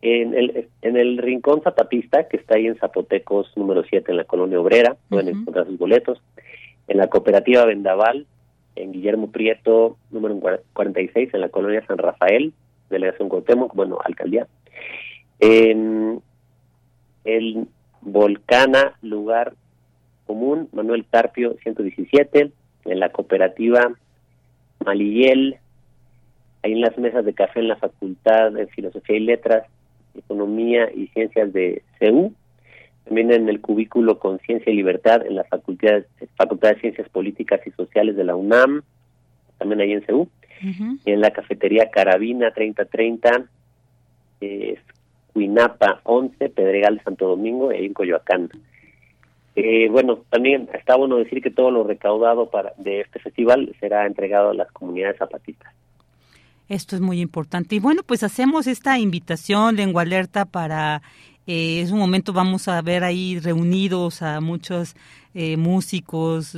En 0.00 0.34
el, 0.34 0.68
en 0.82 0.96
el 0.96 1.18
Rincón 1.18 1.62
Zapatista, 1.62 2.28
que 2.28 2.36
está 2.36 2.56
ahí 2.56 2.66
en 2.66 2.76
Zapotecos 2.76 3.52
número 3.56 3.84
7 3.84 4.10
en 4.10 4.16
la 4.16 4.24
Colonia 4.24 4.60
Obrera, 4.60 4.96
pueden 5.08 5.28
encontrar 5.28 5.66
sus 5.66 5.78
boletos. 5.78 6.20
En 6.86 6.98
la 6.98 7.08
Cooperativa 7.08 7.64
Vendaval, 7.64 8.26
en 8.76 8.92
Guillermo 8.92 9.30
Prieto 9.30 9.96
número 10.10 10.40
46 10.72 11.34
en 11.34 11.40
la 11.40 11.48
Colonia 11.48 11.84
San 11.86 11.98
Rafael, 11.98 12.52
Delegación 12.90 13.28
Cuauhtémoc, 13.28 13.74
bueno, 13.74 13.98
Alcaldía. 14.04 14.46
En 15.40 16.20
el 17.24 17.66
Volcana, 18.00 18.96
lugar 19.02 19.54
común, 20.26 20.68
Manuel 20.72 21.04
Tarpio 21.04 21.56
117, 21.62 22.52
en 22.84 23.00
la 23.00 23.10
Cooperativa 23.10 23.92
Malillel, 24.84 25.56
ahí 26.62 26.72
en 26.72 26.80
las 26.80 26.96
mesas 26.98 27.24
de 27.24 27.34
café 27.34 27.60
en 27.60 27.68
la 27.68 27.76
Facultad 27.76 28.52
de 28.52 28.66
Filosofía 28.68 29.16
y 29.16 29.20
Letras, 29.20 29.66
Economía 30.14 30.90
y 30.94 31.08
Ciencias 31.08 31.52
de 31.52 31.82
CEU, 31.98 32.32
también 33.04 33.32
en 33.32 33.48
el 33.48 33.60
cubículo 33.60 34.18
Conciencia 34.18 34.72
y 34.72 34.76
Libertad 34.76 35.26
en 35.26 35.36
la 35.36 35.44
Facultad, 35.44 36.04
Facultad 36.36 36.70
de 36.70 36.80
Ciencias 36.80 37.08
Políticas 37.08 37.60
y 37.66 37.70
Sociales 37.72 38.16
de 38.16 38.24
la 38.24 38.34
UNAM, 38.34 38.82
también 39.58 39.80
ahí 39.80 39.92
en 39.92 40.04
CEU, 40.04 40.28
y 41.04 41.10
en 41.10 41.20
la 41.20 41.30
cafetería 41.30 41.90
Carabina 41.90 42.50
3030, 42.52 43.44
es 44.40 44.78
Cuinapa 45.32 46.00
11, 46.04 46.48
Pedregal 46.48 47.02
Santo 47.04 47.28
Domingo, 47.28 47.72
y 47.72 47.76
ahí 47.76 47.86
en 47.86 47.94
Coyoacán. 47.94 48.50
Eh, 49.56 49.88
bueno, 49.90 50.20
también 50.30 50.68
está 50.72 50.96
bueno 50.96 51.16
decir 51.16 51.42
que 51.42 51.50
todo 51.50 51.70
lo 51.70 51.84
recaudado 51.84 52.50
para 52.50 52.72
de 52.78 53.02
este 53.02 53.20
festival 53.20 53.74
será 53.78 54.06
entregado 54.06 54.50
a 54.50 54.54
las 54.54 54.70
comunidades 54.72 55.18
zapatistas. 55.18 55.72
Esto 56.68 56.96
es 56.96 57.02
muy 57.02 57.20
importante. 57.20 57.76
Y 57.76 57.78
bueno, 57.78 58.02
pues 58.04 58.22
hacemos 58.22 58.66
esta 58.66 58.98
invitación, 58.98 59.76
Lengua 59.76 60.02
Alerta, 60.02 60.46
para 60.46 61.02
eh, 61.46 61.80
es 61.82 61.90
un 61.90 61.98
momento 61.98 62.32
vamos 62.32 62.68
a 62.68 62.80
ver 62.82 63.04
ahí 63.04 63.38
reunidos 63.38 64.22
a 64.22 64.40
muchos 64.40 64.96
eh, 65.34 65.56
músicos 65.56 66.56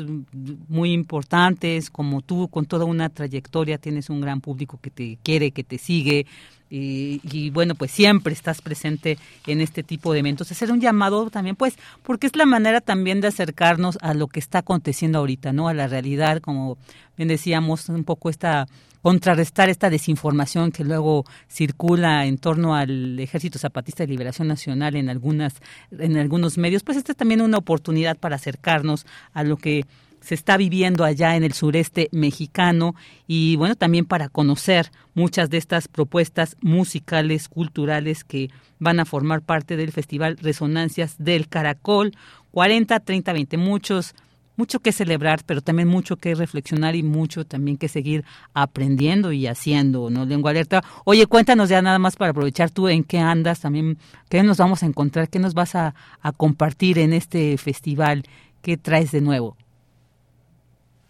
muy 0.68 0.92
importantes 0.92 1.90
como 1.90 2.20
tú, 2.20 2.48
con 2.48 2.66
toda 2.66 2.84
una 2.84 3.08
trayectoria, 3.08 3.78
tienes 3.78 4.10
un 4.10 4.20
gran 4.20 4.40
público 4.40 4.78
que 4.80 4.90
te 4.90 5.18
quiere, 5.22 5.50
que 5.50 5.64
te 5.64 5.78
sigue. 5.78 6.26
Y, 6.68 7.20
y, 7.22 7.50
bueno, 7.50 7.74
pues 7.74 7.90
siempre 7.90 8.32
estás 8.32 8.60
presente 8.60 9.18
en 9.46 9.60
este 9.60 9.82
tipo 9.82 10.12
de 10.12 10.18
eventos. 10.18 10.50
Hacer 10.50 10.72
un 10.72 10.80
llamado 10.80 11.30
también, 11.30 11.54
pues, 11.56 11.76
porque 12.02 12.26
es 12.26 12.34
la 12.34 12.46
manera 12.46 12.80
también 12.80 13.20
de 13.20 13.28
acercarnos 13.28 13.98
a 14.00 14.14
lo 14.14 14.26
que 14.26 14.40
está 14.40 14.58
aconteciendo 14.58 15.18
ahorita, 15.18 15.52
¿no? 15.52 15.68
A 15.68 15.74
la 15.74 15.86
realidad, 15.86 16.40
como 16.40 16.76
bien 17.16 17.28
decíamos, 17.28 17.88
un 17.88 18.04
poco 18.04 18.30
esta 18.30 18.66
contrarrestar 19.06 19.68
esta 19.68 19.88
desinformación 19.88 20.72
que 20.72 20.82
luego 20.82 21.24
circula 21.48 22.26
en 22.26 22.38
torno 22.38 22.74
al 22.74 23.20
Ejército 23.20 23.56
Zapatista 23.56 24.02
de 24.02 24.08
Liberación 24.08 24.48
Nacional 24.48 24.96
en 24.96 25.08
algunas 25.08 25.54
en 25.96 26.16
algunos 26.16 26.58
medios, 26.58 26.82
pues 26.82 26.98
esta 26.98 27.12
es 27.12 27.16
también 27.16 27.40
una 27.40 27.58
oportunidad 27.58 28.16
para 28.16 28.34
acercarnos 28.34 29.06
a 29.32 29.44
lo 29.44 29.58
que 29.58 29.84
se 30.26 30.34
está 30.34 30.56
viviendo 30.56 31.04
allá 31.04 31.36
en 31.36 31.44
el 31.44 31.52
sureste 31.52 32.08
mexicano 32.10 32.96
y 33.28 33.54
bueno, 33.54 33.76
también 33.76 34.06
para 34.06 34.28
conocer 34.28 34.90
muchas 35.14 35.50
de 35.50 35.58
estas 35.58 35.86
propuestas 35.86 36.56
musicales, 36.60 37.48
culturales 37.48 38.24
que 38.24 38.50
van 38.80 38.98
a 38.98 39.04
formar 39.04 39.42
parte 39.42 39.76
del 39.76 39.92
Festival 39.92 40.36
Resonancias 40.36 41.14
del 41.18 41.46
Caracol 41.46 42.12
40, 42.50 42.98
30, 42.98 43.32
20, 43.32 43.56
muchos 43.56 44.16
mucho 44.56 44.80
que 44.80 44.90
celebrar, 44.90 45.42
pero 45.46 45.60
también 45.60 45.86
mucho 45.86 46.16
que 46.16 46.34
reflexionar 46.34 46.96
y 46.96 47.04
mucho 47.04 47.44
también 47.44 47.76
que 47.76 47.86
seguir 47.86 48.24
aprendiendo 48.52 49.30
y 49.30 49.46
haciendo, 49.46 50.10
¿no? 50.10 50.24
Lengua 50.24 50.50
alerta. 50.50 50.82
Oye, 51.04 51.26
cuéntanos 51.26 51.68
ya 51.68 51.82
nada 51.82 52.00
más 52.00 52.16
para 52.16 52.32
aprovechar 52.32 52.70
tú 52.70 52.88
en 52.88 53.04
qué 53.04 53.18
andas, 53.18 53.60
también 53.60 53.98
qué 54.28 54.42
nos 54.42 54.56
vamos 54.56 54.82
a 54.82 54.86
encontrar, 54.86 55.28
qué 55.28 55.38
nos 55.38 55.54
vas 55.54 55.76
a, 55.76 55.94
a 56.20 56.32
compartir 56.32 56.98
en 56.98 57.12
este 57.12 57.58
festival, 57.58 58.24
qué 58.62 58.76
traes 58.76 59.12
de 59.12 59.20
nuevo. 59.20 59.56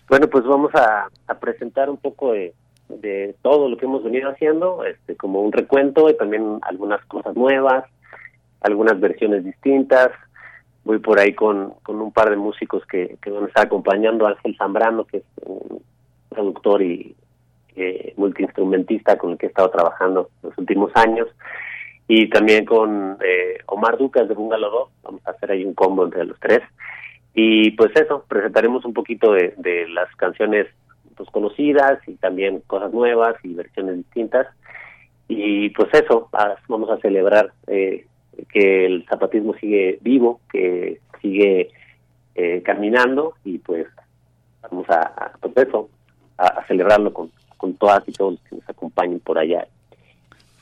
Bueno, 0.09 0.29
pues 0.29 0.45
vamos 0.45 0.71
a, 0.75 1.09
presentar 1.41 1.91
un 1.91 1.97
poco 1.97 2.33
de, 2.33 2.55
todo 3.43 3.69
lo 3.69 3.77
que 3.77 3.87
hemos 3.87 4.05
venido 4.05 4.31
haciendo, 4.31 4.85
este, 4.85 5.17
como 5.17 5.41
un 5.41 5.53
recuento 5.53 6.09
y 6.09 6.17
también 6.17 6.59
algunas 6.63 7.05
cosas 7.07 7.35
nuevas, 7.35 7.85
algunas 8.61 8.99
versiones 9.01 9.45
distintas, 9.45 10.11
voy 10.85 10.99
por 10.99 11.19
ahí 11.19 11.35
con, 11.35 11.75
un 11.89 12.13
par 12.13 12.31
de 12.31 12.37
músicos 12.37 12.87
que, 12.87 13.17
que 13.21 13.31
van 13.31 13.45
a 13.45 13.47
estar 13.49 13.67
acompañando, 13.67 14.27
Ángel 14.27 14.57
Zambrano, 14.57 15.05
que 15.05 15.19
es 15.19 15.25
un 15.45 15.83
productor 16.29 16.83
y 16.83 17.17
eh, 17.75 18.15
multiinstrumentista 18.17 19.19
con 19.19 19.33
el 19.33 19.39
que 19.39 19.47
he 19.47 19.49
estado 19.49 19.71
trabajando 19.71 20.31
los 20.43 20.57
últimos 20.57 20.93
años, 20.95 21.27
y 22.09 22.31
también 22.31 22.65
con 22.65 23.19
eh, 23.25 23.59
Omar 23.67 23.99
Ducas 23.99 24.29
de 24.29 24.35
Bungalow 24.35 24.71
2, 24.71 24.89
vamos 25.03 25.27
a 25.27 25.33
hacer 25.33 25.51
ahí 25.51 25.65
un 25.65 25.75
combo 25.75 26.05
entre 26.05 26.25
los 26.25 26.39
tres, 26.39 26.61
y 27.37 27.71
pues 27.73 27.93
eso, 27.95 28.25
presentaremos 28.27 28.85
un 28.87 28.95
poquito 28.95 29.33
de, 29.33 29.55
de 29.59 29.87
las 29.89 30.13
canciones 30.17 30.67
pues 31.15 31.31
conocidas 31.31 32.01
y 32.09 32.15
también 32.15 32.63
cosas 32.67 32.93
nuevas 32.93 33.37
y 33.45 33.55
versiones 33.55 33.99
distintas, 33.99 34.49
y 35.29 35.71
pues 35.71 35.89
eso, 35.93 36.29
vamos 36.69 36.91
a 36.91 36.99
celebrar 36.99 37.53
eh, 37.67 38.07
que 38.53 38.87
el 38.87 39.05
zapatismo 39.07 39.55
sigue 39.55 39.99
vivo, 40.01 40.41
que 40.51 41.01
sigue 41.21 41.71
eh, 42.35 42.63
caminando 42.65 43.35
y 43.45 43.59
pues 43.59 43.87
vamos 44.63 44.89
a, 44.89 45.33
pues 45.41 45.69
eso, 45.69 45.91
a 46.39 46.65
celebrarlo 46.67 47.13
con, 47.13 47.31
con 47.57 47.75
todas 47.75 48.03
y 48.09 48.13
todos 48.13 48.33
los 48.33 48.41
que 48.43 48.57
nos 48.57 48.69
acompañen 48.69 49.21
por 49.21 49.39
allá. 49.39 49.67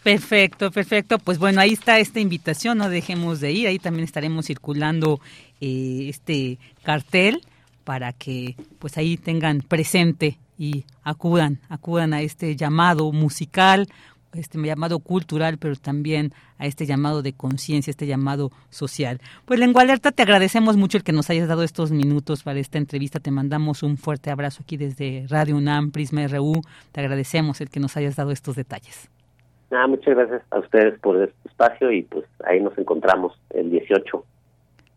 Perfecto, 0.03 0.71
perfecto. 0.71 1.19
Pues 1.19 1.39
bueno, 1.39 1.63
ahí 1.63 1.73
está 1.73 1.99
esta 1.99 2.21
invitación, 2.21 2.77
no 2.77 2.91
dejemos 2.91 3.41
de 3.41 3.53
ir. 3.53 3.69
Ahí 3.69 3.79
también 3.79 4.05
estaremos 4.05 4.45
circulando 4.45 5.19
eh, 5.65 6.11
este 6.11 6.59
cartel 6.83 7.41
para 7.85 8.13
que 8.13 8.55
pues 8.79 8.99
ahí 8.99 9.17
tengan 9.17 9.61
presente 9.61 10.37
y 10.59 10.85
acudan, 11.03 11.59
acudan 11.71 12.13
a 12.13 12.21
este 12.21 12.55
llamado 12.55 13.11
musical, 13.13 13.87
este 14.35 14.59
llamado 14.59 14.99
cultural, 14.99 15.57
pero 15.59 15.75
también 15.77 16.33
a 16.59 16.67
este 16.67 16.85
llamado 16.85 17.23
de 17.23 17.33
conciencia, 17.33 17.91
este 17.91 18.07
llamado 18.07 18.51
social. 18.69 19.21
Pues 19.47 19.59
Lengua 19.59 19.83
Alerta, 19.83 20.13
te 20.13 20.23
agradecemos 20.23 20.77
mucho 20.77 20.99
el 20.99 21.03
que 21.03 21.13
nos 21.13 21.31
hayas 21.31 21.49
dado 21.49 21.63
estos 21.63 21.93
minutos 21.93 22.43
para 22.43 22.59
esta 22.59 22.77
entrevista. 22.77 23.19
Te 23.19 23.31
mandamos 23.31 23.83
un 23.83 23.97
fuerte 23.97 24.31
abrazo 24.31 24.65
aquí 24.65 24.77
desde 24.77 25.25
Radio 25.31 25.57
UNAM, 25.57 25.93
Prisma 25.93 26.27
RU. 26.29 26.61
Te 26.93 27.01
agradecemos 27.01 27.63
el 27.63 27.71
que 27.71 27.81
nos 27.81 27.97
hayas 27.97 28.17
dado 28.17 28.33
estos 28.33 28.55
detalles. 28.55 29.09
Nada, 29.71 29.87
muchas 29.87 30.15
gracias 30.15 30.43
a 30.51 30.59
ustedes 30.59 30.99
por 31.01 31.23
este 31.23 31.49
espacio 31.49 31.91
y 31.91 32.03
pues 32.03 32.27
ahí 32.45 32.61
nos 32.61 32.77
encontramos 32.77 33.33
el 33.49 33.71
18. 33.71 34.25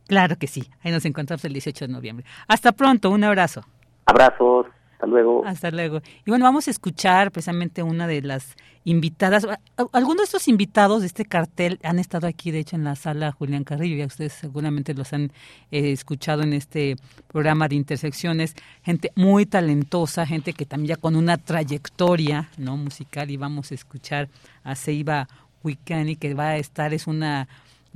Claro 0.07 0.37
que 0.37 0.47
sí, 0.47 0.69
ahí 0.83 0.91
nos 0.91 1.05
encontramos 1.05 1.43
el 1.45 1.53
18 1.53 1.87
de 1.87 1.93
noviembre. 1.93 2.25
Hasta 2.47 2.71
pronto, 2.71 3.09
un 3.09 3.23
abrazo. 3.23 3.65
Abrazos. 4.05 4.67
Hasta 4.97 5.05
luego. 5.05 5.45
Hasta 5.45 5.69
luego. 5.69 6.01
Y 6.25 6.31
bueno, 6.31 6.45
vamos 6.45 6.67
a 6.67 6.71
escuchar 6.71 7.31
precisamente 7.31 7.83
una 7.83 8.07
de 8.07 8.23
las 8.23 8.55
invitadas. 8.83 9.45
Algunos 9.91 10.17
de 10.17 10.23
estos 10.23 10.47
invitados 10.47 11.01
de 11.01 11.07
este 11.07 11.23
cartel 11.23 11.77
han 11.83 11.99
estado 11.99 12.25
aquí, 12.25 12.49
de 12.49 12.59
hecho, 12.59 12.77
en 12.77 12.83
la 12.83 12.95
sala 12.95 13.31
Julián 13.31 13.63
Carrillo. 13.63 13.95
Ya 13.95 14.07
ustedes 14.07 14.33
seguramente 14.33 14.95
los 14.95 15.13
han 15.13 15.25
eh, 15.69 15.91
escuchado 15.91 16.41
en 16.41 16.53
este 16.53 16.95
programa 17.27 17.67
de 17.67 17.75
intersecciones. 17.75 18.55
Gente 18.81 19.11
muy 19.15 19.45
talentosa, 19.45 20.25
gente 20.25 20.53
que 20.53 20.65
también 20.65 20.95
ya 20.95 21.01
con 21.01 21.15
una 21.15 21.37
trayectoria 21.37 22.49
no 22.57 22.75
musical. 22.75 23.29
Y 23.29 23.37
vamos 23.37 23.71
a 23.71 23.75
escuchar 23.75 24.29
a 24.63 24.73
Seiba 24.73 25.27
Wicani, 25.63 26.15
que 26.15 26.33
va 26.33 26.49
a 26.49 26.57
estar, 26.57 26.95
es 26.95 27.05
una 27.05 27.47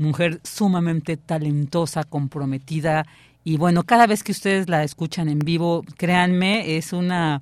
mujer 0.01 0.41
sumamente 0.43 1.17
talentosa, 1.17 2.03
comprometida 2.03 3.05
y 3.43 3.57
bueno, 3.57 3.83
cada 3.83 4.07
vez 4.07 4.23
que 4.23 4.31
ustedes 4.31 4.69
la 4.69 4.83
escuchan 4.83 5.27
en 5.29 5.39
vivo, 5.39 5.83
créanme, 5.97 6.77
es 6.77 6.93
una... 6.93 7.41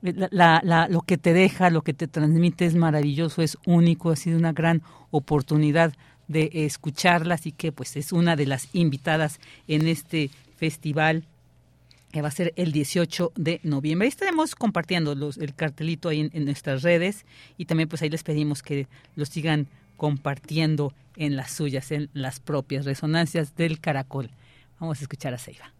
La, 0.00 0.60
la, 0.62 0.86
lo 0.88 1.00
que 1.02 1.18
te 1.18 1.32
deja, 1.32 1.70
lo 1.70 1.82
que 1.82 1.92
te 1.92 2.06
transmite 2.06 2.66
es 2.66 2.76
maravilloso, 2.76 3.42
es 3.42 3.58
único, 3.66 4.10
ha 4.10 4.16
sido 4.16 4.38
una 4.38 4.52
gran 4.52 4.82
oportunidad 5.10 5.92
de 6.28 6.50
escucharla, 6.52 7.34
así 7.34 7.50
que 7.50 7.72
pues 7.72 7.96
es 7.96 8.12
una 8.12 8.36
de 8.36 8.46
las 8.46 8.68
invitadas 8.74 9.40
en 9.66 9.88
este 9.88 10.30
festival 10.56 11.24
que 12.12 12.22
va 12.22 12.28
a 12.28 12.32
ser 12.32 12.52
el 12.54 12.70
18 12.70 13.32
de 13.34 13.60
noviembre. 13.64 14.06
Ahí 14.06 14.10
estaremos 14.10 14.54
compartiendo 14.54 15.16
los, 15.16 15.36
el 15.36 15.54
cartelito 15.54 16.08
ahí 16.08 16.20
en, 16.20 16.30
en, 16.32 16.44
nuestras 16.44 16.82
redes 16.82 17.26
y 17.56 17.64
también 17.64 17.88
pues 17.88 18.00
ahí 18.00 18.08
les 18.08 18.22
pedimos 18.22 18.62
que 18.62 18.86
lo 19.16 19.24
sigan 19.24 19.66
compartiendo 19.98 20.94
en 21.16 21.36
las 21.36 21.50
suyas, 21.50 21.92
en 21.92 22.08
las 22.14 22.40
propias 22.40 22.86
resonancias 22.86 23.54
del 23.56 23.80
caracol. 23.80 24.30
Vamos 24.80 25.00
a 25.00 25.02
escuchar 25.02 25.34
a 25.34 25.38
Seiba. 25.38 25.74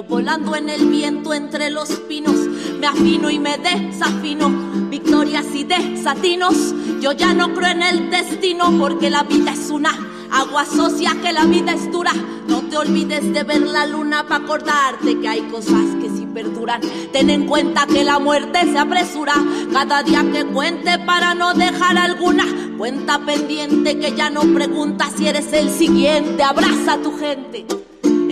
Volando 0.00 0.56
en 0.56 0.70
el 0.70 0.86
viento 0.86 1.34
entre 1.34 1.68
los 1.68 1.90
pinos. 2.08 2.36
Me 2.78 2.86
afino 2.86 3.28
y 3.28 3.38
me 3.38 3.58
desafino, 3.58 4.48
victorias 4.88 5.46
y 5.54 5.64
desatinos. 5.64 6.74
Yo 7.00 7.12
ya 7.12 7.34
no 7.34 7.52
creo 7.52 7.72
en 7.72 7.82
el 7.82 8.10
destino 8.10 8.72
porque 8.78 9.10
la 9.10 9.24
vida 9.24 9.52
es 9.52 9.68
una 9.70 9.90
agua 10.30 10.64
socia 10.64 11.14
que 11.22 11.32
la 11.32 11.44
vida 11.44 11.72
es 11.72 11.92
dura. 11.92 12.12
No 12.48 12.62
te 12.62 12.78
olvides 12.78 13.32
de 13.32 13.42
ver 13.42 13.60
la 13.60 13.86
luna 13.86 14.26
para 14.26 14.44
acordarte 14.44 15.20
que 15.20 15.28
hay 15.28 15.42
cosas 15.42 15.84
que 16.00 16.08
sí 16.08 16.26
perduran. 16.32 16.80
Ten 17.12 17.28
en 17.28 17.46
cuenta 17.46 17.86
que 17.86 18.02
la 18.02 18.18
muerte 18.18 18.60
se 18.72 18.78
apresura 18.78 19.34
cada 19.72 20.02
día 20.02 20.24
que 20.32 20.46
cuente 20.46 20.98
para 21.00 21.34
no 21.34 21.52
dejar 21.52 21.98
alguna 21.98 22.46
cuenta 22.78 23.18
pendiente 23.18 23.98
que 23.98 24.14
ya 24.16 24.30
no 24.30 24.40
pregunta 24.54 25.10
si 25.14 25.28
eres 25.28 25.52
el 25.52 25.70
siguiente. 25.70 26.42
Abraza 26.42 26.94
a 26.94 27.02
tu 27.02 27.16
gente. 27.18 27.81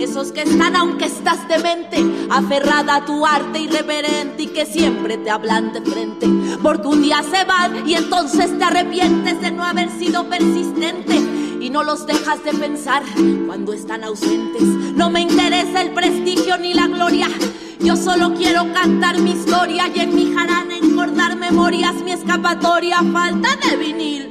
Esos 0.01 0.31
que 0.31 0.41
están 0.41 0.75
aunque 0.75 1.05
estás 1.05 1.47
demente, 1.47 2.03
aferrada 2.31 2.95
a 2.95 3.05
tu 3.05 3.23
arte 3.23 3.59
irreverente 3.59 4.43
y 4.43 4.47
que 4.47 4.65
siempre 4.65 5.19
te 5.19 5.29
hablan 5.29 5.73
de 5.73 5.81
frente. 5.81 6.27
Porque 6.63 6.87
un 6.87 7.03
día 7.03 7.21
se 7.21 7.43
van 7.45 7.87
y 7.87 7.93
entonces 7.93 8.57
te 8.57 8.63
arrepientes 8.63 9.39
de 9.39 9.51
no 9.51 9.63
haber 9.63 9.91
sido 9.91 10.27
persistente 10.27 11.15
y 11.61 11.69
no 11.69 11.83
los 11.83 12.07
dejas 12.07 12.43
de 12.43 12.51
pensar 12.51 13.03
cuando 13.45 13.73
están 13.73 14.03
ausentes. 14.03 14.63
No 14.63 15.11
me 15.11 15.21
interesa 15.21 15.83
el 15.83 15.93
prestigio 15.93 16.57
ni 16.57 16.73
la 16.73 16.87
gloria. 16.87 17.27
Yo 17.79 17.95
solo 17.95 18.33
quiero 18.33 18.73
cantar 18.73 19.19
mi 19.19 19.33
historia 19.33 19.87
y 19.93 19.99
en 19.99 20.15
mi 20.15 20.33
jarana 20.33 20.77
encordar 20.77 21.37
memorias, 21.37 21.93
mi 22.03 22.11
escapatoria. 22.11 23.03
Falta 23.13 23.49
de 23.67 23.77
vinil 23.77 24.30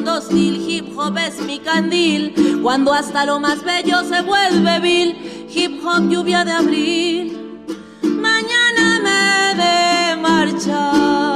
mundo. 0.00 0.20
Hip 0.30 0.96
hop 0.96 1.16
es 1.18 1.40
mi 1.42 1.58
candil. 1.58 2.60
Cuando 2.62 2.92
hasta 2.92 3.24
lo 3.24 3.40
más 3.40 3.62
bello 3.64 4.02
se 4.04 4.22
vuelve 4.22 4.80
vil. 4.80 5.48
Hip 5.54 5.84
hop 5.84 6.08
lluvia 6.08 6.44
de 6.44 6.52
abril. 6.52 7.66
Mañana 8.02 9.00
me 9.02 9.62
de 9.62 10.16
marchar. 10.16 11.29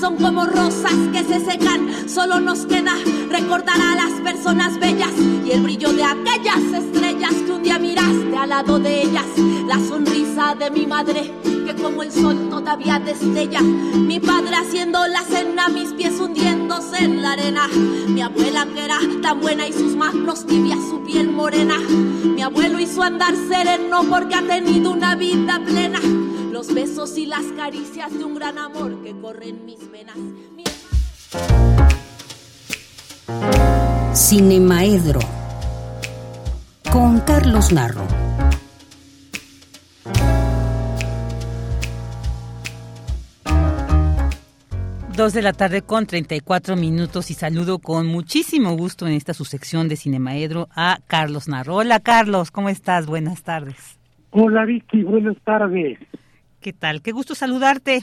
Son 0.00 0.16
como 0.16 0.44
rosas 0.44 0.94
que 1.12 1.24
se 1.24 1.40
secan. 1.40 2.08
Solo 2.08 2.40
nos 2.40 2.66
queda 2.66 2.94
recordar 3.30 3.80
a 3.80 3.94
las 3.94 4.20
personas 4.20 4.78
bellas 4.78 5.12
y 5.44 5.50
el 5.50 5.62
brillo 5.62 5.92
de 5.92 6.04
aquellas 6.04 6.62
estrellas 6.72 7.32
que 7.32 7.52
un 7.52 7.62
día 7.62 7.78
miraste 7.78 8.36
al 8.36 8.50
lado 8.50 8.78
de 8.78 9.02
ellas. 9.02 9.24
La 9.66 9.78
sonrisa 9.78 10.54
de 10.54 10.70
mi 10.70 10.86
madre 10.86 11.32
que 11.66 11.74
como 11.74 12.02
el 12.02 12.12
sol 12.12 12.48
todavía 12.50 12.98
destella. 12.98 13.60
Mi 13.60 14.20
padre 14.20 14.54
haciendo 14.56 15.06
la 15.06 15.22
cena, 15.22 15.68
mis 15.68 15.92
pies 15.92 16.20
hundiéndose 16.20 16.98
en 16.98 17.22
la 17.22 17.32
arena. 17.32 17.68
Mi 18.08 18.22
abuela 18.22 18.66
que 18.72 18.84
era 18.84 18.98
tan 19.22 19.40
buena 19.40 19.66
y 19.66 19.72
sus 19.72 19.96
manos 19.96 20.46
tibias, 20.46 20.78
su 20.90 21.02
piel 21.02 21.30
morena. 21.30 21.78
Mi 21.78 22.42
abuelo 22.42 22.78
hizo 22.78 23.02
andar 23.02 23.34
sereno 23.48 24.02
porque 24.08 24.34
ha 24.34 24.42
tenido 24.42 24.92
una 24.92 25.16
vida 25.16 25.60
plena 25.64 26.00
los 26.56 26.74
besos 26.74 27.18
y 27.18 27.26
las 27.26 27.44
caricias 27.54 28.16
de 28.16 28.24
un 28.24 28.34
gran 28.34 28.56
amor 28.56 29.02
que 29.02 29.12
corre 29.20 29.50
en 29.50 29.66
mis 29.66 29.90
venas. 29.90 30.16
Cinemaedro 34.14 35.20
con 36.90 37.20
Carlos 37.20 37.74
Narro. 37.74 38.06
Dos 45.14 45.34
de 45.34 45.42
la 45.42 45.52
tarde 45.52 45.82
con 45.82 46.06
34 46.06 46.74
minutos 46.76 47.30
y 47.30 47.34
saludo 47.34 47.80
con 47.80 48.06
muchísimo 48.06 48.74
gusto 48.78 49.06
en 49.06 49.12
esta 49.12 49.34
su 49.34 49.44
sección 49.44 49.88
de 49.88 49.96
Cinemaedro 49.96 50.68
a 50.74 51.00
Carlos 51.06 51.48
Narro. 51.48 51.74
Hola 51.74 52.00
Carlos, 52.00 52.50
¿cómo 52.50 52.70
estás? 52.70 53.04
Buenas 53.04 53.42
tardes. 53.42 53.98
Hola 54.30 54.64
Vicky, 54.64 55.02
buenas 55.02 55.36
tardes. 55.44 55.98
¿Qué 56.66 56.72
tal? 56.72 57.00
Qué 57.00 57.12
gusto 57.12 57.36
saludarte. 57.36 58.00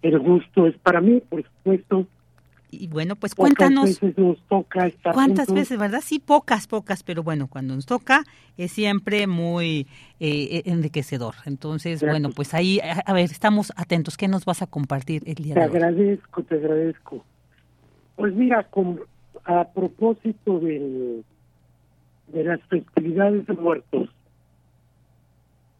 El 0.00 0.18
gusto 0.18 0.66
es 0.66 0.74
para 0.78 1.02
mí, 1.02 1.20
por 1.28 1.42
supuesto. 1.42 2.06
Y 2.70 2.86
bueno, 2.86 3.16
pues 3.16 3.34
cuéntanos. 3.34 3.98
¿Cuántas 3.98 4.00
veces 4.00 4.18
nos 4.18 4.42
toca 4.48 4.86
estar 4.86 5.12
¿Cuántas 5.12 5.52
veces, 5.52 5.78
verdad? 5.78 6.00
Sí, 6.02 6.18
pocas, 6.18 6.66
pocas, 6.66 7.02
pero 7.02 7.22
bueno, 7.22 7.48
cuando 7.48 7.74
nos 7.74 7.84
toca 7.84 8.24
es 8.56 8.72
siempre 8.72 9.26
muy 9.26 9.86
eh, 10.20 10.62
enriquecedor. 10.64 11.34
Entonces, 11.44 12.02
bueno, 12.02 12.30
pues 12.30 12.54
ahí, 12.54 12.80
a 12.80 13.12
ver, 13.12 13.24
estamos 13.24 13.74
atentos. 13.76 14.16
¿Qué 14.16 14.26
nos 14.26 14.46
vas 14.46 14.62
a 14.62 14.66
compartir 14.66 15.22
el 15.26 15.34
día 15.34 15.52
te 15.52 15.60
de 15.60 15.66
hoy? 15.66 15.72
Te 15.72 15.76
agradezco, 15.76 16.42
te 16.44 16.54
agradezco. 16.54 17.22
Pues 18.16 18.32
mira, 18.34 18.66
a 19.44 19.68
propósito 19.68 20.60
del, 20.60 21.26
de 22.28 22.44
las 22.44 22.62
festividades 22.70 23.46
de 23.46 23.52
muertos, 23.52 24.08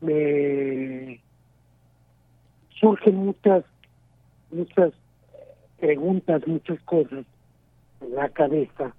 me 0.03 1.22
surgen 2.83 3.15
muchas, 3.15 3.65
muchas 4.51 4.93
preguntas, 5.79 6.47
muchas 6.47 6.81
cosas 6.83 7.25
en 8.01 8.15
la 8.15 8.29
cabeza 8.29 8.93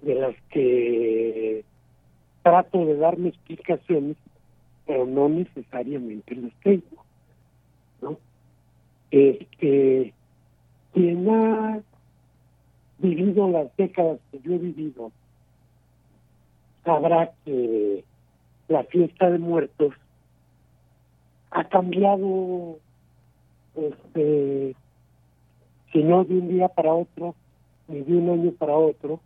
de 0.00 0.14
las 0.14 0.34
que 0.50 1.62
trato 2.42 2.86
de 2.86 2.96
darme 2.96 3.28
explicaciones, 3.28 4.16
pero 4.86 5.04
no 5.04 5.28
necesariamente 5.28 6.34
las 6.36 6.52
tengo. 6.62 7.04
¿no? 8.00 8.18
Este, 9.10 10.14
quien 10.94 11.28
ha 11.28 11.80
vivido 12.98 13.50
las 13.50 13.76
décadas 13.76 14.18
que 14.32 14.40
yo 14.40 14.54
he 14.54 14.58
vivido, 14.58 15.12
sabrá 16.82 17.30
que 17.44 18.04
la 18.68 18.84
fiesta 18.84 19.30
de 19.30 19.38
muertos 19.38 19.92
ha 21.50 21.64
cambiado 21.64 22.78
este, 23.76 24.74
si 25.92 26.02
no 26.02 26.24
de 26.24 26.34
un 26.34 26.48
día 26.48 26.68
para 26.68 26.92
otro, 26.92 27.34
ni 27.88 28.00
de 28.00 28.16
un 28.16 28.30
año 28.30 28.52
para 28.52 28.74
otro, 28.74 29.20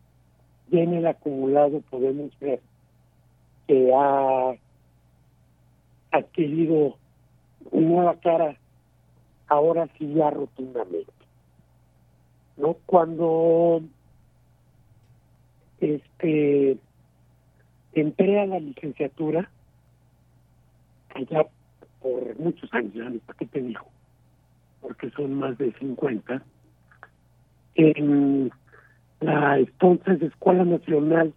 ya 0.70 0.80
en 0.80 0.94
el 0.94 1.06
acumulado 1.06 1.80
podemos 1.90 2.30
ver 2.40 2.60
que 3.66 3.92
ha 3.94 4.54
adquirido 6.10 6.96
nueva 7.72 8.16
cara, 8.20 8.56
ahora 9.48 9.88
sí 9.98 10.12
ya 10.14 10.30
rotundamente. 10.30 11.12
¿No? 12.56 12.76
Cuando 12.86 13.82
este 15.80 16.78
entré 17.92 18.40
a 18.40 18.46
la 18.46 18.60
licenciatura, 18.60 19.50
allá 21.14 21.46
por 22.00 22.38
muchos 22.38 22.72
años, 22.72 23.22
¿para 23.26 23.38
qué 23.38 23.46
te 23.46 23.60
digo? 23.60 23.89
Porque 24.80 25.10
son 25.10 25.34
más 25.34 25.56
de 25.58 25.72
50, 25.72 26.42
en 27.74 28.50
la 29.20 29.58
entonces 29.58 30.22
Escuela 30.22 30.64
Nacional 30.64 31.32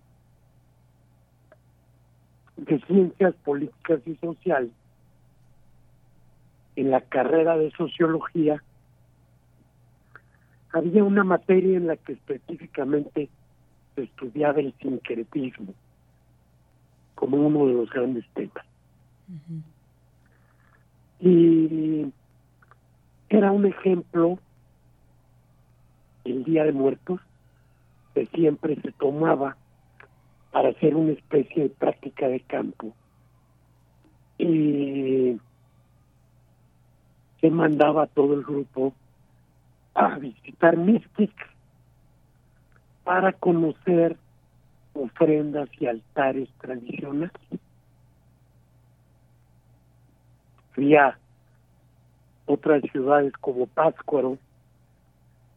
de 2.57 2.79
Ciencias 2.81 3.33
Políticas 3.43 3.99
y 4.05 4.15
Sociales, 4.15 4.71
en 6.75 6.91
la 6.91 7.01
carrera 7.01 7.57
de 7.57 7.71
Sociología, 7.71 8.63
había 10.71 11.03
una 11.03 11.23
materia 11.23 11.77
en 11.77 11.87
la 11.87 11.97
que 11.97 12.13
específicamente 12.13 13.29
se 13.95 14.03
estudiaba 14.03 14.59
el 14.59 14.73
sincretismo 14.81 15.73
como 17.15 17.37
uno 17.37 17.67
de 17.67 17.73
los 17.73 17.89
grandes 17.91 18.25
temas. 18.33 18.65
Y 21.19 22.11
era 23.33 23.51
un 23.51 23.65
ejemplo, 23.65 24.37
el 26.23 26.43
Día 26.43 26.63
de 26.65 26.71
Muertos, 26.71 27.19
que 28.13 28.27
siempre 28.27 28.79
se 28.81 28.91
tomaba 28.91 29.57
para 30.51 30.69
hacer 30.69 30.95
una 30.95 31.13
especie 31.13 31.63
de 31.63 31.69
práctica 31.69 32.27
de 32.27 32.41
campo. 32.41 32.93
Y 34.37 35.39
se 37.41 37.49
mandaba 37.49 38.03
a 38.03 38.07
todo 38.07 38.35
el 38.35 38.43
grupo 38.43 38.93
a 39.95 40.19
visitar 40.19 40.77
Mystic 40.77 41.33
para 43.03 43.33
conocer 43.33 44.15
ofrendas 44.93 45.69
y 45.79 45.87
altares 45.87 46.49
tradicionales. 46.61 47.31
Había 50.77 51.17
otras 52.45 52.81
ciudades 52.91 53.33
como 53.39 53.67
Pátzcuaro, 53.67 54.37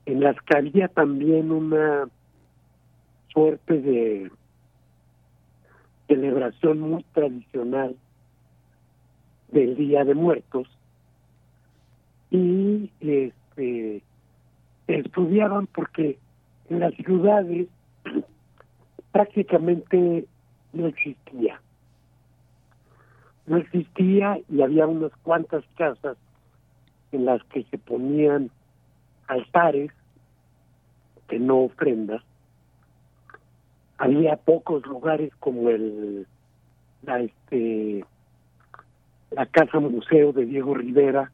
en 0.06 0.20
las 0.20 0.36
que 0.42 0.56
había 0.56 0.88
también 0.88 1.50
una 1.50 2.08
suerte 3.32 3.80
de 3.80 4.30
celebración 6.06 6.80
muy 6.80 7.02
tradicional 7.12 7.96
del 9.48 9.76
Día 9.76 10.04
de 10.04 10.14
Muertos 10.14 10.68
y 12.30 12.90
este 13.00 14.02
estudiaban 14.86 15.66
porque 15.66 16.18
en 16.70 16.80
las 16.80 16.94
ciudades 16.94 17.68
prácticamente 19.12 20.26
no 20.72 20.86
existía. 20.86 21.60
No 23.46 23.56
existía 23.58 24.38
y 24.48 24.62
había 24.62 24.86
unas 24.86 25.12
cuantas 25.22 25.64
casas 25.76 26.16
en 27.16 27.24
las 27.24 27.42
que 27.44 27.64
se 27.64 27.78
ponían 27.78 28.50
altares 29.26 29.90
que 31.28 31.38
no 31.38 31.62
ofrendas. 31.62 32.22
Había 33.98 34.36
pocos 34.36 34.86
lugares 34.86 35.34
como 35.40 35.70
el 35.70 36.26
la 37.02 37.20
este 37.20 38.04
la 39.30 39.46
casa 39.46 39.80
museo 39.80 40.32
de 40.32 40.44
Diego 40.44 40.74
Rivera 40.74 41.32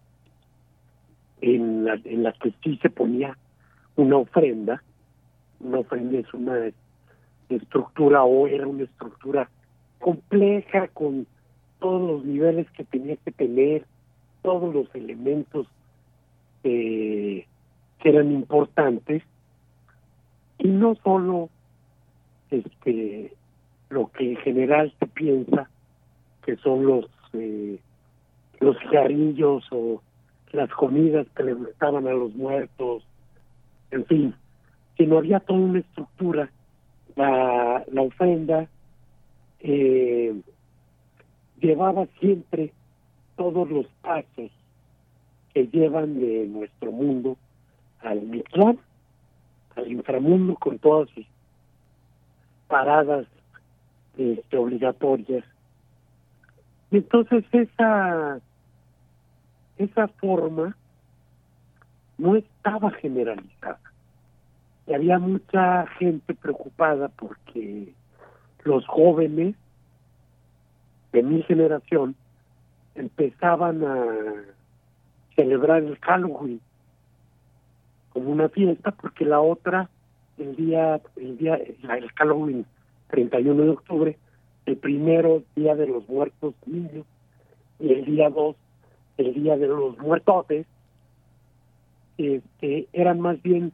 en 1.41 1.85
la, 1.85 2.01
en 2.05 2.23
la 2.23 2.33
que 2.33 2.55
sí 2.63 2.79
se 2.81 2.89
ponía 2.89 3.37
una 3.97 4.17
ofrenda. 4.17 4.83
Una 5.61 5.81
ofrenda 5.81 6.19
es 6.19 6.33
una 6.33 6.71
estructura 7.49 8.25
o 8.25 8.47
era 8.47 8.67
una 8.67 8.85
estructura 8.85 9.51
compleja 9.99 10.89
con 10.89 11.27
todos 11.81 12.01
los 12.01 12.25
niveles 12.25 12.71
que 12.71 12.85
tenía 12.85 13.17
que 13.17 13.33
tener, 13.33 13.87
todos 14.43 14.75
los 14.75 14.95
elementos 14.95 15.67
que 16.63 17.47
eran 18.05 18.33
importantes 18.33 19.23
y 20.59 20.69
no 20.69 20.95
solo 21.03 21.49
este 22.51 23.33
lo 23.91 24.11
que 24.13 24.31
en 24.31 24.37
general 24.39 24.93
se 24.99 25.07
piensa 25.07 25.69
que 26.45 26.57
son 26.57 26.87
los 26.87 27.07
eh, 27.33 27.79
los 28.61 28.79
cigarrillos 28.79 29.65
o 29.71 30.03
las 30.53 30.71
comidas 30.71 31.27
que 31.35 31.43
le 31.45 31.55
gustaban 31.55 32.07
a 32.07 32.13
los 32.13 32.35
muertos, 32.35 33.03
en 33.91 34.05
fin, 34.07 34.35
sino 34.97 35.19
había 35.19 35.41
toda 35.41 35.59
una 35.59 35.81
estructura. 35.81 36.51
La, 37.17 37.85
la 37.91 38.03
ofrenda 38.03 38.69
eh, 39.61 40.35
llevaba 41.61 42.07
siempre 42.21 42.73
todos 43.43 43.69
los 43.71 43.87
pasos 44.03 44.53
que 45.53 45.67
llevan 45.67 46.21
de 46.21 46.47
nuestro 46.47 46.93
mundo 46.93 47.37
al 48.01 48.23
Mictlán, 48.23 48.79
al 49.75 49.91
inframundo, 49.91 50.55
con 50.55 50.79
todas 50.79 51.11
sus 51.11 51.27
paradas 52.69 53.27
este, 54.17 54.57
obligatorias. 54.57 55.45
Y 56.93 56.99
entonces 56.99 57.45
esa 57.51 58.41
esa 59.77 60.07
forma 60.07 60.77
no 62.19 62.37
estaba 62.37 62.93
generalizada. 62.93 63.81
Y 64.87 64.95
había 64.95 65.19
mucha 65.19 65.89
gente 65.99 66.33
preocupada 66.35 67.09
porque 67.09 67.93
los 68.63 68.87
jóvenes 68.87 69.57
de 71.13 71.25
mi 71.25 71.43
generación 71.43 72.15
empezaban 72.95 73.85
a 73.85 74.07
celebrar 75.35 75.83
el 75.83 75.99
Halloween 75.99 76.61
como 78.11 78.31
una 78.31 78.49
fiesta 78.49 78.91
porque 78.91 79.25
la 79.25 79.41
otra 79.41 79.89
el 80.39 80.57
día 80.57 81.01
el 81.17 81.39
día 81.39 81.55
el 81.55 82.11
Halloween 82.17 82.67
31 83.09 83.63
de 83.63 83.71
octubre 83.71 84.19
el 84.67 84.77
primero 84.77 85.43
día 85.57 85.75
de 85.75 85.87
los 85.87 86.09
muertos 86.09 86.55
niños 86.67 87.07
y 87.79 87.93
el 87.93 88.05
día 88.05 88.31
2 88.31 88.57
el 89.19 89.35
día 89.35 89.57
de 89.57 89.67
los 89.67 89.99
muertotes 89.99 90.67
este 92.19 92.89
eran 92.93 93.21
más 93.21 93.41
bien 93.43 93.73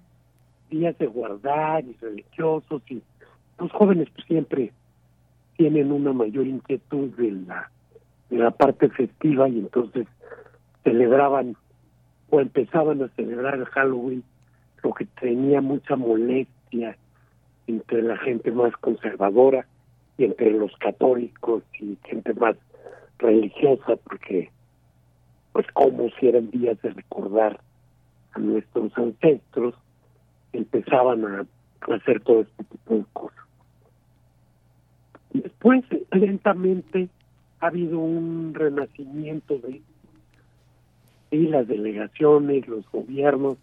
días 0.71 0.97
de 0.99 1.07
guardar 1.07 1.85
y 1.85 1.95
religiosos 2.01 2.83
y 2.89 3.03
los 3.59 3.73
jóvenes 3.73 4.09
pues, 4.15 4.27
siempre 4.27 4.73
tienen 5.57 5.91
una 5.91 6.13
mayor 6.13 6.47
inquietud 6.47 7.09
de 7.17 7.33
la 7.33 7.71
de 8.31 8.39
la 8.39 8.51
parte 8.51 8.89
festiva 8.89 9.49
y 9.49 9.59
entonces 9.59 10.07
celebraban 10.85 11.57
o 12.31 12.41
empezaban 12.41 13.03
a 13.03 13.09
celebrar 13.09 13.55
el 13.55 13.67
Halloween 13.67 14.23
lo 14.83 14.93
que 14.93 15.07
tenía 15.21 15.61
mucha 15.61 15.97
molestia 15.97 16.97
entre 17.67 18.03
la 18.03 18.17
gente 18.19 18.51
más 18.51 18.73
conservadora 18.77 19.67
y 20.17 20.25
entre 20.25 20.51
los 20.51 20.75
católicos 20.77 21.63
y 21.81 21.97
gente 22.05 22.35
más 22.35 22.57
religiosa 23.19 23.97
porque 24.05 24.51
pues 25.53 25.67
como 25.73 26.09
si 26.19 26.29
eran 26.29 26.51
días 26.51 26.81
de 26.83 26.91
recordar 26.91 27.61
a 28.33 28.39
nuestros 28.39 28.97
ancestros 28.97 29.75
empezaban 30.53 31.25
a 31.25 31.47
hacer 31.95 32.21
todo 32.21 32.43
este 32.43 32.65
tipo 32.65 32.95
de 32.95 33.05
cosas. 33.13 33.39
Después 35.33 35.85
lentamente 36.13 37.09
ha 37.61 37.67
habido 37.67 37.99
un 37.99 38.55
renacimiento 38.55 39.59
de 39.59 39.83
y 41.31 41.47
las 41.49 41.69
delegaciones, 41.69 42.67
los 42.69 42.91
gobiernos 42.91 43.59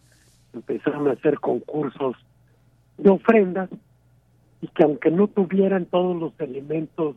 empezaron 0.53 1.07
a 1.07 1.13
hacer 1.13 1.39
concursos 1.39 2.15
de 2.97 3.09
ofrendas 3.09 3.69
y 4.61 4.67
que 4.67 4.84
aunque 4.84 5.09
no 5.09 5.27
tuvieran 5.27 5.85
todos 5.85 6.15
los 6.15 6.39
elementos 6.39 7.15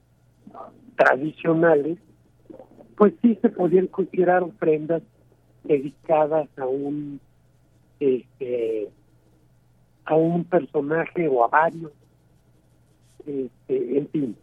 tradicionales, 0.97 1.99
pues 2.97 3.13
sí 3.21 3.39
se 3.43 3.51
podían 3.51 3.89
considerar 3.89 4.43
ofrendas 4.43 5.03
dedicadas 5.65 6.49
a 6.57 6.67
un 6.67 7.21
este, 8.01 8.89
a 10.07 10.15
un 10.15 10.45
personaje 10.45 11.29
o 11.29 11.45
a 11.45 11.49
varios 11.49 11.93
este, 13.27 13.99
en 13.99 14.09
fin 14.09 14.37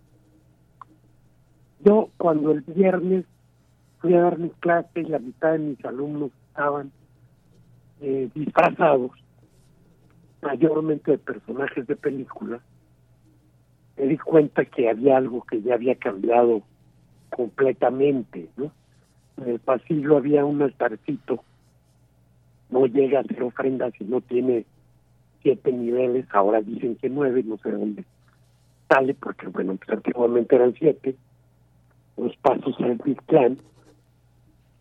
yo 1.85 2.09
cuando 2.17 2.51
el 2.51 2.61
viernes 2.61 3.25
fui 3.99 4.13
a 4.15 4.21
dar 4.21 4.39
mi 4.39 4.49
clase 4.49 5.01
y 5.01 5.05
la 5.05 5.19
mitad 5.19 5.53
de 5.53 5.59
mis 5.59 5.85
alumnos 5.85 6.31
estaban 6.49 6.91
eh, 8.01 8.29
disfrazados, 8.33 9.11
mayormente 10.41 11.11
de 11.11 11.17
personajes 11.19 11.85
de 11.87 11.95
películas, 11.95 12.61
me 13.97 14.07
di 14.07 14.17
cuenta 14.17 14.65
que 14.65 14.89
había 14.89 15.17
algo 15.17 15.43
que 15.43 15.61
ya 15.61 15.75
había 15.75 15.95
cambiado 15.95 16.63
completamente, 17.29 18.49
¿no? 18.57 18.71
En 19.37 19.49
el 19.49 19.59
pasillo 19.59 20.17
había 20.17 20.43
un 20.43 20.61
altarcito, 20.61 21.43
no 22.69 22.85
llega 22.87 23.19
a 23.19 23.23
ser 23.23 23.43
ofrenda 23.43 23.91
si 23.91 24.05
no 24.05 24.21
tiene 24.21 24.65
siete 25.41 25.71
niveles, 25.71 26.25
ahora 26.31 26.61
dicen 26.61 26.95
que 26.95 27.09
nueve, 27.09 27.43
no 27.43 27.57
sé 27.57 27.71
dónde 27.71 28.05
sale, 28.89 29.13
porque 29.13 29.47
bueno, 29.47 29.75
pues 29.75 29.89
antiguamente 29.89 30.55
eran 30.55 30.73
siete, 30.73 31.15
los 32.17 32.35
pasos 32.37 32.75
al 32.79 32.97
Clan. 33.25 33.57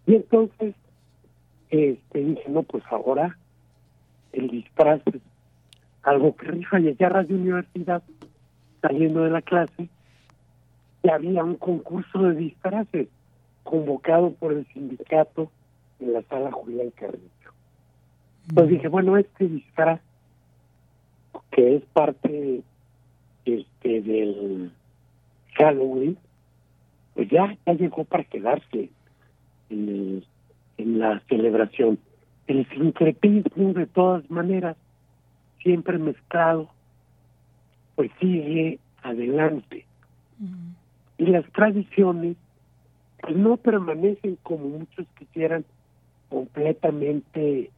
Y 0.06 0.16
entonces 0.16 0.74
este, 1.70 2.19
dije, 2.19 2.44
no, 2.48 2.62
pues 2.62 2.85
ahora 2.90 3.36
el 4.32 4.48
disfraz 4.48 5.01
es 5.06 5.20
algo 6.02 6.36
que 6.36 6.47
rifa 6.47 6.81
y 6.81 6.89
allá 6.89 7.23
de 7.23 7.35
universidad, 7.35 8.02
saliendo 8.82 9.23
de 9.24 9.31
la 9.31 9.43
clase, 9.43 9.89
ya 11.02 11.15
había 11.15 11.43
un 11.44 11.56
concurso 11.56 12.19
de 12.23 12.35
disfraces 12.35 13.09
convocado 13.62 14.32
por 14.32 14.52
el 14.52 14.66
sindicato 14.73 15.51
en 16.01 16.12
la 16.12 16.23
sala 16.23 16.52
Julián 16.52 16.90
Carrillo. 16.90 17.28
Entonces 18.48 18.74
dije, 18.74 18.89
bueno, 18.89 19.16
este 19.16 19.48
disfraz, 19.48 20.01
que 21.51 21.77
es 21.77 21.82
parte 21.93 22.62
este 23.44 24.02
del 24.02 24.73
Halloween, 25.56 26.19
pues 27.15 27.28
ya, 27.28 27.57
ya 27.66 27.73
llegó 27.74 28.05
para 28.05 28.24
quedarse 28.24 28.91
en, 29.70 30.24
en 30.77 30.99
la 30.99 31.20
celebración. 31.28 31.99
El 32.47 32.69
sincretismo, 32.69 33.73
de 33.73 33.86
todas 33.86 34.28
maneras, 34.31 34.77
siempre 35.62 35.99
mezclado, 35.99 36.69
pues 37.95 38.11
sigue 38.20 38.78
adelante. 39.03 39.86
Y 41.16 41.27
las 41.27 41.45
tradiciones, 41.53 42.36
pues 43.20 43.36
no 43.36 43.57
permanecen 43.57 44.36
como 44.43 44.69
muchos 44.69 45.07
quisieran 45.19 45.65
completamente 46.28 47.70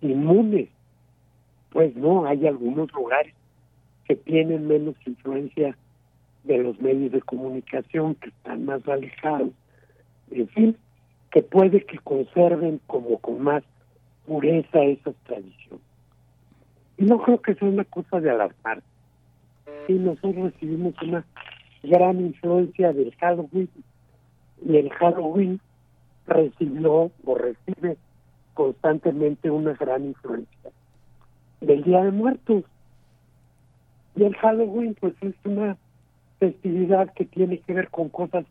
inmunes. 0.00 0.68
Pues 1.70 1.94
no, 1.96 2.24
hay 2.26 2.46
algunos 2.46 2.92
lugares 2.92 3.34
que 4.06 4.14
tienen 4.14 4.66
menos 4.66 4.94
influencia 5.04 5.76
de 6.46 6.58
los 6.58 6.80
medios 6.80 7.12
de 7.12 7.20
comunicación, 7.22 8.14
que 8.16 8.28
están 8.28 8.64
más 8.64 8.86
alejados, 8.88 9.50
en 10.30 10.48
fin, 10.48 10.76
que 11.30 11.42
puede 11.42 11.84
que 11.84 11.98
conserven 11.98 12.80
como 12.86 13.18
con 13.18 13.42
más 13.42 13.62
pureza 14.26 14.82
esas 14.82 15.14
tradiciones. 15.26 15.84
Y 16.98 17.04
no 17.04 17.22
creo 17.22 17.40
que 17.40 17.54
sea 17.54 17.68
una 17.68 17.84
cosa 17.84 18.20
de 18.20 18.30
alarmar. 18.30 18.82
Sí, 19.86 19.94
nosotros 19.94 20.52
recibimos 20.52 20.94
una 21.02 21.24
gran 21.82 22.20
influencia 22.20 22.92
del 22.92 23.14
Halloween 23.16 23.68
y 24.64 24.76
el 24.76 24.90
Halloween 24.90 25.60
recibió 26.26 27.10
o 27.24 27.34
recibe 27.34 27.96
constantemente 28.54 29.50
una 29.50 29.74
gran 29.74 30.06
influencia 30.06 30.70
del 31.60 31.84
Día 31.84 32.02
de 32.04 32.10
Muertos. 32.10 32.64
Y 34.16 34.24
el 34.24 34.34
Halloween 34.36 34.96
pues 34.98 35.14
es 35.20 35.34
una 35.44 35.76
festividad 36.38 37.12
que 37.14 37.24
tiene 37.24 37.58
que 37.58 37.72
ver 37.72 37.90
con 37.90 38.08
cosas 38.08 38.44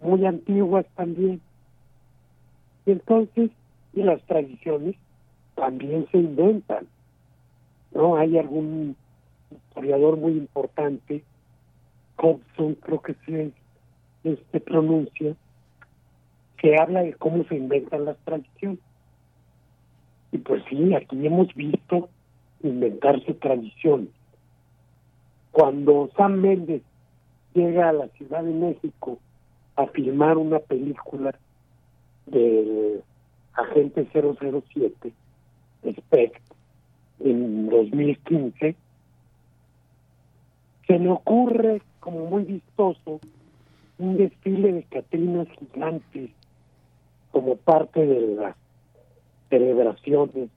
muy 0.00 0.26
antiguas 0.26 0.86
también. 0.96 1.40
Y 2.86 2.92
entonces, 2.92 3.50
y 3.92 4.02
las 4.02 4.22
tradiciones 4.22 4.96
también 5.54 6.06
se 6.10 6.18
inventan. 6.18 6.86
¿No? 7.92 8.16
Hay 8.16 8.38
algún 8.38 8.96
historiador 9.50 10.16
muy 10.16 10.32
importante, 10.32 11.22
Hobson 12.16 12.74
creo 12.76 13.02
que 13.02 13.14
se 13.26 13.52
este, 14.24 14.60
pronuncia, 14.60 15.34
que 16.56 16.76
habla 16.78 17.02
de 17.02 17.14
cómo 17.14 17.44
se 17.44 17.56
inventan 17.56 18.04
las 18.04 18.16
tradiciones. 18.18 18.78
Y 20.30 20.38
pues 20.38 20.62
sí, 20.70 20.94
aquí 20.94 21.26
hemos 21.26 21.52
visto 21.54 22.08
inventarse 22.62 23.34
tradiciones. 23.34 24.08
Cuando 25.50 26.10
Sam 26.16 26.40
Méndez 26.40 26.82
llega 27.54 27.88
a 27.88 27.92
la 27.92 28.08
Ciudad 28.08 28.42
de 28.42 28.52
México 28.52 29.18
a 29.76 29.86
filmar 29.86 30.36
una 30.36 30.58
película 30.58 31.34
del 32.26 33.02
agente 33.54 34.06
007, 34.12 35.12
Spect, 35.84 36.42
en 37.20 37.68
2015, 37.68 38.76
se 40.86 40.98
le 40.98 41.08
ocurre 41.10 41.82
como 42.00 42.26
muy 42.26 42.44
vistoso 42.44 43.20
un 43.98 44.16
desfile 44.16 44.72
de 44.72 44.82
catrinas 44.84 45.48
gigantes 45.58 46.30
como 47.30 47.56
parte 47.56 48.04
de 48.04 48.34
las 48.34 48.56
celebraciones 49.48 50.50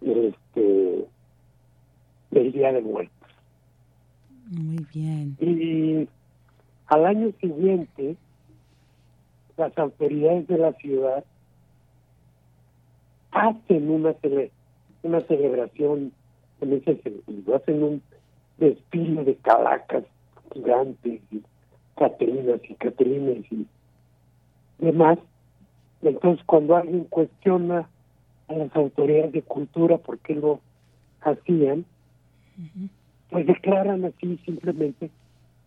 este 0.00 1.06
del 2.30 2.52
Día 2.52 2.72
de 2.72 2.80
Muertos. 2.80 3.21
Muy 4.50 4.86
bien. 4.92 5.36
Y 5.40 6.08
al 6.86 7.06
año 7.06 7.32
siguiente, 7.40 8.16
las 9.56 9.76
autoridades 9.78 10.46
de 10.48 10.58
la 10.58 10.72
ciudad 10.74 11.24
hacen 13.30 13.90
una, 13.90 14.14
una 15.02 15.20
celebración 15.22 16.12
en 16.60 16.72
ese 16.72 16.96
sentido, 17.02 17.56
hacen 17.56 17.82
un 17.82 18.02
desfile 18.58 19.24
de 19.24 19.36
calacas 19.36 20.04
gigantes 20.52 21.20
y 21.30 21.42
catrinas 21.96 22.60
y 22.68 22.74
catrines 22.74 23.44
y 23.50 23.66
demás. 24.78 25.18
Entonces, 26.02 26.44
cuando 26.46 26.76
alguien 26.76 27.04
cuestiona 27.04 27.88
a 28.48 28.52
las 28.52 28.74
autoridades 28.76 29.32
de 29.32 29.42
cultura 29.42 29.98
por 29.98 30.18
qué 30.18 30.34
lo 30.34 30.60
hacían, 31.20 31.84
pues 33.32 33.46
declaran 33.46 34.04
así 34.04 34.38
simplemente 34.44 35.10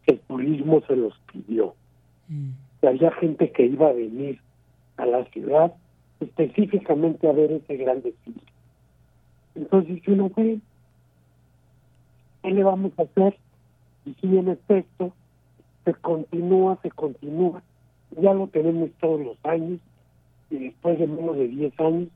que 0.05 0.13
el 0.13 0.19
turismo 0.21 0.81
se 0.87 0.95
los 0.95 1.19
pidió. 1.31 1.73
Que 2.79 2.87
había 2.87 3.11
gente 3.13 3.51
que 3.51 3.65
iba 3.65 3.89
a 3.89 3.93
venir 3.93 4.39
a 4.97 5.05
la 5.05 5.25
ciudad 5.25 5.73
específicamente 6.19 7.27
a 7.27 7.33
ver 7.33 7.51
ese 7.51 7.75
gran 7.75 8.01
desfile. 8.01 8.41
Entonces, 9.55 10.01
si 10.03 10.11
uno 10.11 10.31
ve, 10.35 10.59
¿qué 12.43 12.51
le 12.51 12.63
vamos 12.63 12.91
a 12.97 13.01
hacer? 13.03 13.35
Y 14.05 14.13
si 14.13 14.37
en 14.37 14.49
efecto 14.49 15.11
se 15.83 15.93
continúa, 15.95 16.77
se 16.83 16.91
continúa, 16.91 17.63
ya 18.21 18.33
lo 18.33 18.47
tenemos 18.47 18.91
todos 18.99 19.19
los 19.21 19.37
años, 19.43 19.79
y 20.49 20.57
después 20.57 20.99
de 20.99 21.07
menos 21.07 21.35
de 21.37 21.47
10 21.47 21.79
años 21.79 22.09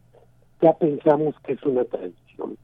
ya 0.62 0.74
pensamos 0.74 1.36
que 1.44 1.54
es 1.54 1.64
una 1.64 1.84
tradición. 1.86 2.58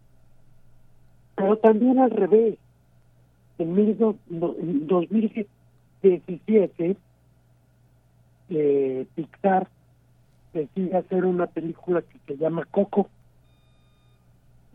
Pero 1.35 1.57
también 1.57 1.99
al 1.99 2.11
revés, 2.11 2.57
en, 3.57 3.73
mil 3.73 3.97
do, 3.97 4.15
en 4.29 4.87
2017 4.87 6.97
eh, 8.49 9.05
Pixar 9.15 9.67
decide 10.53 10.97
hacer 10.97 11.25
una 11.25 11.47
película 11.47 12.01
que 12.01 12.19
se 12.27 12.37
llama 12.37 12.65
Coco 12.65 13.09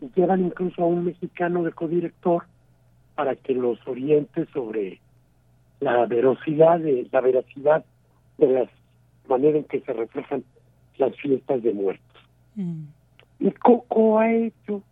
y 0.01 0.09
llevan 0.15 0.45
incluso 0.45 0.83
a 0.83 0.87
un 0.87 1.05
mexicano 1.05 1.63
de 1.63 1.71
codirector 1.71 2.43
para 3.15 3.35
que 3.35 3.53
los 3.53 3.79
oriente 3.87 4.45
sobre 4.53 4.99
la 5.79 6.05
veracidad 6.05 6.79
de 6.79 7.07
la 7.11 7.21
veracidad 7.21 7.85
de 8.37 8.47
la 8.47 8.69
manera 9.27 9.57
en 9.57 9.63
que 9.65 9.81
se 9.81 9.93
reflejan 9.93 10.43
las 10.97 11.15
fiestas 11.17 11.63
de 11.63 11.73
muertos. 11.73 12.05
Y 13.39 13.51
Coco 13.51 14.19
ha 14.19 14.31
hecho 14.31 14.83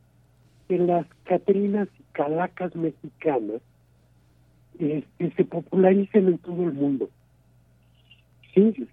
que 0.68 0.78
las 0.78 1.06
Catrinas 1.24 1.88
y 2.00 2.04
Calacas 2.14 2.76
mexicanas 2.76 3.62
este, 4.78 5.32
se 5.36 5.46
popularicen 5.46 6.28
en 6.28 6.38
todo 6.38 6.64
el 6.64 6.74
mundo. 6.74 7.10
Sí, 8.54 8.88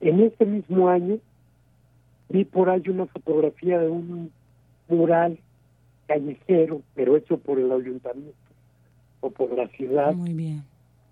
en 0.00 0.20
este 0.20 0.46
mismo 0.46 0.88
año 0.88 1.18
vi 2.28 2.44
por 2.44 2.70
ahí 2.70 2.82
una 2.88 3.06
fotografía 3.06 3.78
de 3.78 3.88
un 3.88 4.30
mural 4.88 5.38
callejero, 6.06 6.82
pero 6.94 7.16
hecho 7.16 7.38
por 7.38 7.58
el 7.58 7.70
ayuntamiento 7.70 8.34
o 9.20 9.30
por 9.30 9.56
la 9.56 9.68
ciudad 9.68 10.14
Muy 10.14 10.32
bien. 10.32 10.64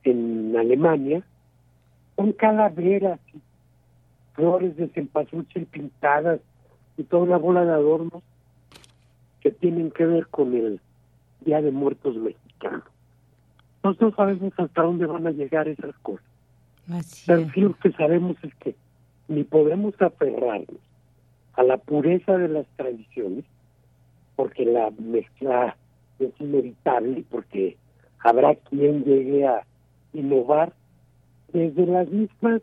en 0.04 0.56
Alemania, 0.56 1.22
con 2.16 2.32
calaveras 2.32 3.20
y 3.34 3.38
flores 4.34 4.76
de 4.76 4.88
cempasúchil 4.88 5.66
pintadas 5.66 6.40
y 6.96 7.04
toda 7.04 7.22
una 7.24 7.36
bola 7.36 7.64
de 7.64 7.72
adornos 7.72 8.22
que 9.40 9.50
tienen 9.50 9.90
que 9.90 10.04
ver 10.04 10.26
con 10.28 10.54
el 10.54 10.80
Día 11.44 11.62
de 11.62 11.70
Muertos 11.70 12.16
mexicano. 12.16 12.82
Nosotros 13.82 14.10
no 14.12 14.16
sabemos 14.16 14.52
hasta 14.56 14.82
dónde 14.82 15.06
van 15.06 15.26
a 15.26 15.30
llegar 15.30 15.68
esas 15.68 15.96
cosas. 15.98 16.26
Así 16.90 17.24
Pero 17.26 17.48
sí 17.52 17.60
lo 17.60 17.74
que 17.74 17.92
sabemos 17.92 18.36
es 18.42 18.54
que 18.56 18.74
ni 19.28 19.44
podemos 19.44 20.00
aferrarnos 20.00 20.80
a 21.54 21.62
la 21.62 21.76
pureza 21.76 22.38
de 22.38 22.48
las 22.48 22.66
tradiciones, 22.76 23.44
porque 24.36 24.64
la 24.64 24.90
mezcla 24.90 25.76
es 26.18 26.30
inevitable, 26.40 27.24
porque 27.30 27.76
habrá 28.20 28.54
quien 28.54 29.04
llegue 29.04 29.46
a 29.46 29.64
innovar 30.12 30.72
desde 31.52 31.86
las 31.86 32.08
mismas 32.08 32.62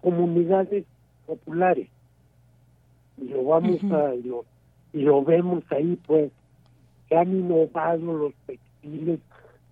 comunidades 0.00 0.84
populares. 1.26 1.88
Y 3.18 3.28
lo 3.28 3.44
vamos 3.44 3.82
a, 3.84 4.14
y 4.14 4.22
lo, 4.22 4.44
y 4.92 5.02
lo 5.02 5.24
vemos 5.24 5.64
ahí, 5.70 5.98
pues, 6.06 6.30
se 7.08 7.16
han 7.16 7.30
innovado 7.30 8.12
los 8.12 8.34
textiles, 8.46 9.20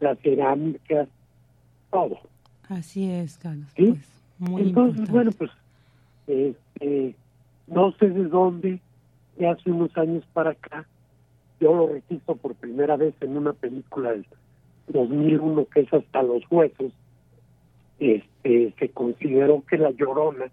las 0.05 0.18
cerámicas, 0.20 1.09
todo. 1.90 2.18
Así 2.68 3.10
es, 3.10 3.39
Carlos. 3.39 3.66
¿sí? 3.76 3.86
Pues, 3.93 4.01
muy 4.39 4.62
Entonces, 4.62 5.01
importante. 5.01 5.12
bueno, 5.12 5.31
pues 5.36 5.51
este, 6.26 7.14
no 7.66 7.93
sé 7.93 8.10
de 8.10 8.24
dónde, 8.24 8.81
de 9.36 9.48
hace 9.48 9.70
unos 9.70 9.97
años 9.97 10.24
para 10.32 10.51
acá, 10.51 10.86
yo 11.60 11.74
lo 11.74 11.89
registro 11.89 12.36
por 12.36 12.55
primera 12.55 12.97
vez 12.97 13.14
en 13.20 13.36
una 13.36 13.52
película 13.52 14.10
del 14.10 14.26
2001 14.89 15.66
que 15.66 15.81
es 15.81 15.93
Hasta 15.93 16.22
los 16.22 16.43
Huesos, 16.51 16.93
este, 17.98 18.74
se 18.78 18.89
consideró 18.90 19.62
que 19.68 19.78
La 19.78 19.90
Llorona 19.90 20.47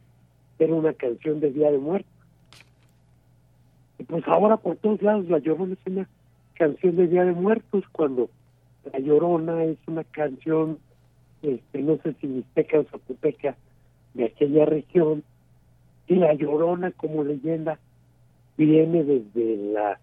era 0.60 0.74
una 0.74 0.94
canción 0.94 1.40
de 1.40 1.52
Día 1.52 1.72
de 1.72 1.80
Muertos. 1.80 2.12
Y 3.98 4.04
pues 4.04 4.28
ahora 4.28 4.58
por 4.58 4.78
todos 4.78 5.02
lados 5.02 5.28
La 5.28 5.40
Llorona 5.40 5.74
es 5.74 5.92
una 5.92 6.08
canción 6.54 6.96
de 6.96 7.08
Día 7.08 7.26
de 7.26 7.34
Muertos, 7.34 7.84
cuando 7.92 8.30
La 8.92 9.00
Llorona 9.00 9.64
es 9.64 9.78
una 9.88 10.04
canción, 10.04 10.80
este, 11.42 11.82
no 11.82 11.98
sé 11.98 12.16
si 12.20 12.28
mixteca 12.28 12.80
o 12.80 12.84
zapoteca, 12.86 13.56
de 14.14 14.26
aquella 14.26 14.66
región, 14.66 15.24
y 16.08 16.16
La 16.16 16.34
Llorona 16.34 16.92
como 16.92 17.24
leyenda 17.24 17.80
viene 18.58 19.04
desde 19.04 19.56
la 19.74 20.00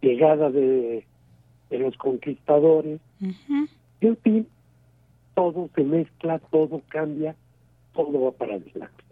llegada 0.00 0.50
de, 0.50 1.06
de 1.70 1.78
los 1.78 1.96
conquistadores. 1.96 3.00
Y 4.00 4.06
en 4.06 4.16
fin, 4.18 4.46
todo 5.34 5.68
se 5.74 5.84
mezcla, 5.84 6.38
todo 6.50 6.82
cambia, 6.88 7.34
todo 7.94 8.24
va 8.24 8.32
para 8.32 8.54
adelante. 8.54 9.04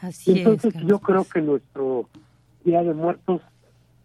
Así 0.00 0.38
Entonces 0.38 0.74
es. 0.74 0.82
yo 0.82 0.98
creo 0.98 1.24
que 1.24 1.40
nuestro 1.40 2.08
Día 2.64 2.82
de 2.82 2.94
Muertos 2.94 3.42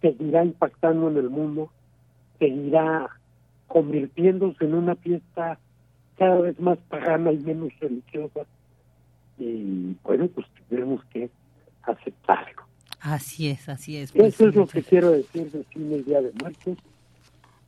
seguirá 0.01 0.43
impactando 0.43 1.09
en 1.09 1.17
el 1.17 1.29
mundo, 1.29 1.71
seguirá 2.39 3.09
convirtiéndose 3.67 4.65
en 4.65 4.73
una 4.73 4.95
fiesta 4.95 5.59
cada 6.17 6.39
vez 6.41 6.59
más 6.59 6.77
pagana 6.89 7.31
y 7.31 7.37
menos 7.37 7.69
religiosa. 7.79 8.41
Y 9.37 9.95
bueno, 10.03 10.27
pues 10.33 10.47
tenemos 10.69 11.03
que 11.05 11.29
aceptarlo. 11.83 12.63
Así 13.01 13.49
es, 13.49 13.67
así 13.69 13.97
es. 13.97 14.11
pues, 14.11 14.33
Eso 14.33 14.47
es 14.49 14.55
lo 14.55 14.65
que 14.65 14.81
quiero 14.81 15.11
decir 15.11 15.51
de 15.51 15.63
cine 15.73 15.97
Día 16.03 16.21
de 16.21 16.31
Muertos. 16.41 16.77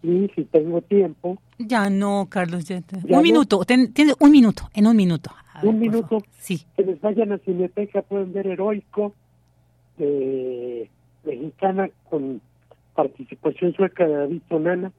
Y 0.04 0.30
si 0.36 0.46
tengo 0.46 0.82
tiempo, 0.82 1.38
Ya 1.60 1.90
no, 1.90 2.28
Carlos. 2.30 2.66
ya 2.66 2.82
te- 2.82 2.98
¿Ya 3.02 3.08
no? 3.10 3.18
un 3.18 3.24
minuto, 3.24 3.66
ten- 3.66 3.92
tienes 3.94 4.16
un 4.20 4.32
minuto, 4.32 4.70
en 4.74 4.88
un 4.88 4.96
minuto. 4.96 5.32
A 5.54 5.62
un 5.66 5.80
minuto. 5.80 6.20
Sí. 6.38 6.64
que 6.78 6.84
les 6.84 7.02
vayan 7.02 7.32
a 7.32 7.40
Cineteca, 7.40 8.04
pueden 8.04 8.32
ver 8.32 8.46
Heroico, 8.48 9.14
de 9.98 10.90
mexicana 11.26 11.90
con 12.10 12.42
participación 12.96 13.74
sueca 13.74 14.06
de 14.06 14.14
David 14.14 14.42
Sonana, 14.50 14.92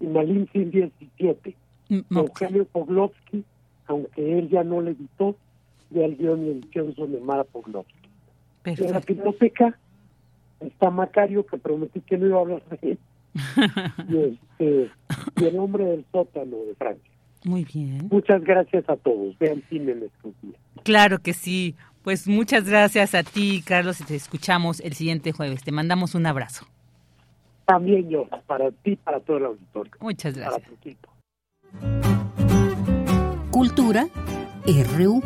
y 0.00 0.06
Malin 0.06 0.48
Sin 0.52 0.70
17, 0.70 1.56
Mm, 1.90 2.16
ok. 2.16 2.40
Eugenio 2.40 2.64
Poglovsky, 2.66 3.44
aunque 3.86 4.38
él 4.38 4.48
ya 4.48 4.62
no 4.62 4.80
le 4.80 4.92
editó, 4.92 5.36
ya 5.90 6.04
el 6.04 6.16
guion 6.16 6.46
y 6.46 6.50
edición 6.50 6.94
son 6.94 7.12
de 7.12 7.20
Mara 7.20 7.44
Poglovsky. 7.44 8.08
Y 8.64 8.84
en 8.84 8.92
la 8.92 9.00
biblioteca 9.00 9.76
está 10.60 10.90
Macario, 10.90 11.44
que 11.44 11.58
prometí 11.58 12.00
que 12.00 12.16
no 12.16 12.26
iba 12.26 12.38
a 12.38 12.40
hablar 12.40 12.62
de 12.68 12.92
él, 12.92 12.98
y, 14.08 14.16
este, 14.18 14.90
y 15.36 15.44
el 15.44 15.58
hombre 15.58 15.84
del 15.84 16.04
sótano 16.12 16.56
de 16.58 16.74
Francia. 16.76 17.10
Muy 17.44 17.64
bien. 17.64 18.08
Muchas 18.10 18.44
gracias 18.44 18.88
a 18.88 18.96
todos. 18.96 19.36
Vean 19.38 19.62
cine 19.68 19.92
en 19.92 20.02
estos 20.04 20.32
días. 20.42 20.60
Claro 20.84 21.20
que 21.20 21.32
sí. 21.32 21.74
Pues 22.02 22.28
muchas 22.28 22.64
gracias 22.64 23.14
a 23.14 23.22
ti, 23.22 23.62
Carlos, 23.64 24.00
y 24.00 24.04
te 24.04 24.14
escuchamos 24.14 24.80
el 24.80 24.92
siguiente 24.92 25.32
jueves. 25.32 25.62
Te 25.64 25.72
mandamos 25.72 26.14
un 26.14 26.26
abrazo. 26.26 26.66
También 27.70 28.10
yo, 28.10 28.26
para 28.48 28.72
ti, 28.72 28.96
para 28.96 29.20
todo 29.20 29.36
el 29.36 29.44
auditorio. 29.44 29.92
Muchas 30.00 30.34
Para 30.34 30.46
gracias. 30.50 30.68
tu 30.68 30.74
equipo. 30.74 31.08
Cultura 33.52 34.08
RU. 34.66 35.22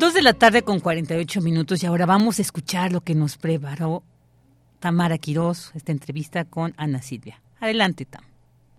Dos 0.00 0.14
de 0.14 0.22
la 0.22 0.32
tarde 0.32 0.62
con 0.62 0.80
48 0.80 1.40
minutos 1.40 1.84
y 1.84 1.86
ahora 1.86 2.06
vamos 2.06 2.40
a 2.40 2.42
escuchar 2.42 2.90
lo 2.90 3.02
que 3.02 3.14
nos 3.14 3.38
preparó 3.38 4.02
Tamara 4.80 5.16
Quirós, 5.18 5.72
esta 5.76 5.92
entrevista 5.92 6.44
con 6.44 6.72
Ana 6.76 7.02
Silvia. 7.02 7.40
Adelante, 7.60 8.04
Tam. 8.04 8.24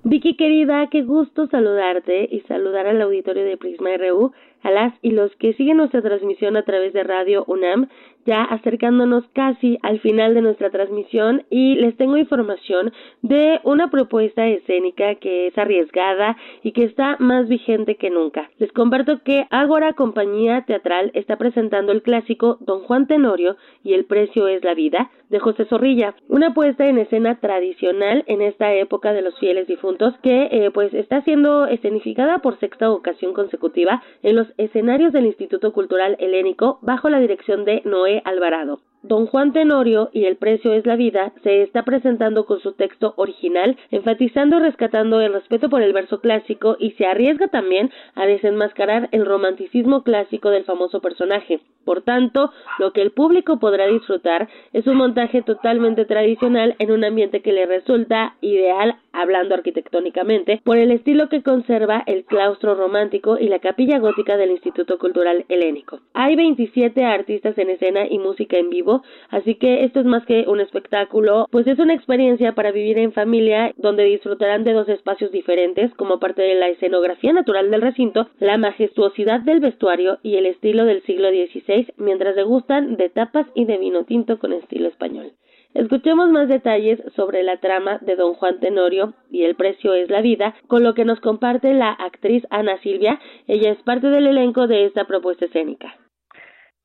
Vicky 0.04 0.36
querida, 0.36 0.88
qué 0.92 1.04
gusto 1.04 1.48
saludarte 1.48 2.28
y 2.32 2.42
saludar 2.42 2.88
al 2.88 3.02
auditorio 3.02 3.46
de 3.46 3.56
Prisma 3.56 3.92
RU, 3.98 4.34
a 4.64 4.72
las 4.72 4.94
y 5.02 5.12
los 5.12 5.36
que 5.38 5.54
siguen 5.54 5.78
nuestra 5.78 6.02
transmisión 6.02 6.58
a 6.58 6.64
través 6.64 6.94
de 6.94 7.04
Radio 7.04 7.44
UNAM, 7.48 7.90
ya 8.26 8.44
acercándonos 8.44 9.24
casi 9.34 9.78
al 9.82 10.00
final 10.00 10.34
de 10.34 10.42
nuestra 10.42 10.70
transmisión 10.70 11.44
y 11.50 11.76
les 11.76 11.96
tengo 11.98 12.18
información 12.18 12.92
de 13.22 13.60
una 13.64 13.90
propuesta 13.90 14.48
escénica 14.48 15.16
que 15.16 15.48
es 15.48 15.58
arriesgada 15.58 16.38
y 16.64 16.72
que 16.72 16.84
está 16.84 17.18
más 17.20 17.48
vigente 17.48 17.96
que 17.96 18.10
nunca. 18.10 18.50
Les 18.58 18.72
comparto 18.72 19.22
que 19.24 19.46
Ágora 19.50 19.94
Compañía 19.94 20.64
Teatral 20.66 21.12
está 21.14 21.38
presentando 21.38 21.92
el 21.92 22.02
clásico 22.02 22.58
Don 22.62 22.82
Juan 22.82 23.08
Tenorio 23.08 23.58
y 23.84 23.94
el 23.94 24.06
precio 24.06 24.48
es 24.48 24.64
la 24.64 24.74
vida 24.74 25.10
de 25.30 25.40
José 25.40 25.66
Zorrilla, 25.66 26.16
una 26.28 26.54
puesta 26.54 26.88
en 26.88 26.98
escena 26.98 27.40
tradicional 27.40 28.26
en 28.28 28.42
esta 28.42 28.74
época 28.74 29.14
de 29.14 29.22
los 29.22 29.38
fieles 29.40 29.66
difuntos 29.66 30.14
que 30.22 30.50
eh, 30.52 30.72
pues 30.74 30.94
está 30.94 31.22
siendo 31.22 31.68
escenificada 31.68 32.40
por 32.40 32.60
sexta 32.60 32.92
ocasión 32.92 33.34
consecutiva 33.34 34.04
en 34.24 34.36
los 34.36 34.48
escenarios 34.58 35.14
del 35.14 35.28
Instituto 35.28 35.72
Cultural 35.72 36.18
Helénico 36.20 36.80
bajo 36.82 37.10
la 37.10 37.20
dirección 37.20 37.64
de 37.64 37.82
Noé 37.86 38.11
Alvarado. 38.20 38.82
Don 39.04 39.26
Juan 39.26 39.52
Tenorio 39.52 40.12
y 40.14 40.26
El 40.26 40.36
precio 40.36 40.74
es 40.74 40.86
la 40.86 40.96
vida 40.96 41.34
se 41.44 41.64
está 41.64 41.82
presentando 41.84 42.46
con 42.46 42.60
su 42.60 42.74
texto 42.74 43.16
original, 43.18 43.76
enfatizando 43.90 44.58
y 44.58 44.62
rescatando 44.62 45.20
el 45.22 45.34
respeto 45.34 45.70
por 45.70 45.82
el 45.82 45.92
verso 45.92 46.20
clásico 46.20 46.76
y 46.80 46.92
se 46.92 47.08
arriesga 47.08 47.48
también 47.48 47.90
a 48.14 48.28
desenmascarar 48.28 49.10
el 49.12 49.26
romanticismo 49.26 50.04
clásico 50.04 50.52
del 50.52 50.66
famoso 50.66 51.02
personaje. 51.02 51.62
Por 51.84 52.04
tanto, 52.04 52.52
lo 52.78 52.94
que 52.94 53.02
el 53.02 53.10
público 53.10 53.60
podrá 53.60 53.88
disfrutar 53.88 54.48
es 54.72 54.86
un 54.86 54.98
montaje 54.98 55.42
totalmente 55.42 56.06
tradicional 56.06 56.76
en 56.78 56.92
un 56.92 57.04
ambiente 57.04 57.42
que 57.42 57.54
le 57.54 57.66
resulta 57.66 58.36
ideal 58.42 58.98
hablando 59.14 59.56
arquitectónicamente 59.56 60.62
por 60.64 60.78
el 60.78 60.92
estilo 60.92 61.28
que 61.28 61.42
conserva 61.42 62.04
el 62.06 62.24
claustro 62.24 62.76
romántico 62.76 63.38
y 63.40 63.48
la 63.48 63.60
capilla 63.60 64.00
gótica 64.00 64.38
del 64.38 64.52
Instituto 64.52 64.98
Cultural 65.00 65.44
Helénico. 65.50 66.00
Hay 66.14 66.36
27 66.36 67.04
artistas 67.04 67.58
en 67.58 67.72
escena 67.72 68.06
y 68.08 68.20
música 68.20 68.58
en 68.58 68.70
vivo 68.70 68.91
así 69.30 69.56
que 69.56 69.84
esto 69.84 70.00
es 70.00 70.06
más 70.06 70.26
que 70.26 70.46
un 70.48 70.60
espectáculo, 70.60 71.48
pues 71.52 71.68
es 71.68 71.80
una 71.80 71.94
experiencia 71.94 72.54
para 72.54 72.72
vivir 72.72 72.98
en 72.98 73.14
familia 73.14 73.74
donde 73.78 74.04
disfrutarán 74.04 74.64
de 74.64 74.74
dos 74.74 74.90
espacios 74.90 75.32
diferentes 75.32 75.94
como 75.96 76.20
parte 76.20 76.42
de 76.42 76.56
la 76.56 76.70
escenografía 76.70 77.34
natural 77.34 77.72
del 77.72 77.82
recinto, 77.82 78.28
la 78.40 78.58
majestuosidad 78.58 79.42
del 79.42 79.60
vestuario 79.60 80.20
y 80.24 80.36
el 80.36 80.46
estilo 80.46 80.86
del 80.86 81.02
siglo 81.04 81.30
XVI 81.30 81.94
mientras 81.98 82.36
degustan 82.36 82.98
de 82.98 83.10
tapas 83.10 83.48
y 83.56 83.66
de 83.66 83.78
vino 83.78 84.04
tinto 84.06 84.40
con 84.40 84.54
estilo 84.54 84.88
español. 84.88 85.32
Escuchemos 85.74 86.30
más 86.30 86.50
detalles 86.50 87.02
sobre 87.16 87.44
la 87.44 87.58
trama 87.58 87.98
de 88.02 88.18
Don 88.18 88.34
Juan 88.34 88.60
Tenorio 88.60 89.14
y 89.30 89.44
el 89.44 89.56
precio 89.56 89.94
es 89.94 90.10
la 90.10 90.22
vida, 90.22 90.54
con 90.68 90.84
lo 90.84 90.94
que 90.94 91.06
nos 91.06 91.22
comparte 91.22 91.74
la 91.74 91.92
actriz 91.92 92.46
Ana 92.50 92.78
Silvia. 92.82 93.20
Ella 93.48 93.72
es 93.72 93.82
parte 93.84 94.08
del 94.08 94.28
elenco 94.28 94.68
de 94.68 94.86
esta 94.86 95.06
propuesta 95.06 95.46
escénica. 95.46 95.96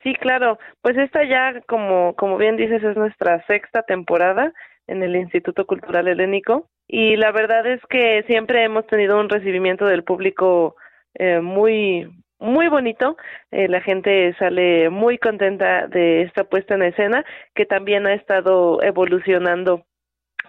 Sí, 0.03 0.15
claro. 0.15 0.59
Pues 0.83 0.97
esta 0.97 1.25
ya, 1.25 1.61
como, 1.67 2.15
como 2.17 2.37
bien 2.37 2.57
dices, 2.57 2.83
es 2.83 2.97
nuestra 2.97 3.45
sexta 3.47 3.83
temporada 3.83 4.53
en 4.87 5.03
el 5.03 5.17
Instituto 5.17 5.67
Cultural 5.67 6.09
Helénico 6.09 6.69
y 6.87 7.17
la 7.17 7.33
verdad 7.33 7.67
es 7.67 7.81
que 7.89 8.23
siempre 8.29 8.63
hemos 8.63 8.87
tenido 8.87 9.19
un 9.19 9.29
recibimiento 9.29 9.87
del 9.87 10.05
público 10.05 10.77
eh, 11.15 11.41
muy 11.41 12.09
muy 12.39 12.69
bonito. 12.69 13.17
Eh, 13.51 13.69
la 13.69 13.81
gente 13.81 14.35
sale 14.39 14.91
muy 14.91 15.19
contenta 15.19 15.87
de 15.89 16.23
esta 16.23 16.45
puesta 16.45 16.75
en 16.75 16.83
escena 16.83 17.25
que 17.55 17.67
también 17.67 18.07
ha 18.07 18.15
estado 18.15 18.83
evolucionando 18.83 19.85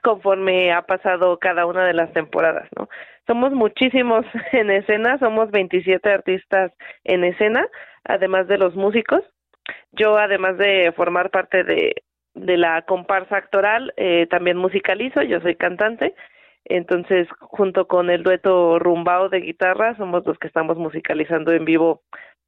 conforme 0.04 0.72
ha 0.74 0.84
pasado 0.84 1.40
cada 1.40 1.66
una 1.66 1.86
de 1.86 1.94
las 1.94 2.12
temporadas, 2.14 2.70
¿no? 2.78 2.88
Somos 3.26 3.52
muchísimos 3.52 4.26
en 4.52 4.70
escena, 4.70 5.18
somos 5.20 5.50
27 5.52 6.10
artistas 6.10 6.72
en 7.04 7.24
escena, 7.24 7.68
además 8.04 8.48
de 8.48 8.58
los 8.58 8.76
músicos. 8.76 9.24
Yo, 9.92 10.18
además 10.18 10.58
de 10.58 10.92
formar 10.96 11.30
parte 11.30 11.64
de, 11.64 12.04
de 12.34 12.58
la 12.58 12.82
comparsa 12.84 13.38
actoral, 13.38 13.94
eh, 13.98 14.28
también 14.30 14.58
musicalizo, 14.58 15.22
yo 15.22 15.40
soy 15.42 15.56
cantante, 15.56 16.14
entonces 16.66 17.28
junto 17.40 17.88
con 17.88 18.10
el 18.10 18.24
dueto 18.24 18.80
Rumbao 18.80 19.30
de 19.30 19.40
guitarra 19.40 19.96
somos 19.96 20.26
los 20.26 20.38
que 20.38 20.48
estamos 20.48 20.78
musicalizando 20.78 21.52
en 21.52 21.66
vivo 21.66 22.02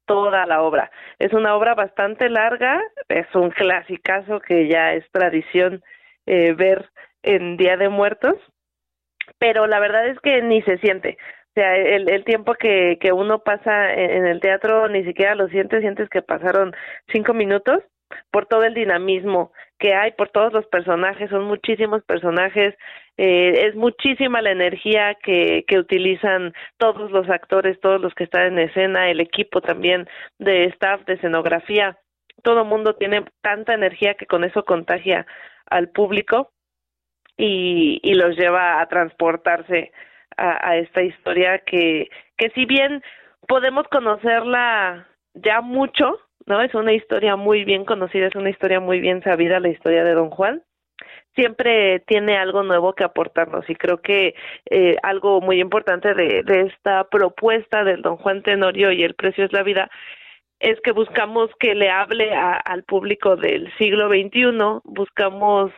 toda 0.06 0.46
la 0.46 0.62
obra. 0.62 0.90
Es 1.18 1.32
una 1.32 1.54
obra 1.54 1.74
bastante 1.74 2.28
larga, 2.28 2.80
es 3.08 3.26
un 3.34 3.50
clasicazo 3.50 4.40
que 4.40 4.68
ya 4.68 4.92
es 4.94 5.04
tradición 5.12 5.82
eh, 6.26 6.52
ver 6.52 6.90
en 7.22 7.56
Día 7.56 7.76
de 7.76 7.88
Muertos, 7.88 8.36
pero 9.38 9.66
la 9.66 9.80
verdad 9.80 10.06
es 10.08 10.18
que 10.20 10.42
ni 10.42 10.62
se 10.62 10.78
siente. 10.78 11.16
O 11.50 11.52
sea, 11.54 11.76
el, 11.76 12.08
el 12.08 12.24
tiempo 12.24 12.54
que, 12.54 12.96
que 13.00 13.12
uno 13.12 13.40
pasa 13.40 13.92
en, 13.92 14.24
el 14.24 14.40
teatro 14.40 14.88
ni 14.88 15.04
siquiera 15.04 15.34
lo 15.34 15.48
sientes, 15.48 15.80
sientes 15.80 16.08
que 16.08 16.22
pasaron 16.22 16.72
cinco 17.12 17.34
minutos 17.34 17.82
por 18.30 18.46
todo 18.46 18.62
el 18.62 18.74
dinamismo 18.74 19.52
que 19.78 19.94
hay, 19.94 20.12
por 20.12 20.28
todos 20.28 20.52
los 20.52 20.66
personajes, 20.66 21.28
son 21.28 21.44
muchísimos 21.44 22.04
personajes, 22.04 22.76
eh, 23.16 23.66
es 23.66 23.74
muchísima 23.74 24.42
la 24.42 24.52
energía 24.52 25.16
que, 25.22 25.64
que 25.66 25.78
utilizan 25.78 26.52
todos 26.76 27.10
los 27.10 27.28
actores, 27.28 27.80
todos 27.80 28.00
los 28.00 28.14
que 28.14 28.24
están 28.24 28.46
en 28.46 28.58
escena, 28.60 29.10
el 29.10 29.20
equipo 29.20 29.60
también 29.60 30.06
de 30.38 30.66
staff, 30.66 31.04
de 31.06 31.14
escenografía, 31.14 31.98
todo 32.44 32.64
mundo 32.64 32.94
tiene 32.94 33.24
tanta 33.42 33.74
energía 33.74 34.14
que 34.14 34.26
con 34.26 34.44
eso 34.44 34.64
contagia 34.64 35.26
al 35.66 35.88
público 35.88 36.52
y, 37.36 38.00
y 38.02 38.14
los 38.14 38.36
lleva 38.36 38.80
a 38.80 38.86
transportarse 38.86 39.92
a, 40.40 40.76
esta 40.76 41.02
historia 41.02 41.58
que, 41.58 42.08
que 42.36 42.50
si 42.50 42.64
bien 42.64 43.02
podemos 43.46 43.86
conocerla 43.88 45.06
ya 45.34 45.60
mucho, 45.60 46.18
¿no? 46.46 46.60
Es 46.60 46.74
una 46.74 46.92
historia 46.92 47.36
muy 47.36 47.64
bien 47.64 47.84
conocida, 47.84 48.26
es 48.26 48.34
una 48.34 48.50
historia 48.50 48.80
muy 48.80 49.00
bien 49.00 49.22
sabida, 49.22 49.60
la 49.60 49.68
historia 49.68 50.04
de 50.04 50.14
Don 50.14 50.30
Juan. 50.30 50.62
Siempre 51.34 52.00
tiene 52.06 52.36
algo 52.36 52.62
nuevo 52.62 52.94
que 52.94 53.04
aportarnos 53.04 53.68
y 53.68 53.74
creo 53.74 53.98
que 53.98 54.34
eh, 54.68 54.96
algo 55.02 55.40
muy 55.40 55.60
importante 55.60 56.14
de, 56.14 56.42
de 56.42 56.62
esta 56.62 57.04
propuesta 57.04 57.84
del 57.84 58.02
Don 58.02 58.16
Juan 58.16 58.42
Tenorio 58.42 58.90
y 58.92 59.04
el 59.04 59.14
precio 59.14 59.44
es 59.44 59.52
la 59.52 59.62
vida 59.62 59.90
es 60.60 60.78
que 60.82 60.92
buscamos 60.92 61.50
que 61.58 61.74
le 61.74 61.90
hable 61.90 62.34
a, 62.34 62.52
al 62.52 62.84
público 62.84 63.34
del 63.36 63.72
siglo 63.78 64.08
XXI, 64.08 64.80
buscamos 64.84 65.72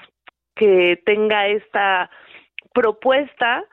que 0.56 1.00
tenga 1.06 1.46
esta 1.46 2.10
propuesta 2.74 3.64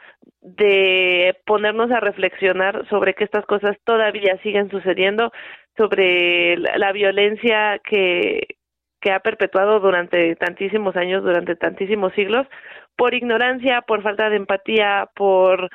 de 0.42 1.36
ponernos 1.46 1.92
a 1.92 2.00
reflexionar 2.00 2.88
sobre 2.90 3.14
que 3.14 3.24
estas 3.24 3.46
cosas 3.46 3.78
todavía 3.84 4.38
siguen 4.42 4.70
sucediendo, 4.70 5.32
sobre 5.76 6.58
la, 6.58 6.92
violencia 6.92 7.80
que, 7.84 8.56
que 9.02 9.12
ha 9.12 9.20
perpetuado 9.20 9.80
durante 9.80 10.36
tantísimos 10.36 10.96
años, 10.96 11.24
durante 11.24 11.56
tantísimos 11.56 12.14
siglos, 12.14 12.48
por 12.96 13.14
ignorancia, 13.14 13.82
por 13.82 14.02
falta 14.02 14.30
de 14.30 14.38
empatía, 14.38 15.10
por 15.16 15.70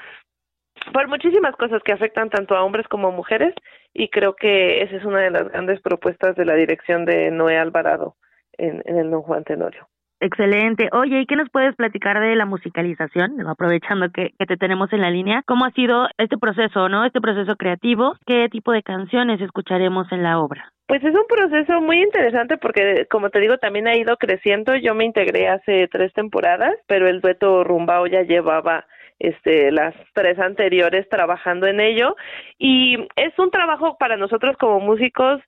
por 0.93 1.09
muchísimas 1.09 1.57
cosas 1.57 1.82
que 1.82 1.93
afectan 1.93 2.31
tanto 2.31 2.55
a 2.55 2.62
hombres 2.62 2.86
como 2.89 3.09
a 3.09 3.12
mujeres 3.12 3.55
y 3.93 4.09
creo 4.09 4.35
que 4.35 4.82
esa 4.82 4.97
es 4.97 5.05
una 5.05 5.20
de 5.20 5.31
las 5.31 5.49
grandes 5.49 5.81
propuestas 5.81 6.36
de 6.36 6.45
la 6.45 6.55
dirección 6.55 7.05
de 7.05 7.31
Noé 7.31 7.57
Alvarado 7.57 8.16
en, 8.59 8.82
en 8.85 8.99
el 8.99 9.11
Don 9.11 9.23
Juan 9.23 9.45
Tenorio. 9.45 9.89
Excelente. 10.24 10.88
Oye, 10.92 11.20
¿y 11.20 11.26
qué 11.26 11.36
nos 11.36 11.51
puedes 11.51 11.76
platicar 11.76 12.18
de 12.18 12.34
la 12.34 12.46
musicalización? 12.46 13.46
Aprovechando 13.46 14.09
que, 14.10 14.30
te 14.38 14.56
tenemos 14.56 14.90
en 14.94 15.02
la 15.02 15.10
línea, 15.10 15.42
¿cómo 15.46 15.66
ha 15.66 15.70
sido 15.72 16.09
este 16.16 16.38
proceso, 16.38 16.88
no? 16.88 17.05
Este 17.05 17.20
proceso 17.20 17.56
creativo, 17.56 18.14
¿qué 18.24 18.48
tipo 18.48 18.72
de 18.72 18.82
canciones 18.82 19.38
escucharemos 19.42 20.10
en 20.12 20.22
la 20.22 20.38
obra? 20.38 20.72
Pues 20.86 21.05
es 21.05 21.14
un 21.14 21.26
proceso 21.28 21.78
muy 21.82 22.01
interesante 22.02 22.56
porque, 22.56 23.06
como 23.10 23.28
te 23.28 23.38
digo, 23.38 23.59
también 23.59 23.86
ha 23.86 23.98
ido 23.98 24.16
creciendo. 24.16 24.74
Yo 24.76 24.94
me 24.94 25.05
integré 25.05 25.48
hace 25.48 25.88
tres 25.88 26.10
temporadas, 26.14 26.72
pero 26.86 27.06
el 27.06 27.20
dueto 27.20 27.62
Rumbao 27.62 28.06
ya 28.06 28.22
llevaba 28.22 28.86
este, 29.18 29.70
las 29.72 29.94
tres 30.14 30.38
anteriores 30.38 31.06
trabajando 31.10 31.66
en 31.66 31.80
ello 31.80 32.16
y 32.59 32.96
es 33.16 33.38
un 33.38 33.51
trabajo 33.51 33.98
para 33.98 34.16
nosotros 34.16 34.56
como 34.56 34.80
músicos 34.80 35.42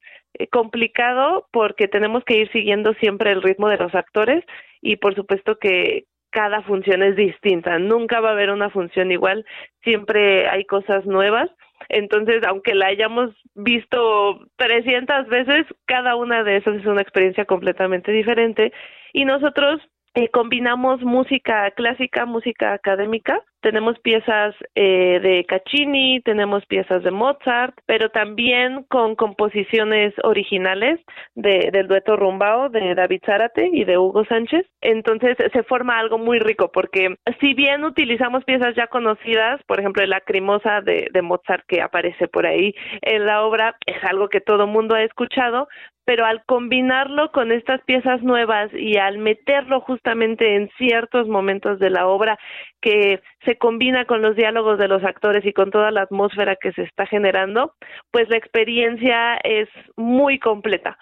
complicado 0.50 1.46
porque 1.52 1.88
tenemos 1.88 2.24
que 2.24 2.38
ir 2.38 2.52
siguiendo 2.52 2.94
siempre 2.94 3.32
el 3.32 3.42
ritmo 3.42 3.68
de 3.68 3.78
los 3.78 3.94
actores 3.94 4.44
y 4.80 4.96
por 4.96 5.14
supuesto 5.14 5.58
que 5.58 6.04
cada 6.30 6.60
función 6.62 7.02
es 7.02 7.16
distinta, 7.16 7.78
nunca 7.78 8.20
va 8.20 8.28
a 8.28 8.32
haber 8.32 8.50
una 8.50 8.68
función 8.68 9.10
igual, 9.10 9.46
siempre 9.82 10.46
hay 10.48 10.64
cosas 10.64 11.06
nuevas. 11.06 11.50
Entonces, 11.88 12.42
aunque 12.46 12.74
la 12.74 12.88
hayamos 12.88 13.30
visto 13.54 14.40
300 14.56 15.28
veces, 15.28 15.66
cada 15.86 16.14
una 16.16 16.42
de 16.42 16.58
esas 16.58 16.76
es 16.76 16.86
una 16.86 17.00
experiencia 17.00 17.44
completamente 17.46 18.12
diferente 18.12 18.72
y 19.12 19.24
nosotros 19.24 19.80
eh, 20.16 20.30
combinamos 20.30 21.02
música 21.02 21.70
clásica, 21.72 22.24
música 22.24 22.72
académica. 22.72 23.42
Tenemos 23.60 23.98
piezas 23.98 24.54
eh, 24.74 25.20
de 25.20 25.44
Caccini, 25.44 26.22
tenemos 26.22 26.64
piezas 26.64 27.02
de 27.02 27.10
Mozart, 27.10 27.74
pero 27.84 28.08
también 28.08 28.84
con 28.84 29.14
composiciones 29.14 30.14
originales 30.22 31.00
de, 31.34 31.70
del 31.70 31.86
dueto 31.86 32.16
Rumbao 32.16 32.70
de 32.70 32.94
David 32.94 33.20
Zárate 33.26 33.68
y 33.70 33.84
de 33.84 33.98
Hugo 33.98 34.24
Sánchez. 34.24 34.64
Entonces 34.80 35.36
se 35.52 35.62
forma 35.64 35.98
algo 35.98 36.16
muy 36.16 36.38
rico 36.38 36.70
porque 36.72 37.16
si 37.40 37.52
bien 37.52 37.84
utilizamos 37.84 38.42
piezas 38.44 38.74
ya 38.74 38.86
conocidas, 38.86 39.60
por 39.66 39.80
ejemplo, 39.80 40.02
el 40.02 40.10
Lacrimosa 40.10 40.80
de, 40.80 41.08
de 41.12 41.22
Mozart 41.22 41.64
que 41.68 41.82
aparece 41.82 42.26
por 42.28 42.46
ahí 42.46 42.74
en 43.02 43.26
la 43.26 43.42
obra, 43.42 43.76
es 43.84 44.02
algo 44.04 44.28
que 44.28 44.40
todo 44.40 44.66
mundo 44.66 44.94
ha 44.94 45.02
escuchado, 45.02 45.68
pero 46.06 46.24
al 46.24 46.44
combinarlo 46.44 47.32
con 47.32 47.50
estas 47.50 47.82
piezas 47.82 48.22
nuevas 48.22 48.70
y 48.72 48.96
al 48.96 49.18
meterlo 49.18 49.80
justamente 49.80 50.54
en 50.54 50.70
ciertos 50.78 51.26
momentos 51.26 51.80
de 51.80 51.90
la 51.90 52.06
obra 52.06 52.38
que 52.80 53.20
se 53.44 53.58
combina 53.58 54.04
con 54.04 54.22
los 54.22 54.36
diálogos 54.36 54.78
de 54.78 54.86
los 54.86 55.02
actores 55.02 55.44
y 55.44 55.52
con 55.52 55.72
toda 55.72 55.90
la 55.90 56.02
atmósfera 56.02 56.54
que 56.54 56.72
se 56.72 56.84
está 56.84 57.06
generando, 57.06 57.74
pues 58.12 58.28
la 58.28 58.36
experiencia 58.36 59.36
es 59.42 59.68
muy 59.96 60.38
completa. 60.38 60.96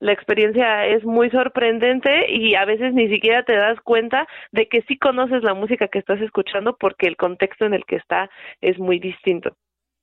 La 0.00 0.12
experiencia 0.12 0.86
es 0.86 1.04
muy 1.04 1.30
sorprendente 1.30 2.30
y 2.32 2.56
a 2.56 2.64
veces 2.64 2.92
ni 2.94 3.08
siquiera 3.08 3.44
te 3.44 3.54
das 3.54 3.80
cuenta 3.80 4.26
de 4.50 4.66
que 4.66 4.82
sí 4.82 4.98
conoces 4.98 5.44
la 5.44 5.54
música 5.54 5.86
que 5.86 6.00
estás 6.00 6.20
escuchando 6.20 6.76
porque 6.76 7.06
el 7.06 7.16
contexto 7.16 7.64
en 7.64 7.74
el 7.74 7.84
que 7.84 7.96
está 7.96 8.28
es 8.60 8.76
muy 8.78 8.98
distinto. 8.98 9.56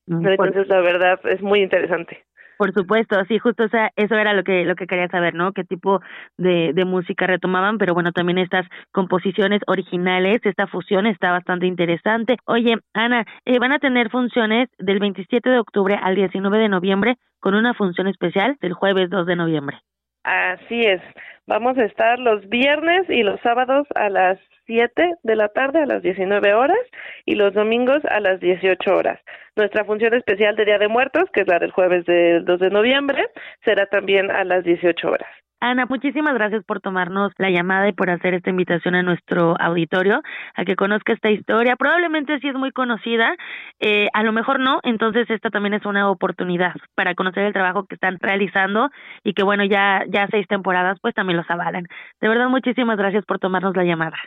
Entonces, 0.07 0.67
la 0.67 0.79
verdad, 0.79 1.19
es 1.25 1.41
muy 1.41 1.61
interesante. 1.61 2.23
Por 2.57 2.73
supuesto, 2.73 3.23
sí, 3.27 3.39
justo 3.39 3.63
o 3.63 3.69
sea, 3.69 3.91
eso 3.95 4.15
era 4.15 4.33
lo 4.33 4.43
que 4.43 4.65
lo 4.65 4.75
que 4.75 4.87
quería 4.87 5.07
saber, 5.07 5.33
¿no? 5.33 5.51
Qué 5.51 5.63
tipo 5.63 6.01
de, 6.37 6.71
de 6.73 6.85
música 6.85 7.27
retomaban, 7.27 7.77
pero 7.77 7.93
bueno, 7.93 8.11
también 8.11 8.37
estas 8.37 8.65
composiciones 8.91 9.61
originales, 9.67 10.41
esta 10.43 10.67
fusión 10.67 11.05
está 11.05 11.31
bastante 11.31 11.65
interesante. 11.65 12.37
Oye, 12.45 12.77
Ana, 12.93 13.25
eh, 13.45 13.59
van 13.59 13.71
a 13.71 13.79
tener 13.79 14.09
funciones 14.09 14.69
del 14.77 14.99
27 14.99 15.49
de 15.49 15.59
octubre 15.59 15.99
al 16.01 16.15
19 16.15 16.57
de 16.57 16.69
noviembre 16.69 17.17
con 17.39 17.55
una 17.55 17.73
función 17.73 18.07
especial 18.07 18.57
del 18.61 18.73
jueves 18.73 19.09
2 19.09 19.27
de 19.27 19.35
noviembre. 19.35 19.77
Así 20.23 20.81
es. 20.81 21.01
Vamos 21.45 21.77
a 21.77 21.85
estar 21.85 22.17
los 22.17 22.47
viernes 22.49 23.07
y 23.09 23.21
los 23.21 23.39
sábados 23.41 23.87
a 23.93 24.09
las 24.09 24.39
7 24.65 25.15
de 25.23 25.35
la 25.35 25.49
tarde 25.49 25.81
a 25.81 25.85
las 25.85 26.01
19 26.01 26.53
horas 26.53 26.79
y 27.25 27.35
los 27.35 27.53
domingos 27.53 28.03
a 28.05 28.19
las 28.19 28.39
18 28.39 28.95
horas. 28.95 29.19
Nuestra 29.55 29.85
función 29.85 30.13
especial 30.13 30.55
de 30.55 30.65
Día 30.65 30.77
de 30.77 30.87
Muertos, 30.87 31.29
que 31.31 31.41
es 31.41 31.47
la 31.47 31.59
del 31.59 31.71
jueves 31.71 32.05
del 32.05 32.43
2 32.45 32.59
de 32.59 32.69
noviembre, 32.69 33.27
será 33.63 33.85
también 33.85 34.29
a 34.31 34.43
las 34.43 34.63
18 34.63 35.07
horas. 35.09 35.29
Ana, 35.61 35.85
muchísimas 35.87 36.35
gracias 36.35 36.63
por 36.65 36.81
tomarnos 36.81 37.31
la 37.37 37.49
llamada 37.49 37.87
y 37.87 37.93
por 37.93 38.09
hacer 38.09 38.33
esta 38.33 38.49
invitación 38.49 38.93
a 38.93 39.01
nuestro 39.01 39.55
auditorio 39.59 40.21
a 40.53 40.65
que 40.65 40.75
conozca 40.75 41.13
esta 41.13 41.31
historia. 41.31 41.75
Probablemente 41.75 42.39
sí 42.39 42.49
es 42.49 42.55
muy 42.55 42.71
conocida, 42.71 43.35
eh, 43.79 44.07
a 44.13 44.21
lo 44.23 44.31
mejor 44.31 44.59
no, 44.59 44.79
entonces 44.83 45.29
esta 45.29 45.49
también 45.49 45.73
es 45.73 45.85
una 45.85 46.09
oportunidad 46.11 46.75
para 46.93 47.15
conocer 47.15 47.45
el 47.45 47.53
trabajo 47.53 47.85
que 47.85 47.95
están 47.95 48.17
realizando 48.19 48.89
y 49.23 49.33
que 49.33 49.43
bueno, 49.43 49.63
ya, 49.63 50.03
ya 50.07 50.27
seis 50.29 50.45
temporadas 50.47 50.99
pues 51.01 51.15
también 51.15 51.37
los 51.37 51.49
avalan. 51.49 51.87
De 52.21 52.27
verdad, 52.27 52.49
muchísimas 52.49 52.97
gracias 52.97 53.25
por 53.25 53.39
tomarnos 53.39 53.75
la 53.75 53.85
llamada. 53.85 54.17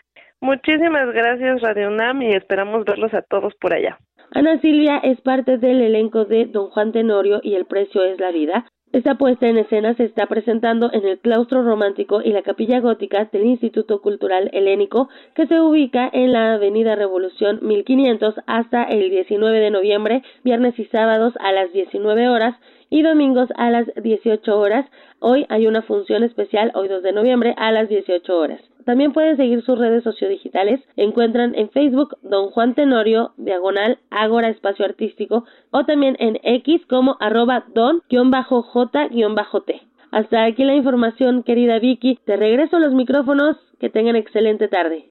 Muchísimas 0.41 1.13
gracias 1.13 1.61
Radio 1.63 1.89
UNAM 1.89 2.23
y 2.23 2.33
esperamos 2.33 2.85
verlos 2.85 3.13
a 3.13 3.23
todos 3.23 3.55
por 3.57 3.75
allá. 3.75 3.99
Ana 4.31 4.61
Silvia 4.61 4.99
es 4.99 5.21
parte 5.21 5.59
del 5.59 5.81
elenco 5.81 6.27
de 6.27 6.47
Don 6.47 6.71
Juan 6.71 6.93
Tenorio 6.93 7.41
y 7.43 7.55
El 7.55 7.67
precio 7.67 8.05
es 8.05 8.21
la 8.21 8.31
vida. 8.31 8.67
Esta 8.93 9.17
puesta 9.17 9.49
en 9.49 9.59
escena 9.59 9.95
se 9.95 10.05
está 10.05 10.27
presentando 10.27 10.91
en 10.93 11.05
el 11.07 11.19
claustro 11.19 11.63
romántico 11.63 12.23
y 12.23 12.33
la 12.33 12.43
capilla 12.43 12.79
gótica 12.81 13.29
del 13.33 13.47
Instituto 13.47 14.01
Cultural 14.01 14.49
Helénico, 14.53 15.09
que 15.35 15.47
se 15.47 15.61
ubica 15.61 16.09
en 16.11 16.33
la 16.33 16.55
Avenida 16.55 16.95
Revolución 16.95 17.59
1500 17.61 18.37
hasta 18.47 18.85
el 18.85 19.11
19 19.11 19.59
de 19.59 19.71
noviembre, 19.71 20.23
viernes 20.45 20.79
y 20.79 20.85
sábados 20.87 21.35
a 21.41 21.53
las 21.53 21.73
19 21.73 22.29
horas 22.29 22.55
y 22.91 23.03
domingos 23.03 23.51
a 23.57 23.71
las 23.71 23.87
18 24.03 24.59
horas. 24.59 24.87
Hoy 25.19 25.47
hay 25.49 25.67
una 25.67 25.83
función 25.83 26.23
especial, 26.23 26.71
hoy 26.75 26.89
2 26.89 27.03
de 27.03 27.13
noviembre, 27.13 27.55
a 27.59 27.73
las 27.73 27.89
18 27.89 28.39
horas. 28.39 28.63
También 28.89 29.13
pueden 29.13 29.37
seguir 29.37 29.63
sus 29.67 29.79
redes 29.79 30.03
sociodigitales. 30.03 30.81
Encuentran 30.97 31.55
en 31.55 31.69
Facebook 31.69 32.17
Don 32.23 32.49
Juan 32.53 32.75
Tenorio, 32.75 33.35
diagonal, 33.37 33.99
Ágora 34.09 34.49
Espacio 34.49 34.87
Artístico, 34.87 35.45
o 35.73 35.85
también 35.85 36.17
en 36.19 36.39
X 36.43 36.81
como 36.89 37.19
arroba 37.21 37.67
don-j-t. 37.75 38.09
Hasta 40.11 40.43
aquí 40.43 40.65
la 40.65 40.75
información, 40.75 41.43
querida 41.43 41.79
Vicky. 41.79 42.19
Te 42.25 42.39
regreso 42.39 42.77
a 42.77 42.81
los 42.81 42.95
micrófonos. 42.95 43.59
Que 43.79 43.91
tengan 43.91 44.17
excelente 44.17 44.69
tarde. 44.69 45.11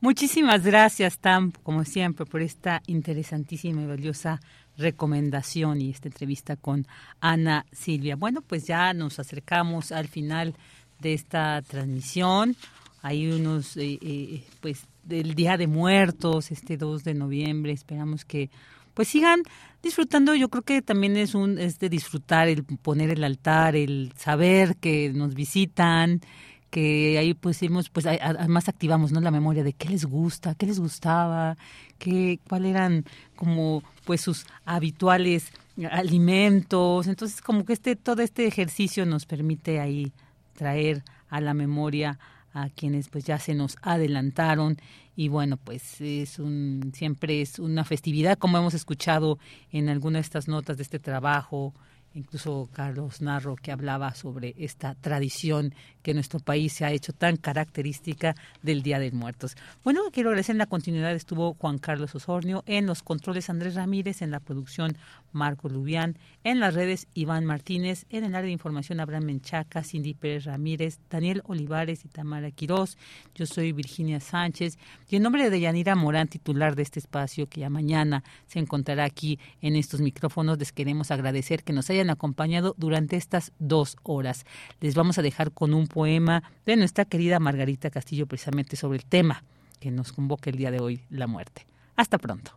Muchísimas 0.00 0.66
gracias, 0.66 1.20
Tam, 1.20 1.52
como 1.62 1.84
siempre, 1.84 2.26
por 2.26 2.42
esta 2.42 2.82
interesantísima 2.88 3.82
y 3.82 3.86
valiosa 3.86 4.40
recomendación 4.76 5.80
y 5.80 5.90
esta 5.90 6.08
entrevista 6.08 6.56
con 6.56 6.84
Ana 7.20 7.64
Silvia. 7.70 8.16
Bueno, 8.16 8.40
pues 8.42 8.66
ya 8.66 8.92
nos 8.92 9.20
acercamos 9.20 9.92
al 9.92 10.08
final 10.08 10.54
de 10.98 11.12
esta 11.12 11.62
transmisión. 11.62 12.56
Hay 13.04 13.30
unos, 13.30 13.76
eh, 13.76 13.98
eh, 14.00 14.44
pues, 14.62 14.86
del 15.02 15.34
Día 15.34 15.58
de 15.58 15.66
Muertos, 15.66 16.50
este 16.50 16.78
2 16.78 17.04
de 17.04 17.12
noviembre. 17.12 17.70
Esperamos 17.70 18.24
que 18.24 18.48
pues 18.94 19.08
sigan 19.08 19.42
disfrutando. 19.82 20.34
Yo 20.34 20.48
creo 20.48 20.62
que 20.62 20.80
también 20.80 21.18
es 21.18 21.34
un 21.34 21.58
es 21.58 21.78
de 21.78 21.90
disfrutar 21.90 22.48
el 22.48 22.64
poner 22.64 23.10
el 23.10 23.22
altar, 23.22 23.76
el 23.76 24.14
saber 24.16 24.76
que 24.76 25.12
nos 25.12 25.34
visitan, 25.34 26.22
que 26.70 27.18
ahí 27.18 27.34
pues 27.34 27.60
pues 27.92 28.06
además 28.06 28.70
activamos 28.70 29.12
no 29.12 29.20
la 29.20 29.30
memoria 29.30 29.62
de 29.64 29.74
qué 29.74 29.90
les 29.90 30.06
gusta, 30.06 30.54
qué 30.54 30.64
les 30.64 30.80
gustaba, 30.80 31.58
qué 31.98 32.40
cuál 32.48 32.64
eran 32.64 33.04
como 33.36 33.82
pues 34.06 34.22
sus 34.22 34.46
habituales 34.64 35.52
alimentos. 35.90 37.06
Entonces 37.06 37.42
como 37.42 37.66
que 37.66 37.74
este 37.74 37.96
todo 37.96 38.22
este 38.22 38.46
ejercicio 38.46 39.04
nos 39.04 39.26
permite 39.26 39.78
ahí 39.78 40.10
traer 40.54 41.04
a 41.28 41.42
la 41.42 41.52
memoria 41.52 42.18
a 42.54 42.70
quienes 42.70 43.08
pues 43.10 43.24
ya 43.24 43.38
se 43.38 43.54
nos 43.54 43.76
adelantaron. 43.82 44.78
Y 45.16 45.28
bueno 45.28 45.58
pues 45.58 46.00
es 46.00 46.38
un 46.38 46.92
siempre 46.94 47.42
es 47.42 47.58
una 47.58 47.84
festividad 47.84 48.38
como 48.38 48.56
hemos 48.56 48.74
escuchado 48.74 49.38
en 49.70 49.88
alguna 49.88 50.18
de 50.18 50.22
estas 50.22 50.48
notas 50.48 50.76
de 50.78 50.82
este 50.84 50.98
trabajo 50.98 51.74
incluso 52.14 52.68
Carlos 52.72 53.20
Narro, 53.20 53.56
que 53.56 53.72
hablaba 53.72 54.14
sobre 54.14 54.54
esta 54.56 54.94
tradición 54.94 55.74
que 56.02 56.14
nuestro 56.14 56.40
país 56.40 56.72
se 56.72 56.84
ha 56.84 56.92
hecho 56.92 57.12
tan 57.12 57.36
característica 57.36 58.34
del 58.62 58.82
Día 58.82 58.98
de 58.98 59.10
Muertos. 59.10 59.56
Bueno, 59.82 60.02
quiero 60.12 60.30
agradecer 60.30 60.54
en 60.54 60.58
la 60.58 60.66
continuidad 60.66 61.12
estuvo 61.12 61.54
Juan 61.54 61.78
Carlos 61.78 62.14
Osornio, 62.14 62.62
en 62.66 62.86
los 62.86 63.02
controles 63.02 63.50
Andrés 63.50 63.74
Ramírez, 63.74 64.22
en 64.22 64.30
la 64.30 64.40
producción 64.40 64.96
Marco 65.32 65.68
Lubián, 65.68 66.16
en 66.44 66.60
las 66.60 66.74
redes 66.74 67.08
Iván 67.14 67.44
Martínez, 67.44 68.06
en 68.10 68.24
el 68.24 68.34
área 68.34 68.46
de 68.46 68.52
información 68.52 69.00
Abraham 69.00 69.24
Menchaca, 69.24 69.82
Cindy 69.82 70.14
Pérez 70.14 70.44
Ramírez, 70.44 71.00
Daniel 71.10 71.42
Olivares 71.46 72.04
y 72.04 72.08
Tamara 72.08 72.50
Quirós. 72.50 72.96
Yo 73.34 73.46
soy 73.46 73.72
Virginia 73.72 74.20
Sánchez 74.20 74.78
y 75.08 75.16
en 75.16 75.22
nombre 75.22 75.50
de 75.50 75.60
Yanira 75.60 75.96
Morán, 75.96 76.28
titular 76.28 76.76
de 76.76 76.82
este 76.82 77.00
espacio 77.00 77.48
que 77.48 77.60
ya 77.60 77.70
mañana 77.70 78.22
se 78.46 78.58
encontrará 78.58 79.04
aquí 79.04 79.38
en 79.60 79.76
estos 79.76 80.00
micrófonos, 80.00 80.58
les 80.58 80.72
queremos 80.72 81.10
agradecer 81.10 81.64
que 81.64 81.72
nos 81.72 81.90
hayan 81.90 82.03
acompañado 82.10 82.74
durante 82.78 83.16
estas 83.16 83.52
dos 83.58 83.96
horas. 84.02 84.44
Les 84.80 84.94
vamos 84.94 85.18
a 85.18 85.22
dejar 85.22 85.52
con 85.52 85.74
un 85.74 85.86
poema 85.86 86.42
de 86.66 86.76
nuestra 86.76 87.04
querida 87.04 87.40
Margarita 87.40 87.90
Castillo 87.90 88.26
precisamente 88.26 88.76
sobre 88.76 88.98
el 88.98 89.04
tema 89.04 89.44
que 89.80 89.90
nos 89.90 90.12
convoca 90.12 90.50
el 90.50 90.56
día 90.56 90.70
de 90.70 90.80
hoy, 90.80 91.02
la 91.10 91.26
muerte. 91.26 91.66
Hasta 91.96 92.18
pronto. 92.18 92.52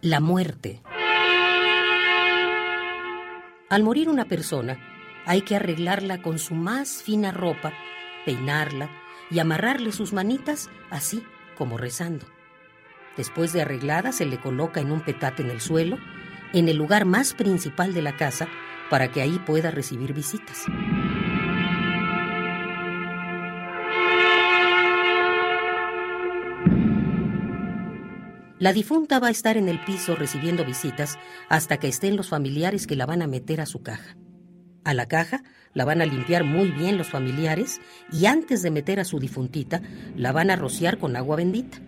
La 0.00 0.20
muerte. 0.20 0.82
Al 3.70 3.82
morir 3.84 4.08
una 4.08 4.26
persona, 4.26 4.78
hay 5.24 5.42
que 5.42 5.56
arreglarla 5.56 6.20
con 6.20 6.38
su 6.38 6.54
más 6.54 7.02
fina 7.02 7.30
ropa, 7.30 7.72
peinarla 8.24 8.90
y 9.30 9.38
amarrarle 9.38 9.92
sus 9.92 10.12
manitas 10.12 10.68
así 10.90 11.22
como 11.56 11.78
rezando. 11.78 12.26
Después 13.16 13.52
de 13.52 13.62
arreglada 13.62 14.12
se 14.12 14.26
le 14.26 14.40
coloca 14.40 14.80
en 14.80 14.90
un 14.90 15.00
petate 15.00 15.42
en 15.42 15.50
el 15.50 15.60
suelo 15.60 15.98
en 16.52 16.68
el 16.68 16.76
lugar 16.76 17.04
más 17.04 17.34
principal 17.34 17.94
de 17.94 18.02
la 18.02 18.16
casa 18.16 18.48
para 18.90 19.10
que 19.10 19.22
ahí 19.22 19.38
pueda 19.38 19.70
recibir 19.70 20.12
visitas. 20.12 20.66
La 28.58 28.72
difunta 28.72 29.18
va 29.18 29.26
a 29.26 29.32
estar 29.32 29.56
en 29.56 29.68
el 29.68 29.82
piso 29.84 30.14
recibiendo 30.14 30.64
visitas 30.64 31.18
hasta 31.48 31.78
que 31.78 31.88
estén 31.88 32.16
los 32.16 32.28
familiares 32.28 32.86
que 32.86 32.94
la 32.94 33.06
van 33.06 33.20
a 33.20 33.26
meter 33.26 33.60
a 33.60 33.66
su 33.66 33.82
caja. 33.82 34.16
A 34.84 34.94
la 34.94 35.06
caja 35.06 35.42
la 35.74 35.84
van 35.84 36.00
a 36.00 36.06
limpiar 36.06 36.44
muy 36.44 36.70
bien 36.70 36.96
los 36.96 37.08
familiares 37.08 37.80
y 38.12 38.26
antes 38.26 38.62
de 38.62 38.70
meter 38.70 39.00
a 39.00 39.04
su 39.04 39.18
difuntita 39.18 39.82
la 40.16 40.30
van 40.30 40.50
a 40.50 40.56
rociar 40.56 40.98
con 40.98 41.16
agua 41.16 41.36
bendita. 41.36 41.80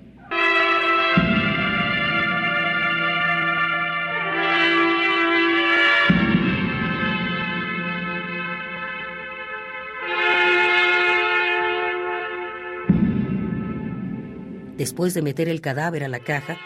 Después 14.85 15.15
de 15.15 15.23
meter 15.23 15.49
el 15.49 15.63
cadáver 15.63 16.05
a 16.05 16.09
la 16.09 16.21
caja, 16.21 16.59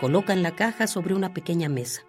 colocan 0.00 0.42
la 0.42 0.56
caja 0.56 0.86
sobre 0.86 1.12
una 1.12 1.34
pequeña 1.34 1.68
mesa. 1.68 2.00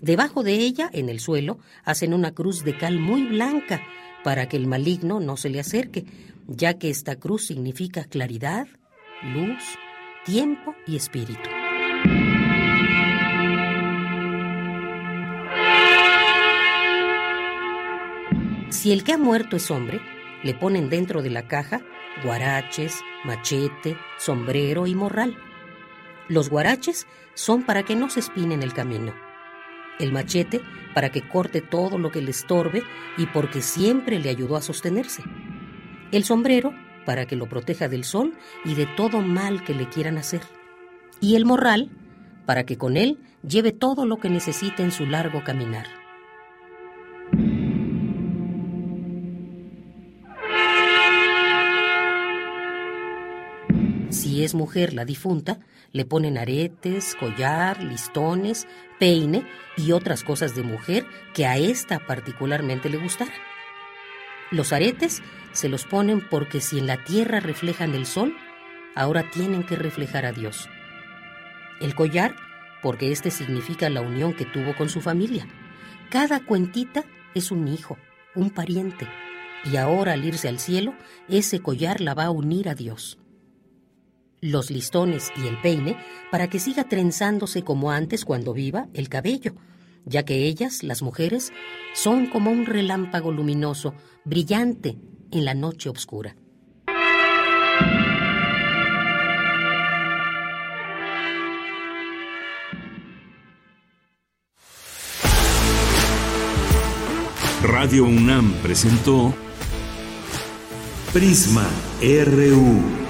Debajo 0.00 0.42
de 0.42 0.54
ella, 0.54 0.88
en 0.90 1.10
el 1.10 1.20
suelo, 1.20 1.58
hacen 1.84 2.14
una 2.14 2.32
cruz 2.32 2.64
de 2.64 2.78
cal 2.78 2.98
muy 2.98 3.26
blanca 3.26 3.82
para 4.24 4.48
que 4.48 4.56
el 4.56 4.66
maligno 4.66 5.20
no 5.20 5.36
se 5.36 5.50
le 5.50 5.60
acerque, 5.60 6.06
ya 6.46 6.78
que 6.78 6.88
esta 6.88 7.16
cruz 7.16 7.46
significa 7.46 8.04
claridad, 8.04 8.68
luz, 9.34 9.62
tiempo 10.24 10.74
y 10.86 10.96
espíritu. 10.96 11.50
Si 18.70 18.92
el 18.92 19.04
que 19.04 19.12
ha 19.12 19.18
muerto 19.18 19.56
es 19.56 19.70
hombre, 19.70 20.00
le 20.42 20.54
ponen 20.54 20.88
dentro 20.88 21.22
de 21.22 21.30
la 21.30 21.46
caja 21.46 21.80
guaraches, 22.24 23.00
machete, 23.24 23.96
sombrero 24.18 24.86
y 24.86 24.94
morral. 24.94 25.36
Los 26.28 26.50
guaraches 26.50 27.06
son 27.34 27.62
para 27.62 27.82
que 27.82 27.96
no 27.96 28.10
se 28.10 28.20
espinen 28.20 28.62
el 28.62 28.72
camino. 28.72 29.14
El 29.98 30.12
machete 30.12 30.60
para 30.94 31.10
que 31.10 31.26
corte 31.26 31.60
todo 31.60 31.98
lo 31.98 32.10
que 32.10 32.22
le 32.22 32.30
estorbe 32.30 32.82
y 33.16 33.26
porque 33.26 33.62
siempre 33.62 34.18
le 34.18 34.30
ayudó 34.30 34.56
a 34.56 34.62
sostenerse. 34.62 35.22
El 36.12 36.24
sombrero 36.24 36.74
para 37.04 37.26
que 37.26 37.36
lo 37.36 37.48
proteja 37.48 37.88
del 37.88 38.04
sol 38.04 38.34
y 38.64 38.74
de 38.74 38.86
todo 38.86 39.20
mal 39.20 39.64
que 39.64 39.74
le 39.74 39.88
quieran 39.88 40.18
hacer. 40.18 40.42
Y 41.20 41.36
el 41.36 41.44
morral 41.44 41.90
para 42.46 42.64
que 42.64 42.78
con 42.78 42.96
él 42.96 43.18
lleve 43.46 43.72
todo 43.72 44.06
lo 44.06 44.18
que 44.18 44.30
necesite 44.30 44.82
en 44.82 44.90
su 44.90 45.06
largo 45.06 45.44
caminar. 45.44 45.99
Es 54.44 54.54
mujer 54.54 54.94
la 54.94 55.04
difunta, 55.04 55.58
le 55.92 56.06
ponen 56.06 56.38
aretes, 56.38 57.14
collar, 57.14 57.82
listones, 57.82 58.66
peine 58.98 59.46
y 59.76 59.92
otras 59.92 60.24
cosas 60.24 60.56
de 60.56 60.62
mujer 60.62 61.06
que 61.34 61.44
a 61.44 61.58
esta 61.58 61.98
particularmente 61.98 62.88
le 62.88 62.96
gustarán. 62.96 63.34
Los 64.50 64.72
aretes 64.72 65.22
se 65.52 65.68
los 65.68 65.84
ponen 65.84 66.26
porque 66.26 66.62
si 66.62 66.78
en 66.78 66.86
la 66.86 67.04
tierra 67.04 67.40
reflejan 67.40 67.94
el 67.94 68.06
sol, 68.06 68.34
ahora 68.94 69.30
tienen 69.30 69.62
que 69.62 69.76
reflejar 69.76 70.24
a 70.24 70.32
Dios. 70.32 70.70
El 71.82 71.94
collar, 71.94 72.34
porque 72.82 73.12
este 73.12 73.30
significa 73.30 73.90
la 73.90 74.00
unión 74.00 74.32
que 74.32 74.46
tuvo 74.46 74.74
con 74.74 74.88
su 74.88 75.02
familia. 75.02 75.46
Cada 76.08 76.40
cuentita 76.40 77.04
es 77.34 77.50
un 77.50 77.68
hijo, 77.68 77.98
un 78.34 78.48
pariente, 78.48 79.06
y 79.70 79.76
ahora 79.76 80.14
al 80.14 80.24
irse 80.24 80.48
al 80.48 80.58
cielo, 80.58 80.94
ese 81.28 81.60
collar 81.60 82.00
la 82.00 82.14
va 82.14 82.24
a 82.24 82.30
unir 82.30 82.70
a 82.70 82.74
Dios 82.74 83.19
los 84.40 84.70
listones 84.70 85.30
y 85.36 85.46
el 85.46 85.60
peine 85.60 85.96
para 86.30 86.48
que 86.48 86.58
siga 86.58 86.84
trenzándose 86.84 87.62
como 87.62 87.90
antes 87.90 88.24
cuando 88.24 88.52
viva 88.52 88.88
el 88.94 89.08
cabello, 89.08 89.54
ya 90.04 90.24
que 90.24 90.46
ellas, 90.46 90.82
las 90.82 91.02
mujeres, 91.02 91.52
son 91.94 92.26
como 92.26 92.50
un 92.50 92.66
relámpago 92.66 93.32
luminoso, 93.32 93.94
brillante 94.24 94.96
en 95.30 95.44
la 95.44 95.54
noche 95.54 95.88
oscura. 95.88 96.36
Radio 107.62 108.04
UNAM 108.04 108.54
presentó 108.62 109.34
Prisma 111.12 111.68
RU. 112.00 113.09